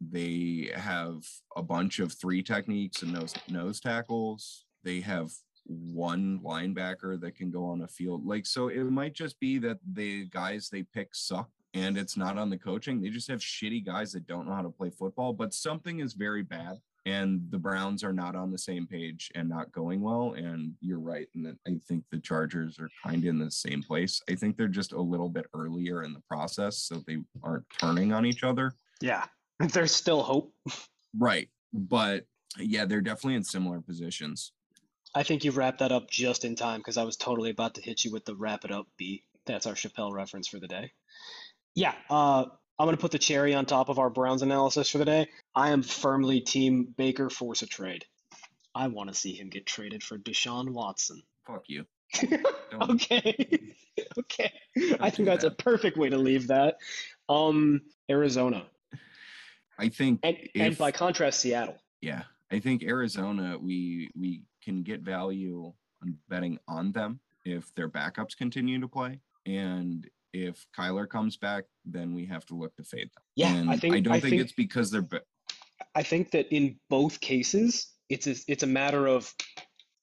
They 0.00 0.70
have 0.74 1.24
a 1.56 1.62
bunch 1.62 1.98
of 1.98 2.12
three 2.12 2.42
techniques 2.42 3.02
and 3.02 3.12
nose 3.12 3.34
nose 3.48 3.80
tackles. 3.80 4.64
They 4.84 5.00
have 5.00 5.30
one 5.64 6.40
linebacker 6.44 7.20
that 7.20 7.36
can 7.36 7.50
go 7.50 7.66
on 7.66 7.82
a 7.82 7.88
field. 7.88 8.26
Like 8.26 8.46
so 8.46 8.68
it 8.68 8.84
might 8.84 9.14
just 9.14 9.38
be 9.38 9.58
that 9.58 9.78
the 9.92 10.26
guys 10.26 10.68
they 10.68 10.82
pick 10.82 11.14
suck 11.14 11.50
and 11.74 11.96
it's 11.96 12.16
not 12.16 12.38
on 12.38 12.50
the 12.50 12.58
coaching. 12.58 13.00
They 13.00 13.08
just 13.08 13.28
have 13.28 13.40
shitty 13.40 13.84
guys 13.84 14.12
that 14.12 14.26
don't 14.26 14.46
know 14.46 14.54
how 14.54 14.62
to 14.62 14.70
play 14.70 14.90
football, 14.90 15.32
but 15.32 15.54
something 15.54 16.00
is 16.00 16.12
very 16.12 16.42
bad 16.42 16.80
and 17.04 17.42
the 17.50 17.58
Browns 17.58 18.04
are 18.04 18.12
not 18.12 18.36
on 18.36 18.52
the 18.52 18.58
same 18.58 18.86
page 18.86 19.30
and 19.34 19.48
not 19.48 19.72
going 19.72 20.00
well. 20.00 20.34
And 20.34 20.74
you're 20.80 21.00
right. 21.00 21.28
And 21.34 21.56
I 21.66 21.80
think 21.88 22.04
the 22.10 22.18
Chargers 22.18 22.78
are 22.78 22.90
kind 23.04 23.24
of 23.24 23.28
in 23.28 23.38
the 23.38 23.50
same 23.50 23.82
place. 23.82 24.20
I 24.30 24.34
think 24.34 24.56
they're 24.56 24.68
just 24.68 24.92
a 24.92 25.00
little 25.00 25.28
bit 25.28 25.46
earlier 25.54 26.04
in 26.04 26.12
the 26.12 26.22
process, 26.28 26.76
so 26.78 27.02
they 27.06 27.18
aren't 27.42 27.64
turning 27.78 28.12
on 28.12 28.24
each 28.24 28.44
other. 28.44 28.72
Yeah. 29.00 29.24
There's 29.58 29.92
still 29.92 30.22
hope. 30.22 30.52
Right. 31.18 31.48
But 31.72 32.26
yeah, 32.58 32.84
they're 32.84 33.00
definitely 33.00 33.34
in 33.34 33.44
similar 33.44 33.80
positions. 33.80 34.52
I 35.14 35.22
think 35.22 35.44
you've 35.44 35.56
wrapped 35.56 35.80
that 35.80 35.92
up 35.92 36.08
just 36.08 36.44
in 36.44 36.54
time 36.54 36.80
because 36.80 36.96
I 36.96 37.04
was 37.04 37.16
totally 37.16 37.50
about 37.50 37.74
to 37.74 37.82
hit 37.82 38.04
you 38.04 38.12
with 38.12 38.24
the 38.24 38.34
wrap 38.34 38.64
it 38.64 38.70
up 38.70 38.86
beat. 38.96 39.24
That's 39.44 39.66
our 39.66 39.74
Chappelle 39.74 40.12
reference 40.12 40.48
for 40.48 40.58
the 40.58 40.68
day. 40.68 40.92
Yeah. 41.74 41.94
Uh, 42.10 42.46
I'm 42.78 42.86
going 42.86 42.96
to 42.96 43.00
put 43.00 43.12
the 43.12 43.18
cherry 43.18 43.54
on 43.54 43.66
top 43.66 43.88
of 43.88 43.98
our 43.98 44.10
Browns 44.10 44.42
analysis 44.42 44.90
for 44.90 44.98
the 44.98 45.04
day. 45.04 45.28
I 45.54 45.70
am 45.70 45.82
firmly 45.82 46.40
Team 46.40 46.92
Baker 46.96 47.30
force 47.30 47.62
a 47.62 47.66
trade. 47.66 48.04
I 48.74 48.88
want 48.88 49.10
to 49.10 49.14
see 49.14 49.34
him 49.34 49.50
get 49.50 49.66
traded 49.66 50.02
for 50.02 50.18
Deshaun 50.18 50.70
Watson. 50.70 51.22
Fuck 51.46 51.64
you. 51.68 51.84
okay. 52.82 53.36
okay. 54.18 54.52
Don't 54.76 55.02
I 55.02 55.10
think 55.10 55.26
that's 55.26 55.44
that. 55.44 55.52
a 55.52 55.54
perfect 55.54 55.96
way 55.96 56.08
to 56.08 56.18
leave 56.18 56.48
that. 56.48 56.78
Um, 57.28 57.82
Arizona. 58.10 58.64
I 59.78 59.88
think, 59.88 60.20
and, 60.22 60.36
if, 60.36 60.50
and 60.54 60.78
by 60.78 60.92
contrast, 60.92 61.40
Seattle. 61.40 61.76
Yeah, 62.00 62.22
I 62.50 62.58
think 62.58 62.82
Arizona. 62.82 63.56
We 63.58 64.10
we 64.18 64.42
can 64.62 64.82
get 64.82 65.00
value 65.00 65.72
on 66.02 66.18
betting 66.28 66.58
on 66.68 66.92
them 66.92 67.20
if 67.44 67.74
their 67.74 67.88
backups 67.88 68.36
continue 68.36 68.80
to 68.80 68.88
play, 68.88 69.20
and 69.46 70.08
if 70.32 70.66
Kyler 70.76 71.08
comes 71.08 71.36
back, 71.36 71.64
then 71.84 72.14
we 72.14 72.26
have 72.26 72.44
to 72.46 72.54
look 72.54 72.74
to 72.76 72.84
fade 72.84 73.10
them. 73.14 73.22
Yeah, 73.36 73.54
and 73.54 73.70
I 73.70 73.76
think 73.76 73.94
I 73.94 74.00
don't 74.00 74.14
I 74.14 74.20
think, 74.20 74.32
think, 74.32 74.42
it's 74.42 74.52
because 74.52 74.90
they're. 74.90 75.02
Be- 75.02 75.18
I 75.94 76.02
think 76.02 76.30
that 76.30 76.52
in 76.54 76.76
both 76.88 77.20
cases, 77.20 77.92
it's 78.08 78.26
a, 78.26 78.34
it's 78.48 78.62
a 78.62 78.66
matter 78.66 79.06
of, 79.06 79.32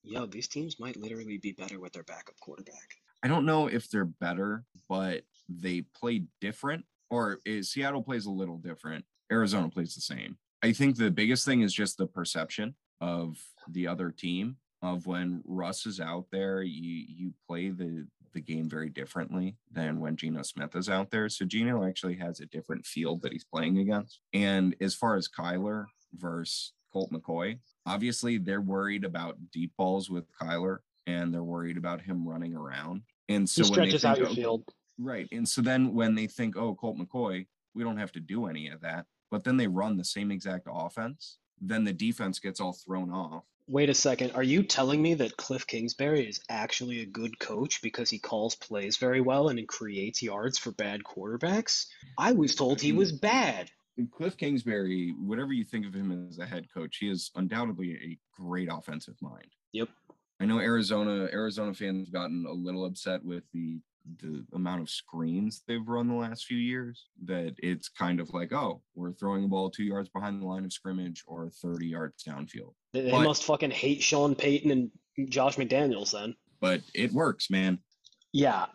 yo, 0.04 0.26
these 0.26 0.48
teams 0.48 0.80
might 0.80 0.98
literally 0.98 1.38
be 1.38 1.52
better 1.54 1.80
with 1.80 1.94
their 1.94 2.04
backup 2.04 2.36
quarterback. 2.42 2.76
I 3.24 3.28
don't 3.28 3.46
know 3.46 3.68
if 3.68 3.90
they're 3.90 4.06
better, 4.06 4.64
but 4.88 5.24
they 5.48 5.82
play 5.96 6.24
different, 6.42 6.86
or 7.10 7.40
is, 7.46 7.72
Seattle 7.72 8.04
plays 8.04 8.26
a 8.26 8.32
little 8.32 8.58
different. 8.58 9.06
Arizona 9.32 9.70
plays 9.70 9.96
the 9.96 10.02
same. 10.02 10.38
I 10.62 10.74
think 10.74 10.98
the 10.98 11.12
biggest 11.12 11.46
thing 11.46 11.62
is 11.62 11.74
just 11.74 11.98
the 11.98 12.08
perception 12.08 12.76
of 13.02 13.38
the 13.70 13.88
other 13.88 14.12
team 14.12 14.58
of 14.82 15.06
when 15.06 15.42
Russ 15.46 15.86
is 15.86 16.00
out 16.00 16.26
there, 16.32 16.62
you 16.62 17.06
you 17.08 17.34
play 17.48 17.70
the 17.70 18.08
the 18.34 18.42
game 18.42 18.70
very 18.70 18.90
differently 18.90 19.56
than 19.72 20.00
when 20.00 20.16
Geno 20.16 20.42
Smith 20.42 20.76
is 20.76 20.90
out 20.90 21.12
there. 21.12 21.30
So 21.30 21.46
Geno 21.46 21.86
actually 21.86 22.16
has 22.16 22.40
a 22.40 22.46
different 22.46 22.86
field 22.86 23.22
that 23.22 23.32
he's 23.32 23.44
playing 23.44 23.78
against. 23.80 24.20
And 24.34 24.76
as 24.82 24.96
far 24.96 25.16
as 25.16 25.28
Kyler 25.28 25.86
versus 26.14 26.74
Colt 26.92 27.12
McCoy, 27.12 27.60
obviously 27.86 28.38
they're 28.38 28.62
worried 28.62 29.04
about 29.04 29.38
deep 29.52 29.72
balls 29.78 30.10
with 30.10 30.26
Kyler 30.42 30.80
and 31.08 31.34
they're 31.34 31.44
worried 31.44 31.78
about 31.78 32.02
him 32.02 32.28
running 32.28 32.56
around. 32.56 33.04
And 33.28 33.50
so 33.50 33.64
he 33.64 33.70
when 33.70 33.80
they 33.80 33.98
stretches 33.98 34.06
out 34.06 34.18
think, 34.18 34.28
your 34.28 34.32
oh, 34.32 34.36
field. 34.36 34.64
Right. 34.98 35.28
And 35.32 35.48
so 35.48 35.62
then 35.62 35.94
when 35.94 36.16
they 36.16 36.28
think, 36.28 36.58
oh, 36.58 36.76
Colt 36.76 36.98
McCoy, 36.98 37.46
we 37.74 37.84
don't 37.84 37.98
have 37.98 38.12
to 38.14 38.20
do 38.20 38.48
any 38.48 38.70
of 38.70 38.82
that, 38.82 39.06
but 39.32 39.44
then 39.44 39.58
they 39.58 39.68
run 39.68 39.98
the 39.98 40.04
same 40.04 40.32
exact 40.32 40.68
offense, 40.70 41.38
then 41.62 41.84
the 41.84 41.94
defense 41.94 42.40
gets 42.40 42.60
all 42.60 42.74
thrown 42.74 43.12
off. 43.12 43.46
Wait 43.70 43.88
a 43.88 43.94
second. 43.94 44.32
Are 44.32 44.42
you 44.42 44.64
telling 44.64 45.00
me 45.00 45.14
that 45.14 45.38
Cliff 45.38 45.68
Kingsbury 45.68 46.28
is 46.28 46.42
actually 46.50 47.02
a 47.02 47.06
good 47.06 47.38
coach 47.38 47.84
because 47.84 48.10
he 48.10 48.18
calls 48.18 48.56
plays 48.56 48.98
very 48.98 49.22
well 49.22 49.50
and 49.50 49.68
creates 49.68 50.24
yards 50.24 50.58
for 50.58 50.72
bad 50.72 51.04
quarterbacks? 51.04 51.86
I 52.18 52.32
was 52.32 52.56
told 52.56 52.82
he 52.82 52.94
was 52.94 53.12
bad. 53.12 53.70
Cliff 54.12 54.36
Kingsbury, 54.38 55.14
whatever 55.20 55.54
you 55.54 55.64
think 55.64 55.86
of 55.86 55.94
him 55.94 56.28
as 56.28 56.40
a 56.40 56.48
head 56.48 56.66
coach, 56.74 56.98
he 56.98 57.12
is 57.12 57.30
undoubtedly 57.36 57.94
a 57.94 58.42
great 58.42 58.70
offensive 58.72 59.22
mind. 59.22 59.52
Yep. 59.74 59.90
I 60.40 60.46
know 60.46 60.60
Arizona 60.60 61.28
Arizona 61.32 61.76
fans 61.76 62.08
have 62.08 62.14
gotten 62.14 62.46
a 62.50 62.54
little 62.54 62.86
upset 62.86 63.24
with 63.24 63.44
the 63.54 63.82
the 64.22 64.46
amount 64.54 64.82
of 64.82 64.90
screens 64.90 65.64
they've 65.68 65.88
run 65.88 66.08
the 66.08 66.14
last 66.16 66.46
few 66.46 66.58
years 66.58 67.08
that 67.26 67.56
it's 67.60 67.90
kind 67.90 68.20
of 68.20 68.30
like, 68.34 68.52
oh, 68.54 68.82
we're 68.96 69.14
throwing 69.14 69.42
the 69.44 69.48
ball 69.48 69.70
two 69.70 69.84
yards 69.84 70.10
behind 70.10 70.42
the 70.42 70.46
line 70.46 70.66
of 70.66 70.74
scrimmage 70.74 71.24
or 71.28 71.50
30 71.62 71.88
yards 71.88 72.24
downfield. 72.24 72.74
They, 72.94 73.02
they 73.02 73.12
But- 73.12 73.24
must 73.24 73.44
fucking 73.44 73.72
hate 73.72 74.02
Sean 74.02 74.36
Payton 74.36 74.72
and 74.72 74.92
Josh 75.30 75.58
McDaniels 75.58 76.12
then. 76.12 76.36
But 76.60 76.82
it 76.94 77.12
works, 77.14 77.50
man. 77.50 77.80
Yeah. 78.34 78.66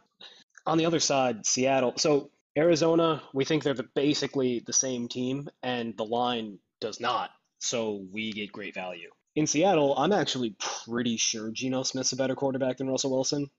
On 0.67 0.79
the 0.79 0.87
other 0.87 1.01
side, 1.01 1.45
Seattle. 1.45 1.95
So 1.97 2.31
Arizona, 2.57 3.23
we 3.35 3.45
think 3.45 3.63
they're 3.63 3.75
the, 3.75 3.89
basically 3.95 4.63
the 4.67 4.73
same 4.73 5.09
team, 5.09 5.49
and 5.63 5.97
the 5.97 6.05
line 6.05 6.59
does 6.81 7.01
not. 7.01 7.31
So 7.59 8.05
we 8.13 8.33
get 8.33 8.53
great 8.53 8.75
value. 8.75 9.11
In 9.37 9.47
Seattle, 9.47 9.95
I'm 9.99 10.13
actually 10.13 10.57
pretty 10.87 11.17
sure 11.17 11.51
Geno 11.51 11.83
Smith's 11.83 12.13
a 12.13 12.17
better 12.17 12.35
quarterback 12.37 12.77
than 12.79 12.89
Russell 12.89 13.11
Wilson. 13.11 13.51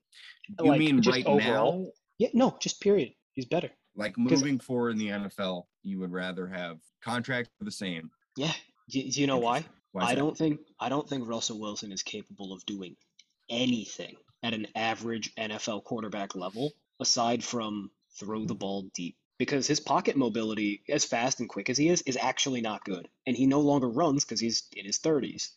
You 0.48 0.66
Like, 0.66 0.80
mean 0.80 1.02
right 1.02 1.26
overall? 1.26 1.84
now, 1.84 1.92
Yeah, 2.18 2.30
no, 2.34 2.56
just 2.62 2.80
period. 2.80 3.14
He's 3.34 3.46
better. 3.46 3.70
Like 3.96 4.18
moving 4.18 4.60
forward 4.60 4.92
in 4.92 4.98
the 4.98 5.08
NFL, 5.08 5.64
you 5.84 6.00
would 6.00 6.12
rather 6.12 6.48
have 6.48 6.80
contracts 7.04 7.52
the 7.60 7.72
same. 7.72 8.10
Yeah. 8.38 8.54
Do, 8.90 9.02
do 9.02 9.22
you 9.22 9.28
know 9.28 9.38
why? 9.38 9.66
Why 9.92 10.04
I 10.04 10.10
that? 10.10 10.16
don't 10.20 10.38
think 10.38 10.60
I 10.80 10.90
don't 10.90 11.08
think 11.08 11.28
Russell 11.28 11.60
Wilson 11.60 11.92
is 11.92 12.04
capable 12.04 12.54
of 12.54 12.66
doing 12.66 12.96
anything 13.50 14.16
at 14.44 14.54
an 14.54 14.68
average 14.76 15.34
NFL 15.36 15.84
quarterback 15.84 16.36
level 16.36 16.72
aside 17.00 17.44
from 17.44 17.90
throw 18.20 18.46
the 18.46 18.56
ball 18.56 18.90
deep 18.94 19.16
because 19.38 19.68
his 19.68 19.80
pocket 19.80 20.16
mobility 20.16 20.84
as 20.90 21.06
fast 21.06 21.40
and 21.40 21.50
quick 21.50 21.70
as 21.70 21.78
he 21.78 21.90
is 21.90 22.02
is 22.04 22.18
actually 22.20 22.62
not 22.62 22.86
good 22.86 23.08
and 23.28 23.36
he 23.36 23.46
no 23.46 23.60
longer 23.60 23.90
runs 23.90 24.24
because 24.24 24.40
he's 24.40 24.64
in 24.76 24.86
his 24.86 25.00
30s. 25.00 25.50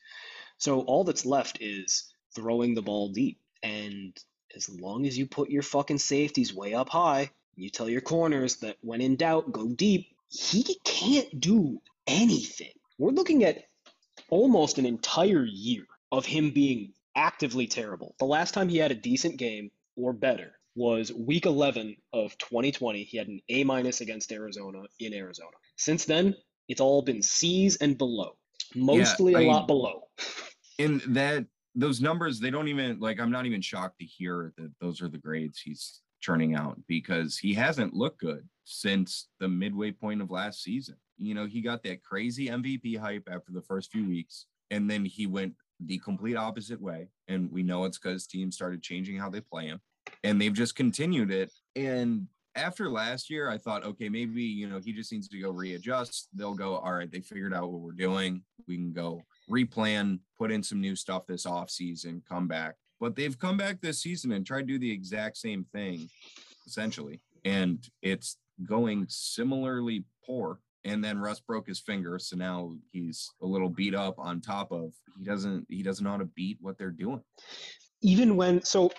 So 0.57 0.81
all 0.81 1.05
that's 1.05 1.26
left 1.26 1.59
is 1.61 2.12
throwing 2.35 2.74
the 2.74 2.83
ball 2.83 3.11
deep 3.11 3.39
and 3.62 4.16
as 4.57 4.68
long 4.68 5.07
as 5.07 5.16
you 5.16 5.26
put 5.26 5.51
your 5.51 5.62
fucking 5.62 5.99
safeties 5.99 6.55
way 6.55 6.74
up 6.74 6.89
high, 6.89 7.31
you 7.55 7.70
tell 7.70 7.89
your 7.89 8.01
corners 8.01 8.57
that 8.57 8.76
when 8.81 9.01
in 9.01 9.16
doubt 9.16 9.53
go 9.53 9.68
deep, 9.68 10.09
he 10.29 10.76
can't 10.85 11.41
do 11.41 11.81
anything. 12.07 12.72
We're 12.99 13.11
looking 13.11 13.45
at 13.45 13.64
almost 14.31 14.79
an 14.79 14.87
entire 14.87 15.45
year 15.45 15.85
of 16.11 16.26
him 16.26 16.51
being 16.51 16.93
actively 17.14 17.66
terrible. 17.66 18.14
The 18.18 18.24
last 18.24 18.55
time 18.55 18.68
he 18.68 18.79
had 18.79 18.91
a 18.91 18.97
decent 18.97 19.37
game 19.37 19.70
or 19.97 20.12
better 20.12 20.57
was 20.79 21.12
week 21.12 21.45
11 21.45 21.97
of 22.12 22.39
2020. 22.39 23.03
He 23.03 23.18
had 23.18 23.26
an 23.26 23.41
A 23.49 23.64
minus 23.64 24.01
against 24.01 24.31
Arizona 24.31 24.83
in 25.01 25.12
Arizona. 25.12 25.51
Since 25.76 26.05
then, 26.05 26.37
it's 26.68 26.81
all 26.81 27.03
been 27.03 27.20
C's 27.20 27.76
and 27.79 27.99
below, 27.99 28.39
mostly 28.76 29.35
I- 29.35 29.41
a 29.41 29.47
lot 29.47 29.66
below. 29.66 30.03
and 30.79 31.01
that 31.09 31.45
those 31.74 32.01
numbers 32.01 32.41
they 32.41 32.51
don't 32.51 32.66
even 32.68 32.99
like 32.99 33.20
i'm 33.20 33.31
not 33.31 33.47
even 33.47 33.61
shocked 33.61 33.99
to 33.99 34.05
hear 34.05 34.53
that 34.57 34.70
those 34.81 35.03
are 35.03 35.09
the 35.09 35.18
grades 35.18 35.61
he's 35.61 36.01
churning 36.20 36.55
out 36.55 36.76
because 36.89 37.37
he 37.39 37.53
hasn't 37.53 37.95
looked 37.95 38.20
good 38.20 38.49
since 38.64 39.29
the 39.39 39.47
midway 39.49 39.93
point 39.93 40.22
of 40.22 40.31
last 40.31 40.62
season 40.62 40.97
you 41.18 41.35
know 41.35 41.47
he 41.47 41.61
got 41.61 41.83
that 41.83 42.03
crazy 42.03 42.49
mvp 42.49 42.99
hype 42.99 43.29
after 43.31 43.53
the 43.53 43.62
first 43.62 43.93
few 43.93 44.09
weeks 44.09 44.47
and 44.70 44.91
then 44.91 45.05
he 45.05 45.26
went 45.26 45.53
the 45.81 45.99
complete 45.99 46.37
opposite 46.37 46.81
way 46.81 47.07
and 47.29 47.51
we 47.53 47.62
know 47.62 47.85
it's 47.85 47.99
because 47.99 48.26
teams 48.26 48.55
started 48.57 48.83
changing 48.83 49.16
how 49.16 49.29
they 49.31 49.41
play 49.41 49.66
him 49.66 49.81
and 50.24 50.40
they've 50.40 50.54
just 50.54 50.74
continued 50.74 51.30
it 51.30 51.50
and 51.76 52.26
after 52.54 52.90
last 52.90 53.30
year 53.30 53.48
i 53.48 53.56
thought 53.56 53.84
okay 53.84 54.09
maybe 54.09 54.42
you 54.42 54.68
know 54.68 54.80
he 54.84 54.92
just 54.92 55.12
needs 55.12 55.28
to 55.28 55.40
go 55.40 55.50
readjust 55.50 56.28
they'll 56.34 56.54
go 56.54 56.76
all 56.76 56.92
right 56.92 57.12
they 57.12 57.20
figured 57.20 57.54
out 57.54 57.70
what 57.70 57.80
we're 57.80 57.92
doing 57.92 58.42
we 58.66 58.76
can 58.76 58.92
go 58.92 59.22
replan, 59.48 60.20
put 60.38 60.52
in 60.52 60.62
some 60.62 60.80
new 60.80 60.94
stuff 60.94 61.26
this 61.26 61.46
off 61.46 61.70
season, 61.70 62.22
come 62.28 62.46
back. 62.46 62.76
But 63.00 63.16
they've 63.16 63.38
come 63.38 63.56
back 63.56 63.80
this 63.80 64.00
season 64.00 64.32
and 64.32 64.46
tried 64.46 64.62
to 64.62 64.66
do 64.66 64.78
the 64.78 64.90
exact 64.90 65.36
same 65.36 65.64
thing, 65.72 66.09
essentially. 66.66 67.20
And 67.44 67.84
it's 68.02 68.36
going 68.64 69.06
similarly 69.09 70.04
poor. 70.26 70.61
And 70.84 71.02
then 71.02 71.18
Russ 71.18 71.40
broke 71.40 71.68
his 71.68 71.80
finger. 71.80 72.18
So 72.18 72.36
now 72.36 72.74
he's 72.92 73.30
a 73.42 73.46
little 73.46 73.68
beat 73.68 73.94
up 73.94 74.18
on 74.18 74.40
top 74.40 74.72
of 74.72 74.92
he 75.16 75.24
doesn't 75.24 75.66
he 75.68 75.82
doesn't 75.82 76.04
know 76.04 76.12
how 76.12 76.18
to 76.18 76.24
beat 76.24 76.59
what 76.61 76.78
they're 76.78 76.90
doing. 76.90 77.22
even 78.00 78.36
when 78.36 78.62
so 78.62 78.90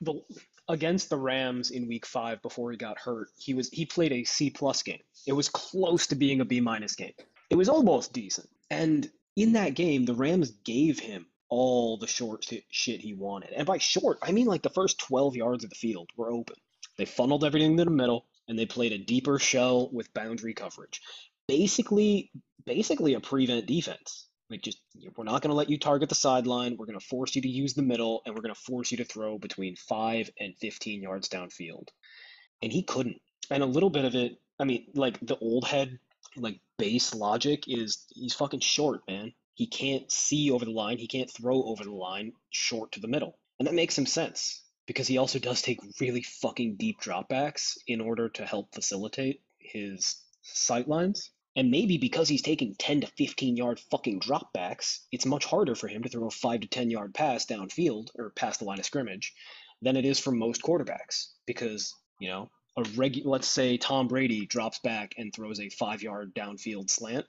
the 0.00 0.20
against 0.68 1.10
the 1.10 1.16
Rams 1.16 1.70
in 1.70 1.88
week 1.88 2.06
five 2.06 2.40
before 2.42 2.70
he 2.70 2.76
got 2.76 2.98
hurt, 2.98 3.28
he 3.38 3.54
was 3.54 3.68
he 3.70 3.86
played 3.86 4.12
a 4.12 4.24
C 4.24 4.50
plus 4.50 4.82
game. 4.82 5.02
It 5.26 5.32
was 5.32 5.48
close 5.48 6.06
to 6.08 6.14
being 6.14 6.40
a 6.40 6.44
B 6.44 6.60
minus 6.60 6.94
game. 6.94 7.14
It 7.50 7.56
was 7.56 7.68
almost 7.68 8.12
decent. 8.12 8.48
And 8.70 9.10
in 9.36 9.52
that 9.52 9.74
game, 9.74 10.04
the 10.04 10.14
Rams 10.14 10.50
gave 10.64 10.98
him 10.98 11.26
all 11.48 11.98
the 11.98 12.06
short 12.06 12.46
shit 12.70 13.00
he 13.00 13.12
wanted. 13.12 13.50
And 13.50 13.66
by 13.66 13.78
short, 13.78 14.18
I 14.22 14.32
mean 14.32 14.46
like 14.46 14.62
the 14.62 14.70
first 14.70 14.98
12 15.00 15.36
yards 15.36 15.64
of 15.64 15.70
the 15.70 15.76
field 15.76 16.10
were 16.16 16.32
open. 16.32 16.56
They 16.96 17.04
funneled 17.04 17.44
everything 17.44 17.76
to 17.76 17.84
the 17.84 17.90
middle 17.90 18.26
and 18.48 18.58
they 18.58 18.66
played 18.66 18.92
a 18.92 18.98
deeper 18.98 19.38
shell 19.38 19.90
with 19.92 20.14
boundary 20.14 20.54
coverage. 20.54 21.00
Basically, 21.48 22.30
basically 22.64 23.14
a 23.14 23.20
prevent 23.20 23.66
defense. 23.66 24.28
Like 24.52 24.62
just 24.62 24.80
we're 25.16 25.24
not 25.24 25.40
going 25.40 25.50
to 25.50 25.56
let 25.56 25.70
you 25.70 25.78
target 25.78 26.10
the 26.10 26.14
sideline. 26.14 26.76
We're 26.76 26.86
going 26.86 26.98
to 26.98 27.06
force 27.06 27.34
you 27.34 27.40
to 27.40 27.48
use 27.48 27.72
the 27.72 27.82
middle, 27.82 28.20
and 28.26 28.34
we're 28.34 28.42
going 28.42 28.54
to 28.54 28.60
force 28.60 28.90
you 28.90 28.98
to 28.98 29.04
throw 29.04 29.38
between 29.38 29.76
five 29.76 30.30
and 30.38 30.54
15 30.60 31.02
yards 31.02 31.30
downfield. 31.30 31.88
And 32.62 32.70
he 32.70 32.82
couldn't. 32.82 33.20
And 33.50 33.62
a 33.62 33.66
little 33.66 33.88
bit 33.88 34.04
of 34.04 34.14
it, 34.14 34.38
I 34.60 34.64
mean, 34.64 34.86
like 34.94 35.18
the 35.20 35.38
old 35.38 35.66
head, 35.66 35.98
like 36.36 36.60
base 36.78 37.14
logic 37.14 37.64
is 37.66 38.06
he's 38.10 38.34
fucking 38.34 38.60
short, 38.60 39.00
man. 39.08 39.32
He 39.54 39.66
can't 39.66 40.12
see 40.12 40.50
over 40.50 40.66
the 40.66 40.70
line. 40.70 40.98
He 40.98 41.08
can't 41.08 41.30
throw 41.30 41.62
over 41.64 41.82
the 41.84 41.90
line 41.90 42.32
short 42.50 42.92
to 42.92 43.00
the 43.00 43.08
middle. 43.08 43.38
And 43.58 43.66
that 43.66 43.74
makes 43.74 43.94
some 43.94 44.06
sense 44.06 44.62
because 44.86 45.08
he 45.08 45.16
also 45.16 45.38
does 45.38 45.62
take 45.62 45.80
really 45.98 46.22
fucking 46.22 46.76
deep 46.76 47.00
dropbacks 47.00 47.78
in 47.86 48.02
order 48.02 48.28
to 48.28 48.44
help 48.44 48.74
facilitate 48.74 49.40
his 49.58 50.16
sight 50.42 50.88
lines. 50.88 51.30
And 51.54 51.70
maybe 51.70 51.98
because 51.98 52.28
he's 52.28 52.40
taking 52.40 52.74
10 52.74 53.02
to 53.02 53.06
15 53.06 53.56
yard 53.56 53.78
fucking 53.90 54.20
dropbacks, 54.20 55.00
it's 55.12 55.26
much 55.26 55.44
harder 55.44 55.74
for 55.74 55.86
him 55.86 56.02
to 56.02 56.08
throw 56.08 56.26
a 56.26 56.30
5 56.30 56.60
to 56.60 56.66
10 56.66 56.90
yard 56.90 57.12
pass 57.12 57.44
downfield 57.44 58.08
or 58.18 58.30
past 58.30 58.60
the 58.60 58.64
line 58.64 58.78
of 58.78 58.86
scrimmage 58.86 59.34
than 59.82 59.96
it 59.96 60.06
is 60.06 60.18
for 60.18 60.32
most 60.32 60.62
quarterbacks. 60.62 61.28
Because, 61.46 61.94
you 62.18 62.28
know, 62.28 62.50
a 62.76 62.82
regu- 62.82 63.26
let's 63.26 63.48
say 63.48 63.76
Tom 63.76 64.08
Brady 64.08 64.46
drops 64.46 64.78
back 64.78 65.14
and 65.18 65.32
throws 65.32 65.60
a 65.60 65.68
5 65.68 66.02
yard 66.02 66.34
downfield 66.34 66.88
slant. 66.88 67.26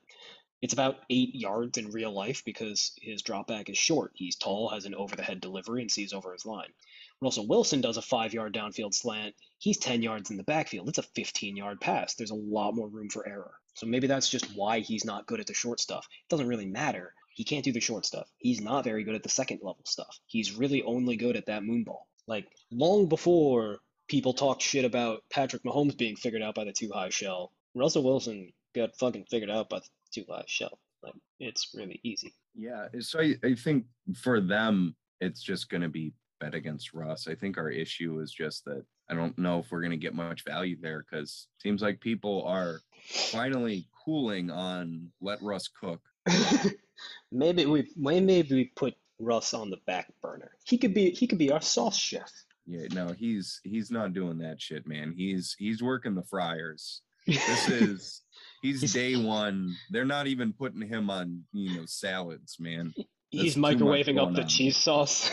It's 0.61 0.73
about 0.73 1.01
8 1.09 1.35
yards 1.35 1.77
in 1.77 1.91
real 1.91 2.13
life 2.13 2.45
because 2.45 2.93
his 3.01 3.23
dropback 3.23 3.67
is 3.69 3.77
short. 3.77 4.11
He's 4.15 4.37
tall, 4.37 4.69
has 4.69 4.85
an 4.85 4.95
over 4.95 5.17
the 5.17 5.23
head 5.23 5.41
delivery, 5.41 5.81
and 5.81 5.91
sees 5.91 6.13
over 6.13 6.31
his 6.31 6.45
line. 6.45 6.71
Russell 7.19 7.47
Wilson 7.47 7.81
does 7.81 7.97
a 7.97 8.01
5 8.01 8.33
yard 8.33 8.53
downfield 8.53 8.93
slant. 8.93 9.35
He's 9.59 9.77
10 9.77 10.01
yards 10.01 10.31
in 10.31 10.37
the 10.37 10.43
backfield. 10.43 10.87
It's 10.87 10.97
a 10.97 11.03
15 11.03 11.57
yard 11.57 11.81
pass. 11.81 12.15
There's 12.15 12.31
a 12.31 12.35
lot 12.35 12.73
more 12.73 12.87
room 12.87 13.09
for 13.09 13.27
error. 13.27 13.55
So 13.73 13.87
maybe 13.87 14.07
that's 14.07 14.29
just 14.29 14.55
why 14.55 14.79
he's 14.79 15.05
not 15.05 15.25
good 15.25 15.39
at 15.39 15.47
the 15.47 15.53
short 15.53 15.79
stuff. 15.79 16.07
It 16.09 16.29
doesn't 16.29 16.47
really 16.47 16.67
matter. 16.67 17.13
He 17.33 17.43
can't 17.43 17.65
do 17.65 17.71
the 17.71 17.79
short 17.79 18.05
stuff. 18.05 18.29
He's 18.37 18.61
not 18.61 18.83
very 18.83 19.03
good 19.03 19.15
at 19.15 19.23
the 19.23 19.29
second 19.29 19.59
level 19.63 19.83
stuff. 19.85 20.19
He's 20.27 20.55
really 20.55 20.83
only 20.83 21.15
good 21.15 21.35
at 21.35 21.47
that 21.47 21.63
moon 21.63 21.83
ball. 21.83 22.07
Like 22.27 22.47
long 22.71 23.07
before 23.09 23.79
people 24.07 24.33
talked 24.33 24.61
shit 24.61 24.85
about 24.85 25.23
Patrick 25.31 25.63
Mahomes 25.63 25.97
being 25.97 26.15
figured 26.15 26.43
out 26.43 26.55
by 26.55 26.65
the 26.65 26.71
too 26.71 26.91
high 26.93 27.09
shell, 27.09 27.51
Russell 27.73 28.03
Wilson 28.03 28.53
got 28.75 28.95
fucking 28.97 29.25
figured 29.29 29.49
out 29.49 29.69
by 29.69 29.79
the 29.79 29.85
too 30.13 30.25
high 30.29 30.43
shell. 30.47 30.79
Like 31.01 31.15
it's 31.39 31.71
really 31.75 31.99
easy. 32.03 32.33
Yeah. 32.55 32.87
So 32.99 33.19
I, 33.19 33.35
I 33.43 33.55
think 33.55 33.85
for 34.15 34.39
them, 34.39 34.95
it's 35.19 35.41
just 35.41 35.69
going 35.69 35.81
to 35.81 35.89
be 35.89 36.13
bet 36.39 36.53
against 36.53 36.93
Russ. 36.93 37.27
I 37.27 37.35
think 37.35 37.57
our 37.57 37.69
issue 37.69 38.19
is 38.19 38.31
just 38.31 38.65
that 38.65 38.85
I 39.09 39.15
don't 39.15 39.37
know 39.37 39.59
if 39.59 39.71
we're 39.71 39.81
going 39.81 39.91
to 39.91 39.97
get 39.97 40.13
much 40.13 40.43
value 40.45 40.77
there 40.79 41.05
because 41.09 41.47
seems 41.59 41.81
like 41.81 41.99
people 41.99 42.43
are 42.45 42.81
finally 43.05 43.87
cooling 44.05 44.49
on 44.51 45.11
let 45.21 45.41
Russ 45.41 45.67
cook. 45.67 46.01
maybe 47.31 47.65
we 47.65 47.89
maybe 47.95 48.43
we 48.51 48.71
put 48.75 48.95
Russ 49.19 49.53
on 49.53 49.69
the 49.69 49.77
back 49.85 50.07
burner. 50.21 50.51
He 50.65 50.77
could 50.77 50.93
be 50.93 51.11
he 51.11 51.27
could 51.27 51.39
be 51.39 51.51
our 51.51 51.61
sauce 51.61 51.97
chef. 51.97 52.31
Yeah, 52.65 52.87
no, 52.93 53.07
he's 53.11 53.59
he's 53.63 53.91
not 53.91 54.13
doing 54.13 54.37
that 54.39 54.61
shit, 54.61 54.87
man. 54.87 55.13
He's 55.15 55.55
he's 55.59 55.81
working 55.83 56.15
the 56.15 56.23
fryers. 56.23 57.01
This 57.25 57.69
is 57.69 58.21
he's 58.61 58.81
He's- 58.81 58.93
day 58.93 59.15
one. 59.15 59.75
They're 59.91 60.05
not 60.05 60.27
even 60.27 60.51
putting 60.53 60.81
him 60.81 61.09
on, 61.09 61.43
you 61.53 61.77
know, 61.77 61.85
salads, 61.85 62.57
man. 62.59 62.93
He's 63.29 63.55
microwaving 63.55 64.21
up 64.21 64.33
the 64.35 64.41
on. 64.43 64.47
cheese 64.47 64.77
sauce. 64.77 65.29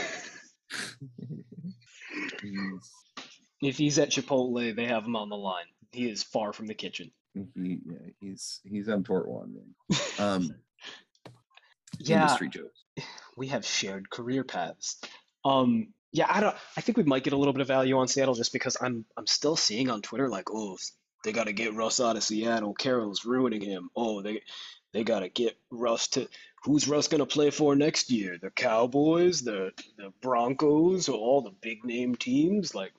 if 3.63 3.77
he's 3.77 3.99
at 3.99 4.11
Chipotle, 4.11 4.75
they 4.75 4.87
have 4.87 5.05
him 5.05 5.17
on 5.17 5.29
the 5.29 5.37
line. 5.37 5.65
He 5.93 6.09
is 6.09 6.23
far 6.23 6.53
from 6.53 6.67
the 6.67 6.75
kitchen. 6.75 7.11
He, 7.35 7.79
yeah, 7.85 7.99
he's 8.21 8.61
he's 8.65 8.89
on 8.89 9.05
tort 9.05 9.29
one. 9.29 9.55
Um 10.19 10.55
Yeah, 11.99 12.23
industry 12.23 12.49
jokes. 12.49 12.85
we 13.37 13.49
have 13.49 13.65
shared 13.65 14.11
career 14.11 14.45
paths. 14.45 15.01
Um, 15.45 15.89
yeah, 16.13 16.27
I 16.29 16.41
don't. 16.41 16.57
I 16.77 16.81
think 16.81 16.99
we 16.99 17.05
might 17.05 17.25
get 17.25 17.33
a 17.33 17.37
little 17.37 17.53
bit 17.53 17.61
of 17.63 17.69
value 17.69 17.99
on 17.99 18.09
Seattle 18.09 18.35
just 18.35 18.53
because 18.53 18.77
I'm 18.81 19.05
I'm 19.17 19.27
still 19.27 19.57
seeing 19.57 19.91
on 19.91 20.03
Twitter 20.03 20.29
like, 20.29 20.51
oh, 20.51 20.77
they 21.25 21.33
got 21.33 21.45
to 21.45 21.53
get 21.53 21.75
Russ 21.75 22.01
out 22.01 22.17
of 22.17 22.23
Seattle. 22.23 22.75
Carroll's 22.75 23.25
ruining 23.25 23.63
him. 23.63 23.91
Oh, 23.95 24.23
they 24.23 24.43
they 24.93 25.05
got 25.05 25.21
to 25.21 25.29
get 25.29 25.57
Russ 25.71 26.09
to. 26.09 26.29
Who's 26.65 26.89
Russ 26.89 27.09
gonna 27.09 27.27
play 27.27 27.51
for 27.51 27.75
next 27.77 28.11
year? 28.11 28.39
The 28.41 28.51
Cowboys, 28.51 29.43
the 29.43 29.73
the 29.97 30.13
Broncos, 30.21 31.09
or 31.09 31.17
all 31.19 31.43
the 31.43 31.55
big 31.63 31.85
name 31.85 32.15
teams? 32.17 32.75
Like, 32.75 32.93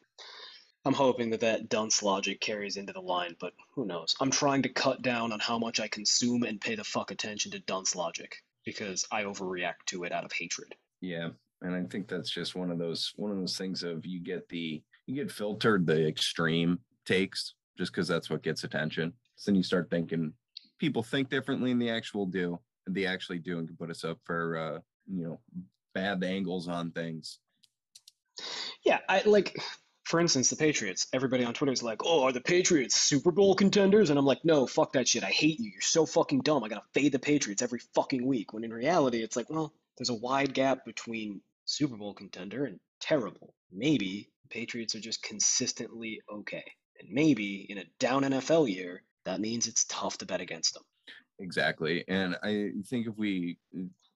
I'm 0.84 0.94
hoping 0.94 1.30
that 1.30 1.42
that 1.42 1.70
dunce 1.70 2.02
logic 2.02 2.42
carries 2.42 2.78
into 2.78 2.94
the 2.94 3.02
line, 3.02 3.36
but 3.40 3.54
who 3.76 3.86
knows? 3.86 4.16
I'm 4.20 4.32
trying 4.32 4.64
to 4.64 4.70
cut 4.70 5.02
down 5.02 5.32
on 5.32 5.40
how 5.40 5.60
much 5.60 5.80
I 5.80 5.88
consume 5.88 6.44
and 6.44 6.60
pay 6.60 6.76
the 6.76 6.84
fuck 6.84 7.12
attention 7.12 7.52
to 7.52 7.60
dunce 7.60 7.96
logic 7.96 8.38
because 8.66 9.06
I 9.12 9.24
overreact 9.24 9.86
to 9.88 10.04
it 10.06 10.12
out 10.12 10.26
of 10.26 10.32
hatred. 10.34 10.74
Yeah, 11.00 11.30
and 11.62 11.76
I 11.76 11.84
think 11.84 12.08
that's 12.08 12.32
just 12.32 12.56
one 12.56 12.72
of 12.72 12.80
those 12.80 13.14
one 13.16 13.32
of 13.32 13.38
those 13.38 13.58
things 13.58 13.84
of 13.84 14.06
you 14.06 14.20
get 14.20 14.50
the 14.50 14.82
you 15.06 15.16
get 15.16 15.32
filtered 15.32 15.86
the 15.86 16.08
extreme 16.08 16.80
takes 17.06 17.54
just 17.78 17.92
because 17.92 18.08
that's 18.08 18.30
what 18.30 18.44
gets 18.44 18.64
attention. 18.64 19.14
So 19.36 19.52
then 19.52 19.58
you 19.58 19.64
start 19.64 19.90
thinking 19.90 20.34
people 20.80 21.04
think 21.04 21.30
differently 21.30 21.72
than 21.72 21.80
the 21.80 21.92
actual 21.92 22.26
do, 22.26 22.60
and 22.88 22.96
they 22.96 23.06
actually 23.06 23.40
do, 23.40 23.60
and 23.60 23.68
can 23.68 23.78
put 23.78 23.92
us 23.92 24.04
up 24.04 24.18
for 24.26 24.58
uh, 24.58 24.80
you 25.08 25.24
know 25.24 25.40
bad 25.94 26.24
angles 26.24 26.68
on 26.68 26.92
things. 26.92 27.38
Yeah, 28.84 29.00
I 29.08 29.22
like 29.26 29.62
for 30.12 30.20
instance, 30.20 30.50
the 30.50 30.58
Patriots. 30.58 31.08
Everybody 31.14 31.46
on 31.46 31.54
Twitter 31.54 31.72
is 31.72 31.82
like, 31.82 32.04
"Oh, 32.04 32.24
are 32.24 32.34
the 32.34 32.42
Patriots 32.42 33.00
Super 33.00 33.32
Bowl 33.32 33.56
contenders?" 33.56 34.10
And 34.10 34.20
I'm 34.20 34.26
like, 34.26 34.44
"No, 34.44 34.68
fuck 34.68 34.92
that 34.92 35.08
shit. 35.08 35.24
I 35.24 35.30
hate 35.30 35.58
you. 35.58 35.72
You're 35.72 35.80
so 35.80 36.06
fucking 36.06 36.42
dumb. 36.42 36.66
I 36.66 36.68
gotta 36.68 36.84
fade 36.94 37.14
the 37.14 37.20
Patriots 37.20 37.62
every 37.62 37.80
fucking 37.96 38.26
week." 38.26 38.52
When 38.52 38.66
in 38.66 38.74
reality, 38.74 39.24
it's 39.24 39.38
like, 39.38 39.50
well, 39.50 39.74
there's 39.98 40.10
a 40.10 40.14
wide 40.14 40.54
gap 40.54 40.84
between 40.84 41.42
Super 41.64 41.96
Bowl 41.96 42.14
contender 42.14 42.66
and 42.66 42.78
terrible. 43.00 43.56
Maybe 43.72 44.30
the 44.42 44.50
Patriots 44.50 44.96
are 44.96 45.00
just 45.00 45.24
consistently 45.24 46.22
okay, 46.30 46.66
and 47.00 47.10
maybe 47.10 47.66
in 47.70 47.78
a 47.78 47.86
down 47.98 48.24
NFL 48.24 48.70
year, 48.70 49.04
that 49.24 49.40
means 49.40 49.66
it's 49.66 49.86
tough 49.86 50.18
to 50.18 50.26
bet 50.26 50.42
against 50.42 50.74
them. 50.74 50.84
Exactly. 51.40 52.04
And 52.10 52.36
I 52.44 52.72
think 52.86 53.08
if 53.08 53.18
we, 53.18 53.58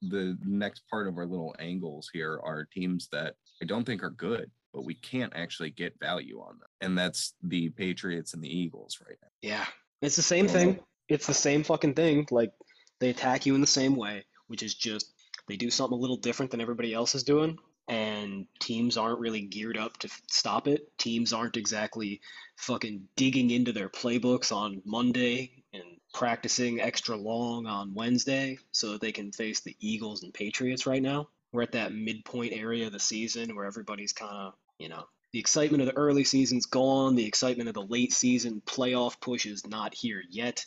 the 0.01 0.37
next 0.43 0.81
part 0.89 1.07
of 1.07 1.17
our 1.17 1.25
little 1.25 1.55
angles 1.57 2.09
here 2.11 2.37
are 2.43 2.65
teams 2.65 3.07
that 3.13 3.35
I 3.61 3.65
don't 3.65 3.85
think 3.85 4.03
are 4.03 4.09
good, 4.09 4.51
but 4.75 4.83
we 4.83 4.93
can't 4.93 5.31
actually 5.33 5.69
get 5.69 5.97
value 6.01 6.41
on 6.41 6.59
them. 6.59 6.67
And 6.81 6.97
that's 6.97 7.33
the 7.41 7.69
Patriots 7.69 8.33
and 8.33 8.43
the 8.43 8.49
Eagles 8.49 8.99
right 9.07 9.17
now. 9.21 9.29
Yeah, 9.41 9.65
it's 10.01 10.17
the 10.17 10.21
same 10.21 10.49
thing. 10.49 10.81
It's 11.07 11.27
the 11.27 11.33
same 11.33 11.63
fucking 11.63 11.93
thing. 11.93 12.27
Like 12.29 12.51
they 12.99 13.09
attack 13.09 13.45
you 13.45 13.55
in 13.55 13.61
the 13.61 13.67
same 13.67 13.95
way, 13.95 14.25
which 14.47 14.61
is 14.61 14.75
just 14.75 15.13
they 15.47 15.55
do 15.55 15.69
something 15.71 15.97
a 15.97 16.01
little 16.01 16.17
different 16.17 16.51
than 16.51 16.59
everybody 16.59 16.93
else 16.93 17.15
is 17.15 17.23
doing, 17.23 17.57
and 17.87 18.47
teams 18.59 18.97
aren't 18.97 19.19
really 19.19 19.43
geared 19.43 19.77
up 19.77 19.95
to 19.99 20.09
stop 20.29 20.67
it. 20.67 20.91
Teams 20.97 21.31
aren't 21.31 21.55
exactly 21.55 22.19
fucking 22.57 23.07
digging 23.15 23.51
into 23.51 23.71
their 23.71 23.89
playbooks 23.89 24.51
on 24.51 24.81
Monday 24.83 25.63
and 25.71 25.83
practicing 26.13 26.81
extra 26.81 27.15
long 27.15 27.65
on 27.65 27.93
Wednesday 27.93 28.57
so 28.71 28.91
that 28.91 29.01
they 29.01 29.13
can 29.13 29.31
face 29.31 29.61
the 29.61 29.77
Eagles 29.79 30.23
and 30.23 30.33
Patriots 30.33 30.85
right 30.85 31.01
now. 31.01 31.29
We're 31.53 31.61
at 31.61 31.71
that 31.73 31.93
midpoint 31.93 32.51
area 32.51 32.87
of 32.87 32.91
the 32.91 32.99
season 32.99 33.55
where 33.55 33.65
everybody's 33.65 34.11
kind 34.11 34.35
of, 34.35 34.53
you 34.79 34.89
know, 34.89 35.05
the 35.33 35.39
excitement 35.39 35.81
of 35.81 35.87
the 35.87 35.97
early 35.97 36.23
season's 36.23 36.65
gone. 36.65 37.15
The 37.15 37.25
excitement 37.25 37.67
of 37.67 37.75
the 37.75 37.85
late 37.85 38.13
season 38.13 38.61
playoff 38.65 39.19
push 39.19 39.45
is 39.45 39.67
not 39.67 39.93
here 39.93 40.21
yet. 40.29 40.65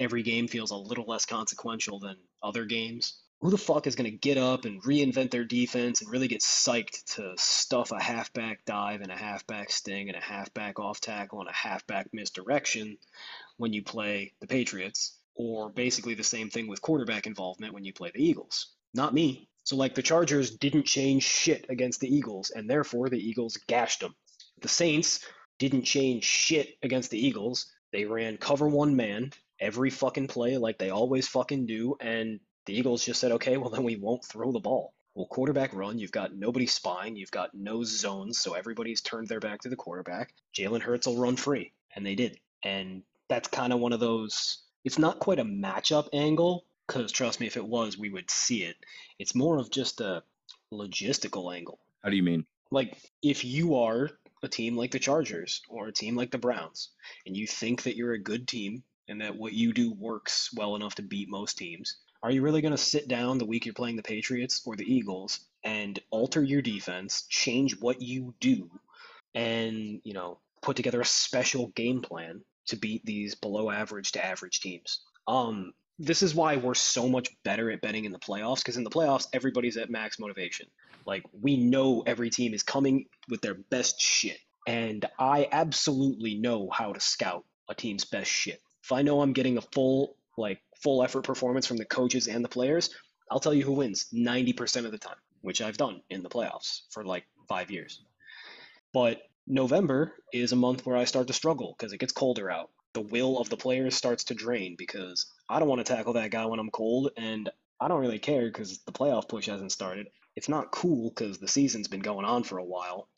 Every 0.00 0.22
game 0.22 0.48
feels 0.48 0.70
a 0.70 0.76
little 0.76 1.04
less 1.06 1.26
consequential 1.26 1.98
than 1.98 2.16
other 2.42 2.64
games. 2.64 3.20
Who 3.40 3.50
the 3.50 3.58
fuck 3.58 3.86
is 3.86 3.94
going 3.94 4.10
to 4.10 4.16
get 4.16 4.36
up 4.36 4.64
and 4.64 4.82
reinvent 4.82 5.30
their 5.30 5.44
defense 5.44 6.00
and 6.00 6.10
really 6.10 6.26
get 6.26 6.40
psyched 6.40 7.14
to 7.14 7.34
stuff 7.36 7.92
a 7.92 8.02
halfback 8.02 8.64
dive 8.64 9.00
and 9.00 9.12
a 9.12 9.16
halfback 9.16 9.70
sting 9.70 10.08
and 10.08 10.18
a 10.18 10.20
halfback 10.20 10.80
off 10.80 11.00
tackle 11.00 11.40
and 11.40 11.48
a 11.48 11.52
halfback 11.52 12.08
misdirection 12.12 12.98
when 13.56 13.72
you 13.72 13.84
play 13.84 14.32
the 14.40 14.48
Patriots? 14.48 15.16
Or 15.36 15.70
basically 15.70 16.14
the 16.14 16.24
same 16.24 16.50
thing 16.50 16.66
with 16.66 16.82
quarterback 16.82 17.28
involvement 17.28 17.72
when 17.72 17.84
you 17.84 17.92
play 17.92 18.10
the 18.12 18.24
Eagles? 18.24 18.72
Not 18.92 19.14
me. 19.14 19.47
So, 19.68 19.76
like, 19.76 19.94
the 19.94 20.00
Chargers 20.00 20.56
didn't 20.56 20.86
change 20.86 21.24
shit 21.24 21.66
against 21.68 22.00
the 22.00 22.08
Eagles, 22.08 22.48
and 22.48 22.70
therefore 22.70 23.10
the 23.10 23.18
Eagles 23.18 23.58
gashed 23.66 24.00
them. 24.00 24.14
The 24.62 24.68
Saints 24.68 25.20
didn't 25.58 25.82
change 25.82 26.24
shit 26.24 26.78
against 26.82 27.10
the 27.10 27.18
Eagles. 27.18 27.70
They 27.92 28.06
ran 28.06 28.38
cover 28.38 28.66
one 28.66 28.96
man 28.96 29.30
every 29.60 29.90
fucking 29.90 30.28
play 30.28 30.56
like 30.56 30.78
they 30.78 30.88
always 30.88 31.28
fucking 31.28 31.66
do, 31.66 31.96
and 32.00 32.40
the 32.64 32.78
Eagles 32.78 33.04
just 33.04 33.20
said, 33.20 33.32
okay, 33.32 33.58
well, 33.58 33.68
then 33.68 33.84
we 33.84 33.96
won't 33.96 34.24
throw 34.24 34.52
the 34.52 34.58
ball. 34.58 34.94
Well, 35.14 35.26
quarterback 35.26 35.74
run, 35.74 35.98
you've 35.98 36.12
got 36.12 36.34
nobody 36.34 36.66
spying, 36.66 37.16
you've 37.16 37.30
got 37.30 37.50
no 37.52 37.84
zones, 37.84 38.38
so 38.38 38.54
everybody's 38.54 39.02
turned 39.02 39.28
their 39.28 39.38
back 39.38 39.60
to 39.60 39.68
the 39.68 39.76
quarterback. 39.76 40.32
Jalen 40.56 40.80
Hurts 40.80 41.06
will 41.06 41.20
run 41.20 41.36
free, 41.36 41.74
and 41.94 42.06
they 42.06 42.14
did. 42.14 42.38
And 42.64 43.02
that's 43.28 43.48
kind 43.48 43.74
of 43.74 43.80
one 43.80 43.92
of 43.92 44.00
those, 44.00 44.62
it's 44.86 44.98
not 44.98 45.18
quite 45.18 45.40
a 45.40 45.44
matchup 45.44 46.08
angle, 46.14 46.64
because 46.88 47.12
trust 47.12 47.38
me, 47.38 47.46
if 47.46 47.56
it 47.56 47.66
was, 47.66 47.98
we 47.98 48.08
would 48.08 48.30
see 48.30 48.64
it. 48.64 48.76
It's 49.18 49.34
more 49.34 49.58
of 49.58 49.70
just 49.70 50.00
a 50.00 50.22
logistical 50.72 51.54
angle. 51.54 51.78
How 52.02 52.08
do 52.08 52.16
you 52.16 52.22
mean? 52.22 52.46
Like, 52.70 52.98
if 53.22 53.44
you 53.44 53.76
are 53.76 54.10
a 54.42 54.48
team 54.48 54.76
like 54.76 54.90
the 54.90 54.98
Chargers 54.98 55.60
or 55.68 55.86
a 55.86 55.92
team 55.92 56.16
like 56.16 56.30
the 56.30 56.38
Browns, 56.38 56.90
and 57.26 57.36
you 57.36 57.46
think 57.46 57.82
that 57.82 57.96
you're 57.96 58.14
a 58.14 58.18
good 58.18 58.48
team 58.48 58.82
and 59.06 59.20
that 59.20 59.36
what 59.36 59.52
you 59.52 59.72
do 59.72 59.92
works 59.92 60.50
well 60.54 60.76
enough 60.76 60.94
to 60.96 61.02
beat 61.02 61.28
most 61.28 61.58
teams, 61.58 61.96
are 62.22 62.30
you 62.30 62.42
really 62.42 62.62
going 62.62 62.72
to 62.72 62.78
sit 62.78 63.06
down 63.06 63.38
the 63.38 63.46
week 63.46 63.66
you're 63.66 63.74
playing 63.74 63.96
the 63.96 64.02
Patriots 64.02 64.62
or 64.64 64.74
the 64.74 64.90
Eagles 64.90 65.40
and 65.62 66.00
alter 66.10 66.42
your 66.42 66.62
defense, 66.62 67.26
change 67.28 67.78
what 67.80 68.00
you 68.00 68.34
do, 68.40 68.70
and, 69.34 70.00
you 70.04 70.14
know, 70.14 70.38
put 70.62 70.76
together 70.76 71.00
a 71.00 71.06
special 71.06 71.68
game 71.68 72.00
plan 72.00 72.40
to 72.66 72.76
beat 72.76 73.04
these 73.04 73.34
below 73.34 73.70
average 73.70 74.12
to 74.12 74.24
average 74.24 74.60
teams? 74.60 75.00
Um, 75.26 75.72
this 75.98 76.22
is 76.22 76.34
why 76.34 76.56
we're 76.56 76.74
so 76.74 77.08
much 77.08 77.28
better 77.42 77.70
at 77.70 77.80
betting 77.80 78.04
in 78.04 78.12
the 78.12 78.18
playoffs 78.18 78.58
because 78.58 78.76
in 78.76 78.84
the 78.84 78.90
playoffs 78.90 79.26
everybody's 79.32 79.76
at 79.76 79.90
max 79.90 80.18
motivation. 80.18 80.66
Like 81.06 81.24
we 81.32 81.56
know 81.56 82.02
every 82.06 82.30
team 82.30 82.54
is 82.54 82.62
coming 82.62 83.06
with 83.28 83.40
their 83.40 83.54
best 83.54 84.00
shit, 84.00 84.38
and 84.66 85.04
I 85.18 85.48
absolutely 85.50 86.36
know 86.36 86.68
how 86.72 86.92
to 86.92 87.00
scout 87.00 87.44
a 87.68 87.74
team's 87.74 88.04
best 88.04 88.30
shit. 88.30 88.60
If 88.82 88.92
I 88.92 89.02
know 89.02 89.22
I'm 89.22 89.32
getting 89.32 89.58
a 89.58 89.62
full 89.62 90.16
like 90.36 90.60
full 90.82 91.02
effort 91.02 91.24
performance 91.24 91.66
from 91.66 91.78
the 91.78 91.84
coaches 91.84 92.28
and 92.28 92.44
the 92.44 92.48
players, 92.48 92.90
I'll 93.30 93.40
tell 93.40 93.54
you 93.54 93.64
who 93.64 93.72
wins 93.72 94.06
90% 94.14 94.84
of 94.84 94.92
the 94.92 94.98
time, 94.98 95.16
which 95.40 95.60
I've 95.60 95.76
done 95.76 96.02
in 96.08 96.22
the 96.22 96.28
playoffs 96.28 96.82
for 96.90 97.04
like 97.04 97.24
5 97.48 97.70
years. 97.70 98.02
But 98.92 99.22
November 99.46 100.14
is 100.32 100.52
a 100.52 100.56
month 100.56 100.86
where 100.86 100.96
I 100.96 101.04
start 101.04 101.26
to 101.26 101.32
struggle 101.32 101.74
because 101.76 101.92
it 101.92 101.98
gets 101.98 102.12
colder 102.12 102.50
out. 102.50 102.70
The 102.92 103.00
will 103.00 103.38
of 103.38 103.48
the 103.48 103.56
players 103.56 103.96
starts 103.96 104.24
to 104.24 104.34
drain 104.34 104.76
because 104.78 105.26
I 105.48 105.58
don't 105.58 105.68
want 105.68 105.84
to 105.84 105.92
tackle 105.92 106.14
that 106.14 106.30
guy 106.30 106.44
when 106.46 106.58
I'm 106.58 106.70
cold, 106.70 107.10
and 107.16 107.48
I 107.80 107.88
don't 107.88 108.00
really 108.00 108.18
care 108.18 108.46
because 108.46 108.78
the 108.80 108.92
playoff 108.92 109.28
push 109.28 109.46
hasn't 109.46 109.72
started. 109.72 110.08
It's 110.36 110.48
not 110.48 110.70
cool 110.70 111.10
because 111.10 111.38
the 111.38 111.48
season's 111.48 111.88
been 111.88 112.00
going 112.00 112.26
on 112.26 112.44
for 112.44 112.58
a 112.58 112.64
while. 112.64 113.08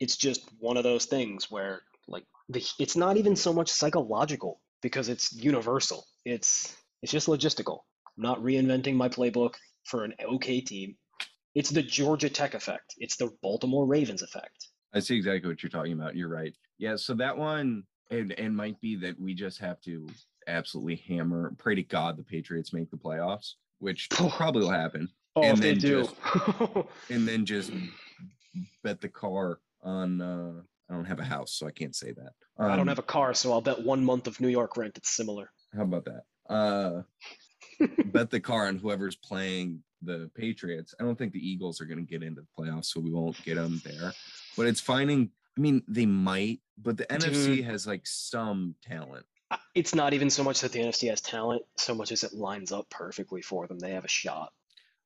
It's 0.00 0.16
just 0.16 0.48
one 0.58 0.76
of 0.76 0.84
those 0.84 1.06
things 1.06 1.50
where, 1.50 1.82
like, 2.08 2.24
the, 2.48 2.64
it's 2.78 2.96
not 2.96 3.16
even 3.16 3.36
so 3.36 3.52
much 3.52 3.68
psychological 3.70 4.60
because 4.82 5.08
it's 5.08 5.32
universal. 5.32 6.06
It's 6.24 6.74
it's 7.02 7.12
just 7.12 7.28
logistical. 7.28 7.80
I'm 8.16 8.22
not 8.22 8.42
reinventing 8.42 8.94
my 8.94 9.08
playbook 9.08 9.54
for 9.84 10.04
an 10.04 10.14
okay 10.24 10.60
team. 10.60 10.96
It's 11.54 11.70
the 11.70 11.82
Georgia 11.82 12.28
Tech 12.28 12.54
effect. 12.54 12.94
It's 12.98 13.16
the 13.16 13.30
Baltimore 13.42 13.86
Ravens 13.86 14.22
effect. 14.22 14.68
I 14.94 15.00
see 15.00 15.16
exactly 15.16 15.48
what 15.48 15.62
you're 15.62 15.70
talking 15.70 15.92
about. 15.92 16.16
You're 16.16 16.28
right. 16.28 16.54
Yeah. 16.78 16.96
So 16.96 17.14
that 17.14 17.36
one, 17.36 17.84
and 18.10 18.32
and 18.32 18.56
might 18.56 18.80
be 18.80 18.96
that 18.96 19.20
we 19.20 19.34
just 19.34 19.58
have 19.60 19.80
to 19.82 20.06
absolutely 20.46 20.96
hammer, 21.08 21.52
pray 21.58 21.74
to 21.74 21.82
God 21.82 22.16
the 22.16 22.22
Patriots 22.22 22.72
make 22.72 22.90
the 22.90 22.96
playoffs, 22.96 23.54
which 23.78 24.08
probably 24.10 24.62
will 24.62 24.70
happen, 24.70 25.08
Oh, 25.34 25.42
And 25.42 25.58
then 25.58 25.78
do. 25.78 26.02
just- 26.02 26.14
and 27.10 27.28
then 27.28 27.44
just 27.44 27.70
bet 28.82 29.00
the 29.00 29.08
car 29.08 29.60
on. 29.82 30.20
uh 30.20 30.52
I 30.88 30.94
don't 30.94 31.04
have 31.06 31.18
a 31.18 31.24
house, 31.24 31.52
so 31.52 31.66
I 31.66 31.72
can't 31.72 31.96
say 31.96 32.12
that. 32.12 32.30
I 32.60 32.68
don't 32.70 32.82
Um, 32.82 32.86
have 32.86 33.00
a 33.00 33.02
car, 33.02 33.34
so 33.34 33.50
I'll 33.52 33.60
bet 33.60 33.82
one 33.82 34.04
month 34.04 34.28
of 34.28 34.40
New 34.40 34.46
York 34.46 34.76
rent. 34.76 34.96
It's 34.96 35.10
similar. 35.10 35.50
How 35.74 35.82
about 35.82 36.04
that? 36.04 36.22
Uh, 36.48 37.02
bet 38.06 38.30
the 38.30 38.38
car 38.38 38.68
on 38.68 38.78
whoever's 38.78 39.16
playing 39.16 39.82
the 40.02 40.30
Patriots. 40.36 40.94
I 41.00 41.02
don't 41.02 41.18
think 41.18 41.32
the 41.32 41.44
Eagles 41.44 41.80
are 41.80 41.86
going 41.86 41.98
to 41.98 42.08
get 42.08 42.22
into 42.22 42.42
the 42.42 42.46
playoffs, 42.56 42.84
so 42.86 43.00
we 43.00 43.10
won't 43.10 43.36
get 43.44 43.56
them 43.56 43.82
there. 43.84 44.12
But 44.56 44.66
it's 44.68 44.80
finding. 44.80 45.30
I 45.58 45.60
mean, 45.60 45.82
they 45.88 46.06
might, 46.06 46.60
but 46.80 46.96
the 46.98 47.06
NFC 47.06 47.64
has 47.64 47.84
like 47.86 48.06
some 48.06 48.76
talent. 48.84 49.26
It's 49.74 49.94
not 49.94 50.12
even 50.14 50.30
so 50.30 50.42
much 50.42 50.60
that 50.62 50.72
the 50.72 50.80
NFC 50.80 51.08
has 51.10 51.20
talent, 51.20 51.62
so 51.76 51.94
much 51.94 52.10
as 52.12 52.24
it 52.24 52.32
lines 52.34 52.72
up 52.72 52.88
perfectly 52.90 53.42
for 53.42 53.66
them. 53.66 53.78
They 53.78 53.92
have 53.92 54.04
a 54.04 54.08
shot. 54.08 54.52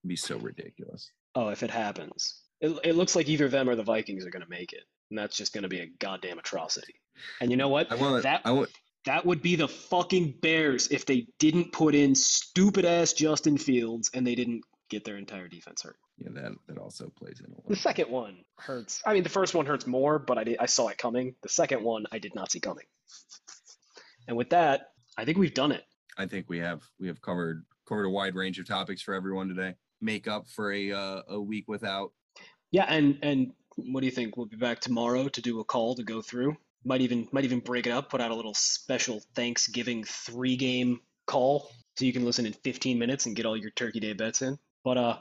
It'd 0.02 0.08
be 0.08 0.16
so 0.16 0.38
ridiculous. 0.38 1.10
Oh, 1.34 1.48
if 1.48 1.62
it 1.62 1.70
happens, 1.70 2.40
it, 2.60 2.78
it 2.84 2.94
looks 2.96 3.14
like 3.14 3.28
either 3.28 3.48
them 3.48 3.68
or 3.68 3.74
the 3.76 3.82
Vikings 3.82 4.24
are 4.24 4.30
going 4.30 4.44
to 4.44 4.48
make 4.50 4.72
it, 4.72 4.84
and 5.10 5.18
that's 5.18 5.36
just 5.36 5.52
going 5.52 5.62
to 5.62 5.68
be 5.68 5.80
a 5.80 5.86
goddamn 5.86 6.38
atrocity. 6.38 6.94
And 7.40 7.50
you 7.50 7.56
know 7.56 7.68
what? 7.68 7.92
I 7.92 7.96
want 7.96 8.22
That- 8.22 8.42
I 8.44 8.52
want 8.52 8.70
That 9.06 9.26
would 9.26 9.42
be 9.42 9.56
the 9.56 9.68
fucking 9.68 10.36
Bears 10.40 10.88
if 10.88 11.04
they 11.06 11.26
didn't 11.38 11.72
put 11.72 11.94
in 11.94 12.14
stupid 12.14 12.84
ass 12.84 13.12
Justin 13.12 13.58
Fields 13.58 14.10
and 14.14 14.26
they 14.26 14.34
didn't 14.34 14.62
get 14.88 15.04
their 15.04 15.16
entire 15.18 15.46
defense 15.48 15.82
hurt. 15.82 15.96
yeah 16.18 16.30
that 16.32 16.52
that 16.66 16.78
also 16.78 17.10
plays 17.16 17.40
in 17.40 17.46
a 17.52 17.68
The 17.68 17.76
second 17.76 18.10
one 18.10 18.38
hurts. 18.56 19.00
I 19.06 19.12
mean, 19.14 19.22
the 19.22 19.28
first 19.28 19.54
one 19.54 19.66
hurts 19.66 19.86
more, 19.86 20.18
but 20.18 20.36
I 20.38 20.44
did, 20.44 20.56
I 20.58 20.66
saw 20.66 20.88
it 20.88 20.98
coming. 20.98 21.34
The 21.42 21.48
second 21.48 21.82
one 21.84 22.06
I 22.10 22.18
did 22.18 22.34
not 22.34 22.50
see 22.50 22.60
coming. 22.60 22.86
And 24.28 24.36
with 24.36 24.51
that, 24.51 24.92
I 25.16 25.24
think 25.24 25.38
we've 25.38 25.55
done 25.55 25.72
it. 25.72 25.84
I 26.16 26.26
think 26.26 26.48
we 26.48 26.59
have 26.59 26.82
we 26.98 27.09
have 27.09 27.20
covered 27.22 27.64
covered 27.88 28.05
a 28.05 28.10
wide 28.10 28.34
range 28.34 28.59
of 28.59 28.66
topics 28.66 29.02
for 29.02 29.14
everyone 29.14 29.48
today. 29.48 29.74
Make 30.01 30.28
up 30.28 30.48
for 30.48 30.72
a 30.72 30.92
uh, 30.92 31.22
a 31.28 31.40
week 31.40 31.66
without. 31.68 32.12
Yeah, 32.70 32.84
and 32.88 33.18
and 33.22 33.52
what 33.76 34.01
do 34.01 34.06
you 34.06 34.12
think? 34.12 34.36
We'll 34.36 34.47
be 34.47 34.56
back 34.56 34.80
tomorrow 34.80 35.28
to 35.28 35.42
do 35.42 35.60
a 35.60 35.64
call 35.64 35.94
to 35.97 36.02
go 36.02 36.22
through. 36.22 36.56
Might 36.84 37.01
even 37.01 37.28
might 37.32 37.44
even 37.44 37.60
break 37.60 37.86
it 37.86 37.90
up, 37.90 38.10
put 38.10 38.20
out 38.20 38.30
a 38.30 38.34
little 38.34 38.55
special 38.55 39.22
Thanksgiving 39.34 40.05
three 40.05 40.56
game 40.56 41.01
call 41.26 41.70
so 41.97 42.05
you 42.05 42.12
can 42.12 42.24
listen 42.24 42.47
in 42.47 42.52
15 42.52 42.98
minutes 42.98 43.26
and 43.26 43.36
get 43.36 43.47
all 43.47 43.56
your 43.56 43.70
Turkey 43.70 44.01
Day 44.01 44.14
bets 44.14 44.42
in. 44.42 44.59
But 44.84 44.97
uh, 44.97 45.18